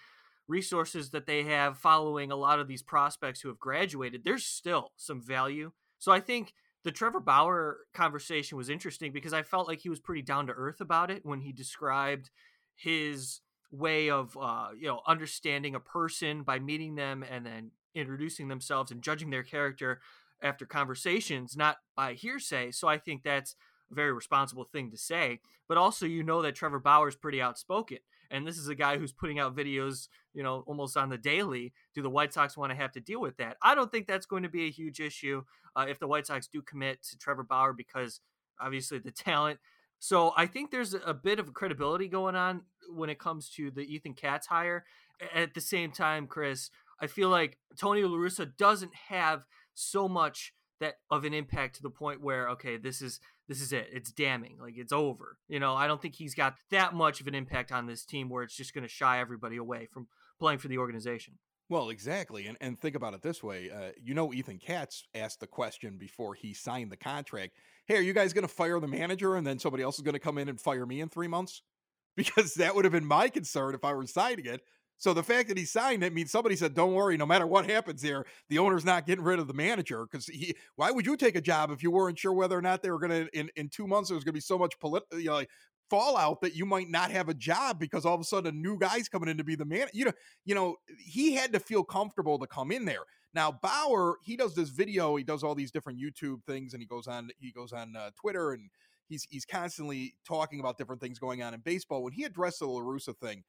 resources 0.47 1.10
that 1.12 1.25
they 1.25 1.43
have 1.43 1.78
following 1.78 2.32
a 2.32 2.36
lot 2.36 2.60
of 2.60 2.67
these 2.67 2.84
prospects 2.84 3.41
who 3.41 3.49
have 3.49 3.60
graduated, 3.60 4.23
there's 4.23 4.45
still 4.45 4.91
some 4.95 5.21
value. 5.21 5.71
So 5.97 6.12
I 6.12 6.19
think 6.19 6.54
the 6.83 6.91
Trevor 6.91 7.19
Bauer 7.19 7.79
conversation 7.93 8.57
was 8.57 8.69
interesting 8.69 9.11
because 9.11 9.33
I 9.33 9.43
felt 9.43 9.67
like 9.67 9.79
he 9.79 9.89
was 9.89 9.99
pretty 9.99 10.21
down 10.21 10.47
to 10.47 10.53
earth 10.53 10.81
about 10.81 11.11
it 11.11 11.25
when 11.25 11.41
he 11.41 11.51
described 11.51 12.29
his 12.75 13.41
way 13.71 14.09
of 14.09 14.35
uh, 14.39 14.69
you 14.77 14.87
know 14.87 15.01
understanding 15.05 15.75
a 15.75 15.79
person 15.79 16.43
by 16.43 16.59
meeting 16.59 16.95
them 16.95 17.23
and 17.29 17.45
then 17.45 17.71
introducing 17.95 18.47
themselves 18.47 18.91
and 18.91 19.01
judging 19.01 19.29
their 19.29 19.43
character 19.43 19.99
after 20.41 20.65
conversations, 20.65 21.57
not 21.57 21.77
by 21.95 22.13
hearsay. 22.13 22.71
So 22.71 22.87
I 22.87 22.97
think 22.97 23.23
that's 23.23 23.55
a 23.91 23.95
very 23.95 24.13
responsible 24.13 24.63
thing 24.63 24.89
to 24.91 24.97
say. 24.97 25.39
But 25.67 25.77
also, 25.77 26.05
you 26.05 26.23
know 26.23 26.41
that 26.41 26.55
Trevor 26.55 26.79
Bauer 26.79 27.09
is 27.09 27.15
pretty 27.15 27.41
outspoken 27.41 27.99
and 28.31 28.45
this 28.45 28.57
is 28.57 28.67
a 28.67 28.75
guy 28.75 28.97
who's 28.97 29.11
putting 29.11 29.39
out 29.39 29.55
videos, 29.55 30.07
you 30.33 30.43
know, 30.43 30.63
almost 30.67 30.95
on 30.97 31.09
the 31.09 31.17
daily. 31.17 31.73
Do 31.95 32.01
the 32.01 32.09
White 32.09 32.33
Sox 32.33 32.55
want 32.55 32.71
to 32.71 32.75
have 32.75 32.91
to 32.93 32.99
deal 32.99 33.21
with 33.21 33.37
that? 33.37 33.57
I 33.61 33.75
don't 33.75 33.91
think 33.91 34.07
that's 34.07 34.25
going 34.25 34.43
to 34.43 34.49
be 34.49 34.67
a 34.67 34.71
huge 34.71 34.99
issue 34.99 35.43
uh, 35.75 35.85
if 35.89 35.99
the 35.99 36.07
White 36.07 36.27
Sox 36.27 36.47
do 36.47 36.61
commit 36.61 37.03
to 37.03 37.17
Trevor 37.17 37.43
Bauer 37.43 37.73
because 37.73 38.21
obviously 38.59 38.99
the 38.99 39.11
talent. 39.11 39.59
So 39.99 40.33
I 40.37 40.45
think 40.45 40.71
there's 40.71 40.93
a 40.93 41.13
bit 41.13 41.39
of 41.39 41.53
credibility 41.53 42.07
going 42.07 42.35
on 42.35 42.61
when 42.89 43.09
it 43.09 43.19
comes 43.19 43.49
to 43.51 43.71
the 43.71 43.81
Ethan 43.81 44.13
Katz 44.13 44.47
hire. 44.47 44.85
At 45.33 45.53
the 45.53 45.61
same 45.61 45.91
time, 45.91 46.27
Chris, 46.27 46.69
I 47.01 47.07
feel 47.07 47.29
like 47.29 47.57
Tony 47.77 48.03
La 48.03 48.17
Russa 48.17 48.55
doesn't 48.57 48.93
have 49.09 49.43
so 49.73 50.07
much 50.07 50.53
that 50.79 50.95
of 51.11 51.25
an 51.25 51.33
impact 51.33 51.75
to 51.75 51.81
the 51.81 51.89
point 51.89 52.21
where 52.21 52.47
okay, 52.49 52.77
this 52.77 53.01
is 53.01 53.19
this 53.49 53.62
is 53.62 53.73
it. 53.73 53.89
It's 53.91 54.12
damning. 54.12 54.57
Like 54.62 54.77
it's 54.77 54.93
over. 54.93 55.38
You 55.49 55.59
know, 55.59 55.75
I 55.75 55.88
don't 55.88 55.99
think 56.01 56.15
he's 56.15 56.35
got 56.35 56.55
that 56.69 56.93
much 56.93 57.19
of 57.19 57.27
an 57.27 57.33
impact 57.33 57.71
on 57.71 57.88
this 57.88 58.05
team 58.05 58.29
where 58.29 58.43
it's 58.43 58.55
just 58.55 58.73
going 58.73 58.83
to 58.83 58.88
shy 58.88 59.19
everybody 59.19 59.57
away 59.57 59.88
from 59.91 60.07
playing 60.39 60.59
for 60.59 60.67
the 60.67 60.77
organization. 60.77 61.33
Well, 61.67 61.89
exactly. 61.89 62.45
And 62.45 62.57
and 62.62 62.79
think 62.79 62.95
about 62.95 63.15
it 63.15 63.23
this 63.23 63.43
way. 63.43 63.71
Uh, 63.71 63.91
you 64.01 64.13
know, 64.13 64.31
Ethan 64.33 64.59
Katz 64.59 65.03
asked 65.15 65.39
the 65.39 65.47
question 65.47 65.97
before 65.97 66.35
he 66.35 66.53
signed 66.53 66.91
the 66.91 66.97
contract. 66.97 67.53
Hey, 67.88 67.97
are 67.97 68.01
you 68.01 68.13
guys 68.13 68.33
going 68.33 68.47
to 68.47 68.53
fire 68.53 68.79
the 68.79 68.88
manager 68.88 69.35
and 69.35 69.45
then 69.45 69.57
somebody 69.57 69.83
else 69.83 69.97
is 69.97 70.03
going 70.03 70.13
to 70.13 70.19
come 70.19 70.38
in 70.38 70.47
and 70.47 70.62
fire 70.62 70.85
me 70.85 71.01
in 71.01 71.09
three 71.09 71.27
months? 71.27 71.62
Because 72.15 72.55
that 72.55 72.75
would 72.75 72.83
have 72.83 72.91
been 72.91 73.05
my 73.05 73.29
concern 73.29 73.75
if 73.75 73.85
I 73.85 73.93
were 73.93 74.05
signing 74.05 74.45
it. 74.45 74.62
So 74.99 75.13
the 75.13 75.23
fact 75.23 75.47
that 75.47 75.57
he 75.57 75.65
signed 75.65 76.03
it 76.03 76.13
means 76.13 76.29
somebody 76.29 76.55
said, 76.57 76.73
"Don't 76.73 76.93
worry, 76.93 77.17
no 77.17 77.25
matter 77.25 77.47
what 77.47 77.69
happens 77.69 78.01
here, 78.01 78.27
the 78.49 78.59
owner's 78.59 78.85
not 78.85 79.07
getting 79.07 79.23
rid 79.23 79.39
of 79.39 79.47
the 79.47 79.53
manager." 79.53 80.05
Because 80.05 80.27
he, 80.27 80.55
why 80.75 80.91
would 80.91 81.05
you 81.05 81.15
take 81.15 81.35
a 81.35 81.41
job 81.41 81.71
if 81.71 81.81
you 81.81 81.89
weren't 81.89 82.19
sure 82.19 82.33
whether 82.33 82.57
or 82.57 82.62
not 82.62 82.83
they 82.83 82.91
were 82.91 82.99
going 82.99 83.25
to 83.25 83.39
in 83.39 83.49
in 83.55 83.69
two 83.69 83.88
months 83.88 84.09
there's 84.09 84.25
going 84.25 84.33
to 84.33 84.38
be 84.38 84.41
so 84.41 84.57
much 84.57 84.77
political, 84.79 85.17
you 85.17 85.27
know, 85.27 85.35
like 85.35 85.49
fallout 85.89 86.41
that 86.41 86.55
you 86.55 86.65
might 86.65 86.89
not 86.89 87.12
have 87.12 87.29
a 87.29 87.33
job 87.33 87.79
because 87.79 88.05
all 88.05 88.13
of 88.13 88.21
a 88.21 88.25
sudden 88.25 88.55
a 88.55 88.57
new 88.57 88.77
guy's 88.77 89.09
coming 89.09 89.29
in 89.29 89.38
to 89.38 89.43
be 89.43 89.55
the 89.55 89.65
man. 89.65 89.88
You 89.93 90.05
know, 90.05 90.12
you 90.45 90.53
know, 90.53 90.75
he 90.97 91.33
had 91.33 91.53
to 91.53 91.59
feel 91.59 91.83
comfortable 91.83 92.38
to 92.38 92.45
come 92.45 92.71
in 92.71 92.85
there. 92.85 93.03
Now 93.33 93.51
Bauer, 93.51 94.17
he 94.23 94.35
does 94.35 94.53
this 94.53 94.69
video, 94.69 95.15
he 95.15 95.23
does 95.23 95.43
all 95.43 95.55
these 95.55 95.71
different 95.71 95.99
YouTube 95.99 96.43
things, 96.45 96.73
and 96.73 96.81
he 96.81 96.88
goes 96.88 97.07
on 97.07 97.29
he 97.39 97.51
goes 97.51 97.71
on 97.71 97.95
uh, 97.95 98.12
Twitter 98.19 98.51
and 98.51 98.69
he's 99.07 99.25
he's 99.29 99.45
constantly 99.45 100.13
talking 100.27 100.59
about 100.59 100.77
different 100.77 101.01
things 101.01 101.19
going 101.19 101.41
on 101.41 101.53
in 101.53 101.62
baseball. 101.62 102.03
When 102.03 102.13
he 102.13 102.25
addressed 102.25 102.59
the 102.59 102.67
La 102.67 102.81
Russa 102.81 103.17
thing 103.17 103.43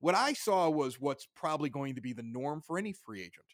what 0.00 0.14
I 0.14 0.32
saw 0.32 0.68
was 0.68 1.00
what's 1.00 1.26
probably 1.34 1.70
going 1.70 1.94
to 1.94 2.00
be 2.00 2.12
the 2.12 2.22
norm 2.22 2.60
for 2.60 2.78
any 2.78 2.92
free 2.92 3.20
agent. 3.20 3.46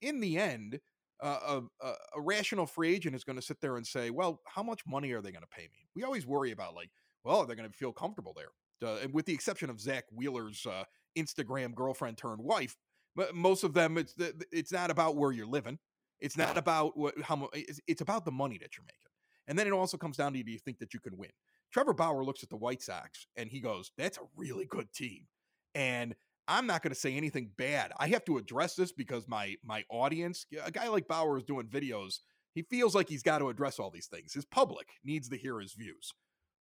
In 0.00 0.20
the 0.20 0.38
end, 0.38 0.80
uh, 1.22 1.60
a, 1.80 1.86
a, 1.86 1.94
a, 2.16 2.20
rational 2.20 2.66
free 2.66 2.92
agent 2.92 3.14
is 3.14 3.22
going 3.22 3.36
to 3.36 3.42
sit 3.42 3.60
there 3.60 3.76
and 3.76 3.86
say, 3.86 4.10
well, 4.10 4.40
how 4.46 4.62
much 4.62 4.80
money 4.86 5.12
are 5.12 5.22
they 5.22 5.30
going 5.30 5.42
to 5.42 5.56
pay 5.56 5.62
me? 5.62 5.86
We 5.94 6.02
always 6.02 6.26
worry 6.26 6.50
about, 6.50 6.74
like, 6.74 6.90
well, 7.22 7.46
they're 7.46 7.54
going 7.54 7.70
to 7.70 7.76
feel 7.76 7.92
comfortable 7.92 8.34
there. 8.36 8.88
Uh, 8.88 8.98
and 9.00 9.14
with 9.14 9.26
the 9.26 9.32
exception 9.32 9.70
of 9.70 9.80
Zack 9.80 10.04
Wheeler's 10.10 10.66
uh, 10.66 10.82
Instagram 11.16 11.74
girlfriend 11.74 12.18
turned 12.18 12.42
wife, 12.42 12.76
most 13.32 13.62
of 13.62 13.74
them, 13.74 13.98
it's 13.98 14.14
it's 14.50 14.72
not 14.72 14.90
about 14.90 15.16
where 15.16 15.32
you're 15.32 15.46
living. 15.46 15.78
It's 16.20 16.36
not 16.36 16.56
about 16.56 16.96
what, 16.96 17.14
how 17.20 17.36
much. 17.36 17.50
It's, 17.52 17.78
it's 17.86 18.00
about 18.00 18.24
the 18.24 18.32
money 18.32 18.58
that 18.58 18.76
you're 18.76 18.84
making. 18.84 19.02
And 19.48 19.58
then 19.58 19.66
it 19.66 19.72
also 19.72 19.96
comes 19.96 20.16
down 20.16 20.32
to 20.32 20.42
do 20.42 20.50
you 20.50 20.58
think 20.58 20.78
that 20.78 20.94
you 20.94 21.00
can 21.00 21.16
win? 21.16 21.30
Trevor 21.72 21.94
Bauer 21.94 22.24
looks 22.24 22.42
at 22.42 22.48
the 22.48 22.56
White 22.56 22.82
Sox 22.82 23.26
and 23.36 23.50
he 23.50 23.60
goes, 23.60 23.92
that's 23.98 24.18
a 24.18 24.22
really 24.36 24.66
good 24.66 24.92
team 24.92 25.26
and 25.74 26.14
I'm 26.48 26.66
not 26.66 26.82
going 26.82 26.92
to 26.92 26.98
say 26.98 27.16
anything 27.16 27.50
bad. 27.56 27.92
I 27.98 28.08
have 28.08 28.24
to 28.26 28.38
address 28.38 28.74
this 28.74 28.92
because 28.92 29.28
my 29.28 29.56
my 29.64 29.84
audience, 29.90 30.46
a 30.64 30.70
guy 30.70 30.88
like 30.88 31.08
Bauer 31.08 31.38
is 31.38 31.44
doing 31.44 31.66
videos. 31.66 32.18
He 32.54 32.62
feels 32.62 32.94
like 32.94 33.08
he's 33.08 33.22
got 33.22 33.38
to 33.38 33.48
address 33.48 33.78
all 33.78 33.90
these 33.90 34.08
things. 34.08 34.34
His 34.34 34.44
public 34.44 34.88
needs 35.04 35.28
to 35.30 35.36
hear 35.36 35.58
his 35.60 35.72
views. 35.72 36.12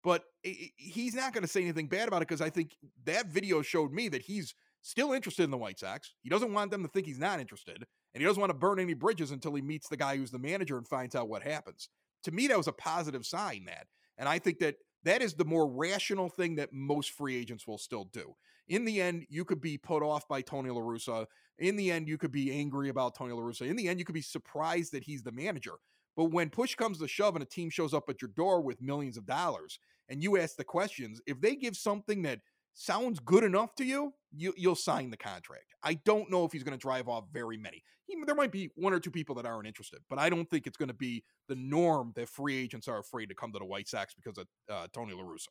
But 0.04 0.24
he's 0.42 1.14
not 1.14 1.34
going 1.34 1.44
to 1.44 1.48
say 1.48 1.62
anything 1.62 1.88
bad 1.88 2.08
about 2.08 2.24
it 2.24 2.28
because 2.28 2.42
I 2.42 2.50
think 2.50 2.76
that 3.06 3.28
video 3.28 3.62
showed 3.62 3.92
me 3.92 4.10
that 4.10 4.24
he's 4.24 4.56
still 4.82 5.14
interested 5.14 5.44
in 5.44 5.52
the 5.52 5.58
White 5.58 5.80
Sox. 5.80 6.14
He 6.24 6.30
doesn't 6.30 6.54
want 6.54 6.72
them 6.72 6.82
to 6.82 6.90
think 6.90 7.06
he's 7.06 7.20
not 7.20 7.40
interested, 7.40 7.76
and 7.76 8.22
he 8.22 8.26
doesn't 8.26 8.42
want 8.42 8.50
to 8.50 8.58
burn 8.58 8.80
any 8.80 8.96
bridges 8.96 9.32
until 9.32 9.54
he 9.54 9.62
meets 9.62 9.90
the 9.90 9.98
guy 9.98 10.18
who's 10.18 10.32
the 10.32 10.40
manager 10.40 10.78
and 10.78 10.88
finds 10.88 11.16
out 11.16 11.30
what 11.30 11.44
happens. 11.44 11.90
To 12.24 12.32
me, 12.32 12.48
that 12.48 12.58
was 12.58 12.68
a 12.68 12.74
positive 12.74 13.26
sign. 13.26 13.66
That, 13.66 13.86
and 14.18 14.28
I 14.28 14.40
think 14.40 14.60
that 14.60 14.76
that 15.04 15.22
is 15.22 15.34
the 15.34 15.46
more 15.46 15.68
rational 15.68 16.30
thing 16.30 16.56
that 16.56 16.74
most 16.74 17.12
free 17.12 17.36
agents 17.36 17.68
will 17.68 17.78
still 17.78 18.06
do. 18.06 18.36
In 18.68 18.86
the 18.86 19.02
end, 19.02 19.26
you 19.30 19.46
could 19.46 19.62
be 19.62 19.78
put 19.78 20.04
off 20.04 20.28
by 20.28 20.42
Tony 20.42 20.70
La 20.70 20.82
Russa. 20.82 21.26
In 21.60 21.76
the 21.76 21.92
end, 21.92 22.08
you 22.08 22.18
could 22.18 22.32
be 22.32 22.52
angry 22.52 22.90
about 22.90 23.16
Tony 23.16 23.34
La 23.34 23.42
Russa. 23.42 23.68
In 23.68 23.76
the 23.76 23.88
end, 23.88 24.00
you 24.00 24.06
could 24.06 24.16
be 24.16 24.22
surprised 24.22 24.94
that 24.94 25.04
he's 25.04 25.24
the 25.24 25.32
manager. 25.32 25.74
But 26.16 26.26
when 26.26 26.50
push 26.50 26.76
comes 26.76 27.00
to 27.00 27.08
shove 27.08 27.36
and 27.36 27.44
a 27.44 27.48
team 27.48 27.70
shows 27.70 27.94
up 27.94 28.10
at 28.10 28.22
your 28.22 28.32
door 28.36 28.62
with 28.62 28.82
millions 28.82 29.18
of 29.18 29.26
dollars 29.26 29.80
and 30.10 30.22
you 30.22 30.38
ask 30.38 30.56
the 30.56 30.64
questions, 30.64 31.22
if 31.26 31.40
they 31.40 31.56
give 31.56 31.76
something 31.76 32.22
that 32.24 32.40
sounds 32.74 33.20
good 33.20 33.44
enough 33.44 33.76
to 33.76 33.86
you, 33.86 34.14
you 34.36 34.54
you'll 34.58 34.76
sign 34.76 35.10
the 35.10 35.18
contract. 35.18 35.74
I 35.84 35.96
don't 36.06 36.30
know 36.30 36.46
if 36.46 36.52
he's 36.52 36.64
going 36.64 36.78
to 36.78 36.82
drive 36.82 37.08
off 37.08 37.26
very 37.32 37.58
many. 37.58 37.84
He, 38.06 38.16
there 38.26 38.36
might 38.36 38.52
be 38.52 38.70
one 38.76 38.94
or 38.94 39.00
two 39.00 39.12
people 39.12 39.36
that 39.36 39.46
aren't 39.46 39.68
interested, 39.68 40.00
but 40.10 40.20
I 40.20 40.30
don't 40.30 40.50
think 40.50 40.68
it's 40.68 40.78
going 40.78 40.90
to 40.90 40.96
be 40.96 41.24
the 41.48 41.56
norm 41.56 42.14
that 42.16 42.30
free 42.30 42.58
agents 42.58 42.88
are 42.88 43.00
afraid 43.00 43.28
to 43.28 43.36
come 43.36 43.52
to 43.54 43.60
the 43.60 43.66
White 43.66 43.88
Sox 43.88 44.14
because 44.14 44.38
of 44.38 44.48
uh, 44.70 44.88
Tony 44.94 45.14
La 45.14 45.24
Russa. 45.24 45.48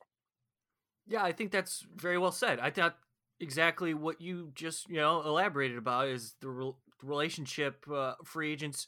Yeah, 1.07 1.23
I 1.23 1.33
think 1.33 1.51
that's 1.51 1.85
very 1.97 2.19
well 2.19 2.33
said. 2.33 2.61
I 2.61 2.71
thought 2.71 2.97
exactly 3.41 3.95
what 3.95 4.21
you 4.21 4.53
just 4.55 4.89
you 4.89 4.97
know 4.97 5.23
elaborated 5.23 5.79
about 5.79 6.09
is 6.09 6.35
the 6.41 6.49
re- 6.49 6.73
relationship 7.03 7.85
uh, 7.93 8.15
free 8.25 8.53
agents 8.53 8.87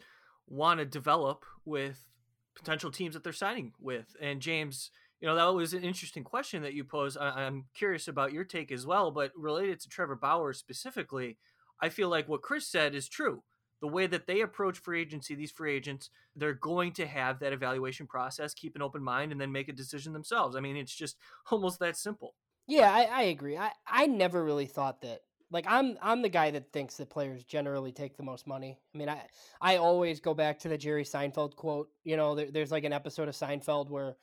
want 0.48 0.78
to 0.80 0.84
develop 0.86 1.44
with 1.64 2.06
potential 2.54 2.90
teams 2.90 3.14
that 3.14 3.24
they're 3.24 3.32
signing 3.32 3.72
with. 3.80 4.14
And 4.20 4.40
James, 4.40 4.90
you 5.20 5.26
know, 5.26 5.34
that 5.34 5.54
was 5.54 5.72
an 5.72 5.84
interesting 5.84 6.24
question 6.24 6.62
that 6.62 6.74
you 6.74 6.84
posed. 6.84 7.16
I- 7.18 7.44
am 7.44 7.64
curious 7.74 8.08
about 8.08 8.32
your 8.32 8.44
take 8.44 8.70
as 8.70 8.86
well, 8.86 9.10
but 9.10 9.32
related 9.36 9.80
to 9.80 9.88
Trevor 9.88 10.16
Bauer 10.16 10.52
specifically, 10.52 11.38
I 11.80 11.88
feel 11.88 12.08
like 12.08 12.28
what 12.28 12.42
Chris 12.42 12.66
said 12.66 12.94
is 12.94 13.08
true. 13.08 13.42
The 13.82 13.88
way 13.88 14.06
that 14.06 14.26
they 14.26 14.40
approach 14.40 14.78
free 14.78 15.02
agency, 15.02 15.34
these 15.34 15.50
free 15.50 15.74
agents, 15.74 16.08
they're 16.34 16.54
going 16.54 16.92
to 16.92 17.06
have 17.06 17.40
that 17.40 17.52
evaluation 17.52 18.06
process, 18.06 18.54
keep 18.54 18.76
an 18.76 18.82
open 18.82 19.02
mind, 19.02 19.32
and 19.32 19.40
then 19.40 19.52
make 19.52 19.68
a 19.68 19.72
decision 19.72 20.14
themselves. 20.14 20.56
I 20.56 20.60
mean, 20.60 20.76
it's 20.76 20.94
just 20.94 21.16
almost 21.50 21.80
that 21.80 21.98
simple. 21.98 22.34
Yeah, 22.66 22.90
I, 22.90 23.02
I 23.02 23.22
agree. 23.24 23.58
I, 23.58 23.72
I 23.86 24.06
never 24.06 24.42
really 24.42 24.66
thought 24.66 25.02
that 25.02 25.20
like 25.52 25.66
I'm 25.68 25.98
I'm 26.00 26.22
the 26.22 26.28
guy 26.28 26.50
that 26.50 26.72
thinks 26.72 26.96
that 26.96 27.10
players 27.10 27.44
generally 27.44 27.92
take 27.92 28.16
the 28.16 28.22
most 28.22 28.46
money. 28.46 28.78
I 28.94 28.98
mean, 28.98 29.08
I 29.08 29.22
I 29.60 29.76
always 29.76 30.18
go 30.18 30.32
back 30.32 30.58
to 30.60 30.68
the 30.68 30.78
Jerry 30.78 31.04
Seinfeld 31.04 31.54
quote. 31.56 31.90
You 32.04 32.16
know, 32.16 32.34
there, 32.34 32.50
there's 32.50 32.72
like 32.72 32.84
an 32.84 32.92
episode 32.92 33.28
of 33.28 33.34
Seinfeld 33.34 33.90
where, 33.90 34.16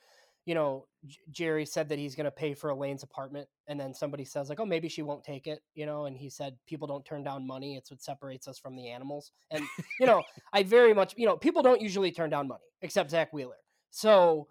you 0.46 0.54
know, 0.54 0.86
J- 1.06 1.18
Jerry 1.30 1.66
said 1.66 1.88
that 1.88 1.98
he's 1.98 2.14
going 2.14 2.24
to 2.24 2.30
pay 2.30 2.54
for 2.54 2.70
Elaine's 2.70 3.02
apartment, 3.02 3.48
and 3.68 3.78
then 3.78 3.94
somebody 3.94 4.24
says 4.24 4.48
like, 4.48 4.60
oh, 4.60 4.66
maybe 4.66 4.88
she 4.88 5.02
won't 5.02 5.24
take 5.24 5.46
it. 5.46 5.60
You 5.74 5.86
know, 5.86 6.06
and 6.06 6.16
he 6.16 6.30
said 6.30 6.56
people 6.66 6.88
don't 6.88 7.04
turn 7.04 7.22
down 7.22 7.46
money. 7.46 7.76
It's 7.76 7.90
what 7.90 8.02
separates 8.02 8.48
us 8.48 8.58
from 8.58 8.76
the 8.76 8.88
animals. 8.88 9.32
And 9.50 9.64
you 9.98 10.06
know, 10.06 10.22
I 10.52 10.62
very 10.62 10.94
much 10.94 11.14
you 11.16 11.26
know 11.26 11.36
people 11.36 11.62
don't 11.62 11.80
usually 11.80 12.12
turn 12.12 12.30
down 12.30 12.48
money 12.48 12.64
except 12.82 13.10
Zack 13.10 13.32
Wheeler. 13.32 13.56
So, 13.90 14.48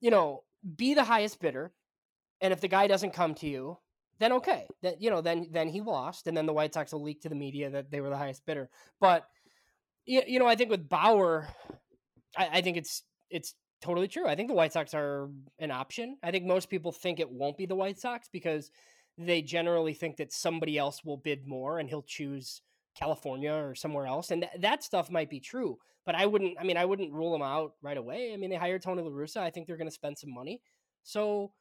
you 0.00 0.10
know, 0.10 0.44
be 0.76 0.94
the 0.94 1.04
highest 1.04 1.40
bidder. 1.40 1.72
And 2.40 2.52
if 2.52 2.60
the 2.60 2.68
guy 2.68 2.86
doesn't 2.86 3.12
come 3.12 3.34
to 3.36 3.48
you, 3.48 3.78
then 4.18 4.32
okay, 4.32 4.66
that 4.82 5.00
you 5.00 5.10
know, 5.10 5.20
then 5.20 5.48
then 5.50 5.68
he 5.68 5.80
lost, 5.80 6.26
and 6.26 6.36
then 6.36 6.46
the 6.46 6.52
White 6.52 6.74
Sox 6.74 6.92
will 6.92 7.02
leak 7.02 7.22
to 7.22 7.28
the 7.28 7.34
media 7.34 7.70
that 7.70 7.90
they 7.90 8.00
were 8.00 8.10
the 8.10 8.16
highest 8.16 8.46
bidder. 8.46 8.68
But 9.00 9.26
you, 10.06 10.22
you 10.26 10.38
know, 10.38 10.46
I 10.46 10.54
think 10.54 10.70
with 10.70 10.88
Bauer, 10.88 11.48
I, 12.36 12.48
I 12.54 12.60
think 12.60 12.76
it's 12.76 13.02
it's 13.30 13.54
totally 13.82 14.08
true. 14.08 14.26
I 14.26 14.34
think 14.34 14.48
the 14.48 14.54
White 14.54 14.72
Sox 14.72 14.94
are 14.94 15.28
an 15.58 15.70
option. 15.70 16.16
I 16.22 16.30
think 16.30 16.46
most 16.46 16.70
people 16.70 16.92
think 16.92 17.20
it 17.20 17.30
won't 17.30 17.58
be 17.58 17.66
the 17.66 17.74
White 17.74 17.98
Sox 17.98 18.28
because 18.32 18.70
they 19.18 19.42
generally 19.42 19.92
think 19.92 20.16
that 20.16 20.32
somebody 20.32 20.78
else 20.78 21.04
will 21.04 21.18
bid 21.18 21.46
more 21.46 21.78
and 21.78 21.88
he'll 21.88 22.02
choose 22.02 22.62
California 22.98 23.52
or 23.52 23.74
somewhere 23.74 24.06
else. 24.06 24.30
And 24.30 24.42
th- 24.42 24.62
that 24.62 24.82
stuff 24.82 25.10
might 25.10 25.28
be 25.28 25.40
true, 25.40 25.78
but 26.06 26.14
I 26.14 26.26
wouldn't, 26.26 26.56
I 26.58 26.64
mean, 26.64 26.76
I 26.76 26.84
wouldn't 26.84 27.12
rule 27.12 27.32
them 27.32 27.42
out 27.42 27.74
right 27.82 27.96
away. 27.96 28.32
I 28.32 28.36
mean, 28.36 28.50
they 28.50 28.56
hired 28.56 28.82
Tony 28.82 29.02
La 29.02 29.10
Russa. 29.10 29.38
I 29.38 29.50
think 29.50 29.66
they're 29.66 29.76
going 29.76 29.88
to 29.88 29.94
spend 29.94 30.16
some 30.16 30.32
money. 30.32 30.62
So 31.02 31.52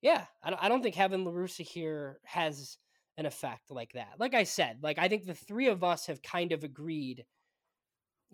yeah, 0.00 0.24
I 0.42 0.50
don't, 0.50 0.62
I 0.62 0.68
don't 0.68 0.82
think 0.82 0.94
having 0.94 1.24
La 1.24 1.32
Russa 1.32 1.62
here 1.62 2.20
has 2.24 2.78
an 3.16 3.26
effect 3.26 3.70
like 3.70 3.92
that. 3.94 4.14
Like 4.18 4.34
I 4.34 4.44
said, 4.44 4.78
like 4.82 4.98
I 4.98 5.08
think 5.08 5.24
the 5.24 5.34
three 5.34 5.68
of 5.68 5.84
us 5.84 6.06
have 6.06 6.22
kind 6.22 6.52
of 6.52 6.64
agreed. 6.64 7.24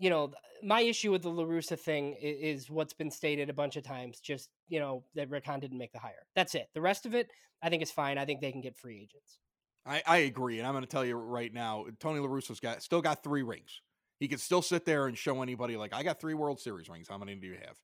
You 0.01 0.09
know, 0.09 0.31
my 0.63 0.81
issue 0.81 1.11
with 1.11 1.21
the 1.21 1.29
La 1.29 1.43
Russa 1.43 1.79
thing 1.79 2.15
is, 2.19 2.69
what's 2.69 2.93
been 2.93 3.11
stated 3.11 3.49
a 3.49 3.53
bunch 3.53 3.75
of 3.75 3.83
times. 3.83 4.19
Just 4.19 4.49
you 4.67 4.79
know 4.79 5.03
that 5.15 5.29
Rick 5.29 5.45
Hahn 5.45 5.59
didn't 5.59 5.77
make 5.77 5.93
the 5.93 5.99
hire. 5.99 6.25
That's 6.35 6.55
it. 6.55 6.67
The 6.73 6.81
rest 6.81 7.05
of 7.05 7.13
it, 7.13 7.29
I 7.61 7.69
think, 7.69 7.83
is 7.83 7.91
fine. 7.91 8.17
I 8.17 8.25
think 8.25 8.41
they 8.41 8.51
can 8.51 8.61
get 8.61 8.75
free 8.75 8.97
agents. 8.97 9.37
I, 9.85 10.01
I 10.05 10.17
agree, 10.17 10.59
and 10.59 10.67
I'm 10.67 10.73
going 10.73 10.83
to 10.83 10.89
tell 10.89 11.05
you 11.05 11.15
right 11.15 11.53
now, 11.53 11.85
Tony 11.99 12.19
La 12.19 12.27
Russa's 12.27 12.59
got 12.59 12.83
still 12.83 13.01
got 13.01 13.23
three 13.23 13.43
rings. 13.43 13.81
He 14.19 14.27
could 14.27 14.39
still 14.39 14.61
sit 14.61 14.85
there 14.85 15.07
and 15.07 15.17
show 15.17 15.41
anybody 15.41 15.77
like, 15.77 15.93
I 15.95 16.03
got 16.03 16.19
three 16.19 16.35
World 16.35 16.59
Series 16.59 16.87
rings. 16.89 17.07
How 17.09 17.17
many 17.17 17.33
do 17.35 17.47
you 17.47 17.55
have? 17.55 17.77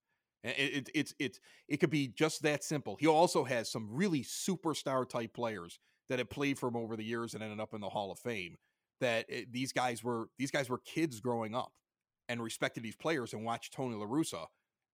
It, 0.44 0.50
it, 0.60 0.90
it's 0.94 1.14
it's 1.20 1.40
it 1.68 1.78
could 1.78 1.90
be 1.90 2.08
just 2.08 2.44
that 2.44 2.64
simple. 2.64 2.98
He 3.00 3.08
also 3.08 3.44
has 3.44 3.72
some 3.72 3.88
really 3.92 4.24
superstar 4.24 5.08
type 5.08 5.34
players 5.34 5.80
that 6.10 6.20
have 6.20 6.30
played 6.30 6.58
for 6.58 6.68
him 6.70 6.76
over 6.76 6.96
the 6.96 7.04
years 7.04 7.34
and 7.34 7.44
ended 7.44 7.60
up 7.60 7.74
in 7.74 7.82
the 7.82 7.90
Hall 7.90 8.12
of 8.12 8.20
Fame. 8.20 8.56
That 9.02 9.26
it, 9.30 9.34
eh, 9.34 9.46
these 9.52 9.72
guys 9.72 10.04
were 10.04 10.30
these 10.38 10.52
guys 10.52 10.70
were 10.70 10.80
kids 10.80 11.20
growing 11.20 11.56
up 11.56 11.72
and 12.30 12.42
respected 12.42 12.84
these 12.84 12.96
players 12.96 13.34
and 13.34 13.44
watched 13.44 13.74
Tony 13.74 13.96
La 13.96 14.06
Russa. 14.06 14.46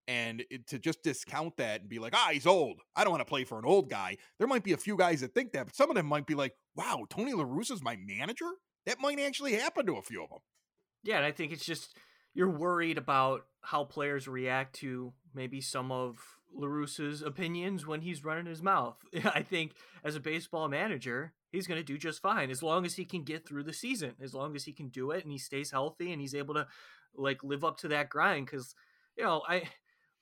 And 0.08 0.44
it, 0.50 0.68
to 0.68 0.80
just 0.80 1.02
discount 1.02 1.56
that 1.58 1.82
and 1.82 1.90
be 1.90 1.98
like, 1.98 2.14
ah, 2.14 2.30
he's 2.32 2.46
old. 2.46 2.82
I 2.96 3.04
don't 3.04 3.12
want 3.12 3.22
to 3.22 3.30
play 3.30 3.46
for 3.46 3.58
an 3.58 3.66
old 3.66 3.90
guy. 3.90 4.18
There 4.38 4.48
might 4.48 4.64
be 4.64 4.74
a 4.74 4.78
few 4.78 4.98
guys 4.98 5.22
that 5.22 5.34
think 5.34 5.54
that, 5.54 5.68
but 5.68 5.76
some 5.76 5.90
of 5.90 5.96
them 5.96 6.08
might 6.08 6.28
be 6.28 6.36
like, 6.36 6.54
wow, 6.76 7.06
Tony 7.10 7.34
La 7.34 7.46
Russa's 7.46 7.82
my 7.82 7.96
manager. 7.96 8.50
That 8.86 9.00
might 9.00 9.20
actually 9.20 9.54
happen 9.54 9.86
to 9.86 9.96
a 9.96 10.02
few 10.02 10.22
of 10.22 10.30
them. 10.30 10.40
Yeah, 11.04 11.18
and 11.18 11.26
I 11.26 11.32
think 11.32 11.54
it's 11.54 11.66
just 11.66 11.96
you're 12.34 12.50
worried 12.50 12.98
about 12.98 13.46
how 13.62 13.86
players 13.86 14.28
react 14.28 14.76
to 14.78 15.14
maybe 15.34 15.62
some 15.62 15.92
of 15.92 16.18
La 16.56 16.68
Russa's 16.68 17.22
opinions 17.22 17.86
when 17.86 18.02
he's 18.02 18.24
running 18.24 18.46
his 18.46 18.62
mouth. 18.62 18.98
I 19.26 19.42
think 19.42 19.74
as 20.04 20.16
a 20.16 20.20
baseball 20.20 20.68
manager, 20.68 21.34
he's 21.52 21.68
going 21.68 21.80
to 21.80 21.84
do 21.84 21.98
just 21.98 22.22
fine 22.22 22.50
as 22.50 22.64
long 22.64 22.86
as 22.86 22.96
he 22.96 23.06
can 23.06 23.24
get 23.24 23.48
through 23.48 23.64
the 23.64 23.74
season, 23.74 24.14
as 24.22 24.34
long 24.34 24.56
as 24.56 24.66
he 24.66 24.74
can 24.74 24.90
do 24.90 25.12
it 25.12 25.24
and 25.24 25.32
he 25.32 25.38
stays 25.38 25.72
healthy 25.72 26.12
and 26.12 26.22
he's 26.22 26.36
able 26.36 26.54
to 26.56 26.68
like 27.16 27.44
live 27.44 27.64
up 27.64 27.78
to 27.80 27.88
that 27.90 28.10
grind 28.10 28.48
cuz 28.48 28.76
you 29.18 29.24
know, 29.24 29.44
I 29.48 29.70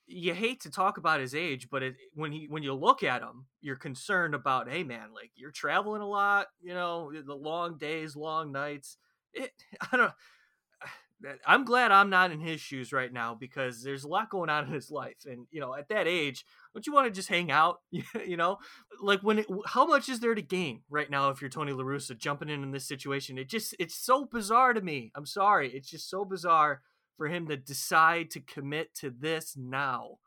you 0.06 0.34
hate 0.34 0.60
to 0.60 0.70
talk 0.70 0.98
about 0.98 1.20
his 1.20 1.34
age, 1.34 1.68
but 1.70 1.82
it, 1.82 1.94
when 2.14 2.32
he 2.32 2.46
when 2.48 2.62
you 2.62 2.74
look 2.74 3.02
at 3.02 3.22
him, 3.22 3.46
you're 3.60 3.76
concerned 3.76 4.34
about, 4.34 4.68
hey 4.68 4.84
man, 4.84 5.12
like 5.14 5.30
you're 5.34 5.50
traveling 5.50 6.02
a 6.02 6.08
lot, 6.08 6.48
you 6.60 6.74
know, 6.74 7.12
the 7.24 7.34
long 7.34 7.78
days, 7.78 8.16
long 8.16 8.52
nights. 8.52 8.98
It, 9.32 9.52
I 9.92 9.96
don't 9.96 10.12
I'm 11.46 11.64
glad 11.64 11.92
I'm 11.92 12.10
not 12.10 12.30
in 12.30 12.40
his 12.40 12.60
shoes 12.60 12.92
right 12.92 13.12
now 13.12 13.34
because 13.34 13.82
there's 13.82 14.04
a 14.04 14.08
lot 14.08 14.30
going 14.30 14.50
on 14.50 14.66
in 14.66 14.72
his 14.72 14.90
life, 14.90 15.24
and 15.24 15.46
you 15.50 15.60
know, 15.60 15.74
at 15.74 15.88
that 15.88 16.06
age, 16.06 16.44
don't 16.74 16.86
you 16.86 16.92
want 16.92 17.06
to 17.06 17.10
just 17.10 17.28
hang 17.28 17.50
out? 17.50 17.80
you 17.90 18.36
know, 18.36 18.58
like 19.00 19.20
when 19.20 19.40
it, 19.40 19.46
how 19.66 19.86
much 19.86 20.08
is 20.08 20.20
there 20.20 20.34
to 20.34 20.42
gain 20.42 20.82
right 20.90 21.10
now 21.10 21.30
if 21.30 21.40
you're 21.40 21.50
Tony 21.50 21.72
La 21.72 21.84
Russa 21.84 22.16
jumping 22.16 22.48
in 22.48 22.62
in 22.62 22.70
this 22.70 22.86
situation? 22.86 23.38
It 23.38 23.48
just 23.48 23.74
it's 23.78 23.96
so 23.96 24.24
bizarre 24.24 24.72
to 24.72 24.80
me. 24.80 25.12
I'm 25.14 25.26
sorry, 25.26 25.70
it's 25.70 25.90
just 25.90 26.10
so 26.10 26.24
bizarre 26.24 26.82
for 27.16 27.28
him 27.28 27.46
to 27.48 27.56
decide 27.56 28.30
to 28.30 28.40
commit 28.40 28.94
to 28.96 29.10
this 29.10 29.56
now. 29.56 30.18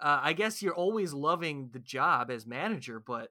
Uh, 0.00 0.20
I 0.22 0.32
guess 0.32 0.62
you're 0.62 0.74
always 0.74 1.12
loving 1.12 1.70
the 1.72 1.78
job 1.78 2.30
as 2.30 2.46
manager, 2.46 3.02
but 3.04 3.28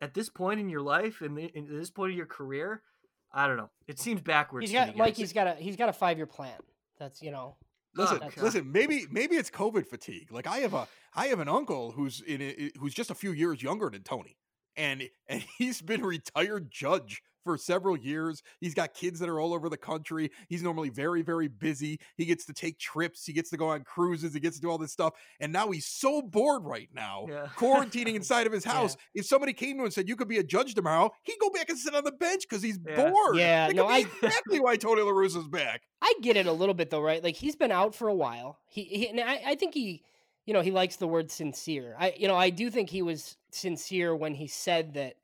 at 0.00 0.14
this 0.14 0.28
point 0.28 0.60
in 0.60 0.68
your 0.68 0.80
life 0.80 1.20
and 1.20 1.38
in 1.38 1.66
this 1.68 1.90
point 1.90 2.12
of 2.12 2.16
your 2.16 2.26
career, 2.26 2.82
I 3.32 3.46
don't 3.46 3.56
know. 3.56 3.70
It 3.86 3.98
seems 3.98 4.20
backwards. 4.20 4.70
He's 4.70 4.78
got 4.78 4.96
Mike. 4.96 5.16
He's 5.16 5.32
got 5.32 5.46
a 5.46 5.54
he's 5.54 5.76
got 5.76 5.88
a 5.88 5.92
five 5.92 6.16
year 6.16 6.26
plan. 6.26 6.58
That's 6.98 7.22
you 7.22 7.30
know. 7.30 7.56
Listen, 7.94 8.20
oh, 8.22 8.42
listen. 8.42 8.70
Maybe 8.72 9.06
maybe 9.10 9.36
it's 9.36 9.50
COVID 9.50 9.86
fatigue. 9.86 10.30
Like 10.30 10.46
I 10.46 10.58
have 10.58 10.74
a 10.74 10.86
I 11.14 11.26
have 11.26 11.40
an 11.40 11.48
uncle 11.48 11.92
who's 11.92 12.20
in 12.20 12.42
a, 12.42 12.70
who's 12.78 12.94
just 12.94 13.10
a 13.10 13.14
few 13.14 13.32
years 13.32 13.62
younger 13.62 13.88
than 13.90 14.02
Tony, 14.02 14.36
and 14.76 15.02
and 15.28 15.44
he's 15.58 15.80
been 15.80 16.02
a 16.02 16.06
retired 16.06 16.70
judge 16.70 17.22
for 17.46 17.56
several 17.56 17.96
years. 17.96 18.42
He's 18.60 18.74
got 18.74 18.92
kids 18.92 19.20
that 19.20 19.28
are 19.28 19.40
all 19.40 19.54
over 19.54 19.68
the 19.68 19.76
country. 19.76 20.32
He's 20.48 20.62
normally 20.62 20.90
very, 20.90 21.22
very 21.22 21.46
busy. 21.46 22.00
He 22.16 22.26
gets 22.26 22.44
to 22.46 22.52
take 22.52 22.78
trips. 22.78 23.24
He 23.24 23.32
gets 23.32 23.50
to 23.50 23.56
go 23.56 23.68
on 23.68 23.84
cruises. 23.84 24.34
He 24.34 24.40
gets 24.40 24.56
to 24.56 24.62
do 24.62 24.68
all 24.68 24.78
this 24.78 24.92
stuff. 24.92 25.14
And 25.40 25.52
now 25.52 25.70
he's 25.70 25.86
so 25.86 26.20
bored 26.20 26.64
right 26.64 26.88
now, 26.92 27.26
yeah. 27.28 27.46
quarantining 27.56 28.14
inside 28.16 28.46
of 28.46 28.52
his 28.52 28.64
house. 28.64 28.96
Yeah. 29.14 29.20
If 29.20 29.26
somebody 29.26 29.52
came 29.52 29.76
to 29.76 29.78
him 29.78 29.84
and 29.84 29.94
said, 29.94 30.08
You 30.08 30.16
could 30.16 30.28
be 30.28 30.38
a 30.38 30.44
judge 30.44 30.74
tomorrow, 30.74 31.12
he'd 31.22 31.38
go 31.40 31.50
back 31.50 31.70
and 31.70 31.78
sit 31.78 31.94
on 31.94 32.04
the 32.04 32.12
bench 32.12 32.42
because 32.48 32.62
he's 32.62 32.78
yeah. 32.84 32.96
bored. 32.96 33.36
Yeah, 33.36 33.68
that 33.68 33.76
no, 33.76 33.86
I 33.86 33.98
exactly 33.98 34.58
why 34.58 34.76
Tony 34.76 35.02
La 35.02 35.12
Russa's 35.12 35.46
back. 35.46 35.82
I 36.02 36.12
get 36.20 36.36
it 36.36 36.46
a 36.46 36.52
little 36.52 36.74
bit 36.74 36.90
though, 36.90 37.00
right? 37.00 37.22
Like 37.22 37.36
he's 37.36 37.56
been 37.56 37.72
out 37.72 37.94
for 37.94 38.08
a 38.08 38.14
while. 38.14 38.58
He, 38.68 38.82
he 38.82 39.08
and 39.08 39.20
I, 39.20 39.40
I 39.46 39.54
think 39.54 39.74
he 39.74 40.02
you 40.46 40.54
know, 40.54 40.60
he 40.62 40.70
likes 40.70 40.96
the 40.96 41.08
word 41.08 41.30
sincere. 41.30 41.96
I 41.98 42.14
you 42.16 42.28
know, 42.28 42.36
I 42.36 42.50
do 42.50 42.70
think 42.70 42.90
he 42.90 43.02
was 43.02 43.36
sincere 43.50 44.14
when 44.14 44.34
he 44.34 44.46
said 44.46 44.94
that 44.94 45.16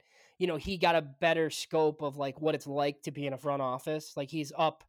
you 0.43 0.49
know, 0.49 0.57
he 0.57 0.76
got 0.76 0.97
a 0.97 1.03
better 1.03 1.51
scope 1.51 2.03
of 2.03 2.16
like 2.16 2.40
what 2.40 2.57
it's 2.57 2.66
like 2.66 3.01
to 3.03 3.12
be 3.12 3.28
in 3.28 3.32
a 3.32 3.38
front 3.38 3.62
office. 3.62 4.16
Like 4.16 4.28
he's 4.28 4.53
up 4.59 4.82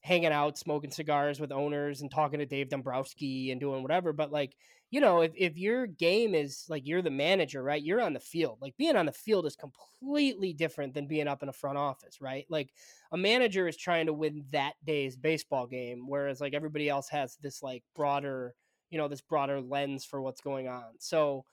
hanging 0.00 0.32
out, 0.32 0.56
smoking 0.56 0.90
cigars 0.90 1.38
with 1.38 1.52
owners 1.52 2.00
and 2.00 2.10
talking 2.10 2.38
to 2.38 2.46
Dave 2.46 2.70
Dombrowski 2.70 3.50
and 3.50 3.60
doing 3.60 3.82
whatever. 3.82 4.14
But 4.14 4.32
like, 4.32 4.56
you 4.90 5.02
know, 5.02 5.20
if, 5.20 5.32
if 5.36 5.58
your 5.58 5.86
game 5.86 6.34
is 6.34 6.64
like 6.70 6.86
you're 6.86 7.02
the 7.02 7.10
manager, 7.10 7.62
right? 7.62 7.82
You're 7.82 8.00
on 8.00 8.14
the 8.14 8.20
field. 8.20 8.56
Like 8.62 8.74
being 8.78 8.96
on 8.96 9.04
the 9.04 9.12
field 9.12 9.44
is 9.44 9.54
completely 9.54 10.54
different 10.54 10.94
than 10.94 11.06
being 11.06 11.28
up 11.28 11.42
in 11.42 11.50
a 11.50 11.52
front 11.52 11.76
office, 11.76 12.22
right? 12.22 12.46
Like 12.48 12.70
a 13.12 13.18
manager 13.18 13.68
is 13.68 13.76
trying 13.76 14.06
to 14.06 14.14
win 14.14 14.46
that 14.52 14.76
day's 14.82 15.14
baseball 15.14 15.66
game, 15.66 16.06
whereas 16.08 16.40
like 16.40 16.54
everybody 16.54 16.88
else 16.88 17.10
has 17.10 17.36
this 17.42 17.62
like 17.62 17.84
broader, 17.94 18.54
you 18.88 18.96
know, 18.96 19.08
this 19.08 19.20
broader 19.20 19.60
lens 19.60 20.06
for 20.06 20.22
what's 20.22 20.40
going 20.40 20.68
on. 20.68 20.84
So 21.00 21.44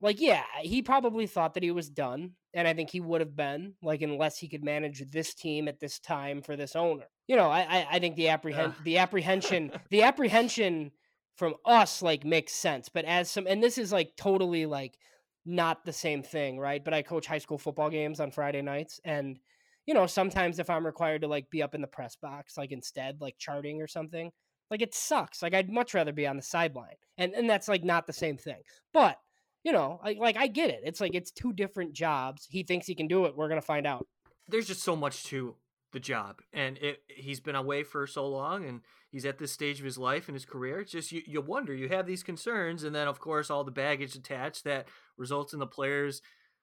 like 0.00 0.20
yeah, 0.20 0.44
he 0.60 0.82
probably 0.82 1.26
thought 1.26 1.54
that 1.54 1.62
he 1.62 1.70
was 1.70 1.88
done, 1.88 2.32
and 2.52 2.68
I 2.68 2.74
think 2.74 2.90
he 2.90 3.00
would 3.00 3.20
have 3.20 3.36
been 3.36 3.74
like 3.82 4.02
unless 4.02 4.38
he 4.38 4.48
could 4.48 4.64
manage 4.64 5.10
this 5.10 5.34
team 5.34 5.68
at 5.68 5.80
this 5.80 5.98
time 5.98 6.42
for 6.42 6.56
this 6.56 6.76
owner. 6.76 7.06
You 7.26 7.36
know, 7.36 7.50
I 7.50 7.60
I, 7.60 7.86
I 7.92 7.98
think 7.98 8.16
the 8.16 8.28
apprehend 8.28 8.74
the 8.84 8.98
apprehension 8.98 9.72
the 9.90 10.02
apprehension 10.02 10.92
from 11.36 11.54
us 11.64 12.02
like 12.02 12.24
makes 12.24 12.52
sense, 12.52 12.88
but 12.88 13.04
as 13.04 13.30
some 13.30 13.46
and 13.46 13.62
this 13.62 13.78
is 13.78 13.92
like 13.92 14.12
totally 14.16 14.66
like 14.66 14.98
not 15.46 15.84
the 15.84 15.92
same 15.92 16.22
thing, 16.22 16.58
right? 16.58 16.84
But 16.84 16.94
I 16.94 17.02
coach 17.02 17.26
high 17.26 17.38
school 17.38 17.58
football 17.58 17.90
games 17.90 18.20
on 18.20 18.30
Friday 18.30 18.62
nights 18.62 19.00
and 19.04 19.38
you 19.86 19.92
know, 19.92 20.06
sometimes 20.06 20.58
if 20.58 20.70
I'm 20.70 20.86
required 20.86 21.22
to 21.22 21.28
like 21.28 21.50
be 21.50 21.62
up 21.62 21.74
in 21.74 21.82
the 21.82 21.86
press 21.86 22.16
box 22.16 22.56
like 22.56 22.72
instead 22.72 23.20
like 23.20 23.36
charting 23.38 23.82
or 23.82 23.86
something, 23.86 24.30
like 24.70 24.82
it 24.82 24.94
sucks. 24.94 25.42
Like 25.42 25.54
I'd 25.54 25.70
much 25.70 25.94
rather 25.94 26.12
be 26.12 26.26
on 26.26 26.36
the 26.36 26.42
sideline. 26.42 26.96
And 27.18 27.32
and 27.34 27.48
that's 27.48 27.68
like 27.68 27.84
not 27.84 28.06
the 28.06 28.12
same 28.12 28.36
thing. 28.36 28.62
But, 28.92 29.18
you 29.64 29.72
know, 29.72 29.98
like 30.04 30.18
like 30.18 30.36
I 30.36 30.46
get 30.46 30.70
it. 30.70 30.82
It's 30.84 31.00
like 31.00 31.14
it's 31.14 31.30
two 31.30 31.52
different 31.52 31.92
jobs. 31.92 32.46
He 32.48 32.62
thinks 32.62 32.86
he 32.86 32.94
can 32.94 33.08
do 33.08 33.24
it. 33.24 33.36
We're 33.36 33.48
to 33.60 33.66
find 33.66 33.86
out. 33.86 34.06
There's 34.46 34.66
just 34.66 34.82
so 34.82 34.94
much 34.94 35.24
to 35.24 35.56
the 35.92 36.00
job 36.00 36.40
and 36.52 36.76
it 36.78 37.02
he's 37.06 37.38
been 37.38 37.54
away 37.54 37.84
for 37.84 38.04
so 38.04 38.26
long 38.26 38.64
and 38.64 38.80
he's 39.12 39.24
at 39.24 39.38
this 39.38 39.52
stage 39.52 39.78
of 39.78 39.84
his 39.84 39.96
life 39.96 40.26
and 40.26 40.34
his 40.34 40.44
career 40.44 40.80
it's 40.80 40.90
just 40.90 41.12
you, 41.12 41.22
you 41.24 41.40
wonder 41.40 41.72
you 41.72 41.88
have 41.88 42.04
these 42.04 42.24
concerns 42.24 42.82
and 42.82 42.92
then 42.92 43.06
of 43.06 43.20
course 43.20 43.48
all 43.48 43.62
the 43.62 43.70
baggage 43.70 44.16
attached 44.16 44.64
that 44.64 44.88
results 45.16 45.52
in 45.52 45.60
the 45.60 45.68
players 45.68 46.20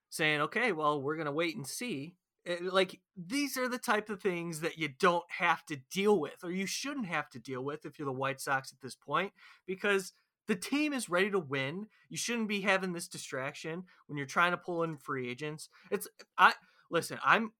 saying 0.09 0.41
okay 0.41 0.73
well 0.73 1.01
we're 1.01 1.15
to 1.15 1.31
wait 1.31 1.55
and 1.55 1.65
see 1.65 2.13
Eh, 2.45 2.57
like 2.61 2.99
these 3.15 3.55
are 3.55 3.67
the 3.67 3.77
type 3.77 4.09
of 4.09 4.19
things 4.19 4.61
that 4.61 4.77
you 4.77 4.87
don't 4.87 5.25
have 5.29 5.63
to 5.67 5.75
deal 5.91 6.19
with 6.19 6.43
or 6.43 6.51
you 6.51 6.65
shouldn't 6.65 7.05
have 7.05 7.29
to 7.29 7.39
deal 7.39 7.63
with 7.63 7.85
if 7.85 7.99
you're 7.99 8.05
the 8.07 8.11
White 8.11 8.41
Sox 8.41 8.71
at 8.71 8.81
this 8.81 8.95
point 8.95 9.31
because 9.67 10.13
the 10.51 10.55
team 10.57 10.91
is 10.91 11.07
ready 11.07 11.31
to 11.31 11.39
win. 11.39 11.87
You 12.09 12.17
shouldn't 12.17 12.49
be 12.49 12.59
having 12.59 12.91
this 12.91 13.07
distraction 13.07 13.85
when 14.07 14.17
you're 14.17 14.27
trying 14.27 14.51
to 14.51 14.57
pull 14.57 14.83
in 14.83 14.97
free 14.97 15.29
agents. 15.29 15.69
It's 15.89 16.09
I 16.37 16.51
listen, 16.89 17.19
I'm 17.23 17.53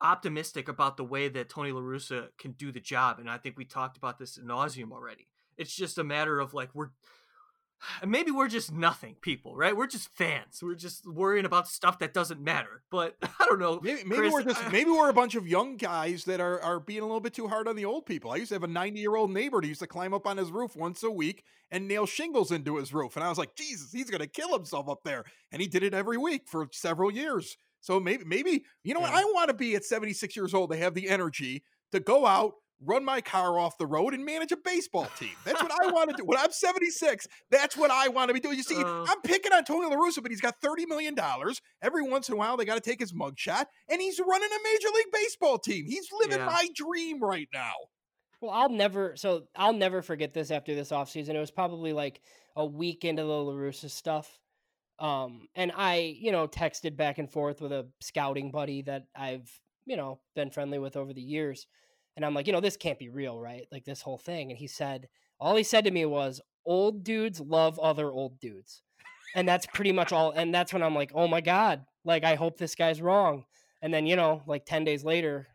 optimistic 0.00 0.66
about 0.66 0.96
the 0.96 1.04
way 1.04 1.28
that 1.28 1.48
Tony 1.48 1.70
La 1.70 1.80
Russa 1.80 2.30
can 2.38 2.52
do 2.52 2.72
the 2.72 2.80
job 2.80 3.20
and 3.20 3.30
I 3.30 3.38
think 3.38 3.56
we 3.56 3.64
talked 3.64 3.96
about 3.96 4.18
this 4.18 4.36
in 4.36 4.46
nauseum 4.46 4.90
already. 4.90 5.28
It's 5.56 5.76
just 5.76 5.96
a 5.96 6.02
matter 6.02 6.40
of 6.40 6.54
like 6.54 6.70
we're 6.74 6.90
and 8.00 8.10
maybe 8.10 8.30
we're 8.30 8.48
just 8.48 8.72
nothing 8.72 9.16
people, 9.20 9.56
right? 9.56 9.76
We're 9.76 9.86
just 9.86 10.08
fans. 10.08 10.60
We're 10.62 10.74
just 10.74 11.06
worrying 11.06 11.44
about 11.44 11.68
stuff 11.68 11.98
that 11.98 12.14
doesn't 12.14 12.40
matter. 12.40 12.82
But 12.90 13.16
I 13.22 13.46
don't 13.46 13.58
know. 13.58 13.80
Maybe, 13.82 14.04
maybe 14.04 14.16
Chris, 14.16 14.32
we're 14.32 14.44
just 14.44 14.72
maybe 14.72 14.90
we're 14.90 15.10
a 15.10 15.14
bunch 15.14 15.34
of 15.34 15.46
young 15.46 15.76
guys 15.76 16.24
that 16.24 16.40
are 16.40 16.60
are 16.60 16.80
being 16.80 17.00
a 17.00 17.06
little 17.06 17.20
bit 17.20 17.34
too 17.34 17.48
hard 17.48 17.68
on 17.68 17.76
the 17.76 17.84
old 17.84 18.06
people. 18.06 18.30
I 18.30 18.36
used 18.36 18.48
to 18.48 18.54
have 18.54 18.64
a 18.64 18.68
90 18.68 19.00
year 19.00 19.16
old 19.16 19.30
neighbor 19.30 19.60
who 19.60 19.68
used 19.68 19.80
to 19.80 19.86
climb 19.86 20.14
up 20.14 20.26
on 20.26 20.36
his 20.36 20.50
roof 20.50 20.76
once 20.76 21.02
a 21.02 21.10
week 21.10 21.44
and 21.70 21.88
nail 21.88 22.06
shingles 22.06 22.52
into 22.52 22.76
his 22.76 22.92
roof, 22.92 23.16
and 23.16 23.24
I 23.24 23.28
was 23.28 23.38
like, 23.38 23.54
Jesus, 23.56 23.92
he's 23.92 24.10
gonna 24.10 24.26
kill 24.26 24.52
himself 24.52 24.88
up 24.88 25.00
there. 25.04 25.24
And 25.50 25.60
he 25.60 25.68
did 25.68 25.82
it 25.82 25.94
every 25.94 26.18
week 26.18 26.42
for 26.46 26.68
several 26.72 27.10
years. 27.10 27.56
So 27.80 27.98
maybe 27.98 28.24
maybe 28.24 28.64
you 28.84 28.94
know 28.94 29.00
yeah. 29.00 29.12
what? 29.12 29.20
I 29.20 29.24
want 29.24 29.48
to 29.48 29.54
be 29.54 29.74
at 29.74 29.84
76 29.84 30.36
years 30.36 30.54
old 30.54 30.70
to 30.70 30.76
have 30.76 30.94
the 30.94 31.08
energy 31.08 31.64
to 31.92 32.00
go 32.00 32.26
out 32.26 32.54
run 32.84 33.04
my 33.04 33.20
car 33.20 33.58
off 33.58 33.78
the 33.78 33.86
road 33.86 34.14
and 34.14 34.24
manage 34.24 34.52
a 34.52 34.56
baseball 34.56 35.08
team. 35.18 35.34
That's 35.44 35.62
what 35.62 35.72
I 35.72 35.90
want 35.90 36.10
to 36.10 36.16
do. 36.16 36.24
When 36.24 36.38
I'm 36.38 36.52
76, 36.52 37.26
that's 37.50 37.76
what 37.76 37.90
I 37.90 38.08
want 38.08 38.28
to 38.28 38.34
be 38.34 38.40
doing. 38.40 38.56
You 38.56 38.62
see, 38.62 38.76
uh, 38.76 39.04
I'm 39.08 39.20
picking 39.22 39.52
on 39.52 39.64
Tony 39.64 39.86
La 39.86 39.96
Russa, 39.96 40.22
but 40.22 40.30
he's 40.30 40.40
got 40.40 40.60
$30 40.60 40.88
million. 40.88 41.16
Every 41.82 42.02
once 42.02 42.28
in 42.28 42.34
a 42.34 42.36
while, 42.36 42.56
they 42.56 42.64
got 42.64 42.74
to 42.74 42.80
take 42.80 43.00
his 43.00 43.12
mugshot, 43.12 43.66
and 43.88 44.00
he's 44.00 44.20
running 44.20 44.48
a 44.48 44.62
Major 44.64 44.88
League 44.94 45.12
Baseball 45.12 45.58
team. 45.58 45.86
He's 45.86 46.08
living 46.20 46.38
yeah. 46.38 46.46
my 46.46 46.68
dream 46.74 47.22
right 47.22 47.48
now. 47.52 47.72
Well, 48.40 48.50
I'll 48.50 48.70
never, 48.70 49.14
so 49.16 49.44
I'll 49.54 49.72
never 49.72 50.02
forget 50.02 50.34
this 50.34 50.50
after 50.50 50.74
this 50.74 50.90
offseason. 50.90 51.30
It 51.30 51.38
was 51.38 51.52
probably 51.52 51.92
like 51.92 52.20
a 52.56 52.66
week 52.66 53.04
into 53.04 53.22
the 53.22 53.28
La 53.28 53.52
Russa 53.52 53.88
stuff. 53.88 54.38
Um, 54.98 55.48
and 55.54 55.72
I, 55.74 56.16
you 56.18 56.32
know, 56.32 56.46
texted 56.46 56.96
back 56.96 57.18
and 57.18 57.30
forth 57.30 57.60
with 57.60 57.72
a 57.72 57.86
scouting 58.00 58.50
buddy 58.50 58.82
that 58.82 59.04
I've, 59.16 59.48
you 59.86 59.96
know, 59.96 60.20
been 60.34 60.50
friendly 60.50 60.78
with 60.78 60.96
over 60.96 61.12
the 61.12 61.22
years 61.22 61.66
and 62.16 62.24
I'm 62.24 62.34
like, 62.34 62.46
you 62.46 62.52
know, 62.52 62.60
this 62.60 62.76
can't 62.76 62.98
be 62.98 63.08
real, 63.08 63.40
right? 63.40 63.66
Like 63.72 63.84
this 63.84 64.02
whole 64.02 64.18
thing. 64.18 64.50
And 64.50 64.58
he 64.58 64.66
said, 64.66 65.08
all 65.40 65.56
he 65.56 65.62
said 65.62 65.84
to 65.84 65.90
me 65.90 66.04
was, 66.04 66.40
old 66.64 67.04
dudes 67.04 67.40
love 67.40 67.78
other 67.78 68.10
old 68.10 68.38
dudes. 68.38 68.82
And 69.34 69.48
that's 69.48 69.66
pretty 69.66 69.92
much 69.92 70.12
all. 70.12 70.30
And 70.32 70.54
that's 70.54 70.72
when 70.72 70.82
I'm 70.82 70.94
like, 70.94 71.12
oh 71.14 71.26
my 71.26 71.40
God, 71.40 71.84
like, 72.04 72.24
I 72.24 72.34
hope 72.34 72.58
this 72.58 72.74
guy's 72.74 73.00
wrong. 73.00 73.44
And 73.80 73.92
then, 73.92 74.06
you 74.06 74.14
know, 74.14 74.42
like 74.46 74.66
10 74.66 74.84
days 74.84 75.04
later, 75.04 75.48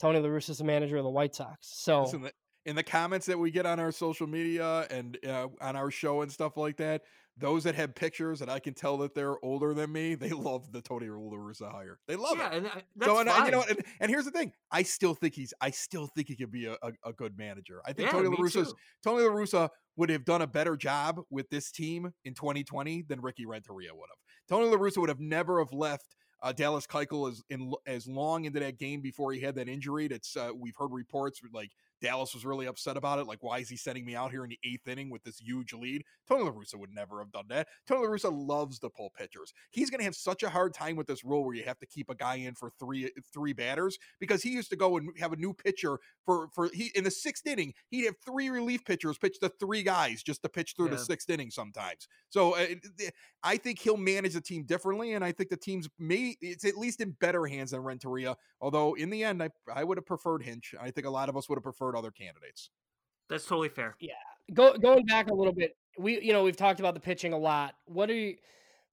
Tony 0.00 0.18
La 0.20 0.28
Russa 0.28 0.50
is 0.50 0.58
the 0.58 0.64
manager 0.64 0.96
of 0.96 1.04
the 1.04 1.10
White 1.10 1.34
Sox. 1.34 1.58
So 1.60 2.08
in 2.10 2.22
the, 2.22 2.32
in 2.64 2.76
the 2.76 2.82
comments 2.82 3.26
that 3.26 3.38
we 3.38 3.50
get 3.50 3.66
on 3.66 3.78
our 3.78 3.92
social 3.92 4.26
media 4.26 4.86
and 4.90 5.18
uh, 5.26 5.48
on 5.60 5.76
our 5.76 5.90
show 5.90 6.22
and 6.22 6.32
stuff 6.32 6.56
like 6.56 6.76
that, 6.78 7.02
those 7.38 7.64
that 7.64 7.74
have 7.74 7.94
pictures 7.94 8.40
and 8.42 8.50
I 8.50 8.58
can 8.58 8.74
tell 8.74 8.98
that 8.98 9.14
they're 9.14 9.42
older 9.44 9.74
than 9.74 9.92
me, 9.92 10.14
they 10.14 10.30
love 10.30 10.72
the 10.72 10.80
Tony 10.80 11.08
La 11.08 11.36
Russa 11.36 11.70
hire. 11.70 11.98
They 12.06 12.16
love 12.16 12.38
yeah, 12.38 12.50
it. 12.50 12.56
And 12.56 12.70
so, 13.02 13.18
and, 13.18 13.28
you 13.46 13.52
know, 13.52 13.64
and, 13.68 13.78
and, 14.00 14.10
here's 14.10 14.24
the 14.24 14.30
thing: 14.30 14.52
I 14.70 14.82
still 14.82 15.14
think 15.14 15.34
he's, 15.34 15.54
I 15.60 15.70
still 15.70 16.06
think 16.06 16.28
he 16.28 16.36
could 16.36 16.50
be 16.50 16.66
a, 16.66 16.76
a, 16.82 16.92
a 17.06 17.12
good 17.12 17.36
manager. 17.38 17.80
I 17.86 17.92
think 17.92 18.06
yeah, 18.06 18.12
Tony 18.12 18.28
La 18.28 18.36
Tony 19.02 19.22
La 19.22 19.30
Russa 19.30 19.68
would 19.96 20.10
have 20.10 20.24
done 20.24 20.42
a 20.42 20.46
better 20.46 20.76
job 20.76 21.20
with 21.30 21.48
this 21.50 21.70
team 21.70 22.12
in 22.24 22.34
2020 22.34 23.02
than 23.08 23.20
Ricky 23.20 23.46
Renteria 23.46 23.94
would 23.94 24.08
have. 24.10 24.18
Tony 24.48 24.70
La 24.70 24.76
Russa 24.76 24.98
would 24.98 25.08
have 25.08 25.20
never 25.20 25.58
have 25.58 25.72
left 25.72 26.14
uh, 26.42 26.52
Dallas 26.52 26.86
Keuchel 26.86 27.30
as 27.30 27.42
in 27.50 27.72
as 27.86 28.06
long 28.06 28.44
into 28.44 28.60
that 28.60 28.78
game 28.78 29.00
before 29.00 29.32
he 29.32 29.40
had 29.40 29.54
that 29.56 29.68
injury. 29.68 30.08
That's 30.08 30.36
uh, 30.36 30.50
we've 30.56 30.76
heard 30.76 30.92
reports 30.92 31.40
like 31.52 31.70
Dallas 32.00 32.34
was 32.34 32.44
really 32.44 32.66
upset 32.66 32.96
about 32.96 33.18
it. 33.18 33.26
Like, 33.26 33.42
why 33.42 33.58
is 33.58 33.68
he 33.68 33.76
sending 33.76 34.04
me 34.04 34.14
out 34.14 34.30
here 34.30 34.44
in 34.44 34.50
the 34.50 34.58
eighth 34.64 34.86
inning 34.88 35.10
with 35.10 35.24
this 35.24 35.38
huge 35.38 35.72
lead? 35.72 36.04
Tony 36.28 36.44
La 36.44 36.50
Russa 36.50 36.76
would 36.76 36.94
never 36.94 37.18
have 37.18 37.32
done 37.32 37.46
that. 37.48 37.68
Tony 37.86 38.06
La 38.06 38.12
Russa 38.12 38.30
loves 38.32 38.78
to 38.80 38.90
pull 38.90 39.10
pitchers. 39.16 39.52
He's 39.70 39.90
going 39.90 39.98
to 39.98 40.04
have 40.04 40.14
such 40.14 40.42
a 40.42 40.48
hard 40.48 40.74
time 40.74 40.96
with 40.96 41.06
this 41.06 41.24
rule 41.24 41.44
where 41.44 41.54
you 41.54 41.64
have 41.64 41.78
to 41.78 41.86
keep 41.86 42.10
a 42.10 42.14
guy 42.14 42.36
in 42.36 42.54
for 42.54 42.70
three 42.78 43.10
three 43.32 43.52
batters 43.52 43.98
because 44.20 44.42
he 44.42 44.50
used 44.50 44.70
to 44.70 44.76
go 44.76 44.96
and 44.96 45.10
have 45.18 45.32
a 45.32 45.36
new 45.36 45.52
pitcher 45.52 45.98
for 46.24 46.48
for 46.54 46.70
he 46.72 46.90
in 46.94 47.04
the 47.04 47.10
sixth 47.10 47.46
inning 47.46 47.72
he'd 47.90 48.04
have 48.04 48.16
three 48.24 48.48
relief 48.48 48.84
pitchers 48.84 49.18
pitch 49.18 49.38
to 49.40 49.48
three 49.60 49.82
guys 49.82 50.22
just 50.22 50.42
to 50.42 50.48
pitch 50.48 50.74
through 50.76 50.86
yeah. 50.86 50.92
the 50.92 50.98
sixth 50.98 51.30
inning 51.30 51.50
sometimes. 51.50 52.08
So 52.28 52.56
uh, 52.56 52.66
I 53.42 53.56
think 53.56 53.78
he'll 53.78 53.96
manage 53.96 54.34
the 54.34 54.40
team 54.40 54.64
differently, 54.64 55.12
and 55.12 55.24
I 55.24 55.32
think 55.32 55.50
the 55.50 55.56
team's 55.56 55.88
may 55.98 56.36
it's 56.40 56.64
at 56.64 56.76
least 56.76 57.00
in 57.00 57.12
better 57.12 57.46
hands 57.46 57.70
than 57.70 57.80
Renteria. 57.80 58.36
Although 58.60 58.94
in 58.94 59.10
the 59.10 59.24
end, 59.24 59.42
I 59.42 59.50
I 59.72 59.84
would 59.84 59.98
have 59.98 60.06
preferred 60.06 60.42
Hinch. 60.42 60.74
I 60.80 60.90
think 60.90 61.06
a 61.06 61.10
lot 61.10 61.28
of 61.28 61.36
us 61.36 61.48
would 61.48 61.56
have 61.56 61.64
preferred 61.64 61.87
other 61.96 62.10
candidates. 62.10 62.70
That's 63.28 63.44
totally 63.44 63.68
fair. 63.68 63.96
Yeah. 64.00 64.12
Go, 64.54 64.76
going 64.78 65.04
back 65.04 65.30
a 65.30 65.34
little 65.34 65.52
bit, 65.52 65.76
we 65.98 66.20
you 66.20 66.32
know 66.32 66.44
we've 66.44 66.56
talked 66.56 66.80
about 66.80 66.94
the 66.94 67.00
pitching 67.00 67.32
a 67.32 67.38
lot. 67.38 67.74
What 67.86 68.10
are 68.10 68.14
you? 68.14 68.36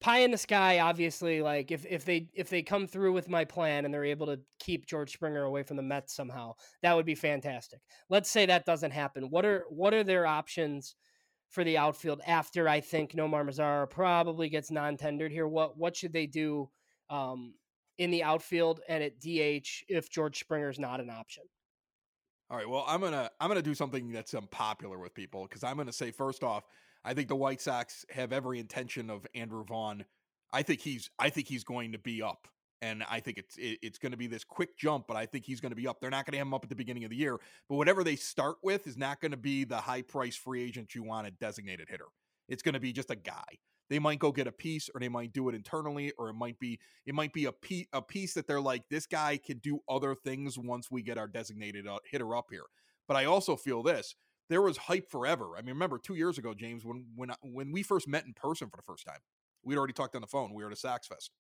Pie 0.01 0.19
in 0.19 0.31
the 0.31 0.37
sky, 0.37 0.79
obviously. 0.79 1.41
Like 1.41 1.71
if 1.71 1.85
if 1.85 2.03
they 2.03 2.27
if 2.33 2.49
they 2.49 2.61
come 2.61 2.87
through 2.87 3.13
with 3.13 3.29
my 3.29 3.45
plan 3.45 3.85
and 3.85 3.93
they're 3.93 4.03
able 4.03 4.27
to 4.27 4.39
keep 4.59 4.85
George 4.85 5.13
Springer 5.13 5.43
away 5.43 5.63
from 5.63 5.77
the 5.77 5.83
Mets 5.83 6.13
somehow, 6.13 6.53
that 6.81 6.95
would 6.95 7.05
be 7.05 7.15
fantastic. 7.15 7.79
Let's 8.09 8.29
say 8.29 8.45
that 8.45 8.65
doesn't 8.65 8.91
happen. 8.91 9.29
What 9.29 9.45
are 9.45 9.63
what 9.69 9.93
are 9.93 10.03
their 10.03 10.25
options 10.25 10.95
for 11.49 11.63
the 11.63 11.77
outfield 11.77 12.21
after 12.27 12.67
I 12.67 12.81
think 12.81 13.13
Nomar 13.13 13.47
Mazara 13.47 13.89
probably 13.89 14.49
gets 14.49 14.71
non-tendered 14.71 15.31
here? 15.31 15.47
What 15.47 15.77
what 15.77 15.95
should 15.95 16.11
they 16.11 16.27
do 16.27 16.69
um, 17.09 17.53
in 17.97 18.11
the 18.11 18.23
outfield 18.23 18.81
and 18.89 19.01
at 19.01 19.19
DH 19.19 19.85
if 19.87 20.09
George 20.09 20.39
Springer 20.39 20.69
is 20.69 20.79
not 20.79 20.99
an 20.99 21.09
option? 21.09 21.43
All 22.49 22.57
right. 22.57 22.69
Well, 22.69 22.85
I'm 22.87 23.01
gonna 23.01 23.29
I'm 23.39 23.47
gonna 23.47 23.61
do 23.61 23.73
something 23.73 24.11
that's 24.11 24.33
unpopular 24.33 24.99
with 24.99 25.15
people 25.15 25.43
because 25.43 25.63
I'm 25.63 25.77
gonna 25.77 25.91
say 25.91 26.11
first 26.11 26.43
off, 26.43 26.63
I 27.03 27.13
think 27.13 27.27
the 27.27 27.35
White 27.35 27.59
Sox 27.59 28.05
have 28.11 28.31
every 28.31 28.59
intention 28.59 29.09
of 29.09 29.25
Andrew 29.33 29.63
Vaughn. 29.63 30.05
I 30.53 30.61
think 30.61 30.81
he's 30.81 31.09
I 31.17 31.29
think 31.29 31.47
he's 31.47 31.63
going 31.63 31.91
to 31.93 31.97
be 31.97 32.21
up, 32.21 32.47
and 32.83 33.03
I 33.09 33.19
think 33.19 33.39
it's 33.39 33.57
it, 33.57 33.79
it's 33.81 33.97
going 33.97 34.11
to 34.11 34.17
be 34.17 34.27
this 34.27 34.43
quick 34.43 34.77
jump. 34.77 35.07
But 35.07 35.17
I 35.17 35.25
think 35.25 35.45
he's 35.45 35.59
going 35.59 35.71
to 35.71 35.75
be 35.75 35.87
up. 35.87 35.99
They're 35.99 36.11
not 36.11 36.25
going 36.25 36.33
to 36.33 36.37
have 36.37 36.47
him 36.47 36.53
up 36.53 36.63
at 36.63 36.69
the 36.69 36.75
beginning 36.75 37.03
of 37.03 37.09
the 37.09 37.15
year, 37.15 37.39
but 37.67 37.75
whatever 37.75 38.03
they 38.03 38.15
start 38.15 38.57
with 38.61 38.85
is 38.85 38.95
not 38.95 39.21
going 39.21 39.31
to 39.31 39.37
be 39.37 39.63
the 39.63 39.77
high 39.77 40.03
price 40.03 40.35
free 40.35 40.63
agent 40.63 40.93
you 40.93 41.01
want 41.01 41.25
a 41.25 41.31
designated 41.31 41.89
hitter. 41.89 42.07
It's 42.47 42.61
going 42.61 42.73
to 42.73 42.79
be 42.79 42.93
just 42.93 43.09
a 43.09 43.15
guy 43.15 43.57
they 43.89 43.99
might 43.99 44.19
go 44.19 44.31
get 44.31 44.47
a 44.47 44.51
piece 44.51 44.89
or 44.93 44.99
they 44.99 45.09
might 45.09 45.33
do 45.33 45.49
it 45.49 45.55
internally 45.55 46.11
or 46.17 46.29
it 46.29 46.33
might 46.33 46.59
be 46.59 46.79
it 47.05 47.13
might 47.13 47.33
be 47.33 47.45
a 47.45 47.51
piece 47.51 47.87
a 47.93 48.01
piece 48.01 48.33
that 48.33 48.47
they're 48.47 48.61
like 48.61 48.83
this 48.89 49.05
guy 49.05 49.39
can 49.43 49.57
do 49.59 49.79
other 49.87 50.15
things 50.15 50.57
once 50.57 50.89
we 50.89 51.01
get 51.01 51.17
our 51.17 51.27
designated 51.27 51.87
uh, 51.87 51.99
hitter 52.09 52.35
up 52.35 52.45
here 52.49 52.65
but 53.07 53.17
i 53.17 53.25
also 53.25 53.55
feel 53.55 53.83
this 53.83 54.15
there 54.49 54.61
was 54.61 54.77
hype 54.77 55.09
forever 55.09 55.51
i 55.57 55.61
mean 55.61 55.73
remember 55.73 55.97
two 55.97 56.15
years 56.15 56.37
ago 56.37 56.53
james 56.53 56.83
when 56.83 57.05
when 57.15 57.31
when 57.41 57.71
we 57.71 57.83
first 57.83 58.07
met 58.07 58.25
in 58.25 58.33
person 58.33 58.69
for 58.69 58.77
the 58.77 58.83
first 58.83 59.05
time 59.05 59.19
we'd 59.63 59.77
already 59.77 59.93
talked 59.93 60.15
on 60.15 60.21
the 60.21 60.27
phone 60.27 60.53
we 60.53 60.63
were 60.63 60.69
at 60.69 60.77
a 60.77 60.79
Sox 60.79 61.07
Fest 61.07 61.31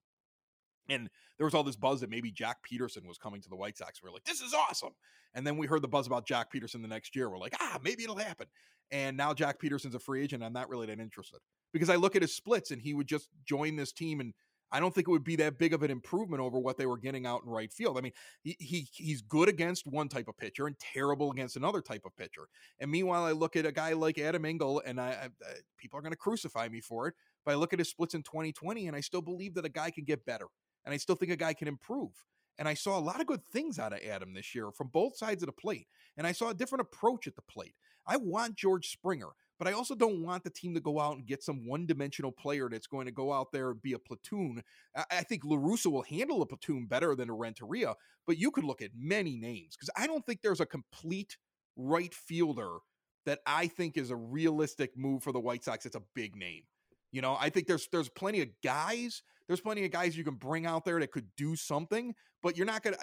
and 0.89 1.09
there 1.37 1.45
was 1.45 1.53
all 1.53 1.63
this 1.63 1.75
buzz 1.75 2.01
that 2.01 2.09
maybe 2.09 2.31
Joc 2.31 2.55
Pederson 2.71 3.07
was 3.07 3.17
coming 3.17 3.41
to 3.41 3.49
the 3.49 3.55
White 3.55 3.77
Sox. 3.77 4.01
We 4.03 4.09
are 4.09 4.13
like, 4.13 4.23
this 4.23 4.41
is 4.41 4.53
awesome. 4.53 4.93
And 5.33 5.45
then 5.45 5.57
we 5.57 5.67
heard 5.67 5.81
the 5.81 5.87
buzz 5.87 6.07
about 6.07 6.27
Joc 6.27 6.45
Pederson 6.53 6.81
the 6.81 6.87
next 6.87 7.15
year. 7.15 7.29
We're 7.29 7.39
like, 7.39 7.55
ah, 7.59 7.79
maybe 7.83 8.03
it'll 8.03 8.15
happen. 8.15 8.47
And 8.91 9.17
now 9.17 9.33
Joc 9.33 9.55
Pederson's 9.61 9.95
a 9.95 9.99
free 9.99 10.23
agent. 10.23 10.43
I'm 10.43 10.53
not 10.53 10.69
really 10.69 10.85
that 10.87 10.99
interested 10.99 11.39
because 11.75 11.89
I 11.89 11.97
look 11.97 12.15
at 12.15 12.21
his 12.21 12.33
splits 12.33 12.71
and 12.71 12.81
he 12.81 12.93
would 12.93 13.05
just 13.05 13.27
join 13.45 13.75
this 13.75 13.91
team 13.91 14.21
and 14.21 14.33
I 14.71 14.79
don't 14.79 14.95
think 14.95 15.09
it 15.09 15.11
would 15.11 15.25
be 15.25 15.35
that 15.35 15.59
big 15.59 15.73
of 15.73 15.83
an 15.83 15.91
improvement 15.91 16.41
over 16.41 16.57
what 16.57 16.77
they 16.77 16.85
were 16.85 16.97
getting 16.97 17.25
out 17.25 17.41
in 17.43 17.49
right 17.49 17.71
field. 17.71 17.97
I 17.97 18.01
mean, 18.01 18.13
he, 18.43 18.55
he 18.57 18.87
he's 18.93 19.21
good 19.21 19.49
against 19.49 19.85
one 19.85 20.07
type 20.07 20.29
of 20.29 20.37
pitcher 20.37 20.67
and 20.67 20.79
terrible 20.79 21.31
against 21.31 21.57
another 21.57 21.81
type 21.81 22.03
of 22.05 22.15
pitcher. 22.15 22.47
And 22.79 22.89
meanwhile, 22.89 23.25
I 23.25 23.33
look 23.33 23.57
at 23.57 23.65
a 23.65 23.73
guy 23.73 23.91
like 23.91 24.17
Adam 24.17 24.45
Engel, 24.45 24.81
and 24.85 25.01
I, 25.01 25.09
I 25.09 25.25
uh, 25.25 25.53
people 25.77 25.99
are 25.99 26.01
going 26.01 26.13
to 26.13 26.17
crucify 26.17 26.69
me 26.69 26.79
for 26.79 27.07
it, 27.09 27.13
but 27.43 27.51
I 27.51 27.55
look 27.55 27.73
at 27.73 27.79
his 27.79 27.89
splits 27.89 28.15
in 28.15 28.23
2020, 28.23 28.87
and 28.87 28.95
I 28.95 29.01
still 29.01 29.21
believe 29.21 29.53
that 29.55 29.65
a 29.65 29.69
guy 29.69 29.91
can 29.91 30.05
get 30.05 30.25
better, 30.25 30.47
and 30.85 30.93
I 30.93 30.97
still 30.97 31.15
think 31.15 31.33
a 31.33 31.37
guy 31.37 31.53
can 31.53 31.67
improve. 31.67 32.11
And 32.57 32.67
I 32.67 32.73
saw 32.73 32.97
a 32.97 33.01
lot 33.01 33.19
of 33.19 33.27
good 33.27 33.43
things 33.43 33.79
out 33.79 33.93
of 33.93 33.99
Adam 33.99 34.33
this 34.33 34.55
year 34.55 34.71
from 34.71 34.87
both 34.87 35.17
sides 35.17 35.43
of 35.43 35.47
the 35.47 35.53
plate. 35.53 35.87
And 36.17 36.25
I 36.25 36.31
saw 36.31 36.49
a 36.49 36.53
different 36.53 36.81
approach 36.81 37.27
at 37.27 37.35
the 37.35 37.41
plate. 37.41 37.75
I 38.07 38.17
want 38.17 38.55
George 38.55 38.87
Springer, 38.89 39.29
but 39.57 39.67
I 39.67 39.71
also 39.71 39.95
don't 39.95 40.21
want 40.21 40.43
the 40.43 40.49
team 40.49 40.73
to 40.73 40.79
go 40.79 40.99
out 40.99 41.15
and 41.15 41.25
get 41.25 41.43
some 41.43 41.67
one 41.67 41.85
dimensional 41.85 42.31
player 42.31 42.69
that's 42.69 42.87
going 42.87 43.05
to 43.05 43.11
go 43.11 43.31
out 43.31 43.51
there 43.51 43.71
and 43.71 43.81
be 43.81 43.93
a 43.93 43.99
platoon. 43.99 44.63
I, 45.11 45.23
think 45.23 45.43
La 45.45 45.57
Russa 45.57 45.91
will 45.91 46.03
handle 46.03 46.41
a 46.41 46.45
platoon 46.45 46.87
better 46.87 47.15
than 47.15 47.29
a 47.29 47.33
Renteria, 47.33 47.95
but 48.27 48.37
you 48.37 48.51
could 48.51 48.63
look 48.63 48.81
at 48.81 48.91
many 48.97 49.37
names 49.37 49.75
because 49.75 49.89
I 49.97 50.07
don't 50.07 50.25
think 50.25 50.41
there's 50.41 50.59
a 50.59 50.65
complete 50.65 51.37
right 51.77 52.13
fielder 52.13 52.77
that 53.25 53.39
I 53.45 53.67
think 53.67 53.97
is 53.97 54.11
a 54.11 54.15
realistic 54.15 54.97
move 54.97 55.23
for 55.23 55.31
the 55.31 55.39
White 55.39 55.63
Sox. 55.63 55.85
It's 55.85 55.95
a 55.95 56.03
big 56.13 56.35
name. 56.35 56.63
You 57.11 57.21
know, 57.21 57.37
I 57.39 57.49
think 57.49 57.67
there's 57.67 57.87
there's 57.91 58.09
plenty 58.09 58.41
of 58.41 58.49
guys. 58.63 59.23
There's 59.47 59.61
plenty 59.61 59.85
of 59.85 59.91
guys 59.91 60.17
you 60.17 60.23
can 60.23 60.35
bring 60.35 60.65
out 60.65 60.85
there 60.85 60.99
that 60.99 61.11
could 61.11 61.27
do 61.37 61.55
something, 61.55 62.13
but 62.43 62.57
you're 62.57 62.65
not 62.65 62.83
gonna. 62.83 62.97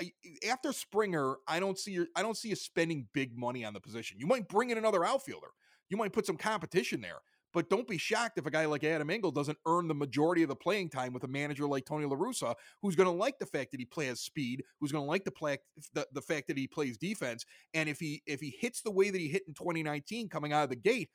After 0.49 0.73
Springer, 0.73 1.37
I 1.49 1.61
don't 1.61 1.79
see 1.79 1.93
your, 1.93 2.09
I 2.15 2.23
don't 2.23 2.37
see 2.37 2.51
you 2.51 2.57
spending 2.57 3.09
big 3.15 3.39
money 3.39 3.65
on 3.65 3.73
the 3.73 3.81
position. 3.81 4.19
You 4.21 4.27
might 4.27 4.49
bring 4.49 4.71
in 4.71 4.77
another 4.77 5.05
outfielder. 5.05 5.49
You 5.93 5.99
might 5.99 6.15
put 6.15 6.25
some 6.25 6.39
competition 6.39 7.03
there, 7.03 7.19
but 7.53 7.69
don't 7.69 7.87
be 7.87 7.99
shocked 7.99 8.39
if 8.39 8.47
a 8.47 8.51
guy 8.51 8.65
like 8.65 8.83
Adam 8.83 9.11
Engel 9.11 9.31
doesn't 9.31 9.59
earn 9.67 9.89
the 9.89 9.95
majority 9.95 10.43
of 10.43 10.49
the 10.49 10.57
playing 10.57 10.89
time 10.89 11.13
with 11.13 11.23
a 11.25 11.29
manager 11.29 11.67
like 11.67 11.85
Tony 11.85 12.07
La 12.07 12.17
Russa, 12.17 12.55
who's 12.81 12.97
going 12.97 13.11
to 13.11 13.15
like 13.15 13.39
the 13.39 13.45
fact 13.45 13.73
that 13.73 13.79
he 13.79 13.85
plays 13.85 14.21
speed, 14.21 14.65
who's 14.81 14.91
going 14.91 15.05
to 15.05 15.11
like 15.11 15.25
the 15.25 15.59
the, 15.93 16.07
the 16.15 16.23
fact 16.23 16.49
that 16.49 16.57
he 16.57 16.67
plays 16.67 16.97
defense, 16.97 17.45
and 17.75 17.91
if 17.91 18.01
he 18.01 18.23
if 18.25 18.41
he 18.41 18.57
hits 18.59 18.81
the 18.81 18.91
way 18.91 19.11
that 19.11 19.21
he 19.21 19.29
hit 19.29 19.43
in 19.47 19.53
2019 19.53 20.31
coming 20.31 20.55
out 20.55 20.65
of 20.65 20.71
the 20.71 20.77
gate, 20.77 21.11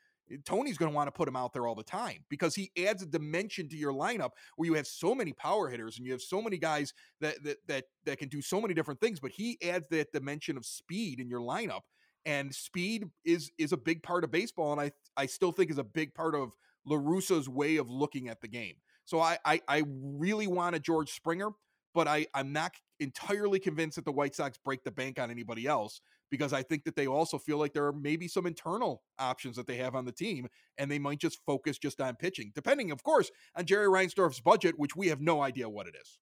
Tony's 0.45 0.77
going 0.77 0.91
to 0.91 0.95
want 0.95 1.07
to 1.07 1.11
put 1.11 1.27
him 1.27 1.35
out 1.35 1.53
there 1.53 1.65
all 1.65 1.73
the 1.73 1.81
time 1.81 2.23
because 2.29 2.53
he 2.53 2.71
adds 2.85 3.01
a 3.01 3.07
dimension 3.07 3.67
to 3.69 3.75
your 3.75 3.93
lineup 3.93 4.31
where 4.57 4.67
you 4.67 4.73
have 4.75 4.87
so 4.87 5.15
many 5.15 5.33
power 5.33 5.69
hitters 5.69 5.97
and 5.97 6.05
you 6.05 6.11
have 6.11 6.21
so 6.21 6.39
many 6.39 6.57
guys 6.59 6.93
that 7.19 7.41
that 7.43 7.57
that 7.67 7.85
that 8.05 8.19
can 8.19 8.29
do 8.29 8.41
so 8.43 8.61
many 8.61 8.75
different 8.75 8.99
things. 8.99 9.19
But 9.19 9.31
he 9.31 9.57
adds 9.67 9.87
that 9.89 10.11
dimension 10.11 10.55
of 10.57 10.65
speed 10.65 11.19
in 11.19 11.29
your 11.29 11.41
lineup, 11.41 11.81
and 12.27 12.53
speed 12.53 13.09
is 13.25 13.51
is 13.57 13.71
a 13.71 13.77
big 13.77 14.03
part 14.03 14.23
of 14.23 14.29
baseball, 14.29 14.73
and 14.73 14.81
I 14.81 14.91
I 15.15 15.25
still 15.25 15.51
think 15.51 15.71
is 15.71 15.79
a 15.79 15.83
big 15.83 16.13
part 16.13 16.35
of 16.35 16.51
La 16.85 16.97
Russa's 16.97 17.49
way 17.49 17.77
of 17.77 17.89
looking 17.89 18.27
at 18.27 18.41
the 18.41 18.47
game. 18.47 18.75
So 19.05 19.19
I 19.19 19.39
I, 19.45 19.61
I 19.67 19.83
really 19.87 20.45
want 20.45 20.75
a 20.75 20.79
George 20.79 21.11
Springer, 21.11 21.51
but 21.95 22.07
I 22.07 22.27
I'm 22.35 22.51
not 22.51 22.73
entirely 22.99 23.59
convinced 23.59 23.95
that 23.95 24.05
the 24.05 24.11
White 24.11 24.35
Sox 24.35 24.57
break 24.57 24.83
the 24.83 24.91
bank 24.91 25.19
on 25.19 25.31
anybody 25.31 25.65
else 25.65 26.01
because 26.29 26.51
I 26.51 26.61
think 26.61 26.83
that 26.83 26.97
they 26.97 27.07
also 27.07 27.37
feel 27.37 27.57
like 27.57 27.71
there 27.71 27.85
are 27.85 27.93
maybe 27.93 28.27
some 28.27 28.45
internal 28.45 29.03
options 29.17 29.55
that 29.55 29.65
they 29.65 29.77
have 29.77 29.95
on 29.95 30.03
the 30.03 30.11
team, 30.11 30.47
and 30.77 30.91
they 30.91 30.99
might 30.99 31.19
just 31.19 31.39
focus 31.45 31.77
just 31.77 32.01
on 32.01 32.17
pitching, 32.17 32.51
depending, 32.53 32.91
of 32.91 33.01
course, 33.03 33.31
on 33.55 33.65
Jerry 33.65 33.87
Reinsdorf's 33.87 34.41
budget, 34.41 34.77
which 34.77 34.93
we 34.93 35.07
have 35.07 35.21
no 35.21 35.41
idea 35.41 35.69
what 35.69 35.87
it 35.87 35.95
is. 36.01 36.19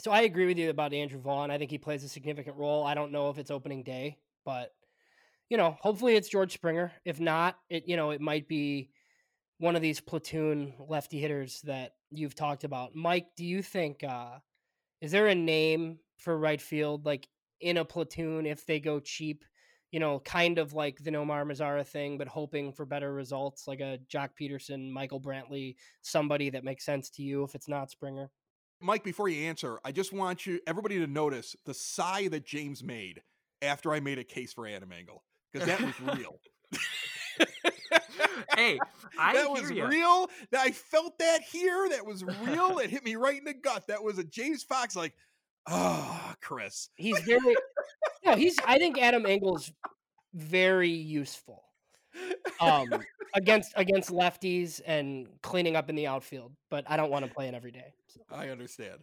So 0.00 0.10
I 0.10 0.22
agree 0.22 0.46
with 0.46 0.58
you 0.58 0.68
about 0.68 0.92
Andrew 0.92 1.20
Vaughn. 1.20 1.52
I 1.52 1.58
think 1.58 1.70
he 1.70 1.78
plays 1.78 2.02
a 2.02 2.08
significant 2.08 2.56
role. 2.56 2.84
I 2.84 2.94
don't 2.94 3.12
know 3.12 3.30
if 3.30 3.38
it's 3.38 3.52
opening 3.52 3.84
day, 3.84 4.18
but 4.44 4.72
you 5.48 5.56
know, 5.56 5.76
hopefully 5.80 6.16
it's 6.16 6.28
George 6.28 6.52
Springer. 6.52 6.92
If 7.04 7.20
not, 7.20 7.56
it 7.68 7.84
you 7.86 7.96
know, 7.96 8.10
it 8.10 8.20
might 8.20 8.48
be 8.48 8.90
one 9.58 9.76
of 9.76 9.82
these 9.82 10.00
platoon 10.00 10.74
lefty 10.88 11.18
hitters 11.18 11.60
that 11.62 11.92
you've 12.10 12.34
talked 12.34 12.64
about. 12.64 12.94
Mike, 12.94 13.28
do 13.36 13.44
you 13.44 13.62
think 13.62 14.02
uh 14.04 14.38
is 15.00 15.12
there 15.12 15.26
a 15.26 15.34
name 15.34 15.98
for 16.18 16.36
right 16.36 16.60
field 16.60 17.04
like 17.04 17.28
in 17.60 17.76
a 17.76 17.84
platoon 17.84 18.46
if 18.46 18.66
they 18.66 18.80
go 18.80 19.00
cheap, 19.00 19.44
you 19.90 20.00
know, 20.00 20.18
kind 20.20 20.58
of 20.58 20.72
like 20.74 21.02
the 21.02 21.10
Nomar 21.10 21.44
Mazara 21.44 21.86
thing, 21.86 22.18
but 22.18 22.28
hoping 22.28 22.72
for 22.72 22.84
better 22.84 23.12
results, 23.12 23.66
like 23.66 23.80
a 23.80 23.98
Joc 24.12 24.30
Pederson, 24.40 24.90
Michael 24.90 25.20
Brantley, 25.20 25.76
somebody 26.02 26.50
that 26.50 26.64
makes 26.64 26.84
sense 26.84 27.08
to 27.10 27.22
you 27.22 27.44
if 27.44 27.54
it's 27.54 27.68
not 27.68 27.90
Springer? 27.90 28.30
Mike, 28.80 29.04
before 29.04 29.28
you 29.28 29.46
answer, 29.46 29.78
I 29.84 29.92
just 29.92 30.12
want 30.12 30.44
you 30.44 30.60
everybody 30.66 30.98
to 30.98 31.06
notice 31.06 31.56
the 31.64 31.72
sigh 31.72 32.28
that 32.28 32.44
James 32.44 32.82
made 32.82 33.22
after 33.62 33.94
I 33.94 34.00
made 34.00 34.18
a 34.18 34.24
case 34.24 34.52
for 34.52 34.66
Adam 34.66 34.92
Engel 34.92 35.22
because 35.58 35.78
that 35.78 35.80
was 35.80 36.18
real. 36.18 36.38
hey, 38.56 38.78
I 39.18 39.34
that 39.34 39.50
was 39.50 39.70
you. 39.70 39.86
real. 39.86 40.28
I 40.56 40.70
felt 40.70 41.18
that 41.18 41.42
here. 41.42 41.88
That 41.90 42.04
was 42.06 42.24
real. 42.24 42.78
it 42.78 42.90
hit 42.90 43.04
me 43.04 43.16
right 43.16 43.38
in 43.38 43.44
the 43.44 43.54
gut. 43.54 43.86
That 43.88 44.02
was 44.02 44.18
a 44.18 44.24
James 44.24 44.62
Fox 44.62 44.96
like, 44.96 45.14
Oh, 45.68 46.32
Chris. 46.40 46.90
He's 46.96 47.18
very 47.20 47.56
no, 48.24 48.36
he's 48.36 48.56
I 48.66 48.78
think 48.78 49.00
Adam 49.00 49.26
Engel's 49.26 49.72
very 50.34 50.90
useful. 50.90 51.62
Um 52.60 52.88
against 53.34 53.72
against 53.76 54.10
lefties 54.10 54.80
and 54.86 55.28
cleaning 55.42 55.76
up 55.76 55.90
in 55.90 55.96
the 55.96 56.06
outfield, 56.06 56.52
but 56.70 56.84
I 56.88 56.96
don't 56.96 57.10
want 57.10 57.24
to 57.26 57.30
play 57.30 57.48
it 57.48 57.54
every 57.54 57.72
day. 57.72 57.94
So. 58.08 58.20
I 58.30 58.48
understand. 58.48 59.00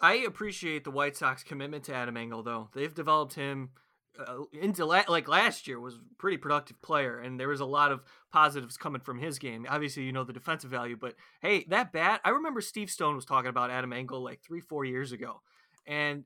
I 0.00 0.14
appreciate 0.14 0.84
the 0.84 0.90
White 0.90 1.16
Sox 1.16 1.42
commitment 1.42 1.84
to 1.84 1.94
Adam 1.94 2.16
Engel 2.16 2.42
though. 2.42 2.70
They've 2.74 2.94
developed 2.94 3.34
him 3.34 3.70
uh, 4.18 4.44
into 4.52 4.84
la- 4.84 5.04
like 5.08 5.28
last 5.28 5.66
year 5.66 5.80
was 5.80 5.98
pretty 6.18 6.36
productive 6.36 6.80
player 6.82 7.18
and 7.18 7.38
there 7.38 7.48
was 7.48 7.60
a 7.60 7.66
lot 7.66 7.92
of 7.92 8.02
positives 8.32 8.76
coming 8.76 9.00
from 9.00 9.18
his 9.18 9.38
game 9.38 9.66
obviously 9.68 10.02
you 10.02 10.12
know 10.12 10.24
the 10.24 10.32
defensive 10.32 10.70
value 10.70 10.96
but 11.00 11.14
hey 11.40 11.64
that 11.68 11.92
bat 11.92 12.20
i 12.24 12.30
remember 12.30 12.60
steve 12.60 12.90
stone 12.90 13.14
was 13.14 13.24
talking 13.24 13.48
about 13.48 13.70
adam 13.70 13.92
engel 13.92 14.22
like 14.22 14.40
three 14.42 14.60
four 14.60 14.84
years 14.84 15.12
ago 15.12 15.40
and 15.86 16.24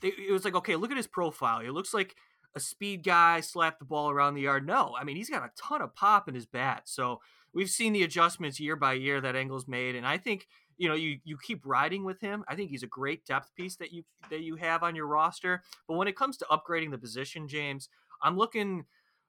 they, 0.00 0.08
it 0.08 0.32
was 0.32 0.44
like, 0.44 0.54
okay, 0.54 0.76
look 0.76 0.90
at 0.90 0.96
his 0.96 1.06
profile. 1.06 1.60
He 1.60 1.70
looks 1.70 1.94
like 1.94 2.16
a 2.54 2.60
speed 2.60 3.04
guy, 3.04 3.40
slap 3.40 3.78
the 3.78 3.84
ball 3.84 4.10
around 4.10 4.34
the 4.34 4.42
yard. 4.42 4.66
No, 4.66 4.94
I 4.98 5.04
mean 5.04 5.16
he's 5.16 5.30
got 5.30 5.44
a 5.44 5.50
ton 5.60 5.82
of 5.82 5.94
pop 5.94 6.28
in 6.28 6.34
his 6.34 6.46
bat. 6.46 6.82
So 6.86 7.20
we've 7.52 7.70
seen 7.70 7.92
the 7.92 8.02
adjustments 8.02 8.60
year 8.60 8.76
by 8.76 8.94
year 8.94 9.20
that 9.20 9.36
Engel's 9.36 9.68
made, 9.68 9.94
and 9.94 10.06
I 10.06 10.18
think 10.18 10.46
you 10.78 10.88
know 10.88 10.94
you 10.94 11.18
you 11.24 11.38
keep 11.42 11.64
riding 11.64 12.04
with 12.04 12.20
him. 12.20 12.44
I 12.48 12.54
think 12.54 12.70
he's 12.70 12.82
a 12.82 12.88
great 12.88 13.24
depth 13.24 13.54
piece 13.54 13.76
that 13.76 13.92
you 13.92 14.04
that 14.30 14.40
you 14.40 14.56
have 14.56 14.82
on 14.82 14.94
your 14.94 15.06
roster. 15.06 15.62
But 15.88 15.96
when 15.96 16.08
it 16.08 16.16
comes 16.16 16.36
to 16.38 16.46
upgrading 16.50 16.90
the 16.90 16.98
position, 16.98 17.48
James, 17.48 17.88
I'm 18.22 18.36
looking. 18.36 18.84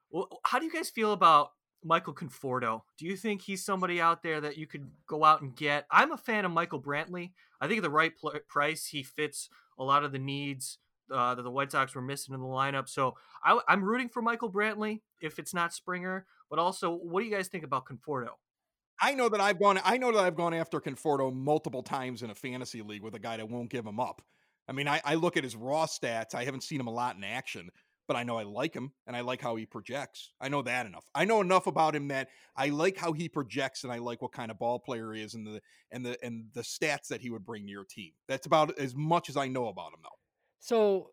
Well, 0.10 0.30
how 0.44 0.60
do 0.60 0.66
you 0.66 0.72
guys 0.72 0.90
feel 0.90 1.12
about 1.12 1.52
Michael 1.84 2.14
Conforto. 2.14 2.82
Do 2.98 3.06
you 3.06 3.16
think 3.16 3.42
he's 3.42 3.64
somebody 3.64 4.02
out 4.02 4.24
there 4.24 4.42
that 4.42 4.58
you 4.58 4.68
could 4.68 4.90
go 5.08 5.24
out 5.24 5.42
and 5.42 5.56
get? 5.56 5.86
I'm 5.92 6.12
a 6.12 6.18
fan 6.18 6.46
of 6.46 6.52
Michael 6.52 6.82
Brantley. 6.82 7.32
I 7.62 7.68
think 7.68 7.78
at 7.78 7.84
the 7.84 7.90
right 7.90 8.14
pl- 8.16 8.40
price, 8.48 8.88
he 8.88 9.04
fits 9.04 9.50
a 9.78 9.84
lot 9.84 10.04
of 10.04 10.12
the 10.12 10.20
needs 10.20 10.80
uh, 11.12 11.36
that 11.36 11.42
the 11.42 11.52
White 11.52 11.72
Sox 11.72 11.96
were 11.96 12.02
missing 12.02 12.34
in 12.34 12.42
the 12.42 12.48
lineup. 12.48 12.90
So 12.90 13.16
I, 13.44 13.60
am 13.70 13.84
rooting 13.84 14.10
for 14.10 14.22
Michael 14.22 14.52
Brantley 14.52 15.02
if 15.22 15.40
it's 15.40 15.54
not 15.54 15.74
Springer. 15.74 16.26
But 16.50 16.60
also, 16.60 16.92
what 16.92 17.22
do 17.22 17.26
you 17.28 17.36
guys 17.36 17.48
think 17.48 17.64
about 17.64 17.86
Conforto? 17.86 18.32
I 19.00 19.14
know 19.14 19.30
that 19.30 19.40
I've 19.40 19.60
gone. 19.60 19.80
I 19.84 19.98
know 19.98 20.12
that 20.12 20.24
I've 20.24 20.36
gone 20.36 20.54
after 20.54 20.80
Conforto 20.80 21.34
multiple 21.34 21.84
times 21.84 22.24
in 22.24 22.30
a 22.30 22.36
fantasy 22.36 22.82
league 22.82 23.04
with 23.04 23.16
a 23.16 23.20
guy 23.20 23.38
that 23.38 23.50
won't 23.50 23.70
give 23.70 23.86
him 23.86 24.00
up. 24.00 24.22
I 24.68 24.74
mean, 24.74 24.88
I, 24.88 25.02
I 25.06 25.16
look 25.16 25.38
at 25.38 25.44
his 25.44 25.56
raw 25.56 25.86
stats. 25.86 26.36
I 26.36 26.44
haven't 26.44 26.64
seen 26.64 26.80
him 26.80 26.88
a 26.88 26.92
lot 26.92 27.16
in 27.16 27.24
action, 27.24 27.70
but 28.08 28.18
I 28.18 28.24
know 28.24 28.38
I 28.38 28.44
like 28.44 28.74
him 28.74 28.92
and 29.06 29.16
I 29.16 29.22
like 29.22 29.42
how 29.42 29.56
he 29.56 29.66
projects. 29.66 30.32
I 30.42 30.50
know 30.50 30.62
that 30.64 30.86
enough. 30.86 31.06
I 31.14 31.26
know 31.26 31.42
enough 31.42 31.68
about 31.68 31.96
him 31.96 32.08
that 32.10 32.30
I 32.56 32.70
like 32.70 32.98
how 32.98 33.14
he 33.14 33.30
projects 33.30 33.84
and 33.84 33.94
I 33.94 34.00
like 34.00 34.22
what 34.22 34.32
kind 34.32 34.52
of 34.52 34.60
ball 34.60 34.80
player 34.80 35.14
he 35.14 35.22
is 35.22 35.36
and 35.36 35.46
the 35.46 35.62
and 35.92 36.06
the 36.06 36.18
and 36.24 36.46
the 36.54 36.62
stats 36.62 37.08
that 37.10 37.22
he 37.22 37.30
would 37.30 37.46
bring 37.46 37.66
to 37.66 37.72
your 37.72 37.86
team. 37.86 38.12
That's 38.28 38.48
about 38.48 38.78
as 38.80 38.96
much 38.96 39.30
as 39.30 39.38
I 39.38 39.48
know 39.48 39.68
about 39.68 39.94
him 39.94 40.00
though. 40.04 40.10
So 40.60 41.12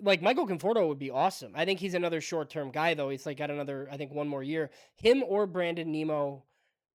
like 0.00 0.22
Michael 0.22 0.46
Conforto 0.46 0.88
would 0.88 0.98
be 0.98 1.10
awesome. 1.10 1.52
I 1.54 1.64
think 1.64 1.80
he's 1.80 1.94
another 1.94 2.20
short 2.20 2.50
term 2.50 2.70
guy 2.70 2.94
though. 2.94 3.10
He's 3.10 3.26
like 3.26 3.36
got 3.36 3.50
another 3.50 3.88
I 3.90 3.96
think 3.96 4.12
one 4.12 4.28
more 4.28 4.42
year. 4.42 4.70
Him 4.96 5.22
or 5.26 5.46
Brandon 5.46 5.90
Nimmo 5.90 6.44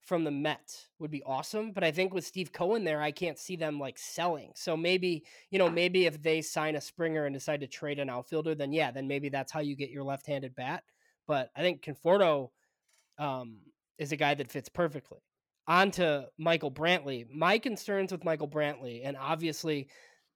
from 0.02 0.24
the 0.24 0.32
Mets 0.32 0.88
would 1.00 1.12
be 1.12 1.24
awesome. 1.24 1.72
But 1.72 1.84
I 1.84 1.92
think 1.92 2.14
with 2.14 2.26
Steve 2.26 2.52
Cohen 2.52 2.84
there, 2.84 3.02
I 3.02 3.12
can't 3.12 3.38
see 3.38 3.56
them 3.56 3.80
like 3.80 3.98
selling. 3.98 4.52
So 4.56 4.76
maybe, 4.76 5.24
you 5.52 5.60
know, 5.60 5.70
maybe 5.70 6.06
if 6.06 6.22
they 6.22 6.42
sign 6.42 6.76
a 6.76 6.82
Springer 6.82 7.26
and 7.26 7.34
decide 7.34 7.62
to 7.62 7.68
trade 7.68 8.00
an 8.00 8.10
outfielder, 8.10 8.56
then 8.56 8.72
yeah, 8.72 8.92
then 8.92 9.08
maybe 9.08 9.30
that's 9.30 9.52
how 9.52 9.60
you 9.60 9.76
get 9.76 9.92
your 9.92 10.04
left 10.04 10.26
handed 10.26 10.56
bat. 10.56 10.84
But 11.28 11.52
I 11.56 11.62
think 11.62 11.84
Conforto 11.84 12.50
um, 13.20 13.60
is 13.98 14.12
a 14.12 14.18
guy 14.18 14.34
that 14.34 14.52
fits 14.52 14.70
perfectly. 14.70 15.20
On 15.68 15.92
to 15.92 16.28
Michael 16.40 16.72
Brantley. 16.72 17.30
My 17.32 17.60
concerns 17.60 18.12
with 18.12 18.24
Michael 18.24 18.48
Brantley, 18.48 19.02
and 19.04 19.16
obviously, 19.16 19.88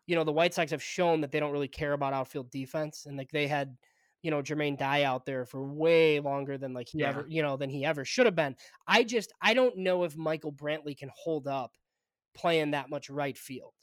you 0.06 0.16
know, 0.16 0.24
the 0.24 0.32
White 0.32 0.54
Sox 0.54 0.70
have 0.70 0.84
shown 0.84 1.22
that 1.22 1.32
they 1.32 1.40
don't 1.40 1.52
really 1.52 1.68
care 1.68 1.94
about 1.94 2.14
outfield 2.14 2.52
defense. 2.52 3.08
And 3.08 3.18
like 3.18 3.32
they 3.32 3.48
had 3.48 3.76
you 4.24 4.32
know 4.32 4.42
Jermaine 4.42 4.78
Dye 4.78 5.04
out 5.04 5.28
there 5.28 5.46
for 5.46 5.64
way 5.64 6.20
longer 6.20 6.58
than 6.58 6.74
like 6.74 6.90
he 6.90 7.00
yeah. 7.00 7.10
ever 7.10 7.26
you 7.28 7.44
know 7.44 7.58
than 7.58 7.70
he 7.70 7.86
ever 7.86 8.04
should 8.04 8.26
have 8.26 8.36
been. 8.36 8.56
I 8.88 9.04
just 9.04 9.32
I 9.42 9.54
don't 9.54 9.78
know 9.78 10.04
if 10.04 10.18
Michael 10.18 10.52
Brantley 10.52 10.98
can 10.98 11.12
hold 11.16 11.48
up 11.48 11.72
playing 12.34 12.72
that 12.72 12.90
much 12.90 13.10
right 13.10 13.38
field. 13.38 13.74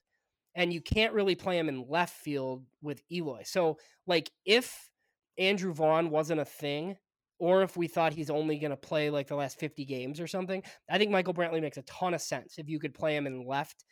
And 0.57 0.73
you 0.73 0.81
can't 0.81 1.15
really 1.15 1.37
play 1.37 1.59
him 1.59 1.69
in 1.69 1.87
left 1.89 2.17
field 2.17 2.65
with 2.83 3.03
Eloy. 3.11 3.43
So 3.45 3.79
like 4.07 4.31
if 4.45 4.91
Andrew 5.39 5.73
Vaughn 5.73 6.11
wasn't 6.11 6.41
a 6.41 6.45
thing, 6.45 6.97
or 7.39 7.63
if 7.63 7.77
we 7.77 7.89
thought 7.89 8.13
he's 8.13 8.31
only 8.31 8.59
going 8.59 8.71
to 8.71 8.77
play 8.77 9.09
like 9.09 9.29
the 9.29 9.37
last 9.37 9.59
50 9.59 9.85
games 9.87 10.21
or 10.21 10.27
something, 10.27 10.63
I 10.91 10.99
think 10.99 11.11
Michael 11.11 11.33
Brantley 11.33 11.63
makes 11.63 11.79
a 11.79 11.83
ton 11.83 12.15
of 12.15 12.21
sense 12.21 12.59
if 12.59 12.69
you 12.69 12.79
could 12.79 12.95
play 12.95 13.17
him 13.17 13.27
in 13.27 13.47
left 13.47 13.85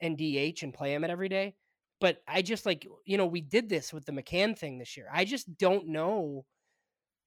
and 0.00 0.16
DH 0.16 0.62
and 0.62 0.72
play 0.72 0.94
him 0.94 1.04
at 1.04 1.10
every 1.10 1.28
day. 1.28 1.54
But 2.00 2.18
I 2.26 2.42
just 2.42 2.66
like, 2.66 2.86
you 3.04 3.16
know, 3.16 3.26
we 3.26 3.40
did 3.40 3.68
this 3.68 3.92
with 3.92 4.04
the 4.04 4.12
McCann 4.12 4.58
thing 4.58 4.78
this 4.78 4.96
year. 4.96 5.06
I 5.12 5.24
just 5.24 5.56
don't 5.58 5.88
know 5.88 6.44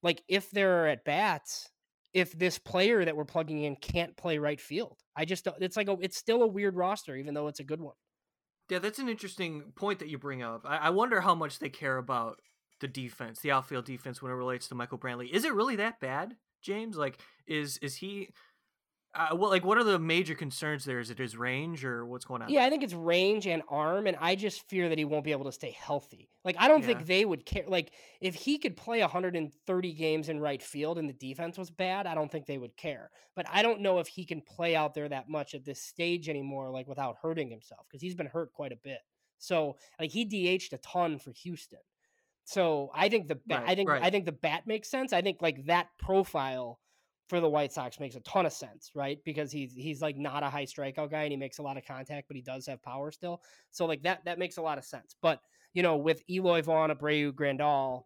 like 0.03 0.23
if 0.27 0.51
there 0.51 0.83
are 0.83 0.87
at 0.87 1.05
bats 1.05 1.69
if 2.13 2.31
this 2.37 2.57
player 2.57 3.03
that 3.05 3.15
we're 3.15 3.25
plugging 3.25 3.63
in 3.63 3.75
can't 3.75 4.15
play 4.17 4.37
right 4.37 4.59
field. 4.59 4.97
I 5.15 5.25
just 5.25 5.45
don't 5.45 5.57
it's 5.61 5.77
like 5.77 5.87
a 5.87 5.97
it's 6.01 6.17
still 6.17 6.43
a 6.43 6.47
weird 6.47 6.75
roster, 6.75 7.15
even 7.15 7.33
though 7.33 7.47
it's 7.47 7.59
a 7.59 7.63
good 7.63 7.81
one. 7.81 7.95
Yeah, 8.69 8.79
that's 8.79 8.99
an 8.99 9.09
interesting 9.09 9.71
point 9.75 9.99
that 9.99 10.09
you 10.09 10.17
bring 10.17 10.43
up. 10.43 10.63
I, 10.65 10.77
I 10.77 10.89
wonder 10.89 11.21
how 11.21 11.35
much 11.35 11.59
they 11.59 11.69
care 11.69 11.97
about 11.97 12.41
the 12.79 12.87
defense, 12.87 13.39
the 13.39 13.51
outfield 13.51 13.85
defense, 13.85 14.21
when 14.21 14.31
it 14.31 14.35
relates 14.35 14.67
to 14.67 14.75
Michael 14.75 14.97
Brantley. 14.97 15.31
Is 15.31 15.45
it 15.45 15.53
really 15.53 15.77
that 15.77 15.99
bad, 15.99 16.35
James? 16.61 16.97
Like, 16.97 17.19
is 17.47 17.77
is 17.77 17.97
he? 17.97 18.29
Uh, 19.17 19.35
well, 19.35 19.49
like, 19.49 19.65
what 19.65 19.79
are 19.79 19.83
the 19.83 19.97
major 19.97 20.35
concerns 20.35 20.85
there? 20.85 20.99
Is 20.99 21.09
it 21.09 21.17
his 21.17 21.35
range 21.35 21.83
or 21.83 22.05
what's 22.05 22.23
going 22.23 22.43
on? 22.43 22.51
Yeah, 22.51 22.63
I 22.65 22.69
think 22.69 22.83
it's 22.83 22.93
range 22.93 23.47
and 23.47 23.63
arm, 23.67 24.05
and 24.05 24.15
I 24.19 24.35
just 24.35 24.61
fear 24.69 24.89
that 24.89 24.97
he 24.99 25.05
won't 25.05 25.23
be 25.25 25.31
able 25.31 25.45
to 25.45 25.51
stay 25.51 25.71
healthy. 25.71 26.29
Like, 26.45 26.55
I 26.59 26.67
don't 26.67 26.81
Yeah. 26.81 26.85
think 26.85 27.07
they 27.07 27.25
would 27.25 27.43
care. 27.43 27.65
Like, 27.67 27.93
if 28.21 28.35
he 28.35 28.59
could 28.59 28.77
play 28.77 29.01
130 29.01 29.93
games 29.93 30.29
in 30.29 30.39
right 30.39 30.61
field 30.61 30.99
and 30.99 31.09
the 31.09 31.13
defense 31.13 31.57
was 31.57 31.71
bad, 31.71 32.05
I 32.05 32.13
don't 32.13 32.31
think 32.31 32.45
they 32.45 32.59
would 32.59 32.77
care. 32.77 33.09
But 33.35 33.47
I 33.49 33.63
don't 33.63 33.81
know 33.81 33.97
if 33.97 34.07
he 34.07 34.23
can 34.23 34.41
play 34.41 34.75
out 34.75 34.93
there 34.93 35.09
that 35.09 35.29
much 35.29 35.55
at 35.55 35.65
this 35.65 35.81
stage 35.81 36.29
anymore, 36.29 36.69
like 36.69 36.87
without 36.87 37.17
hurting 37.19 37.49
himself, 37.49 37.87
because 37.89 38.01
he's 38.03 38.15
been 38.15 38.27
hurt 38.27 38.53
quite 38.53 38.71
a 38.71 38.77
bit. 38.77 39.01
So, 39.39 39.77
like, 39.99 40.11
he 40.11 40.25
DH'd 40.25 40.73
a 40.73 40.77
ton 40.77 41.17
for 41.17 41.31
Houston. 41.31 41.79
So 42.43 42.91
I 42.93 43.09
think 43.09 43.27
the 43.27 43.35
bat, 43.35 43.63
Right, 43.63 43.69
I 43.71 43.75
think 43.75 43.89
right. 43.89 44.01
I 44.01 44.09
think 44.09 44.25
the 44.25 44.31
bat 44.31 44.65
makes 44.67 44.89
sense. 44.89 45.11
I 45.11 45.21
think 45.21 45.41
like 45.41 45.65
that 45.65 45.89
profile 45.99 46.79
for 47.27 47.39
the 47.41 47.49
White 47.49 47.73
Sox 47.73 47.99
makes 47.99 48.15
a 48.15 48.21
ton 48.21 48.45
of 48.45 48.53
sense, 48.53 48.91
right? 48.95 49.19
Because 49.25 49.51
he's 49.51 49.73
he's 49.73 50.01
like 50.01 50.17
not 50.17 50.43
a 50.43 50.49
high 50.49 50.65
strikeout 50.65 51.11
guy 51.11 51.23
and 51.23 51.31
he 51.31 51.37
makes 51.37 51.57
a 51.57 51.61
lot 51.61 51.77
of 51.77 51.85
contact, 51.85 52.27
but 52.27 52.35
he 52.35 52.41
does 52.41 52.65
have 52.67 52.81
power 52.81 53.11
still. 53.11 53.41
So 53.71 53.85
like 53.85 54.03
that 54.03 54.23
that 54.25 54.39
makes 54.39 54.57
a 54.57 54.61
lot 54.61 54.77
of 54.77 54.85
sense. 54.85 55.15
But 55.21 55.41
you 55.73 55.83
know, 55.83 55.97
with 55.97 56.23
Eloy 56.29 56.61
Vaughn, 56.61 56.89
Abreu, 56.89 57.31
Grandal, 57.33 58.03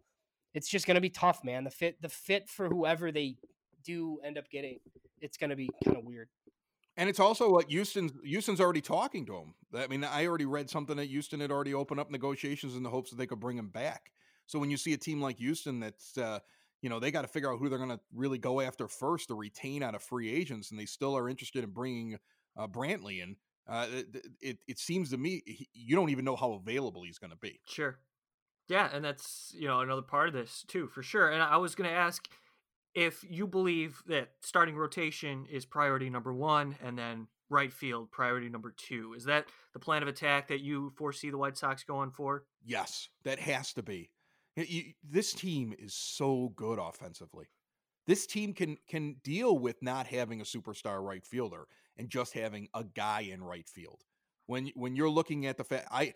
it's 0.54 0.68
just 0.68 0.88
gonna 0.88 1.02
be 1.02 1.10
tough, 1.10 1.44
man. 1.44 1.64
The 1.64 1.70
fit 1.70 2.02
the 2.02 2.10
fit 2.10 2.50
for 2.50 2.68
whoever 2.68 3.12
they 3.12 3.38
do 3.84 4.20
end 4.24 4.38
up 4.38 4.50
getting, 4.50 4.80
it's 5.22 5.38
gonna 5.38 5.56
be 5.56 5.70
kind 5.86 5.98
of 5.98 6.04
weird. 6.04 6.30
And 6.98 7.10
it's 7.10 7.20
also 7.20 7.52
what 7.52 7.70
Houston's 7.70 8.12
Houston's 8.24 8.60
already 8.60 8.82
talking 8.82 9.26
to 9.28 9.36
him. 9.36 9.54
I 9.76 9.88
mean, 9.88 10.04
I 10.04 10.26
already 10.26 10.46
read 10.46 10.70
something 10.70 10.98
that 10.98 11.06
Houston 11.06 11.40
had 11.40 11.52
already 11.52 11.74
opened 11.74 12.00
up 12.00 12.12
negotiations 12.12 12.76
in 12.76 12.84
the 12.84 12.90
hopes 12.90 13.12
that 13.12 13.18
they 13.18 13.28
could 13.28 13.40
bring 13.40 13.58
him 13.58 13.70
back. 13.70 14.12
So 14.48 14.60
when 14.60 14.70
you 14.70 14.78
see 14.78 14.94
a 14.94 14.98
team 14.98 15.22
like 15.22 15.38
Houston 15.38 15.80
that's 15.80 16.18
uh, 16.18 16.40
you 16.82 16.90
know, 16.90 17.00
they 17.00 17.12
got 17.12 17.22
to 17.22 17.28
figure 17.28 17.52
out 17.52 17.60
who 17.60 17.70
they're 17.70 17.78
going 17.78 17.90
to 17.90 18.00
really 18.14 18.38
go 18.38 18.62
after 18.62 18.88
first 18.88 19.28
to 19.28 19.36
retain 19.36 19.84
out 19.84 19.96
of 19.96 20.02
free 20.02 20.34
agents, 20.34 20.72
and 20.72 20.80
they 20.80 20.86
still 20.86 21.16
are 21.16 21.30
interested 21.30 21.64
in 21.64 21.70
bringing 21.70 22.18
uh, 22.58 22.68
Brantley 22.68 23.22
in. 23.22 23.36
Uh, 23.68 23.88
it, 23.92 24.28
it 24.42 24.58
it 24.68 24.80
seems 24.80 25.12
to 25.12 25.18
me 25.18 25.44
he, 25.46 25.70
you 25.74 25.96
don't 25.96 26.10
even 26.10 26.26
know 26.26 26.36
how 26.36 26.54
available 26.54 27.04
he's 27.04 27.20
going 27.20 27.32
to 27.32 27.38
be. 27.38 27.60
Sure. 27.68 28.00
Yeah, 28.68 28.90
and 28.92 29.06
that's 29.06 29.54
you 29.56 29.68
know 29.68 29.82
another 29.82 30.02
part 30.02 30.28
of 30.28 30.34
this 30.34 30.66
too, 30.68 30.88
for 30.88 31.04
sure. 31.04 31.30
And 31.30 31.42
I 31.42 31.58
was 31.58 31.76
going 31.76 31.90
to 31.90 31.96
ask 31.96 32.28
if 32.96 33.24
you 33.30 33.48
believe 33.48 34.02
that 34.08 34.30
starting 34.42 34.76
rotation 34.76 35.46
is 35.50 35.66
priority 35.66 36.10
number 36.10 36.34
one, 36.34 36.76
and 36.84 36.98
then 36.98 37.28
right 37.50 37.72
field 37.72 38.12
priority 38.12 38.50
number 38.50 38.74
two. 38.76 39.14
Is 39.16 39.26
that 39.26 39.46
the 39.74 39.80
plan 39.80 40.02
of 40.02 40.08
attack 40.08 40.48
that 40.48 40.62
you 40.62 40.92
foresee 40.96 41.30
the 41.30 41.38
White 41.38 41.58
Sox 41.58 41.84
going 41.84 42.12
for? 42.12 42.46
Yes, 42.66 43.10
that 43.24 43.40
has 43.40 43.74
to 43.74 43.84
be. 43.84 44.10
You- 44.56 44.94
this 45.04 45.34
team 45.34 45.74
is 45.78 45.94
so 45.94 46.50
good 46.50 46.80
offensively. 46.80 47.48
This 48.08 48.26
team 48.28 48.54
can 48.54 48.78
can 48.88 49.16
deal 49.24 49.58
with 49.58 49.82
not 49.82 50.08
having 50.08 50.42
a 50.42 50.46
superstar 50.46 51.02
right 51.04 51.26
fielder 51.26 51.68
and 51.98 52.10
just 52.10 52.34
having 52.34 52.70
a 52.74 52.84
guy 52.84 53.22
in 53.22 53.44
right 53.44 53.70
field. 53.70 54.04
When 54.48 54.68
when 54.76 54.96
you're 54.96 55.10
looking 55.10 55.46
at 55.46 55.58
the 55.58 55.64
fact, 55.64 55.88
I 55.92 56.14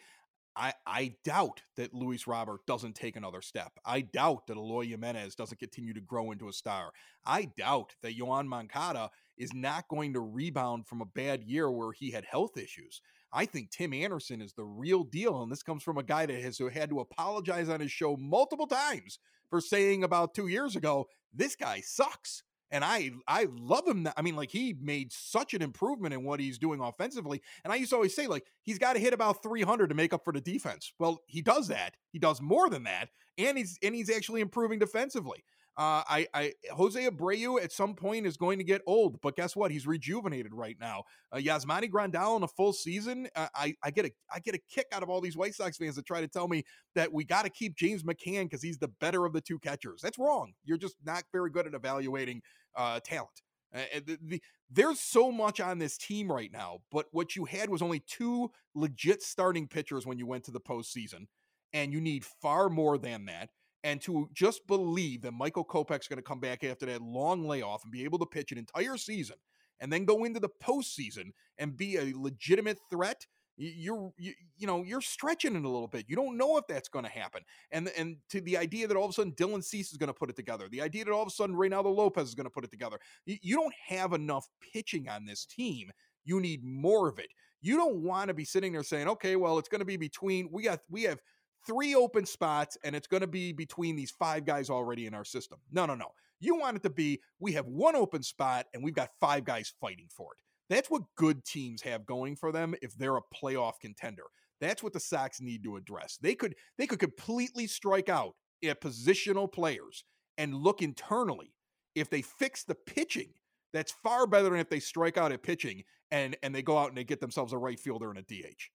I 0.55 0.73
I 0.85 1.15
doubt 1.23 1.63
that 1.77 1.93
Luis 1.93 2.27
Robert 2.27 2.65
doesn't 2.67 2.95
take 2.95 3.15
another 3.15 3.41
step. 3.41 3.73
I 3.85 4.01
doubt 4.01 4.47
that 4.47 4.57
Eloy 4.57 4.87
Jimenez 4.87 5.35
doesn't 5.35 5.59
continue 5.59 5.93
to 5.93 6.01
grow 6.01 6.31
into 6.31 6.49
a 6.49 6.53
star. 6.53 6.91
I 7.25 7.45
doubt 7.45 7.95
that 8.01 8.17
Yoan 8.17 8.47
Moncada 8.47 9.11
is 9.37 9.53
not 9.53 9.87
going 9.89 10.13
to 10.13 10.21
rebound 10.21 10.87
from 10.87 11.01
a 11.01 11.05
bad 11.05 11.43
year 11.43 11.71
where 11.71 11.91
he 11.93 12.11
had 12.11 12.25
health 12.25 12.57
issues. 12.57 13.01
I 13.35 13.45
think 13.45 13.69
Tim 13.69 13.93
Anderson 13.93 14.41
is 14.41 14.53
the 14.53 14.63
real 14.63 15.03
deal. 15.03 15.43
And 15.43 15.51
this 15.51 15.61
comes 15.61 15.83
from 15.83 15.97
a 15.97 16.03
guy 16.03 16.25
that 16.25 16.41
has 16.41 16.59
had 16.73 16.89
to 16.89 17.01
apologize 17.01 17.67
on 17.67 17.81
his 17.81 17.91
show 17.91 18.15
multiple 18.15 18.65
times 18.65 19.19
for 19.49 19.59
saying 19.59 20.03
about 20.03 20.33
two 20.33 20.47
years 20.47 20.75
ago, 20.75 21.07
this 21.33 21.55
guy 21.55 21.81
sucks. 21.81 22.43
And 22.71 22.83
I 22.83 23.11
I 23.27 23.47
love 23.51 23.87
him. 23.87 24.07
I 24.17 24.21
mean, 24.23 24.35
like 24.35 24.49
he 24.49 24.75
made 24.81 25.11
such 25.11 25.53
an 25.53 25.61
improvement 25.61 26.13
in 26.13 26.23
what 26.23 26.39
he's 26.39 26.57
doing 26.57 26.79
offensively. 26.79 27.41
And 27.63 27.71
I 27.71 27.75
used 27.75 27.91
to 27.91 27.95
always 27.95 28.15
say, 28.15 28.25
like, 28.25 28.45
he's 28.63 28.79
got 28.79 28.93
to 28.93 28.99
hit 28.99 29.13
about 29.13 29.43
300 29.43 29.87
to 29.89 29.95
make 29.95 30.13
up 30.13 30.23
for 30.23 30.33
the 30.33 30.41
defense. 30.41 30.91
Well, 30.97 31.21
he 31.27 31.41
does 31.41 31.67
that. 31.67 31.95
He 32.11 32.17
does 32.17 32.41
more 32.41 32.69
than 32.69 32.83
that. 32.83 33.09
And 33.37 33.57
he's 33.57 33.77
and 33.83 33.93
he's 33.93 34.09
actually 34.09 34.41
improving 34.41 34.79
defensively. 34.79 35.43
Uh, 35.77 36.03
I, 36.07 36.27
I 36.33 36.53
Jose 36.71 37.09
Abreu 37.09 37.61
at 37.61 37.71
some 37.71 37.95
point 37.95 38.25
is 38.25 38.37
going 38.37 38.59
to 38.59 38.63
get 38.63 38.81
old, 38.87 39.19
but 39.21 39.35
guess 39.35 39.57
what? 39.57 39.71
He's 39.71 39.85
rejuvenated 39.85 40.53
right 40.53 40.77
now. 40.79 41.03
Uh, 41.33 41.37
Yasmani 41.37 41.91
Grandal 41.91 42.37
in 42.37 42.43
a 42.43 42.47
full 42.47 42.71
season. 42.71 43.27
Uh, 43.35 43.47
I 43.53 43.75
I 43.83 43.91
get 43.91 44.05
a 44.05 44.11
I 44.33 44.39
get 44.39 44.55
a 44.55 44.59
kick 44.69 44.87
out 44.93 45.03
of 45.03 45.09
all 45.09 45.19
these 45.19 45.35
White 45.35 45.53
Sox 45.53 45.77
fans 45.77 45.97
that 45.97 46.05
try 46.05 46.21
to 46.21 46.29
tell 46.29 46.47
me 46.47 46.63
that 46.95 47.11
we 47.11 47.25
got 47.25 47.43
to 47.43 47.49
keep 47.49 47.75
James 47.75 48.03
McCann 48.03 48.43
because 48.43 48.63
he's 48.63 48.77
the 48.77 48.87
better 49.01 49.25
of 49.25 49.33
the 49.33 49.41
two 49.41 49.59
catchers. 49.59 49.99
That's 50.01 50.17
wrong. 50.17 50.53
You're 50.63 50.77
just 50.77 50.95
not 51.03 51.23
very 51.33 51.49
good 51.49 51.67
at 51.67 51.73
evaluating 51.73 52.41
uh, 52.75 53.01
talent. 53.03 53.41
The, 53.73 54.17
the, 54.21 54.41
there's 54.71 55.01
so 55.01 55.33
much 55.33 55.59
on 55.59 55.79
this 55.79 55.97
team 55.97 56.31
right 56.31 56.49
now, 56.49 56.79
but 56.93 57.07
what 57.11 57.35
you 57.35 57.43
had 57.43 57.69
was 57.69 57.81
only 57.81 58.01
two 58.07 58.49
legit 58.73 59.21
starting 59.21 59.67
pitchers 59.67 60.05
when 60.05 60.17
you 60.17 60.25
went 60.25 60.45
to 60.45 60.51
the 60.51 60.61
postseason, 60.61 61.25
and 61.73 61.91
you 61.91 61.99
need 61.99 62.23
far 62.23 62.69
more 62.69 62.97
than 62.97 63.25
that 63.25 63.49
and 63.85 64.01
to 64.01 64.27
just 64.33 64.65
believe 64.65 65.21
that 65.21 65.31
Michael 65.31 65.63
Kopech's 65.63 66.07
going 66.07 66.17
to 66.17 66.23
come 66.23 66.39
back 66.39 66.63
after 66.63 66.87
that 66.87 67.01
long 67.01 67.47
layoff 67.47 67.83
and 67.83 67.91
be 67.91 68.03
able 68.03 68.17
to 68.19 68.25
pitch 68.25 68.51
an 68.51 68.57
entire 68.57 68.97
season 68.97 69.35
and 69.79 69.93
then 69.93 70.05
go 70.05 70.23
into 70.23 70.39
the 70.39 70.49
postseason 70.61 71.31
and 71.59 71.77
be 71.77 71.97
a 71.97 72.11
legitimate 72.15 72.79
threat 72.89 73.25
you're 73.57 74.11
you, 74.17 74.33
you 74.57 74.67
know 74.67 74.83
you're 74.83 75.01
stretching 75.01 75.55
it 75.55 75.63
a 75.63 75.69
little 75.69 75.87
bit. 75.87 76.05
You 76.09 76.15
don't 76.15 76.37
know 76.37 76.57
if 76.57 76.65
that's 76.67 76.89
going 76.89 77.05
to 77.05 77.11
happen. 77.11 77.41
And 77.71 77.89
and 77.97 78.17
to 78.29 78.41
the 78.41 78.57
idea 78.57 78.87
that 78.87 78.97
all 78.97 79.05
of 79.05 79.11
a 79.11 79.13
sudden 79.13 79.31
Dylan 79.33 79.63
Cease 79.63 79.91
is 79.91 79.97
going 79.97 80.07
to 80.07 80.13
put 80.13 80.29
it 80.29 80.35
together 80.35 80.67
the 80.69 80.81
idea 80.81 81.05
that 81.05 81.11
all 81.11 81.21
of 81.21 81.27
a 81.27 81.31
sudden 81.31 81.55
Reynaldo 81.55 81.95
Lopez 81.95 82.27
is 82.27 82.35
going 82.35 82.45
to 82.45 82.51
put 82.51 82.65
it 82.65 82.71
together 82.71 82.99
you, 83.25 83.37
you 83.41 83.55
don't 83.55 83.73
have 83.87 84.13
enough 84.13 84.47
pitching 84.73 85.07
on 85.07 85.25
this 85.25 85.45
team. 85.45 85.89
You 86.25 86.41
need 86.41 86.63
more 86.63 87.07
of 87.07 87.19
it. 87.19 87.27
You 87.61 87.77
don't 87.77 87.97
want 87.97 88.27
to 88.27 88.33
be 88.33 88.45
sitting 88.45 88.73
there 88.73 88.83
saying 88.83 89.07
okay 89.07 89.35
well 89.37 89.57
it's 89.57 89.69
going 89.69 89.79
to 89.79 89.85
be 89.85 89.97
between 89.97 90.49
we 90.51 90.63
got 90.63 90.79
we 90.89 91.03
have 91.03 91.19
three 91.65 91.95
open 91.95 92.25
spots 92.25 92.77
and 92.83 92.95
it's 92.95 93.07
going 93.07 93.21
to 93.21 93.27
be 93.27 93.51
between 93.51 93.95
these 93.95 94.11
five 94.11 94.45
guys 94.45 94.69
already 94.69 95.07
in 95.07 95.13
our 95.13 95.25
system. 95.25 95.59
No, 95.71 95.85
no, 95.85 95.95
no. 95.95 96.07
You 96.39 96.55
want 96.55 96.77
it 96.77 96.83
to 96.83 96.89
be 96.89 97.21
we 97.39 97.53
have 97.53 97.65
one 97.65 97.95
open 97.95 98.23
spot 98.23 98.65
and 98.73 98.83
we've 98.83 98.93
got 98.93 99.09
five 99.19 99.45
guys 99.45 99.73
fighting 99.79 100.07
for 100.09 100.33
it. 100.33 100.39
That's 100.69 100.89
what 100.89 101.03
good 101.15 101.45
teams 101.45 101.81
have 101.83 102.05
going 102.05 102.35
for 102.35 102.51
them 102.51 102.75
if 102.81 102.95
they're 102.97 103.17
a 103.17 103.21
playoff 103.33 103.73
contender. 103.81 104.23
That's 104.61 104.81
what 104.81 104.93
the 104.93 104.99
Sox 104.99 105.41
need 105.41 105.63
to 105.63 105.75
address. 105.75 106.17
They 106.21 106.35
could 106.35 106.55
they 106.77 106.87
could 106.87 106.99
completely 106.99 107.67
strike 107.67 108.09
out 108.09 108.35
at 108.63 108.81
positional 108.81 109.51
players 109.51 110.03
and 110.37 110.55
look 110.55 110.81
internally. 110.81 111.53
If 111.93 112.09
they 112.09 112.21
fix 112.21 112.63
the 112.63 112.75
pitching, 112.75 113.33
that's 113.73 113.93
far 114.03 114.27
better 114.27 114.49
than 114.49 114.59
if 114.59 114.69
they 114.69 114.79
strike 114.79 115.17
out 115.17 115.31
at 115.31 115.43
pitching 115.43 115.83
and 116.11 116.35
and 116.43 116.53
they 116.53 116.61
go 116.61 116.77
out 116.77 116.89
and 116.89 116.97
they 116.97 117.03
get 117.03 117.19
themselves 117.19 117.53
a 117.53 117.57
right 117.57 117.79
fielder 117.79 118.09
and 118.09 118.19
a 118.19 118.21
DH. 118.21 118.69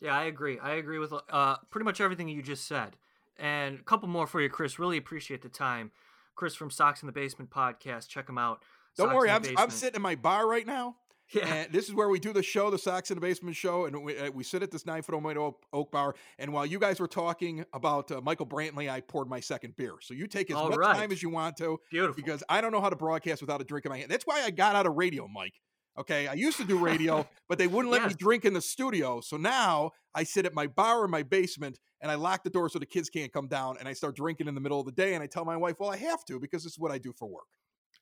Yeah, 0.00 0.16
I 0.16 0.24
agree. 0.24 0.58
I 0.58 0.74
agree 0.74 0.98
with 0.98 1.12
uh, 1.30 1.56
pretty 1.70 1.84
much 1.84 2.00
everything 2.00 2.28
you 2.28 2.42
just 2.42 2.66
said. 2.66 2.96
And 3.38 3.80
a 3.80 3.82
couple 3.82 4.08
more 4.08 4.26
for 4.26 4.40
you, 4.40 4.48
Chris. 4.48 4.78
Really 4.78 4.96
appreciate 4.96 5.42
the 5.42 5.48
time. 5.48 5.90
Chris 6.34 6.54
from 6.54 6.70
Sox 6.70 7.02
in 7.02 7.06
the 7.06 7.12
Basement 7.12 7.50
podcast. 7.50 8.08
Check 8.08 8.28
him 8.28 8.38
out. 8.38 8.62
Don't 8.96 9.12
worry, 9.14 9.30
I'm, 9.30 9.42
I'm 9.56 9.70
sitting 9.70 9.96
in 9.96 10.02
my 10.02 10.14
bar 10.14 10.46
right 10.48 10.66
now. 10.66 10.96
Yeah. 11.32 11.46
And 11.52 11.72
this 11.72 11.88
is 11.88 11.94
where 11.94 12.10
we 12.10 12.20
do 12.20 12.34
the 12.34 12.42
show, 12.42 12.70
the 12.70 12.78
Sox 12.78 13.10
in 13.10 13.14
the 13.16 13.20
Basement 13.20 13.56
show, 13.56 13.86
and 13.86 14.04
we, 14.04 14.16
uh, 14.16 14.30
we 14.30 14.44
sit 14.44 14.62
at 14.62 14.70
this 14.70 14.84
nine 14.84 15.00
foot 15.00 15.14
oak, 15.14 15.24
oak, 15.36 15.62
oak 15.72 15.90
bar. 15.90 16.14
And 16.38 16.52
while 16.52 16.66
you 16.66 16.78
guys 16.78 17.00
were 17.00 17.08
talking 17.08 17.64
about 17.72 18.12
uh, 18.12 18.20
Michael 18.20 18.44
Brantley, 18.46 18.90
I 18.90 19.00
poured 19.00 19.26
my 19.26 19.40
second 19.40 19.74
beer. 19.74 19.94
So 20.02 20.12
you 20.12 20.26
take 20.26 20.50
as 20.50 20.56
All 20.56 20.68
much 20.68 20.78
right. 20.78 20.94
time 20.94 21.10
as 21.12 21.22
you 21.22 21.30
want 21.30 21.56
to, 21.56 21.80
Beautiful. 21.90 22.14
because 22.14 22.44
I 22.50 22.60
don't 22.60 22.72
know 22.72 22.80
how 22.82 22.90
to 22.90 22.94
broadcast 22.94 23.40
without 23.40 23.62
a 23.62 23.64
drink 23.64 23.86
in 23.86 23.90
my 23.90 23.98
hand. 23.98 24.10
That's 24.10 24.26
why 24.26 24.42
I 24.44 24.50
got 24.50 24.76
out 24.76 24.84
of 24.84 24.96
radio, 24.96 25.26
Mike. 25.26 25.54
Okay, 25.96 26.26
I 26.26 26.32
used 26.34 26.56
to 26.56 26.64
do 26.64 26.78
radio, 26.78 27.28
but 27.48 27.58
they 27.58 27.66
wouldn't 27.66 27.92
let 27.92 28.06
me 28.06 28.14
drink 28.14 28.44
in 28.44 28.52
the 28.52 28.60
studio. 28.60 29.20
So 29.20 29.36
now 29.36 29.92
I 30.14 30.24
sit 30.24 30.44
at 30.44 30.54
my 30.54 30.66
bar 30.66 31.04
in 31.04 31.10
my 31.10 31.22
basement 31.22 31.78
and 32.00 32.10
I 32.10 32.16
lock 32.16 32.42
the 32.42 32.50
door 32.50 32.68
so 32.68 32.78
the 32.78 32.86
kids 32.86 33.08
can't 33.08 33.32
come 33.32 33.46
down. 33.46 33.76
And 33.78 33.88
I 33.88 33.92
start 33.92 34.16
drinking 34.16 34.48
in 34.48 34.54
the 34.54 34.60
middle 34.60 34.80
of 34.80 34.86
the 34.86 34.92
day. 34.92 35.14
And 35.14 35.22
I 35.22 35.26
tell 35.26 35.44
my 35.44 35.56
wife, 35.56 35.76
"Well, 35.78 35.90
I 35.90 35.96
have 35.96 36.24
to 36.26 36.40
because 36.40 36.64
this 36.64 36.72
is 36.72 36.78
what 36.78 36.90
I 36.90 36.98
do 36.98 37.12
for 37.12 37.28
work." 37.28 37.46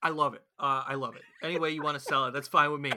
I 0.03 0.09
love 0.09 0.34
it. 0.34 0.43
Uh, 0.59 0.82
I 0.86 0.95
love 0.95 1.14
it. 1.16 1.22
Any 1.43 1.59
way 1.59 1.70
you 1.70 1.82
want 1.82 1.97
to 1.97 2.03
sell 2.03 2.26
it, 2.26 2.32
that's 2.32 2.49
fine 2.49 2.72
with 2.72 2.80
me. 2.80 2.93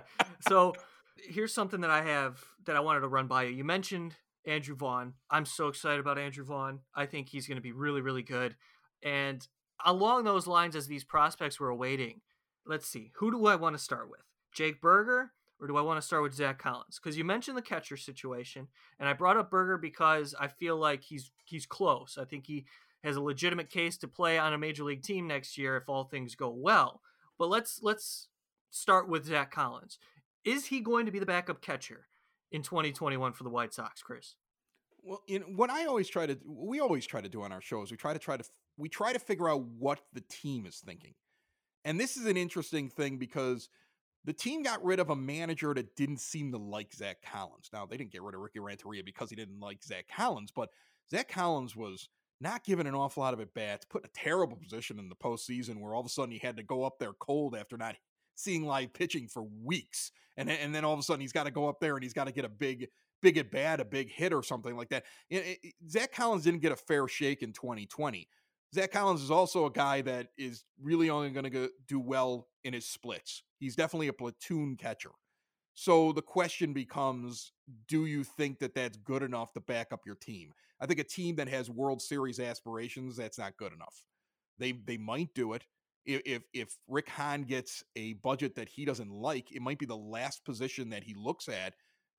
So 0.48 0.74
here's 1.18 1.54
something 1.54 1.82
that 1.82 1.92
I 1.92 2.02
have 2.02 2.44
that 2.66 2.76
I 2.76 2.80
wanted 2.80 3.02
to 3.02 3.08
run 3.08 3.28
by 3.28 3.44
you. 3.44 3.52
You 3.52 3.64
mentioned 3.64 4.16
Andrew 4.48 4.76
Vaughn. 4.76 5.14
I'm 5.30 5.46
so 5.46 5.68
excited 5.68 6.00
about 6.00 6.18
Andrew 6.18 6.44
Vaughn. 6.44 6.80
I 6.96 7.06
think 7.06 7.30
he's 7.30 7.48
going 7.48 7.58
to 7.58 7.62
be 7.62 7.72
really, 7.72 8.02
really 8.02 8.24
good. 8.24 8.56
And 9.04 9.48
along 9.86 10.24
those 10.24 10.48
lines, 10.48 10.76
as 10.76 10.88
these 10.88 11.04
prospects 11.04 11.60
were 11.60 11.70
awaiting, 11.70 12.22
let's 12.66 12.88
see, 12.88 13.12
who 13.16 13.32
do 13.32 13.46
I 13.46 13.56
want 13.56 13.76
to 13.76 13.82
start 13.82 14.10
with? 14.10 14.22
Jake 14.56 14.82
Burger 14.82 15.32
or 15.60 15.68
do 15.68 15.78
I 15.78 15.82
want 15.82 16.00
to 16.00 16.06
start 16.06 16.24
with 16.24 16.34
Zack 16.34 16.60
Collins? 16.60 17.00
Because 17.02 17.18
you 17.18 17.24
mentioned 17.24 17.58
the 17.58 17.62
catcher 17.62 17.98
situation, 17.98 18.68
and 19.00 19.08
I 19.08 19.14
brought 19.14 19.38
up 19.38 19.50
Burger 19.50 19.78
because 19.78 20.36
I 20.40 20.48
feel 20.48 20.78
like 20.78 21.04
he's 21.04 21.32
he's 21.46 21.66
close. 21.66 22.18
I 22.20 22.26
think 22.26 22.46
he 22.46 22.66
has 23.04 23.16
a 23.16 23.22
legitimate 23.22 23.70
case 23.70 23.98
to 24.00 24.08
play 24.08 24.38
on 24.38 24.54
a 24.54 24.58
major 24.58 24.84
league 24.84 25.04
team 25.04 25.28
next 25.28 25.58
year 25.58 25.78
if 25.78 25.88
all 25.88 26.04
things 26.04 26.36
go 26.36 26.50
well. 26.50 27.02
But 27.38 27.50
let's 27.50 27.80
let's 27.82 28.28
start 28.70 29.08
with 29.08 29.26
Zack 29.26 29.52
Collins. 29.52 29.98
Is 30.44 30.66
he 30.66 30.82
going 30.82 31.06
to 31.06 31.12
be 31.12 31.20
the 31.20 31.26
backup 31.26 31.62
catcher 31.62 32.08
in 32.52 32.62
2021 32.62 33.34
for 33.34 33.44
the 33.44 33.50
White 33.50 33.74
Sox, 33.74 34.02
Chris? 34.02 34.36
Well, 35.02 35.22
you 35.28 35.40
know, 35.40 35.46
what 35.46 35.70
I 35.70 35.86
always 35.86 36.10
try 36.10 36.26
to 36.26 36.38
we 36.46 36.80
always 36.80 37.06
try 37.06 37.22
to 37.22 37.30
do 37.30 37.44
on 37.44 37.52
our 37.52 37.62
shows, 37.62 37.92
we 37.92 37.98
try 37.98 38.14
to 38.14 38.20
try 38.20 38.36
to 38.38 38.44
we 38.78 38.90
try 38.90 39.14
to 39.14 39.20
figure 39.20 39.50
out 39.50 39.64
what 39.64 40.02
the 40.14 40.22
team 40.22 40.66
is 40.66 40.82
thinking. 40.86 41.14
And 41.86 42.00
this 42.00 42.18
is 42.18 42.26
an 42.26 42.36
interesting 42.36 42.90
thing 42.90 43.18
because 43.18 43.70
the 44.26 44.34
team 44.34 44.64
got 44.64 44.84
rid 44.84 45.00
of 45.00 45.12
a 45.12 45.16
manager 45.16 45.74
that 45.74 45.96
didn't 45.96 46.20
seem 46.20 46.52
to 46.52 46.58
like 46.58 46.94
Zack 46.94 47.18
Collins. 47.22 47.70
Now, 47.72 47.86
they 47.86 47.96
didn't 47.96 48.12
get 48.12 48.24
rid 48.24 48.36
of 48.36 48.42
Ricky 48.42 48.60
Renteria 48.60 49.04
because 49.04 49.30
he 49.30 49.36
didn't 49.36 49.60
like 49.60 49.84
Zack 49.84 50.08
Collins, 50.14 50.52
but 50.52 50.70
Zack 51.12 51.30
Collins 51.30 51.76
was 51.76 52.10
not 52.42 52.64
given 52.64 52.88
an 52.88 52.96
awful 52.96 53.24
lot 53.24 53.34
of 53.34 53.40
at 53.40 53.54
bats, 53.54 53.86
put 53.86 54.04
in 54.04 54.10
a 54.10 54.20
terrible 54.20 54.58
position 54.58 55.00
in 55.00 55.10
the 55.10 55.16
postseason 55.16 55.80
where 55.80 55.94
all 55.94 56.02
of 56.02 56.06
a 56.06 56.10
sudden 56.10 56.32
he 56.32 56.40
had 56.40 56.58
to 56.58 56.64
go 56.64 56.84
up 56.84 57.00
there 57.00 57.14
cold 57.14 57.56
after 57.56 57.78
not 57.78 57.96
seeing 58.36 58.66
live 58.66 58.94
pitching 58.94 59.28
for 59.28 59.44
weeks. 59.64 60.12
And, 60.38 60.50
and 60.50 60.76
then 60.76 60.84
all 60.84 60.94
of 60.94 61.00
a 61.00 61.04
sudden 61.04 61.22
he's 61.22 61.32
got 61.32 61.46
to 61.46 61.52
go 61.52 61.70
up 61.70 61.80
there 61.80 61.96
and 61.96 62.04
he's 62.04 62.14
got 62.14 62.26
to 62.26 62.34
get 62.34 62.44
a 62.44 62.50
big, 62.50 62.90
big 63.22 63.38
at 63.38 63.52
bat, 63.52 63.80
a 63.80 63.86
big 63.86 64.10
hit 64.10 64.34
or 64.34 64.44
something 64.44 64.76
like 64.76 64.90
that. 64.90 65.06
It, 65.30 65.60
it, 65.64 65.74
Zack 65.90 66.12
Collins 66.12 66.44
didn't 66.44 66.62
get 66.62 66.72
a 66.72 66.76
fair 66.76 67.08
shake 67.08 67.42
in 67.42 67.54
2020. 67.54 68.28
Zack 68.74 68.92
Collins 68.92 69.22
is 69.22 69.32
also 69.32 69.66
a 69.66 69.72
guy 69.72 70.02
that 70.02 70.28
is 70.38 70.66
really 70.82 71.10
only 71.10 71.30
going 71.30 71.50
to 71.50 71.70
do 71.88 72.00
well 72.00 72.50
in 72.66 72.74
his 72.74 72.86
splits. 72.86 73.44
He's 73.66 73.76
definitely 73.76 74.10
a 74.10 74.14
platoon 74.14 74.78
catcher. 74.78 75.10
So 75.74 76.12
the 76.12 76.22
question 76.22 76.72
becomes 76.72 77.52
do 77.88 78.06
you 78.06 78.24
think 78.24 78.60
that 78.60 78.76
that's 78.76 78.96
good 78.98 79.24
enough 79.24 79.54
to 79.54 79.60
back 79.60 79.88
up 79.92 80.02
your 80.06 80.14
team? 80.14 80.52
I 80.80 80.86
think 80.86 81.00
a 81.00 81.04
team 81.04 81.36
that 81.38 81.50
has 81.50 81.68
World 81.68 82.00
Series 82.00 82.40
aspirations, 82.40 83.18
that's 83.18 83.40
not 83.40 83.58
good 83.58 83.74
enough. 83.74 84.04
They 84.60 84.74
they 84.74 84.98
might 84.98 85.34
do 85.34 85.54
it. 85.54 85.64
If, 86.06 86.44
if 86.54 86.78
Rick 86.88 87.10
Hahn 87.10 87.42
gets 87.42 87.84
a 87.96 88.14
budget 88.14 88.54
that 88.54 88.70
he 88.70 88.86
doesn't 88.86 89.10
like, 89.10 89.52
it 89.52 89.64
might 89.64 89.80
be 89.80 89.88
the 89.88 89.98
last 89.98 90.46
position 90.46 90.92
that 90.92 91.04
he 91.04 91.16
looks 91.16 91.50
at. 91.50 91.74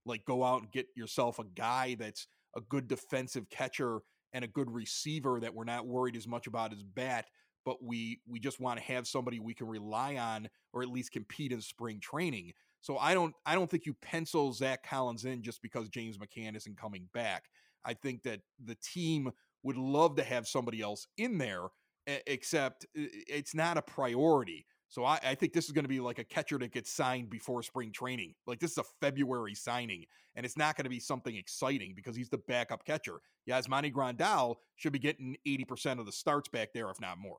Like 0.04 0.24
go 0.24 0.42
out 0.42 0.62
and 0.62 0.72
get 0.72 0.88
yourself 0.96 1.38
a 1.38 1.44
guy 1.44 1.94
that's 1.96 2.26
a 2.56 2.60
good 2.62 2.88
defensive 2.88 3.48
catcher 3.50 4.00
and 4.32 4.44
a 4.44 4.48
good 4.48 4.68
receiver 4.68 5.38
that 5.38 5.54
we're 5.54 5.62
not 5.62 5.86
worried 5.86 6.16
as 6.16 6.26
much 6.26 6.48
about 6.48 6.72
his 6.72 6.82
bat, 6.82 7.26
but 7.64 7.82
we 7.82 8.20
we 8.26 8.40
just 8.40 8.60
want 8.60 8.78
to 8.78 8.84
have 8.84 9.06
somebody 9.06 9.38
we 9.38 9.54
can 9.54 9.68
rely 9.68 10.16
on 10.16 10.48
or 10.76 10.82
at 10.82 10.90
least 10.90 11.10
compete 11.10 11.52
in 11.52 11.60
spring 11.62 11.98
training. 11.98 12.52
So 12.82 12.98
I 12.98 13.14
don't 13.14 13.34
I 13.46 13.54
don't 13.54 13.70
think 13.70 13.86
you 13.86 13.94
pencil 13.94 14.52
Zack 14.52 14.86
Collins 14.86 15.24
in 15.24 15.42
just 15.42 15.62
because 15.62 15.88
James 15.88 16.18
McCann 16.18 16.54
isn't 16.54 16.76
coming 16.76 17.08
back. 17.14 17.44
I 17.84 17.94
think 17.94 18.22
that 18.24 18.40
the 18.62 18.76
team 18.76 19.30
would 19.62 19.78
love 19.78 20.16
to 20.16 20.22
have 20.22 20.46
somebody 20.46 20.82
else 20.82 21.06
in 21.16 21.38
there, 21.38 21.68
except 22.06 22.84
it's 22.94 23.54
not 23.54 23.78
a 23.78 23.82
priority. 23.82 24.66
So 24.88 25.04
I, 25.04 25.18
I, 25.24 25.34
think 25.34 25.52
this 25.52 25.64
is 25.64 25.72
going 25.72 25.84
to 25.84 25.88
be 25.88 25.98
like 25.98 26.20
a 26.20 26.24
catcher 26.24 26.58
that 26.58 26.72
gets 26.72 26.92
signed 26.92 27.28
before 27.28 27.62
spring 27.62 27.90
training. 27.90 28.34
Like 28.46 28.60
this 28.60 28.72
is 28.72 28.78
a 28.78 28.84
February 29.00 29.54
signing, 29.54 30.04
and 30.36 30.46
it's 30.46 30.56
not 30.56 30.76
going 30.76 30.84
to 30.84 30.90
be 30.90 31.00
something 31.00 31.34
exciting 31.34 31.94
because 31.96 32.14
he's 32.14 32.28
the 32.28 32.38
backup 32.38 32.84
catcher. 32.84 33.18
Yasmani 33.48 33.92
Grandal 33.92 34.56
should 34.76 34.92
be 34.92 35.00
getting 35.00 35.36
80% 35.46 35.98
of 35.98 36.06
the 36.06 36.12
starts 36.12 36.48
back 36.48 36.68
there, 36.72 36.88
if 36.90 37.00
not 37.00 37.18
more. 37.18 37.38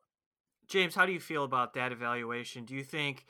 James, 0.68 0.96
how 0.96 1.06
do 1.06 1.14
you 1.14 1.20
feel 1.20 1.44
about 1.44 1.74
that 1.76 1.92
evaluation? 1.92 2.66
Do 2.66 2.76
you 2.76 2.84
think 2.84 3.26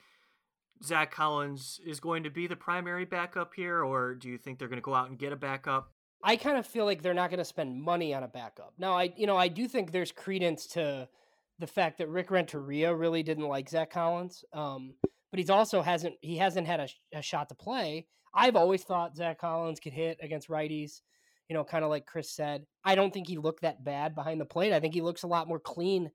Zack 0.83 1.11
Collins 1.11 1.79
is 1.85 1.99
going 1.99 2.23
to 2.23 2.29
be 2.29 2.47
the 2.47 2.55
primary 2.55 3.05
backup 3.05 3.53
here, 3.53 3.83
or 3.83 4.15
do 4.15 4.27
you 4.29 4.37
think 4.37 4.59
they're 4.59 4.67
going 4.67 4.77
to 4.77 4.83
go 4.83 4.93
out 4.93 5.09
and 5.09 5.17
get 5.17 5.33
a 5.33 5.37
backup? 5.37 5.91
I 6.23 6.35
kind 6.35 6.57
of 6.57 6.65
feel 6.65 6.85
like 6.85 7.01
they're 7.01 7.13
not 7.13 7.29
going 7.29 7.39
to 7.39 7.45
spend 7.45 7.81
money 7.81 8.13
on 8.13 8.23
a 8.23 8.27
backup. 8.27 8.73
Now, 8.77 8.97
I 8.97 9.13
you 9.15 9.27
know 9.27 9.37
I 9.37 9.47
do 9.47 9.67
think 9.67 9.91
there's 9.91 10.11
credence 10.11 10.65
to 10.67 11.07
the 11.59 11.67
fact 11.67 11.97
that 11.97 12.09
Rick 12.09 12.31
Renteria 12.31 12.93
really 12.93 13.23
didn't 13.23 13.47
like 13.47 13.69
Zack 13.69 13.91
Collins, 13.91 14.43
um, 14.53 14.93
but 15.31 15.39
he's 15.39 15.49
also 15.49 15.81
hasn't 15.81 16.15
he 16.21 16.37
hasn't 16.37 16.67
had 16.67 16.79
a, 16.79 16.87
a, 17.13 17.21
shot 17.21 17.49
to 17.49 17.55
play. 17.55 18.07
I've 18.33 18.55
always 18.55 18.83
thought 18.83 19.15
Zack 19.15 19.39
Collins 19.39 19.79
could 19.79 19.93
hit 19.93 20.17
against 20.21 20.49
righties, 20.49 21.01
you 21.49 21.55
know, 21.55 21.63
kind 21.63 21.83
of 21.83 21.89
like 21.89 22.05
Chris 22.05 22.31
said. 22.31 22.65
I 22.83 22.95
don't 22.95 23.13
think 23.13 23.27
he 23.27 23.37
looked 23.37 23.61
that 23.61 23.83
bad 23.83 24.15
behind 24.15 24.41
the 24.41 24.45
plate. 24.45 24.73
I 24.73 24.79
think 24.79 24.93
he 24.93 25.01
looks 25.01 25.23
a 25.23 25.27
lot 25.27 25.47
more 25.47 25.59
clean 25.59 26.11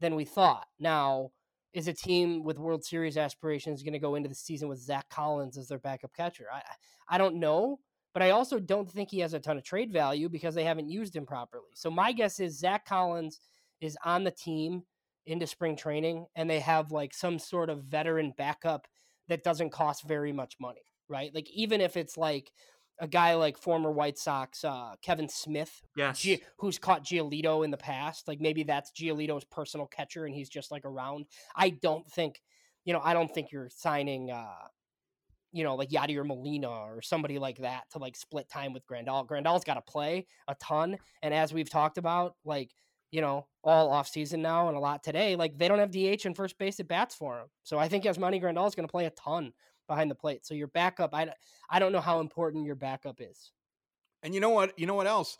than 0.00 0.14
we 0.14 0.24
thought. 0.24 0.66
Now, 0.78 1.30
is 1.72 1.88
a 1.88 1.92
team 1.92 2.42
with 2.44 2.58
World 2.58 2.84
Series 2.84 3.16
aspirations 3.16 3.82
going 3.82 3.92
to 3.92 3.98
go 3.98 4.14
into 4.14 4.28
the 4.28 4.34
season 4.34 4.68
with 4.68 4.80
Zack 4.80 5.08
Collins 5.10 5.58
as 5.58 5.68
their 5.68 5.78
backup 5.78 6.14
catcher? 6.14 6.46
I 6.52 6.62
I 7.08 7.18
don't 7.18 7.36
know, 7.36 7.78
but 8.14 8.22
I 8.22 8.30
also 8.30 8.58
don't 8.58 8.90
think 8.90 9.10
he 9.10 9.20
has 9.20 9.34
a 9.34 9.40
ton 9.40 9.58
of 9.58 9.64
trade 9.64 9.92
value 9.92 10.28
because 10.28 10.54
they 10.54 10.64
haven't 10.64 10.90
used 10.90 11.14
him 11.14 11.26
properly. 11.26 11.70
So 11.74 11.90
my 11.90 12.12
guess 12.12 12.40
is 12.40 12.58
Zack 12.58 12.84
Collins 12.84 13.40
is 13.80 13.96
on 14.04 14.24
the 14.24 14.30
team 14.30 14.82
into 15.26 15.46
spring 15.46 15.76
training 15.76 16.26
and 16.34 16.48
they 16.48 16.60
have 16.60 16.90
like 16.90 17.14
some 17.14 17.38
sort 17.38 17.70
of 17.70 17.84
veteran 17.84 18.32
backup 18.36 18.88
that 19.28 19.44
doesn't 19.44 19.70
cost 19.70 20.08
very 20.08 20.32
much 20.32 20.56
money, 20.58 20.80
right? 21.08 21.34
Like 21.34 21.50
even 21.50 21.80
if 21.80 21.96
it's 21.96 22.16
like 22.16 22.50
a 23.00 23.08
guy 23.08 23.34
like 23.34 23.56
former 23.56 23.90
White 23.90 24.18
Sox 24.18 24.64
uh, 24.64 24.94
Kevan 25.02 25.28
Smith, 25.28 25.82
yes, 25.96 26.20
G- 26.20 26.42
who's 26.58 26.78
caught 26.78 27.04
Giolito 27.04 27.64
in 27.64 27.70
the 27.70 27.76
past. 27.76 28.28
Like 28.28 28.40
maybe 28.40 28.62
that's 28.62 28.92
Giolito's 28.92 29.44
personal 29.44 29.86
catcher, 29.86 30.24
and 30.26 30.34
he's 30.34 30.48
just 30.48 30.70
like 30.70 30.84
around. 30.84 31.26
I 31.56 31.70
don't 31.70 32.06
think, 32.10 32.40
you 32.84 32.92
know, 32.92 33.00
I 33.02 33.14
don't 33.14 33.32
think 33.32 33.52
you're 33.52 33.70
signing, 33.70 34.30
uh, 34.30 34.66
you 35.52 35.64
know, 35.64 35.76
like 35.76 35.90
Yadier 35.90 36.26
Molina 36.26 36.68
or 36.68 37.02
somebody 37.02 37.38
like 37.38 37.58
that 37.58 37.84
to 37.92 37.98
like 37.98 38.16
split 38.16 38.48
time 38.48 38.72
with 38.72 38.86
Grandal. 38.86 39.26
Grandal's 39.26 39.64
got 39.64 39.74
to 39.74 39.82
play 39.82 40.26
a 40.48 40.54
ton, 40.56 40.98
and 41.22 41.32
as 41.32 41.52
we've 41.52 41.70
talked 41.70 41.98
about, 41.98 42.34
like 42.44 42.70
you 43.10 43.20
know, 43.22 43.46
all 43.64 43.90
off 43.90 44.08
season 44.08 44.42
now 44.42 44.68
and 44.68 44.76
a 44.76 44.80
lot 44.80 45.02
today, 45.02 45.34
like 45.36 45.56
they 45.56 45.68
don't 45.68 45.78
have 45.78 45.90
DH 45.90 46.26
and 46.26 46.36
first 46.36 46.58
base 46.58 46.78
at 46.78 46.88
bats 46.88 47.14
for 47.14 47.38
him. 47.38 47.46
So 47.62 47.78
I 47.78 47.88
think 47.88 48.04
Yasmani 48.04 48.42
Grandal 48.42 48.66
is 48.68 48.74
going 48.74 48.86
to 48.86 48.90
play 48.90 49.06
a 49.06 49.10
ton 49.10 49.52
behind 49.88 50.10
the 50.10 50.14
plate. 50.14 50.46
So 50.46 50.54
your 50.54 50.68
backup, 50.68 51.14
I, 51.14 51.32
I 51.68 51.78
don't 51.78 51.92
know 51.92 52.00
how 52.00 52.20
important 52.20 52.66
your 52.66 52.76
backup 52.76 53.20
is. 53.20 53.50
And 54.22 54.34
you 54.34 54.40
know 54.40 54.50
what? 54.50 54.78
You 54.78 54.86
know 54.86 54.94
what 54.94 55.06
else? 55.06 55.38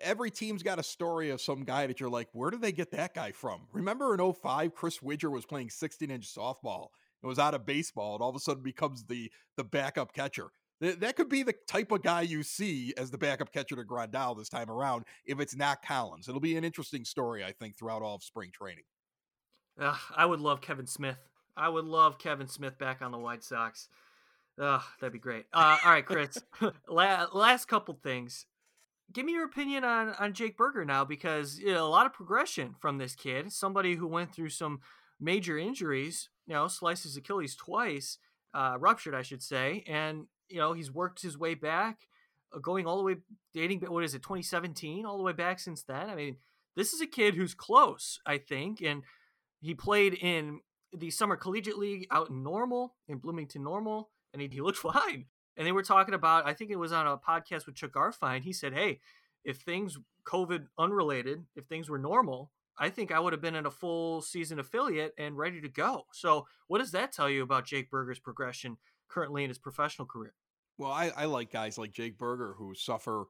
Every 0.00 0.30
team's 0.30 0.62
got 0.62 0.78
a 0.78 0.84
story 0.84 1.30
of 1.30 1.40
some 1.40 1.64
guy 1.64 1.86
that 1.86 1.98
you're 1.98 2.10
like, 2.10 2.28
where 2.32 2.50
did 2.50 2.60
they 2.60 2.72
get 2.72 2.92
that 2.92 3.14
guy 3.14 3.32
from? 3.32 3.62
Remember 3.72 4.14
in 4.14 4.32
05, 4.32 4.74
Chris 4.74 5.02
Widger 5.02 5.30
was 5.30 5.44
playing 5.44 5.70
16 5.70 6.10
inch 6.10 6.32
softball. 6.32 6.88
It 7.22 7.26
was 7.26 7.38
out 7.38 7.54
of 7.54 7.66
baseball. 7.66 8.14
and 8.14 8.22
all 8.22 8.30
of 8.30 8.36
a 8.36 8.40
sudden 8.40 8.62
becomes 8.62 9.04
the 9.04 9.30
the 9.56 9.64
backup 9.64 10.12
catcher. 10.12 10.50
That 10.80 11.16
could 11.16 11.28
be 11.28 11.42
the 11.42 11.54
type 11.68 11.92
of 11.92 12.02
guy 12.02 12.22
you 12.22 12.42
see 12.42 12.94
as 12.96 13.10
the 13.10 13.18
backup 13.18 13.52
catcher 13.52 13.76
to 13.76 13.84
Grandal 13.84 14.34
this 14.34 14.48
time 14.48 14.70
around 14.70 15.04
if 15.26 15.38
it's 15.38 15.54
not 15.54 15.84
Collins. 15.84 16.26
It'll 16.26 16.40
be 16.40 16.56
an 16.56 16.64
interesting 16.64 17.04
story, 17.04 17.44
I 17.44 17.52
think, 17.52 17.76
throughout 17.76 18.00
all 18.00 18.14
of 18.14 18.22
spring 18.22 18.50
training. 18.50 18.84
Uh, 19.78 19.96
I 20.16 20.24
would 20.24 20.40
love 20.40 20.62
Kevan 20.62 20.86
Smith. 20.86 21.18
I 21.56 21.68
would 21.68 21.84
love 21.84 22.18
Kevan 22.18 22.48
Smith 22.48 22.78
back 22.78 23.02
on 23.02 23.12
the 23.12 23.18
White 23.18 23.44
Sox. 23.44 23.88
Uh, 24.60 24.80
that'd 25.00 25.12
be 25.12 25.18
great. 25.18 25.46
Uh, 25.52 25.78
all 25.84 25.90
right, 25.90 26.04
Chris. 26.04 26.38
last 26.88 27.66
couple 27.66 27.98
things. 28.02 28.46
Give 29.12 29.24
me 29.24 29.32
your 29.32 29.46
opinion 29.46 29.84
on 29.84 30.14
on 30.18 30.34
Jake 30.34 30.56
Burger 30.56 30.84
now, 30.84 31.04
because 31.04 31.58
you 31.58 31.72
know, 31.72 31.86
a 31.86 31.88
lot 31.88 32.06
of 32.06 32.12
progression 32.12 32.74
from 32.78 32.98
this 32.98 33.14
kid. 33.14 33.52
Somebody 33.52 33.96
who 33.96 34.06
went 34.06 34.34
through 34.34 34.50
some 34.50 34.80
major 35.18 35.58
injuries. 35.58 36.28
You 36.46 36.54
know, 36.54 36.68
slices 36.68 37.16
Achilles 37.16 37.54
twice, 37.54 38.18
uh, 38.54 38.76
ruptured, 38.78 39.14
I 39.14 39.22
should 39.22 39.42
say, 39.42 39.84
and 39.86 40.26
you 40.48 40.58
know, 40.58 40.72
he's 40.72 40.92
worked 40.92 41.22
his 41.22 41.38
way 41.38 41.54
back, 41.54 42.08
uh, 42.52 42.58
going 42.58 42.86
all 42.86 42.98
the 42.98 43.04
way 43.04 43.16
dating. 43.54 43.80
What 43.80 44.04
is 44.04 44.14
it, 44.14 44.22
2017, 44.22 45.06
all 45.06 45.16
the 45.16 45.22
way 45.22 45.32
back 45.32 45.60
since 45.60 45.82
then. 45.82 46.10
I 46.10 46.14
mean, 46.14 46.36
this 46.76 46.92
is 46.92 47.00
a 47.00 47.06
kid 47.06 47.34
who's 47.34 47.54
close, 47.54 48.18
I 48.26 48.38
think, 48.38 48.82
and 48.82 49.02
he 49.60 49.74
played 49.74 50.14
in 50.14 50.60
the 50.92 51.10
summer 51.10 51.36
collegiate 51.36 51.78
league 51.78 52.06
out 52.10 52.30
in 52.30 52.42
Normal, 52.42 52.94
in 53.08 53.18
Bloomington 53.18 53.62
Normal, 53.62 54.10
and 54.32 54.42
he, 54.42 54.48
he 54.48 54.60
looked 54.60 54.78
fine. 54.92 55.26
And 55.56 55.66
they 55.66 55.72
were 55.72 55.82
talking 55.82 56.14
about, 56.14 56.46
I 56.46 56.54
think 56.54 56.70
it 56.70 56.76
was 56.76 56.92
on 56.92 57.06
a 57.06 57.18
podcast 57.18 57.66
with 57.66 57.74
Chuck 57.74 57.92
Garfien. 57.92 58.42
He 58.42 58.52
said, 58.52 58.72
"Hey, 58.72 59.00
if 59.44 59.58
things 59.58 59.98
COVID 60.24 60.66
unrelated, 60.78 61.44
if 61.56 61.66
things 61.66 61.90
were 61.90 61.98
normal, 61.98 62.50
I 62.78 62.88
think 62.88 63.12
I 63.12 63.20
would 63.20 63.32
have 63.32 63.42
been 63.42 63.54
in 63.54 63.66
a 63.66 63.70
full 63.70 64.22
season 64.22 64.58
affiliate 64.58 65.12
and 65.18 65.36
ready 65.36 65.60
to 65.60 65.68
go. 65.68 66.06
So, 66.12 66.46
what 66.66 66.78
does 66.78 66.92
that 66.92 67.12
tell 67.12 67.28
you 67.28 67.42
about 67.42 67.66
Jake 67.66 67.90
Burger's 67.90 68.18
progression 68.18 68.78
currently 69.08 69.44
in 69.44 69.50
his 69.50 69.58
professional 69.58 70.06
career? 70.06 70.34
Well, 70.78 70.90
I, 70.90 71.12
I 71.14 71.24
like 71.26 71.52
guys 71.52 71.76
like 71.76 71.92
Jake 71.92 72.16
Burger 72.16 72.54
who 72.56 72.74
suffer 72.74 73.24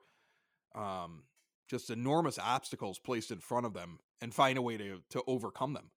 um, 0.74 1.24
just 1.68 1.90
enormous 1.90 2.38
obstacles 2.38 3.00
placed 3.00 3.32
in 3.32 3.40
front 3.40 3.66
of 3.66 3.74
them 3.74 3.98
and 4.20 4.32
find 4.32 4.56
a 4.56 4.62
way 4.62 4.76
to 4.76 5.00
to 5.11 5.22
overcome 5.26 5.72
them. 5.72 5.90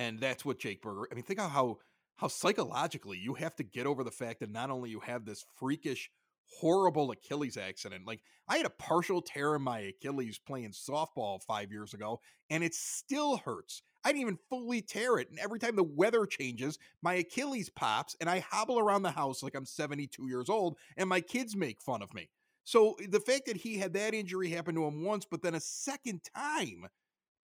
And 0.00 0.18
that's 0.18 0.46
what 0.46 0.58
Jake 0.58 0.80
Burger. 0.80 1.06
I 1.12 1.14
mean, 1.14 1.24
think 1.24 1.40
of 1.40 1.50
how 1.50 1.78
how 2.16 2.28
psychologically 2.28 3.18
you 3.18 3.34
have 3.34 3.54
to 3.56 3.62
get 3.62 3.86
over 3.86 4.02
the 4.02 4.10
fact 4.10 4.40
that 4.40 4.50
not 4.50 4.70
only 4.70 4.88
you 4.88 5.00
have 5.00 5.24
this 5.24 5.44
freakish 5.58 6.10
horrible 6.58 7.10
Achilles 7.10 7.56
accident. 7.56 8.06
Like 8.06 8.20
I 8.48 8.56
had 8.56 8.66
a 8.66 8.70
partial 8.70 9.22
tear 9.22 9.54
in 9.54 9.62
my 9.62 9.78
Achilles 9.80 10.38
playing 10.38 10.72
softball 10.72 11.42
5 11.42 11.70
years 11.70 11.94
ago 11.94 12.20
and 12.48 12.64
it 12.64 12.74
still 12.74 13.36
hurts. 13.36 13.82
I 14.02 14.08
didn't 14.08 14.22
even 14.22 14.38
fully 14.48 14.80
tear 14.82 15.18
it. 15.18 15.30
And 15.30 15.38
every 15.38 15.58
time 15.58 15.76
the 15.76 15.84
weather 15.84 16.26
changes, 16.26 16.78
my 17.02 17.14
Achilles 17.14 17.68
pops 17.68 18.16
and 18.20 18.28
I 18.28 18.40
hobble 18.40 18.78
around 18.78 19.02
the 19.02 19.10
house 19.10 19.42
like 19.42 19.54
I'm 19.54 19.66
72 19.66 20.26
years 20.26 20.48
old 20.48 20.76
and 20.96 21.08
my 21.08 21.20
kids 21.20 21.54
make 21.54 21.80
fun 21.82 22.02
of 22.02 22.12
me. 22.14 22.30
So 22.64 22.94
eh, 23.02 23.06
the 23.08 23.20
fact 23.20 23.46
that 23.46 23.58
he 23.58 23.78
had 23.78 23.92
that 23.92 24.14
injury 24.14 24.48
happen 24.50 24.74
to 24.74 24.86
him 24.86 25.04
once, 25.04 25.26
but 25.30 25.42
then 25.42 25.54
a 25.54 25.60
second 25.60 26.22
time, 26.34 26.86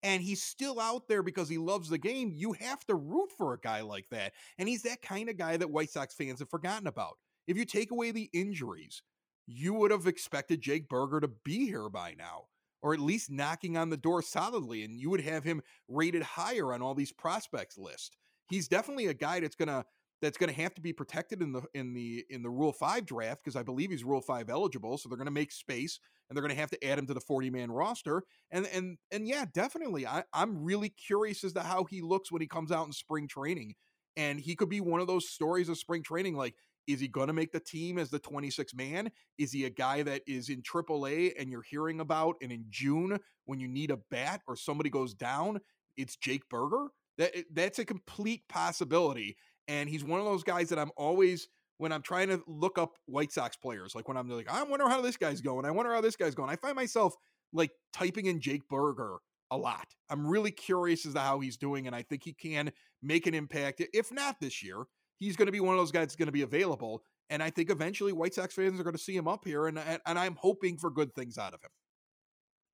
and 0.02 0.22
he's 0.22 0.42
still 0.42 0.80
out 0.80 1.08
there 1.08 1.22
because 1.22 1.48
he 1.48 1.58
loves 1.58 1.88
the 1.88 1.98
game, 1.98 2.32
you 2.34 2.52
have 2.54 2.84
to 2.86 2.94
root 2.94 3.30
for 3.36 3.52
a 3.54 3.60
guy 3.60 3.80
like 3.80 4.08
that. 4.10 4.32
And 4.58 4.68
he's 4.68 4.82
that 4.82 5.02
kind 5.02 5.28
of 5.28 5.36
guy 5.36 5.56
that 5.56 5.70
White 5.70 5.90
Sox 5.90 6.14
fans 6.14 6.40
have 6.40 6.50
forgotten 6.50 6.86
about. 6.86 7.18
If 7.46 7.56
you 7.56 7.64
take 7.64 7.90
away 7.90 8.10
the 8.10 8.28
injuries, 8.32 9.02
you 9.46 9.74
would 9.74 9.90
have 9.90 10.06
expected 10.06 10.60
Jake 10.60 10.88
Burger 10.88 11.20
to 11.20 11.30
be 11.44 11.66
here 11.66 11.88
by 11.88 12.14
now 12.18 12.46
or 12.82 12.94
at 12.94 13.00
least 13.00 13.32
knocking 13.32 13.76
on 13.76 13.90
the 13.90 13.96
door 13.96 14.22
solidly, 14.22 14.84
and 14.84 15.00
you 15.00 15.10
would 15.10 15.20
have 15.20 15.42
him 15.42 15.60
rated 15.88 16.22
higher 16.22 16.72
on 16.72 16.82
all 16.82 16.94
these 16.94 17.10
prospects 17.10 17.76
list. 17.76 18.16
He's 18.48 18.68
definitely 18.68 19.06
a 19.06 19.14
guy 19.14 19.40
that's 19.40 19.56
gonna 19.56 19.84
that's 20.22 20.38
gonna 20.38 20.52
have 20.52 20.74
to 20.74 20.80
be 20.80 20.92
protected 20.92 21.42
in 21.42 21.52
the 21.52 21.62
in 21.74 21.92
the 21.92 22.24
in 22.30 22.42
the 22.42 22.50
Rule 22.50 22.72
Five 22.72 23.06
draft 23.06 23.42
because 23.44 23.56
I 23.56 23.62
believe 23.62 23.90
he's 23.90 24.04
Rule 24.04 24.20
Five 24.20 24.48
eligible. 24.50 24.98
So 24.98 25.08
they're 25.08 25.18
gonna 25.18 25.30
make 25.30 25.52
space 25.52 25.98
and 26.28 26.36
they're 26.36 26.42
gonna 26.42 26.54
have 26.54 26.70
to 26.70 26.84
add 26.84 26.98
him 26.98 27.06
to 27.06 27.14
the 27.14 27.20
forty 27.20 27.50
man 27.50 27.70
roster. 27.70 28.22
And 28.50 28.66
and 28.66 28.98
and 29.10 29.28
yeah, 29.28 29.44
definitely, 29.52 30.06
I, 30.06 30.24
I'm 30.32 30.64
really 30.64 30.90
curious 30.90 31.44
as 31.44 31.52
to 31.54 31.60
how 31.60 31.84
he 31.84 32.00
looks 32.00 32.32
when 32.32 32.42
he 32.42 32.48
comes 32.48 32.72
out 32.72 32.86
in 32.86 32.92
spring 32.92 33.28
training. 33.28 33.74
And 34.18 34.40
he 34.40 34.56
could 34.56 34.70
be 34.70 34.80
one 34.80 35.00
of 35.00 35.06
those 35.06 35.28
stories 35.28 35.68
of 35.68 35.76
spring 35.76 36.02
training, 36.02 36.36
like 36.36 36.54
is 36.86 37.00
he 37.00 37.08
going 37.08 37.26
to 37.26 37.32
make 37.32 37.52
the 37.52 37.60
team 37.60 37.98
as 37.98 38.10
the 38.10 38.18
26 38.18 38.74
man? 38.74 39.10
Is 39.38 39.52
he 39.52 39.64
a 39.64 39.70
guy 39.70 40.02
that 40.02 40.22
is 40.26 40.48
in 40.48 40.62
AAA 40.62 41.32
and 41.38 41.50
you're 41.50 41.62
hearing 41.62 42.00
about? 42.00 42.36
And 42.40 42.52
in 42.52 42.64
June, 42.70 43.18
when 43.44 43.60
you 43.60 43.68
need 43.68 43.90
a 43.90 43.98
bat 44.10 44.42
or 44.46 44.56
somebody 44.56 44.90
goes 44.90 45.14
down, 45.14 45.60
it's 45.96 46.16
Jake 46.16 46.48
Burger. 46.48 46.88
That 47.18 47.32
that's 47.52 47.78
a 47.78 47.84
complete 47.84 48.42
possibility. 48.48 49.36
And 49.68 49.88
he's 49.88 50.04
one 50.04 50.20
of 50.20 50.26
those 50.26 50.44
guys 50.44 50.68
that 50.68 50.78
I'm 50.78 50.90
always 50.96 51.48
when 51.78 51.92
I'm 51.92 52.02
trying 52.02 52.28
to 52.28 52.42
look 52.46 52.78
up 52.78 52.94
White 53.06 53.32
Sox 53.32 53.56
players, 53.56 53.94
like 53.94 54.08
when 54.08 54.16
I'm 54.16 54.28
like, 54.28 54.50
I 54.50 54.62
wonder 54.62 54.88
how 54.88 55.00
this 55.00 55.16
guy's 55.16 55.40
going. 55.40 55.66
I 55.66 55.70
wonder 55.70 55.92
how 55.92 56.00
this 56.00 56.16
guy's 56.16 56.34
going. 56.34 56.50
I 56.50 56.56
find 56.56 56.74
myself 56.74 57.14
like 57.52 57.70
typing 57.92 58.26
in 58.26 58.40
Jake 58.40 58.66
Burger 58.68 59.18
a 59.50 59.56
lot. 59.56 59.86
I'm 60.10 60.26
really 60.26 60.50
curious 60.50 61.06
as 61.06 61.14
to 61.14 61.20
how 61.20 61.40
he's 61.40 61.56
doing, 61.56 61.86
and 61.86 61.94
I 61.94 62.02
think 62.02 62.22
he 62.24 62.32
can 62.32 62.72
make 63.02 63.26
an 63.26 63.34
impact, 63.34 63.82
if 63.92 64.10
not 64.10 64.40
this 64.40 64.62
year, 64.62 64.84
he's 65.18 65.36
going 65.36 65.46
to 65.46 65.52
be 65.52 65.60
one 65.60 65.74
of 65.74 65.80
those 65.80 65.92
guys 65.92 66.04
that's 66.04 66.16
going 66.16 66.26
to 66.26 66.32
be 66.32 66.42
available. 66.42 67.02
And 67.28 67.42
I 67.42 67.50
think 67.50 67.70
eventually 67.70 68.12
White 68.12 68.34
Sox 68.34 68.54
fans 68.54 68.80
are 68.80 68.84
going 68.84 68.96
to 68.96 69.02
see 69.02 69.16
him 69.16 69.28
up 69.28 69.44
here, 69.44 69.66
and, 69.66 69.78
and, 69.78 70.00
and 70.06 70.18
I'm 70.18 70.36
hoping 70.36 70.78
for 70.78 70.90
good 70.90 71.14
things 71.14 71.38
out 71.38 71.54
of 71.54 71.62
him. 71.62 71.70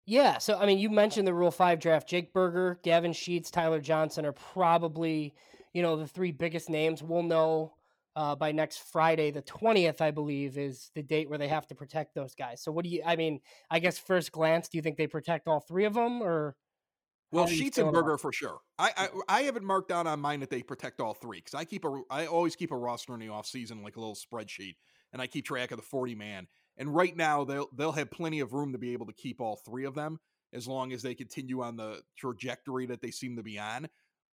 Yeah, 0.05 0.39
so 0.39 0.59
I 0.59 0.67
mean, 0.67 0.79
you 0.79 0.91
mentioned 0.91 1.29
the 1.29 1.35
Rule 1.35 1.53
Five 1.53 1.79
draft. 1.79 2.09
Jake 2.09 2.33
Burger, 2.33 2.81
Gavin 2.83 3.13
Sheets, 3.13 3.51
Tyler 3.51 3.81
Johnson 3.81 4.27
are 4.27 4.33
probably 4.33 5.35
you 5.73 5.83
know 5.83 5.97
the 5.97 6.07
three 6.07 6.33
biggest 6.33 6.69
names. 6.69 7.03
We'll 7.03 7.23
know 7.23 7.75
uh, 8.15 8.35
by 8.35 8.53
next 8.53 8.79
Friday, 8.91 9.31
the 9.31 9.43
twentieth, 9.43 10.01
I 10.01 10.11
believe, 10.11 10.59
is 10.59 10.91
the 10.95 11.03
date 11.03 11.29
where 11.29 11.39
they 11.39 11.49
have 11.49 11.67
to 11.69 11.75
protect 11.75 12.15
those 12.15 12.35
guys. 12.35 12.63
So, 12.63 12.71
what 12.73 12.85
do 12.85 12.91
you? 12.91 13.03
I 13.05 13.17
mean, 13.17 13.41
I 13.71 13.79
guess 13.79 13.99
first 13.99 14.33
glance, 14.33 14.69
do 14.69 14.79
you 14.79 14.83
think 14.83 14.97
they 14.97 15.07
protect 15.07 15.49
all 15.49 15.61
three 15.61 15.85
of 15.85 15.95
them, 15.95 16.23
or 16.23 16.57
well, 17.33 17.47
Sheets 17.47 17.79
and 17.79 17.91
Burger 17.91 18.19
for 18.19 18.33
sure. 18.33 18.59
I, 18.79 18.91
I 18.97 19.09
I 19.29 19.43
haven't 19.43 19.65
marked 19.65 19.89
down 19.89 20.07
on 20.07 20.21
mine 20.21 20.41
that 20.41 20.51
they 20.51 20.63
protect 20.63 21.01
all 21.01 21.15
three 21.15 21.39
because 21.39 21.55
I 21.55 21.65
keep 21.65 21.85
a 21.85 22.03
I 22.11 22.27
always 22.27 22.55
keep 22.55 22.71
a 22.71 22.77
roster 22.77 23.15
in 23.15 23.21
the 23.21 23.31
off 23.31 23.47
season 23.47 23.83
like 23.83 23.97
a 23.97 24.01
little 24.01 24.17
spreadsheet, 24.17 24.77
and 25.13 25.23
I 25.23 25.27
keep 25.27 25.47
track 25.47 25.71
of 25.71 25.79
the 25.79 25.83
forty 25.83 26.15
man. 26.15 26.47
And 26.77 26.95
right 26.95 27.17
now 27.17 27.45
they'll 27.45 27.69
they'll 27.75 27.93
have 27.93 28.11
plenty 28.11 28.41
of 28.41 28.53
room 28.53 28.73
to 28.73 28.79
be 28.79 28.93
able 28.93 29.07
to 29.07 29.15
keep 29.15 29.41
all 29.41 29.57
three 29.57 29.87
of 29.87 29.95
them 29.95 30.19
as 30.53 30.69
long 30.69 30.93
as 30.93 31.01
they 31.01 31.15
continue 31.15 31.63
on 31.63 31.77
the 31.77 32.03
trajectory 32.19 32.85
that 32.87 33.01
they 33.01 33.11
seem 33.11 33.37
to 33.37 33.43
be 33.43 33.59
on. 33.59 33.89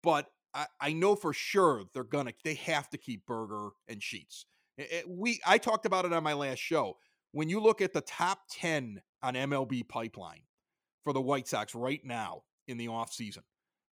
But 0.01 0.27
I, 0.55 0.65
I 0.81 0.93
know 0.93 1.15
for 1.15 1.33
sure 1.33 1.83
they're 1.93 2.03
gonna 2.03 2.33
they 2.43 2.55
have 2.55 2.89
to 2.91 2.97
keep 2.97 3.25
Burger 3.27 3.69
and 3.87 4.01
Sheets. 4.01 4.45
It, 4.77 4.87
it, 4.91 5.09
we 5.09 5.39
I 5.45 5.59
talked 5.59 5.85
about 5.85 6.05
it 6.05 6.13
on 6.13 6.23
my 6.23 6.33
last 6.33 6.59
show. 6.59 6.97
When 7.33 7.49
you 7.49 7.59
look 7.59 7.81
at 7.81 7.93
the 7.93 8.01
top 8.01 8.39
ten 8.49 9.01
on 9.21 9.35
MLB 9.35 9.87
pipeline 9.87 10.41
for 11.03 11.13
the 11.13 11.21
White 11.21 11.47
Sox 11.47 11.75
right 11.75 12.03
now, 12.03 12.43
in 12.67 12.77
the 12.77 12.87
offseason. 12.87 13.43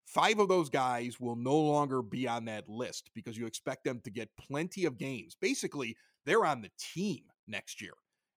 Five 0.06 0.40
of 0.40 0.50
those 0.50 0.70
guys 0.70 1.20
will 1.20 1.36
no 1.36 1.56
longer 1.56 2.02
be 2.02 2.28
on 2.28 2.46
that 2.46 2.68
list 2.68 3.10
because 3.16 3.38
you 3.38 3.46
expect 3.46 3.84
them 3.84 4.02
to 4.04 4.12
get 4.12 4.30
plenty 4.38 4.86
of 4.86 4.98
games. 4.98 5.36
Basically, 5.40 5.96
they're 6.26 6.46
on 6.46 6.62
the 6.62 6.72
team 6.78 7.22
next 7.48 7.82
year. 7.82 7.94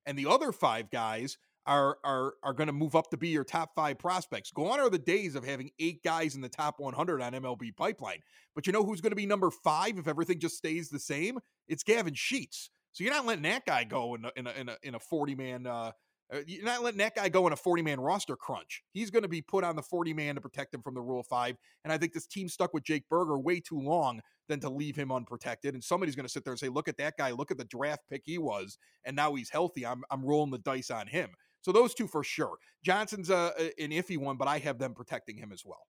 And 0.06 0.18
the 0.18 0.26
other 0.26 0.52
five 0.52 0.90
guys 0.90 1.38
are 1.66 1.98
are 2.04 2.34
are 2.42 2.52
going 2.52 2.66
to 2.66 2.72
move 2.72 2.94
up 2.94 3.10
to 3.10 3.16
be 3.16 3.28
your 3.28 3.44
top 3.44 3.74
five 3.74 3.98
prospects. 3.98 4.50
Gone 4.50 4.80
are 4.80 4.90
the 4.90 4.98
days 4.98 5.34
of 5.34 5.44
having 5.44 5.70
eight 5.78 6.02
guys 6.02 6.34
in 6.34 6.40
the 6.40 6.48
top 6.48 6.78
100 6.78 7.20
on 7.20 7.32
MLB 7.32 7.76
pipeline. 7.76 8.20
But 8.54 8.66
you 8.66 8.72
know 8.72 8.84
who's 8.84 9.00
going 9.00 9.10
to 9.10 9.16
be 9.16 9.26
number 9.26 9.50
five 9.50 9.98
if 9.98 10.08
everything 10.08 10.38
just 10.38 10.56
stays 10.56 10.88
the 10.88 11.00
same? 11.00 11.38
It's 11.68 11.82
Gavin 11.82 12.14
Sheets. 12.14 12.70
So 12.92 13.04
you're 13.04 13.12
not 13.12 13.26
letting 13.26 13.42
that 13.42 13.66
guy 13.66 13.84
go 13.84 14.14
in 14.14 14.24
a, 14.24 14.32
in 14.36 14.46
a, 14.46 14.50
in 14.52 14.68
a, 14.70 14.76
in 14.82 14.94
a 14.94 15.00
40 15.00 15.34
man 15.34 15.66
uh, 15.66 15.92
uh, 16.32 16.38
you're 16.46 16.64
not 16.64 16.82
letting 16.82 16.98
that 16.98 17.14
guy 17.14 17.28
go 17.28 17.46
in 17.46 17.52
a 17.52 17.56
40 17.56 17.82
man 17.82 18.00
roster 18.00 18.36
crunch. 18.36 18.82
He's 18.92 19.10
going 19.10 19.22
to 19.22 19.28
be 19.28 19.42
put 19.42 19.62
on 19.62 19.76
the 19.76 19.82
40 19.82 20.12
man 20.12 20.34
to 20.34 20.40
protect 20.40 20.74
him 20.74 20.82
from 20.82 20.94
the 20.94 21.00
Rule 21.00 21.22
5. 21.22 21.56
And 21.84 21.92
I 21.92 21.98
think 21.98 22.12
this 22.12 22.26
team 22.26 22.48
stuck 22.48 22.74
with 22.74 22.84
Jake 22.84 23.08
Burger 23.08 23.38
way 23.38 23.60
too 23.60 23.78
long 23.78 24.20
than 24.48 24.60
to 24.60 24.68
leave 24.68 24.96
him 24.96 25.12
unprotected. 25.12 25.74
And 25.74 25.84
somebody's 25.84 26.16
going 26.16 26.26
to 26.26 26.32
sit 26.32 26.44
there 26.44 26.52
and 26.52 26.58
say, 26.58 26.68
look 26.68 26.88
at 26.88 26.98
that 26.98 27.14
guy. 27.16 27.30
Look 27.30 27.50
at 27.50 27.58
the 27.58 27.64
draft 27.64 28.02
pick 28.10 28.22
he 28.24 28.38
was. 28.38 28.78
And 29.04 29.14
now 29.14 29.34
he's 29.34 29.50
healthy. 29.50 29.86
I'm, 29.86 30.02
I'm 30.10 30.24
rolling 30.24 30.50
the 30.50 30.58
dice 30.58 30.90
on 30.90 31.06
him. 31.06 31.30
So 31.66 31.72
those 31.72 31.94
two 31.94 32.06
for 32.06 32.22
sure. 32.22 32.58
Johnson's 32.84 33.28
uh, 33.28 33.50
a, 33.58 33.82
an 33.82 33.90
iffy 33.90 34.16
one, 34.16 34.36
but 34.36 34.46
I 34.46 34.58
have 34.58 34.78
them 34.78 34.94
protecting 34.94 35.36
him 35.36 35.50
as 35.50 35.64
well. 35.66 35.80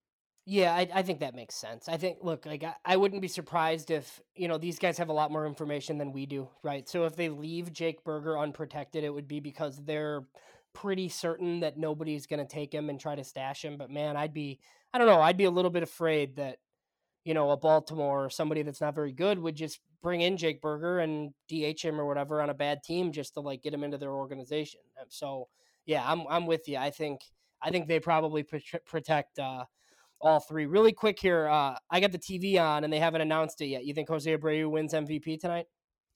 Yeah, 0.43 0.73
I, 0.73 0.89
I, 0.91 1.01
think 1.03 1.19
that 1.19 1.36
makes 1.36 1.53
sense. 1.53 1.88
I 1.88 1.97
think, 1.97 2.17
look, 2.23 2.47
like 2.47 2.63
I, 2.63 2.73
I, 2.84 2.97
wouldn't 2.97 3.21
be 3.21 3.28
surprised 3.28 3.91
if 3.91 4.19
you 4.34 4.47
know 4.47 4.57
these 4.57 4.80
guys 4.80 4.97
have 4.97 5.09
a 5.09 5.13
lot 5.13 5.30
more 5.30 5.45
information 5.45 5.99
than 5.99 6.13
we 6.13 6.25
do, 6.25 6.49
right? 6.63 6.89
So 6.89 7.05
if 7.05 7.15
they 7.15 7.30
leave 7.30 7.71
Jake 7.71 8.03
Burger 8.03 8.39
unprotected, 8.39 9.03
it 9.03 9.13
would 9.13 9.28
be 9.28 9.39
because 9.39 9.80
they're 9.86 10.23
pretty 10.73 11.09
certain 11.09 11.59
that 11.59 11.78
nobody's 11.78 12.25
going 12.25 12.39
to 12.39 12.51
take 12.51 12.73
him 12.73 12.89
and 12.89 12.99
try 12.99 13.13
to 13.13 13.23
stash 13.23 13.63
him. 13.63 13.78
But 13.78 13.91
man, 13.91 14.17
I'd 14.17 14.34
be, 14.34 14.59
I 14.95 14.97
don't 14.97 15.05
know, 15.05 15.21
I'd 15.21 15.38
be 15.38 15.45
a 15.45 15.51
little 15.51 15.69
bit 15.69 15.84
afraid 15.84 16.38
that 16.38 16.57
you 17.23 17.36
know 17.36 17.51
a 17.51 17.57
Baltimore 17.57 18.25
or 18.25 18.30
somebody 18.32 18.63
that's 18.63 18.82
not 18.82 18.95
very 18.95 19.11
good 19.11 19.38
would 19.38 19.55
just 19.55 19.80
bring 20.01 20.21
in 20.21 20.38
Jake 20.38 20.59
Burger 20.59 20.97
and 20.97 21.36
DH 21.47 21.82
him 21.84 22.01
or 22.01 22.07
whatever 22.07 22.41
on 22.41 22.49
a 22.49 22.55
bad 22.55 22.82
team 22.82 23.11
just 23.11 23.36
to 23.36 23.41
like 23.41 23.61
get 23.61 23.75
him 23.75 23.84
into 23.84 23.99
their 23.99 24.13
organization. 24.13 24.82
Uh, 24.99 25.05
so 25.09 25.49
yeah, 25.88 26.03
I'm 26.05 26.27
I'm 26.29 26.45
with 26.45 26.67
you. 26.67 26.77
I 26.77 26.91
think 26.91 27.21
I 27.61 27.71
think 27.71 27.88
they 27.88 27.99
probably 27.99 28.43
protect. 28.43 29.39
uh 29.39 29.65
all 30.19 30.39
three. 30.39 30.65
Really 30.65 30.93
quick 30.93 31.19
here. 31.19 31.47
Uh, 31.47 31.75
I 31.91 31.99
got 31.99 32.11
the 32.11 32.17
TV 32.17 32.59
on 32.59 32.83
and 32.83 32.91
they 32.91 32.99
haven't 32.99 33.21
announced 33.21 33.61
it 33.61 33.67
yet. 33.67 33.85
You 33.85 33.93
think 33.93 34.09
Jose 34.09 34.35
Abreu 34.35 34.69
wins 34.69 34.93
MVP 34.93 35.39
tonight? 35.39 35.65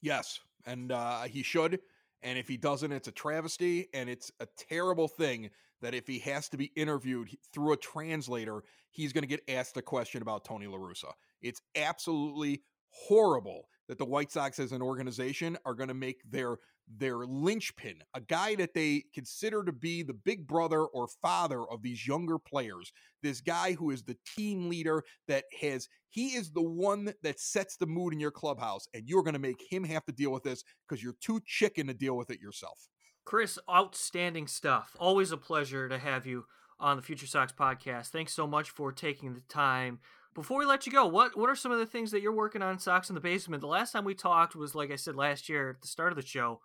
Yes, 0.01 0.39
and 0.65 0.91
uh, 0.91 1.23
he 1.23 1.43
should. 1.43 1.79
And 2.23 2.37
if 2.37 2.47
he 2.47 2.57
doesn't, 2.57 2.91
it's 2.91 3.07
a 3.07 3.11
travesty. 3.11 3.87
And 3.93 4.09
it's 4.09 4.31
a 4.39 4.47
terrible 4.57 5.07
thing 5.07 5.49
that 5.81 5.95
if 5.95 6.07
he 6.07 6.19
has 6.19 6.49
to 6.49 6.57
be 6.57 6.71
interviewed 6.75 7.29
through 7.53 7.73
a 7.73 7.77
translator, 7.77 8.63
he's 8.91 9.13
going 9.13 9.23
to 9.23 9.27
get 9.27 9.41
asked 9.49 9.77
a 9.77 9.81
question 9.81 10.21
about 10.21 10.45
Tony 10.45 10.67
La 10.67 10.77
Russa. 10.77 11.11
It's 11.41 11.61
absolutely 11.75 12.61
horrible 12.89 13.67
that 13.91 13.97
the 13.97 14.05
White 14.05 14.31
Sox 14.31 14.57
as 14.57 14.71
an 14.71 14.81
organization 14.81 15.57
are 15.65 15.73
going 15.73 15.89
to 15.89 15.93
make 15.93 16.21
their 16.29 16.55
their 16.97 17.25
linchpin, 17.25 17.95
a 18.13 18.21
guy 18.21 18.55
that 18.55 18.73
they 18.73 19.03
consider 19.13 19.65
to 19.65 19.73
be 19.73 20.01
the 20.01 20.13
big 20.13 20.47
brother 20.47 20.85
or 20.85 21.09
father 21.21 21.65
of 21.69 21.81
these 21.81 22.07
younger 22.07 22.39
players. 22.39 22.93
This 23.21 23.41
guy 23.41 23.73
who 23.73 23.91
is 23.91 24.03
the 24.03 24.15
team 24.25 24.69
leader 24.69 25.03
that 25.27 25.43
has, 25.59 25.89
he 26.09 26.29
is 26.29 26.51
the 26.51 26.63
one 26.63 27.13
that 27.21 27.39
sets 27.41 27.75
the 27.75 27.85
mood 27.85 28.13
in 28.13 28.19
your 28.21 28.31
clubhouse, 28.31 28.87
and 28.93 29.03
you're 29.09 29.23
going 29.23 29.33
to 29.33 29.39
make 29.39 29.61
him 29.69 29.83
have 29.83 30.05
to 30.05 30.13
deal 30.13 30.31
with 30.31 30.43
this 30.43 30.63
because 30.87 31.03
you're 31.03 31.15
too 31.19 31.41
chicken 31.45 31.87
to 31.87 31.93
deal 31.93 32.15
with 32.15 32.29
it 32.29 32.39
yourself. 32.39 32.87
Chris, 33.25 33.59
outstanding 33.69 34.47
stuff. 34.47 34.95
Always 34.99 35.33
a 35.33 35.37
pleasure 35.37 35.89
to 35.89 35.99
have 35.99 36.25
you 36.25 36.45
on 36.79 36.95
the 36.95 37.03
Future 37.03 37.27
Sox 37.27 37.51
podcast. 37.51 38.07
Thanks 38.07 38.33
so 38.33 38.47
much 38.47 38.69
for 38.69 38.93
taking 38.93 39.33
the 39.33 39.43
time. 39.49 39.99
Before 40.33 40.59
we 40.59 40.65
let 40.65 40.85
you 40.85 40.91
go, 40.91 41.07
what 41.07 41.37
what 41.37 41.49
are 41.49 41.55
some 41.55 41.71
of 41.71 41.79
the 41.79 41.85
things 41.85 42.11
that 42.11 42.21
you're 42.21 42.31
working 42.31 42.61
on 42.61 42.79
Sox 42.79 43.09
in 43.09 43.15
the 43.15 43.21
basement? 43.21 43.61
The 43.61 43.67
last 43.67 43.91
time 43.91 44.05
we 44.05 44.15
talked 44.15 44.55
was 44.55 44.75
like 44.75 44.91
I 44.91 44.95
said 44.95 45.15
last 45.15 45.49
year 45.49 45.71
at 45.71 45.81
the 45.81 45.87
start 45.87 46.11
of 46.11 46.15
the 46.15 46.25
show 46.25 46.61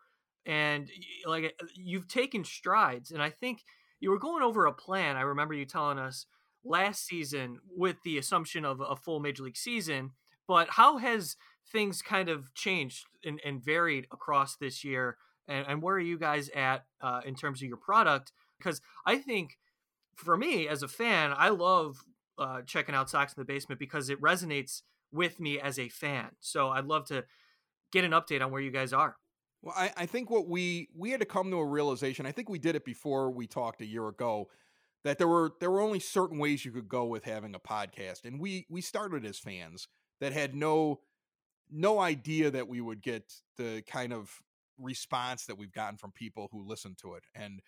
and 0.47 0.89
like 1.27 1.57
uh, 1.61 1.67
you've 1.75 2.09
taken 2.09 2.45
strides 2.45 3.11
and 3.11 3.23
i 3.23 3.29
think 3.29 3.65
you 4.01 4.11
were 4.11 4.19
going 4.19 4.43
over 4.43 4.67
a 4.67 4.73
plan 4.73 5.17
i 5.17 5.23
remember 5.23 5.53
you 5.53 5.65
telling 5.65 5.99
us 5.99 6.27
last 6.65 7.05
season 7.07 7.59
with 7.77 7.97
the 8.05 8.17
assumption 8.17 8.65
of 8.65 8.81
a 8.81 8.97
full 8.97 9.21
major 9.21 9.43
league 9.43 9.57
season 9.57 10.13
but 10.49 10.69
how 10.71 10.97
has 10.99 11.37
things 11.73 12.01
kind 12.01 12.29
of 12.29 12.55
changed 12.55 13.07
and, 13.25 13.41
and 13.45 13.65
varied 13.65 14.07
across 14.13 14.57
this 14.57 14.85
year 14.85 15.17
and, 15.49 15.67
and, 15.69 15.83
where 15.83 15.97
are 15.97 16.01
you 16.01 16.19
guys 16.19 16.49
at 16.51 16.85
uh, 17.01 17.21
in 17.25 17.35
terms 17.35 17.61
of 17.61 17.69
your 17.69 17.77
product 17.77 18.33
because 18.59 18.81
i 19.05 19.17
think 19.17 19.59
for 20.15 20.37
me 20.37 20.67
as 20.69 20.83
a 20.83 20.89
fan 20.89 21.33
i 21.37 21.49
love 21.49 21.99
uh, 22.39 22.63
checking 22.63 22.95
out 22.95 23.09
Sox 23.09 23.33
in 23.33 23.41
the 23.41 23.45
basement 23.45 23.79
because 23.79 24.11
it 24.11 24.21
resonates 24.21 24.83
with 25.13 25.41
me 25.41 25.61
as 25.61 25.79
a 25.79 25.89
fan 25.89 26.31
so 26.41 26.69
i'd 26.71 26.85
love 26.85 27.07
to 27.07 27.25
get 27.93 28.05
an 28.05 28.11
update 28.11 28.45
on 28.45 28.51
where 28.51 28.61
you 28.61 28.73
guys 28.73 28.93
are 28.93 29.17
well, 29.63 29.75
I, 29.77 29.93
I 29.97 30.07
think 30.07 30.31
what 30.31 30.49
we 30.49 30.89
we 30.95 31.11
had 31.11 31.21
to 31.21 31.27
come 31.27 31.51
to 31.51 31.57
a 31.57 31.67
realization. 31.67 32.25
I 32.25 32.31
think 32.31 32.49
we 32.49 32.59
did 32.59 32.77
it 32.77 32.85
before 32.85 33.31
we 33.31 33.49
talked 33.49 33.81
a 33.81 33.87
year 33.87 34.07
ago 34.07 34.49
that 35.05 35.19
there 35.19 35.29
were 35.29 35.53
there 35.61 35.71
were 35.71 35.81
only 35.81 36.01
certain 36.01 36.39
ways 36.39 36.65
you 36.65 36.73
could 36.73 36.89
go 36.89 37.05
with 37.05 37.25
having 37.25 37.55
a 37.55 37.59
podcast, 37.59 38.25
and 38.25 38.41
we 38.41 38.67
we 38.69 38.81
started 38.81 39.25
as 39.25 39.39
fans 39.39 39.89
that 40.21 40.33
had 40.33 40.55
no 40.55 41.01
no 41.71 41.99
idea 41.99 42.51
that 42.51 42.69
we 42.69 42.81
would 42.81 43.03
get 43.03 43.33
the 43.57 43.83
kind 43.89 44.13
of 44.13 44.31
response 44.79 45.47
that 45.47 45.59
we've 45.59 45.73
gotten 45.73 45.97
from 45.97 46.13
people 46.13 46.49
who 46.53 46.67
listen 46.67 46.95
to 47.03 47.15
it, 47.15 47.25
and 47.35 47.61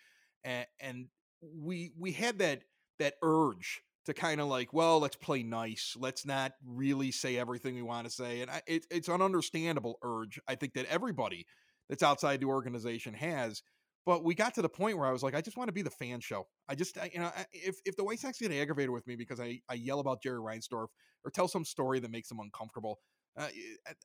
and 0.43 0.67
and 0.79 1.07
we 1.41 1.91
we 1.97 2.11
had 2.11 2.39
that 2.39 2.61
that 2.99 3.15
urge 3.21 3.81
to 4.05 4.13
kind 4.13 4.41
of 4.41 4.47
like, 4.47 4.73
well, 4.73 4.99
let's 4.99 5.15
play 5.15 5.43
nice. 5.43 5.95
Let's 5.97 6.25
not 6.25 6.53
really 6.65 7.11
say 7.11 7.37
everything 7.37 7.75
we 7.75 7.81
want 7.81 8.07
to 8.07 8.13
say. 8.13 8.41
And 8.41 8.49
I, 8.49 8.61
it, 8.67 8.85
it's 8.89 9.07
an 9.07 9.21
understandable 9.21 9.99
urge. 10.03 10.39
I 10.47 10.55
think 10.55 10.73
that 10.73 10.85
everybody 10.85 11.45
that's 11.89 12.03
outside 12.03 12.39
the 12.39 12.47
organization 12.47 13.13
has. 13.13 13.61
But 14.05 14.23
we 14.23 14.33
got 14.33 14.55
to 14.55 14.61
the 14.61 14.69
point 14.69 14.97
where 14.97 15.07
I 15.07 15.11
was 15.11 15.21
like, 15.21 15.35
I 15.35 15.41
just 15.41 15.57
want 15.57 15.67
to 15.67 15.73
be 15.73 15.81
the 15.81 15.89
fan 15.89 16.19
show. 16.21 16.47
I 16.67 16.75
just, 16.75 16.97
I, 16.97 17.11
you 17.13 17.19
know, 17.19 17.31
if 17.51 17.75
if 17.85 17.95
the 17.95 18.03
White 18.03 18.19
Sox 18.19 18.39
get 18.39 18.51
aggravated 18.51 18.89
with 18.89 19.05
me 19.05 19.15
because 19.15 19.39
I 19.39 19.61
I 19.69 19.75
yell 19.75 19.99
about 19.99 20.23
Jerry 20.23 20.39
Reinsdorf 20.39 20.87
or 21.23 21.31
tell 21.31 21.47
some 21.47 21.65
story 21.65 21.99
that 21.99 22.09
makes 22.09 22.29
them 22.29 22.39
uncomfortable, 22.39 22.99
uh, 23.37 23.47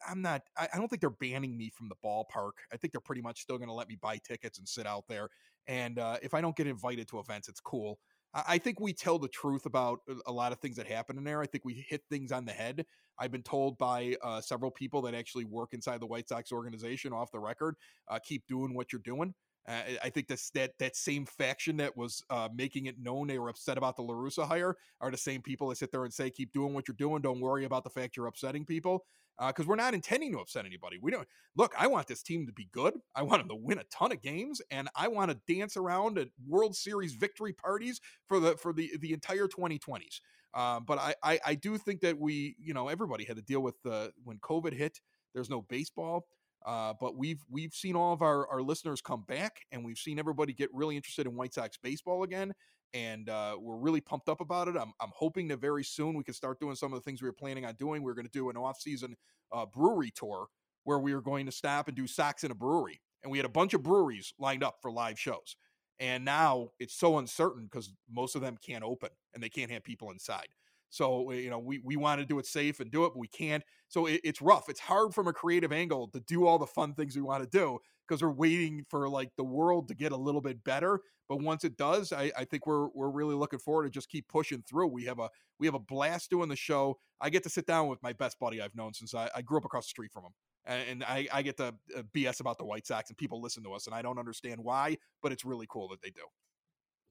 I'm 0.07 0.21
not. 0.21 0.43
I, 0.59 0.69
I 0.75 0.77
don't 0.77 0.89
think 0.89 1.01
they're 1.01 1.11
banning 1.11 1.57
me 1.57 1.71
from 1.71 1.89
the 1.89 1.95
ballpark. 2.05 2.53
I 2.73 2.77
think 2.77 2.93
they're 2.93 3.01
pretty 3.01 3.23
much 3.23 3.41
still 3.41 3.57
going 3.57 3.69
to 3.69 3.75
let 3.75 3.89
me 3.89 3.97
buy 4.01 4.19
tickets 4.19 4.59
and 4.59 4.69
sit 4.69 4.87
out 4.87 5.05
there. 5.09 5.29
And 5.67 5.99
uh, 5.99 6.19
if 6.23 6.35
I 6.35 6.41
don't 6.41 6.57
get 6.57 6.67
invited 6.67 7.09
to 7.09 7.21
events, 7.21 7.49
it's 7.49 7.61
cool. 7.61 7.99
I 8.35 8.59
think 8.59 8.80
we 8.80 8.93
tell 8.93 9.18
the 9.18 9.28
truth 9.28 9.64
about 9.64 10.01
a 10.26 10.32
lot 10.32 10.51
of 10.51 10.59
things 10.59 10.76
that 10.76 10.89
happen 10.89 11.16
in 11.18 11.24
there. 11.24 11.41
I 11.41 11.47
think 11.47 11.64
we 11.64 11.87
hit 11.89 12.03
things 12.11 12.32
on 12.32 12.45
the 12.45 12.53
head. 12.53 12.85
I've 13.16 13.30
been 13.30 13.45
told 13.45 13.78
by 13.78 14.16
uh, 14.24 14.41
several 14.41 14.72
people 14.72 15.03
that 15.03 15.14
actually 15.14 15.45
work 15.45 15.72
inside 15.72 16.01
the 16.01 16.07
White 16.07 16.28
Sox 16.28 16.51
organization 16.51 17.12
off 17.12 17.30
the 17.30 17.39
record, 17.39 17.76
uh, 18.09 18.18
keep 18.18 18.45
doing 18.49 18.74
what 18.74 18.93
you're 18.93 19.03
doing. 19.05 19.35
Uh, 19.67 19.81
I 20.03 20.11
think 20.11 20.29
that's 20.29 20.51
that 20.51 20.73
that 20.79 20.95
same 20.97 21.25
faction 21.25 21.79
that 21.79 21.97
was 21.97 22.23
uh, 22.31 22.49
making 22.55 22.87
it 22.87 22.99
known 22.99 23.27
they 23.27 23.39
were 23.39 23.49
upset 23.49 23.79
about 23.79 23.97
the 23.97 24.03
La 24.03 24.15
Russa 24.15 24.47
hire 24.47 24.77
are 25.01 25.11
the 25.11 25.17
same 25.17 25.41
people 25.41 25.69
that 25.69 25.79
sit 25.79 25.91
there 25.91 26.05
and 26.05 26.12
say, 26.12 26.31
"Keep 26.31 26.53
doing 26.53 26.75
what 26.75 26.87
you're 26.87 26.97
doing. 26.97 27.23
Don't 27.23 27.41
worry 27.41 27.65
about 27.65 27.85
the 27.85 27.91
fact 27.91 28.17
you're 28.17 28.27
upsetting 28.27 28.65
people." 28.65 29.05
Because 29.49 29.67
uh, 29.67 29.69
we're 29.69 29.77
not 29.77 29.95
intending 29.95 30.31
to 30.33 30.39
upset 30.39 30.65
anybody. 30.65 30.99
We 31.03 31.11
don't 31.11 31.27
look. 31.57 31.75
I 31.77 31.89
want 31.89 32.07
this 32.07 32.23
team 32.23 32.47
to 32.47 32.53
be 32.53 32.69
good. 32.71 32.95
I 33.17 33.23
want 33.23 33.41
them 33.41 33.49
to 33.49 33.57
win 33.57 33.79
a 33.79 33.85
ton 33.85 34.12
of 34.12 34.23
games, 34.23 34.61
and 34.71 34.89
I 34.95 35.09
want 35.09 35.31
to 35.33 35.53
dance 35.53 35.77
around 35.77 36.19
at 36.19 36.29
World 36.47 36.77
Series 36.77 37.15
victory 37.15 37.53
parties 37.53 38.01
for 38.29 38.39
the 38.39 38.57
for 38.57 38.73
the 38.73 38.93
the 39.01 39.12
entire 39.12 39.49
2020s. 39.49 40.21
Uh, 40.53 40.79
but 40.81 40.99
I, 40.99 41.15
I 41.23 41.41
I 41.47 41.55
do 41.55 41.79
think 41.79 42.01
that 42.03 42.19
we, 42.19 42.55
you 42.61 42.75
know, 42.75 42.89
everybody 42.89 43.25
had 43.25 43.37
to 43.37 43.43
deal 43.43 43.61
with 43.61 43.75
the 43.83 44.12
when 44.23 44.39
COVID 44.39 44.73
hit. 44.73 45.01
There's 45.35 45.51
no 45.51 45.62
baseball. 45.62 46.27
Uh, 46.65 46.95
but 46.99 47.17
we've 47.17 47.43
we've 47.51 47.75
seen 47.75 47.95
all 47.95 48.12
of 48.12 48.23
our, 48.23 48.49
our 48.49 48.62
listeners 48.62 49.01
come 49.01 49.25
back, 49.29 49.67
and 49.71 49.85
we've 49.85 49.99
seen 49.99 50.19
everybody 50.19 50.53
get 50.53 50.71
really 50.73 50.97
interested 50.97 51.27
in 51.27 51.35
White 51.35 51.53
Sox 51.55 51.77
baseball 51.77 52.23
again, 52.23 52.55
and 52.95 53.29
uh, 53.29 53.57
we're 53.61 53.77
really 53.77 54.01
pumped 54.01 54.29
up 54.29 54.41
about 54.41 54.69
it. 54.69 54.77
I'm 54.77 54.93
I'm 55.01 55.11
hoping 55.15 55.49
that 55.49 55.61
very 55.61 55.85
soon 55.85 56.15
we 56.17 56.25
can 56.25 56.35
start 56.35 56.59
doing 56.61 56.75
some 56.75 56.93
of 56.93 56.99
the 56.99 57.03
things 57.03 57.21
we 57.21 57.29
were 57.29 57.35
planning 57.35 57.67
on 57.67 57.75
doing. 57.75 58.03
We 58.03 58.11
are 58.11 58.15
going 58.15 58.27
to 58.27 58.33
do 58.33 58.49
an 58.51 58.57
off 58.57 58.81
season 58.81 59.17
uh, 59.53 59.67
brewery 59.67 60.11
tour 60.15 60.47
where 60.85 60.99
we 60.99 61.12
are 61.12 61.21
going 61.21 61.47
to 61.47 61.53
stop 61.53 61.89
and 61.89 61.97
do 61.97 62.07
Sox 62.07 62.45
in 62.45 62.51
a 62.51 62.55
brewery, 62.55 63.01
and 63.23 63.31
we 63.31 63.39
had 63.39 63.45
a 63.47 63.51
bunch 63.51 63.75
of 63.75 63.83
breweries 63.83 64.33
lined 64.39 64.65
up 64.65 64.77
for 64.81 64.91
live 64.91 65.19
shows. 65.19 65.57
And 66.01 66.25
now 66.25 66.71
it's 66.81 66.95
so 66.95 67.19
uncertain 67.19 67.65
because 67.65 67.93
most 68.11 68.35
of 68.35 68.43
them 68.43 68.59
can't 68.61 68.83
open 68.83 69.11
and 69.33 69.43
they 69.43 69.49
can't 69.49 69.71
have 69.71 69.85
people 69.85 70.11
inside. 70.11 70.49
So 70.95 71.33
you 71.33 71.51
know, 71.51 71.59
we 71.59 71.81
we 71.83 71.97
want 71.97 72.21
to 72.21 72.25
do 72.25 72.39
it 72.39 72.47
safe 72.47 72.79
and 72.79 72.89
do 72.89 73.05
it, 73.05 73.09
but 73.09 73.19
we 73.19 73.27
can't. 73.27 73.65
So 73.89 74.07
it, 74.07 74.21
it's 74.23 74.41
rough. 74.41 74.69
It's 74.69 74.79
hard 74.79 75.13
from 75.13 75.27
a 75.27 75.33
creative 75.33 75.73
angle 75.73 76.07
to 76.13 76.21
do 76.21 76.47
all 76.47 76.57
the 76.57 76.69
fun 76.69 76.95
things 76.95 77.17
we 77.17 77.23
want 77.23 77.43
to 77.43 77.49
do 77.51 77.81
because 78.07 78.23
we're 78.23 78.31
waiting 78.31 78.85
for 78.89 79.09
like 79.09 79.31
the 79.37 79.43
world 79.43 79.89
to 79.89 79.95
get 79.97 80.13
a 80.13 80.17
little 80.17 80.41
bit 80.41 80.63
better. 80.63 81.01
But 81.29 81.43
once 81.43 81.65
it 81.65 81.77
does, 81.77 82.13
I, 82.13 82.31
I 82.39 82.45
think 82.45 82.69
we're 82.69 82.91
we're 82.95 83.11
really 83.11 83.35
looking 83.35 83.59
forward 83.59 83.85
to 83.85 83.91
just 83.91 84.09
keep 84.09 84.29
pushing 84.29 84.63
through. 84.63 84.87
We 84.87 85.03
have 85.07 85.19
a 85.19 85.31
we 85.59 85.67
have 85.67 85.75
a 85.75 85.81
blast 85.81 86.31
doing 86.31 86.49
the 86.49 86.55
show. 86.55 86.97
I 87.21 87.29
get 87.29 87.43
to 87.43 87.51
sit 87.51 87.67
down 87.67 87.89
with 87.89 88.01
my 88.01 88.13
best 88.13 88.39
buddy 88.39 88.63
I've 88.63 88.77
known 88.77 88.95
since 88.95 89.17
I, 89.17 89.29
I 89.35 89.43
grew 89.43 89.59
up 89.59 89.65
across 89.65 89.87
the 89.87 89.89
street 89.89 90.13
from 90.13 90.27
him 90.27 90.33
and 90.67 91.05
I, 91.05 91.29
I, 91.31 91.43
get 91.43 91.59
to 91.59 91.75
uh, 91.95 92.03
BS 92.15 92.41
about 92.41 92.57
the 92.57 92.65
White 92.65 92.87
Sox, 92.87 93.11
and 93.11 93.19
people 93.19 93.43
listen 93.43 93.63
to 93.65 93.73
us, 93.75 93.87
and 93.87 93.95
I 93.95 94.01
don't 94.01 94.19
understand 94.19 94.61
why, 94.63 94.97
but 95.23 95.31
it's 95.31 95.45
really 95.45 95.67
cool 95.69 95.89
that 95.89 96.01
they 96.01 96.09
do. 96.09 96.23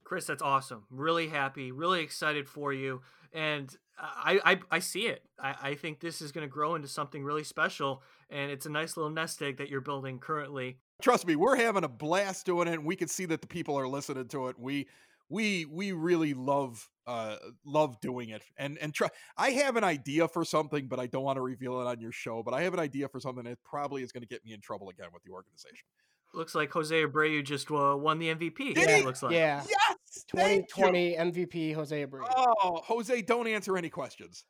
Chris, 0.04 0.26
that's 0.26 0.41
awesome. 0.41 0.84
Really 0.89 1.30
happy, 1.30 1.72
really 1.72 2.01
excited 2.01 2.47
for 2.47 2.74
you, 2.74 3.01
and 3.32 3.76
I 3.97 4.39
I, 4.43 4.60
I 4.72 4.80
see 4.80 5.08
it. 5.08 5.24
I, 5.39 5.56
I 5.62 5.76
think 5.76 5.99
this 5.99 6.22
is 6.22 6.32
going 6.32 6.47
to 6.47 6.51
grow 6.51 6.76
into 6.76 6.88
something 6.88 7.24
really 7.24 7.43
special, 7.43 8.04
and 8.30 8.51
it's 8.51 8.66
a 8.66 8.70
nice 8.70 8.97
little 8.97 9.12
nest 9.12 9.41
egg 9.41 9.58
that 9.58 9.70
you're 9.70 9.82
building 9.82 10.20
currently. 10.20 10.78
Trust 11.01 11.28
me, 11.28 11.36
we're 11.36 11.56
having 11.56 11.84
a 11.84 11.89
blast 11.89 12.45
doing 12.45 12.68
it, 12.68 12.74
and 12.74 12.86
we 12.86 12.95
can 12.95 13.08
see 13.08 13.26
that 13.26 13.41
the 13.41 13.47
people 13.47 13.78
are 13.78 13.88
listening 13.88 14.28
to 14.30 14.47
it. 14.47 14.60
We 14.60 14.88
we 15.30 15.66
we 15.66 15.91
really 15.91 16.34
love 16.34 16.88
uh 17.08 17.38
love 17.66 17.99
doing 18.01 18.30
it 18.30 18.43
and 18.58 18.78
and 18.78 18.93
try 18.93 19.10
i 19.38 19.49
have 19.49 19.76
an 19.76 19.84
idea 19.84 20.28
for 20.28 20.45
something 20.45 20.88
but 20.88 20.99
i 20.99 21.08
don't 21.08 21.24
want 21.24 21.38
to 21.38 21.41
reveal 21.41 21.82
it 21.82 21.88
on 21.88 21.99
your 21.99 22.12
show 22.12 22.43
but 22.43 22.54
i 22.54 22.62
have 22.62 22.74
an 22.74 22.80
idea 22.80 23.08
for 23.08 23.20
something 23.20 23.43
that 23.43 23.58
probably 23.64 24.04
is 24.04 24.12
going 24.12 24.22
to 24.22 24.28
get 24.28 24.45
me 24.45 24.54
in 24.54 24.62
trouble 24.62 24.89
again 24.89 25.08
with 25.14 25.24
the 25.24 25.32
organization 25.32 25.86
looks 26.34 26.56
like 26.56 26.72
Jose 26.72 27.04
Abreu 27.06 27.44
just 27.44 27.70
uh, 27.72 27.96
won 27.98 28.20
the 28.20 28.34
MVP. 28.34 28.76
Did 28.76 28.78
yeah, 28.78 28.98
he? 28.98 29.04
looks 29.04 29.24
like. 29.24 29.34
Yeah. 29.34 29.64
Yes. 29.68 30.26
2020 30.28 31.16
MVP 31.16 31.74
Jose 31.76 32.06
Abreu. 32.06 32.26
Oh, 32.36 32.82
Jose, 32.84 33.22
don't 33.24 33.48
answer 33.48 33.78
any 33.78 33.90
questions. 33.90 34.46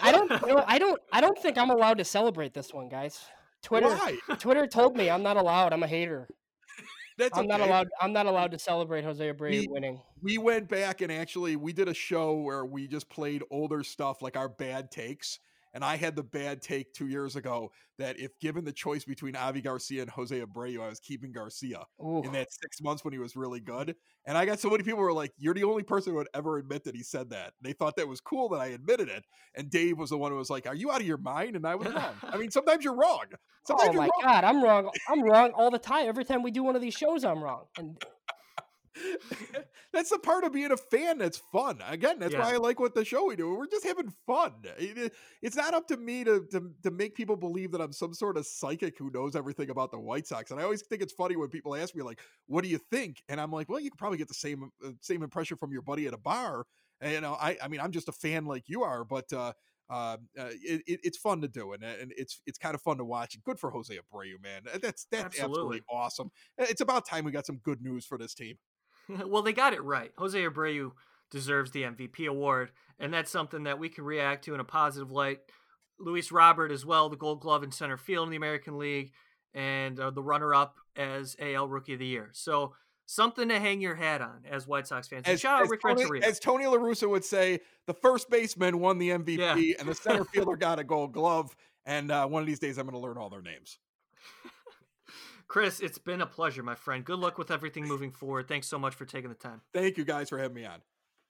I 0.00 0.12
don't 0.12 0.30
you 0.30 0.54
know, 0.54 0.64
I 0.66 0.78
don't 0.78 1.00
I 1.12 1.20
don't 1.20 1.38
think 1.38 1.58
I'm 1.58 1.70
allowed 1.70 1.98
to 1.98 2.04
celebrate 2.04 2.54
this 2.54 2.72
one, 2.72 2.88
guys. 2.88 3.20
Twitter 3.62 3.88
Why? 3.88 4.16
Twitter 4.38 4.66
told 4.66 4.96
me 4.96 5.10
I'm 5.10 5.22
not 5.22 5.36
allowed. 5.36 5.72
I'm 5.72 5.82
a 5.82 5.88
hater. 5.88 6.28
That's 7.18 7.36
I'm 7.36 7.44
okay. 7.44 7.58
not 7.58 7.60
allowed 7.60 7.88
I'm 8.00 8.12
not 8.12 8.26
allowed 8.26 8.52
to 8.52 8.58
celebrate 8.58 9.04
Jose 9.04 9.24
Abreu 9.32 9.50
We- 9.50 9.68
winning. 9.68 10.00
We 10.22 10.38
went 10.38 10.68
back 10.68 11.00
and 11.00 11.10
actually 11.10 11.56
we 11.56 11.72
did 11.72 11.88
a 11.88 11.94
show 11.94 12.34
where 12.34 12.64
we 12.64 12.86
just 12.86 13.08
played 13.08 13.42
older 13.50 13.82
stuff 13.82 14.22
like 14.22 14.36
our 14.36 14.48
bad 14.48 14.90
takes. 14.90 15.38
And 15.74 15.84
I 15.84 15.96
had 15.96 16.16
the 16.16 16.22
bad 16.22 16.60
take 16.60 16.92
two 16.92 17.08
years 17.08 17.36
ago 17.36 17.72
that 17.98 18.18
if 18.18 18.38
given 18.40 18.64
the 18.64 18.72
choice 18.72 19.04
between 19.04 19.36
Avi 19.36 19.60
Garcia 19.62 20.02
and 20.02 20.10
Jose 20.10 20.38
Abreu, 20.38 20.82
I 20.82 20.88
was 20.88 21.00
keeping 21.00 21.32
Garcia 21.32 21.84
Ooh. 22.02 22.22
in 22.24 22.32
that 22.32 22.52
six 22.52 22.80
months 22.82 23.04
when 23.04 23.12
he 23.12 23.18
was 23.18 23.36
really 23.36 23.60
good. 23.60 23.94
And 24.26 24.36
I 24.36 24.44
got 24.44 24.60
so 24.60 24.68
many 24.70 24.82
people 24.82 24.98
who 24.98 25.04
were 25.04 25.12
like, 25.12 25.32
"You're 25.38 25.54
the 25.54 25.64
only 25.64 25.82
person 25.82 26.12
who 26.12 26.18
would 26.18 26.28
ever 26.34 26.58
admit 26.58 26.84
that 26.84 26.94
he 26.94 27.02
said 27.02 27.30
that." 27.30 27.54
They 27.60 27.72
thought 27.72 27.96
that 27.96 28.08
was 28.08 28.20
cool 28.20 28.48
that 28.50 28.60
I 28.60 28.66
admitted 28.66 29.08
it. 29.08 29.24
And 29.54 29.70
Dave 29.70 29.98
was 29.98 30.10
the 30.10 30.18
one 30.18 30.30
who 30.32 30.38
was 30.38 30.50
like, 30.50 30.66
"Are 30.66 30.74
you 30.74 30.90
out 30.90 31.00
of 31.00 31.06
your 31.06 31.16
mind?" 31.18 31.56
And 31.56 31.66
I 31.66 31.74
was 31.74 31.92
wrong. 31.92 32.14
I 32.22 32.36
mean, 32.36 32.50
sometimes 32.50 32.84
you're 32.84 32.96
wrong. 32.96 33.24
Oh 33.64 33.76
sometimes 33.78 33.90
Oh 33.90 33.92
you're 33.92 34.02
my 34.02 34.08
wrong. 34.08 34.22
god, 34.24 34.44
I'm 34.44 34.64
wrong. 34.64 34.90
I'm 35.08 35.22
wrong 35.22 35.52
all 35.52 35.70
the 35.70 35.78
time. 35.78 36.08
Every 36.08 36.24
time 36.24 36.42
we 36.42 36.50
do 36.50 36.64
one 36.64 36.74
of 36.74 36.82
these 36.82 36.94
shows, 36.94 37.24
I'm 37.24 37.40
wrong. 37.40 37.66
And 37.78 37.96
that's 39.92 40.10
the 40.10 40.18
part 40.18 40.44
of 40.44 40.52
being 40.52 40.70
a 40.72 40.76
fan 40.76 41.18
that's 41.18 41.38
fun. 41.38 41.78
Again, 41.86 42.18
that's 42.18 42.32
Yeah. 42.32 42.40
why 42.40 42.54
I 42.54 42.56
like 42.58 42.78
what 42.80 42.94
the 42.94 43.04
show 43.04 43.26
we 43.26 43.36
do. 43.36 43.54
We're 43.54 43.66
just 43.66 43.86
having 43.86 44.12
fun. 44.26 44.54
It- 44.78 44.98
it- 44.98 45.14
it's 45.40 45.56
not 45.56 45.74
up 45.74 45.86
to 45.88 45.96
me 45.96 46.24
to, 46.24 46.46
to 46.52 46.72
to 46.82 46.90
make 46.90 47.14
people 47.14 47.36
believe 47.36 47.72
that 47.72 47.80
I'm 47.80 47.92
some 47.92 48.14
sort 48.14 48.36
of 48.36 48.46
psychic 48.46 48.98
who 48.98 49.10
knows 49.10 49.34
everything 49.36 49.70
about 49.70 49.90
the 49.90 49.98
White 49.98 50.26
Sox. 50.26 50.50
And 50.50 50.60
I 50.60 50.64
always 50.64 50.82
think 50.82 51.02
it's 51.02 51.12
funny 51.12 51.36
when 51.36 51.48
people 51.48 51.74
ask 51.74 51.94
me 51.94 52.02
like, 52.02 52.20
"What 52.46 52.62
do 52.64 52.68
you 52.70 52.78
think?" 52.78 53.22
And 53.28 53.40
I'm 53.40 53.52
like, 53.52 53.68
"Well, 53.68 53.80
you 53.80 53.90
could 53.90 53.98
probably 53.98 54.18
get 54.18 54.28
the 54.28 54.34
same 54.34 54.70
uh, 54.84 54.92
same 55.00 55.22
impression 55.22 55.56
from 55.56 55.72
your 55.72 55.82
buddy 55.82 56.06
at 56.06 56.14
a 56.14 56.18
bar." 56.18 56.66
And, 57.00 57.12
you 57.12 57.20
know, 57.20 57.34
I 57.40 57.56
I 57.62 57.68
mean, 57.68 57.80
I'm 57.80 57.92
just 57.92 58.08
a 58.08 58.12
fan 58.12 58.44
like 58.46 58.68
you 58.68 58.82
are, 58.82 59.04
but. 59.04 59.32
uh 59.32 59.52
uh, 59.90 60.16
uh, 60.38 60.46
it, 60.64 60.80
it, 60.86 61.00
it's 61.02 61.18
fun 61.18 61.42
to 61.42 61.48
do, 61.48 61.72
and 61.72 61.82
and 61.84 62.14
it's 62.16 62.40
it's 62.46 62.56
kind 62.56 62.74
of 62.74 62.80
fun 62.80 62.96
to 62.96 63.04
watch. 63.04 63.36
Good 63.44 63.58
for 63.58 63.70
Jose 63.70 63.92
Abreu, 63.94 64.40
man. 64.42 64.62
That's 64.80 65.04
that's 65.10 65.38
absolutely, 65.38 65.80
Absolutely. 65.80 65.80
awesome. 65.90 66.30
It's 66.56 66.80
about 66.80 67.06
time 67.06 67.24
we 67.26 67.30
got 67.30 67.44
some 67.44 67.58
good 67.58 67.82
news 67.82 68.06
for 68.06 68.16
this 68.16 68.32
team. 68.32 68.56
well, 69.26 69.42
they 69.42 69.52
got 69.52 69.72
it 69.74 69.82
right. 69.82 70.12
Jose 70.18 70.38
Abreu 70.38 70.92
deserves 71.30 71.70
the 71.70 71.82
MVP 71.82 72.26
award, 72.26 72.70
and 72.98 73.12
that's 73.12 73.30
something 73.30 73.64
that 73.64 73.78
we 73.78 73.88
can 73.88 74.04
react 74.04 74.44
to 74.44 74.54
in 74.54 74.60
a 74.60 74.64
positive 74.64 75.10
light. 75.10 75.40
Luis 75.98 76.32
Robert 76.32 76.70
as 76.72 76.84
well, 76.84 77.08
the 77.08 77.16
Gold 77.16 77.40
Glove 77.40 77.62
in 77.62 77.70
center 77.72 77.96
field 77.96 78.26
in 78.26 78.30
the 78.30 78.36
American 78.36 78.78
League, 78.78 79.12
and 79.54 79.98
uh, 80.00 80.10
the 80.10 80.22
runner-up 80.22 80.76
as 80.96 81.36
AL 81.38 81.68
Rookie 81.68 81.92
of 81.94 81.98
the 82.00 82.06
Year. 82.06 82.30
So 82.32 82.74
something 83.06 83.48
to 83.48 83.58
hang 83.60 83.80
your 83.80 83.94
hat 83.94 84.20
on 84.20 84.44
as 84.50 84.66
White 84.66 84.86
Sox 84.86 85.08
fans. 85.08 85.24
As, 85.26 85.40
shout 85.40 85.62
out 85.62 85.68
Rick 85.68 85.82
Tony, 85.82 86.02
Renteria. 86.02 86.26
as 86.26 86.38
Tony 86.40 86.66
La 86.66 86.76
Russa 86.76 87.08
would 87.08 87.24
say, 87.24 87.60
the 87.86 87.94
first 87.94 88.30
baseman 88.30 88.80
won 88.80 88.98
the 88.98 89.10
MVP, 89.10 89.38
Yeah. 89.38 89.74
and 89.78 89.88
the 89.88 89.94
center 89.94 90.24
fielder 90.24 90.56
got 90.56 90.78
a 90.78 90.84
Gold 90.84 91.12
Glove. 91.12 91.54
And 91.84 92.10
uh, 92.10 92.26
one 92.26 92.42
of 92.42 92.46
these 92.46 92.58
days, 92.60 92.78
I'm 92.78 92.86
going 92.86 92.94
to 92.94 93.00
learn 93.00 93.16
all 93.18 93.28
their 93.30 93.42
names. 93.42 93.78
Chris, 95.52 95.80
it's 95.80 95.98
been 95.98 96.22
a 96.22 96.26
pleasure, 96.26 96.62
my 96.62 96.74
friend. 96.74 97.04
Good 97.04 97.18
luck 97.18 97.36
with 97.36 97.50
everything 97.50 97.86
moving 97.86 98.10
forward. 98.10 98.48
Thanks 98.48 98.66
so 98.66 98.78
much 98.78 98.94
for 98.94 99.04
taking 99.04 99.28
the 99.28 99.36
time. 99.36 99.60
Thank 99.74 99.98
you 99.98 100.04
guys 100.06 100.30
for 100.30 100.38
having 100.38 100.54
me 100.54 100.64
on. 100.64 100.80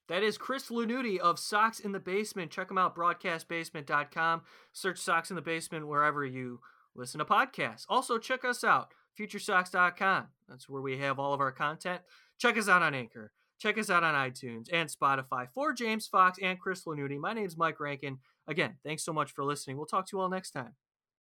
That 0.06 0.22
is 0.22 0.38
Chris 0.38 0.68
Lanuti 0.68 1.18
of 1.18 1.40
Sox 1.40 1.80
in 1.80 1.90
the 1.90 1.98
Basement. 1.98 2.52
Check 2.52 2.70
him 2.70 2.78
out, 2.78 2.94
broadcastbasement.com. 2.94 4.42
Search 4.72 5.00
Sox 5.00 5.30
in 5.30 5.34
the 5.34 5.42
Basement 5.42 5.88
wherever 5.88 6.24
you 6.24 6.60
listen 6.94 7.18
to 7.18 7.24
podcasts. 7.24 7.84
Also, 7.88 8.16
check 8.16 8.44
us 8.44 8.62
out, 8.62 8.92
futuresox.com. 9.18 10.28
That's 10.48 10.68
where 10.68 10.82
we 10.82 10.98
have 10.98 11.18
all 11.18 11.34
of 11.34 11.40
our 11.40 11.50
content. 11.50 12.02
Check 12.38 12.56
us 12.56 12.68
out 12.68 12.82
on 12.82 12.94
Anchor. 12.94 13.32
Check 13.58 13.76
us 13.76 13.90
out 13.90 14.04
on 14.04 14.14
iTunes 14.14 14.68
and 14.72 14.88
Spotify. 14.88 15.48
For 15.52 15.72
James 15.72 16.06
Fox 16.06 16.38
and 16.40 16.60
Chris 16.60 16.84
Lanuti, 16.84 17.18
my 17.18 17.32
name's 17.32 17.56
Mike 17.56 17.80
Rankin. 17.80 18.18
Again, 18.46 18.76
thanks 18.84 19.04
so 19.04 19.12
much 19.12 19.32
for 19.32 19.42
listening. 19.42 19.78
We'll 19.78 19.86
talk 19.86 20.06
to 20.06 20.16
you 20.16 20.20
all 20.20 20.30
next 20.30 20.52
time. 20.52 20.76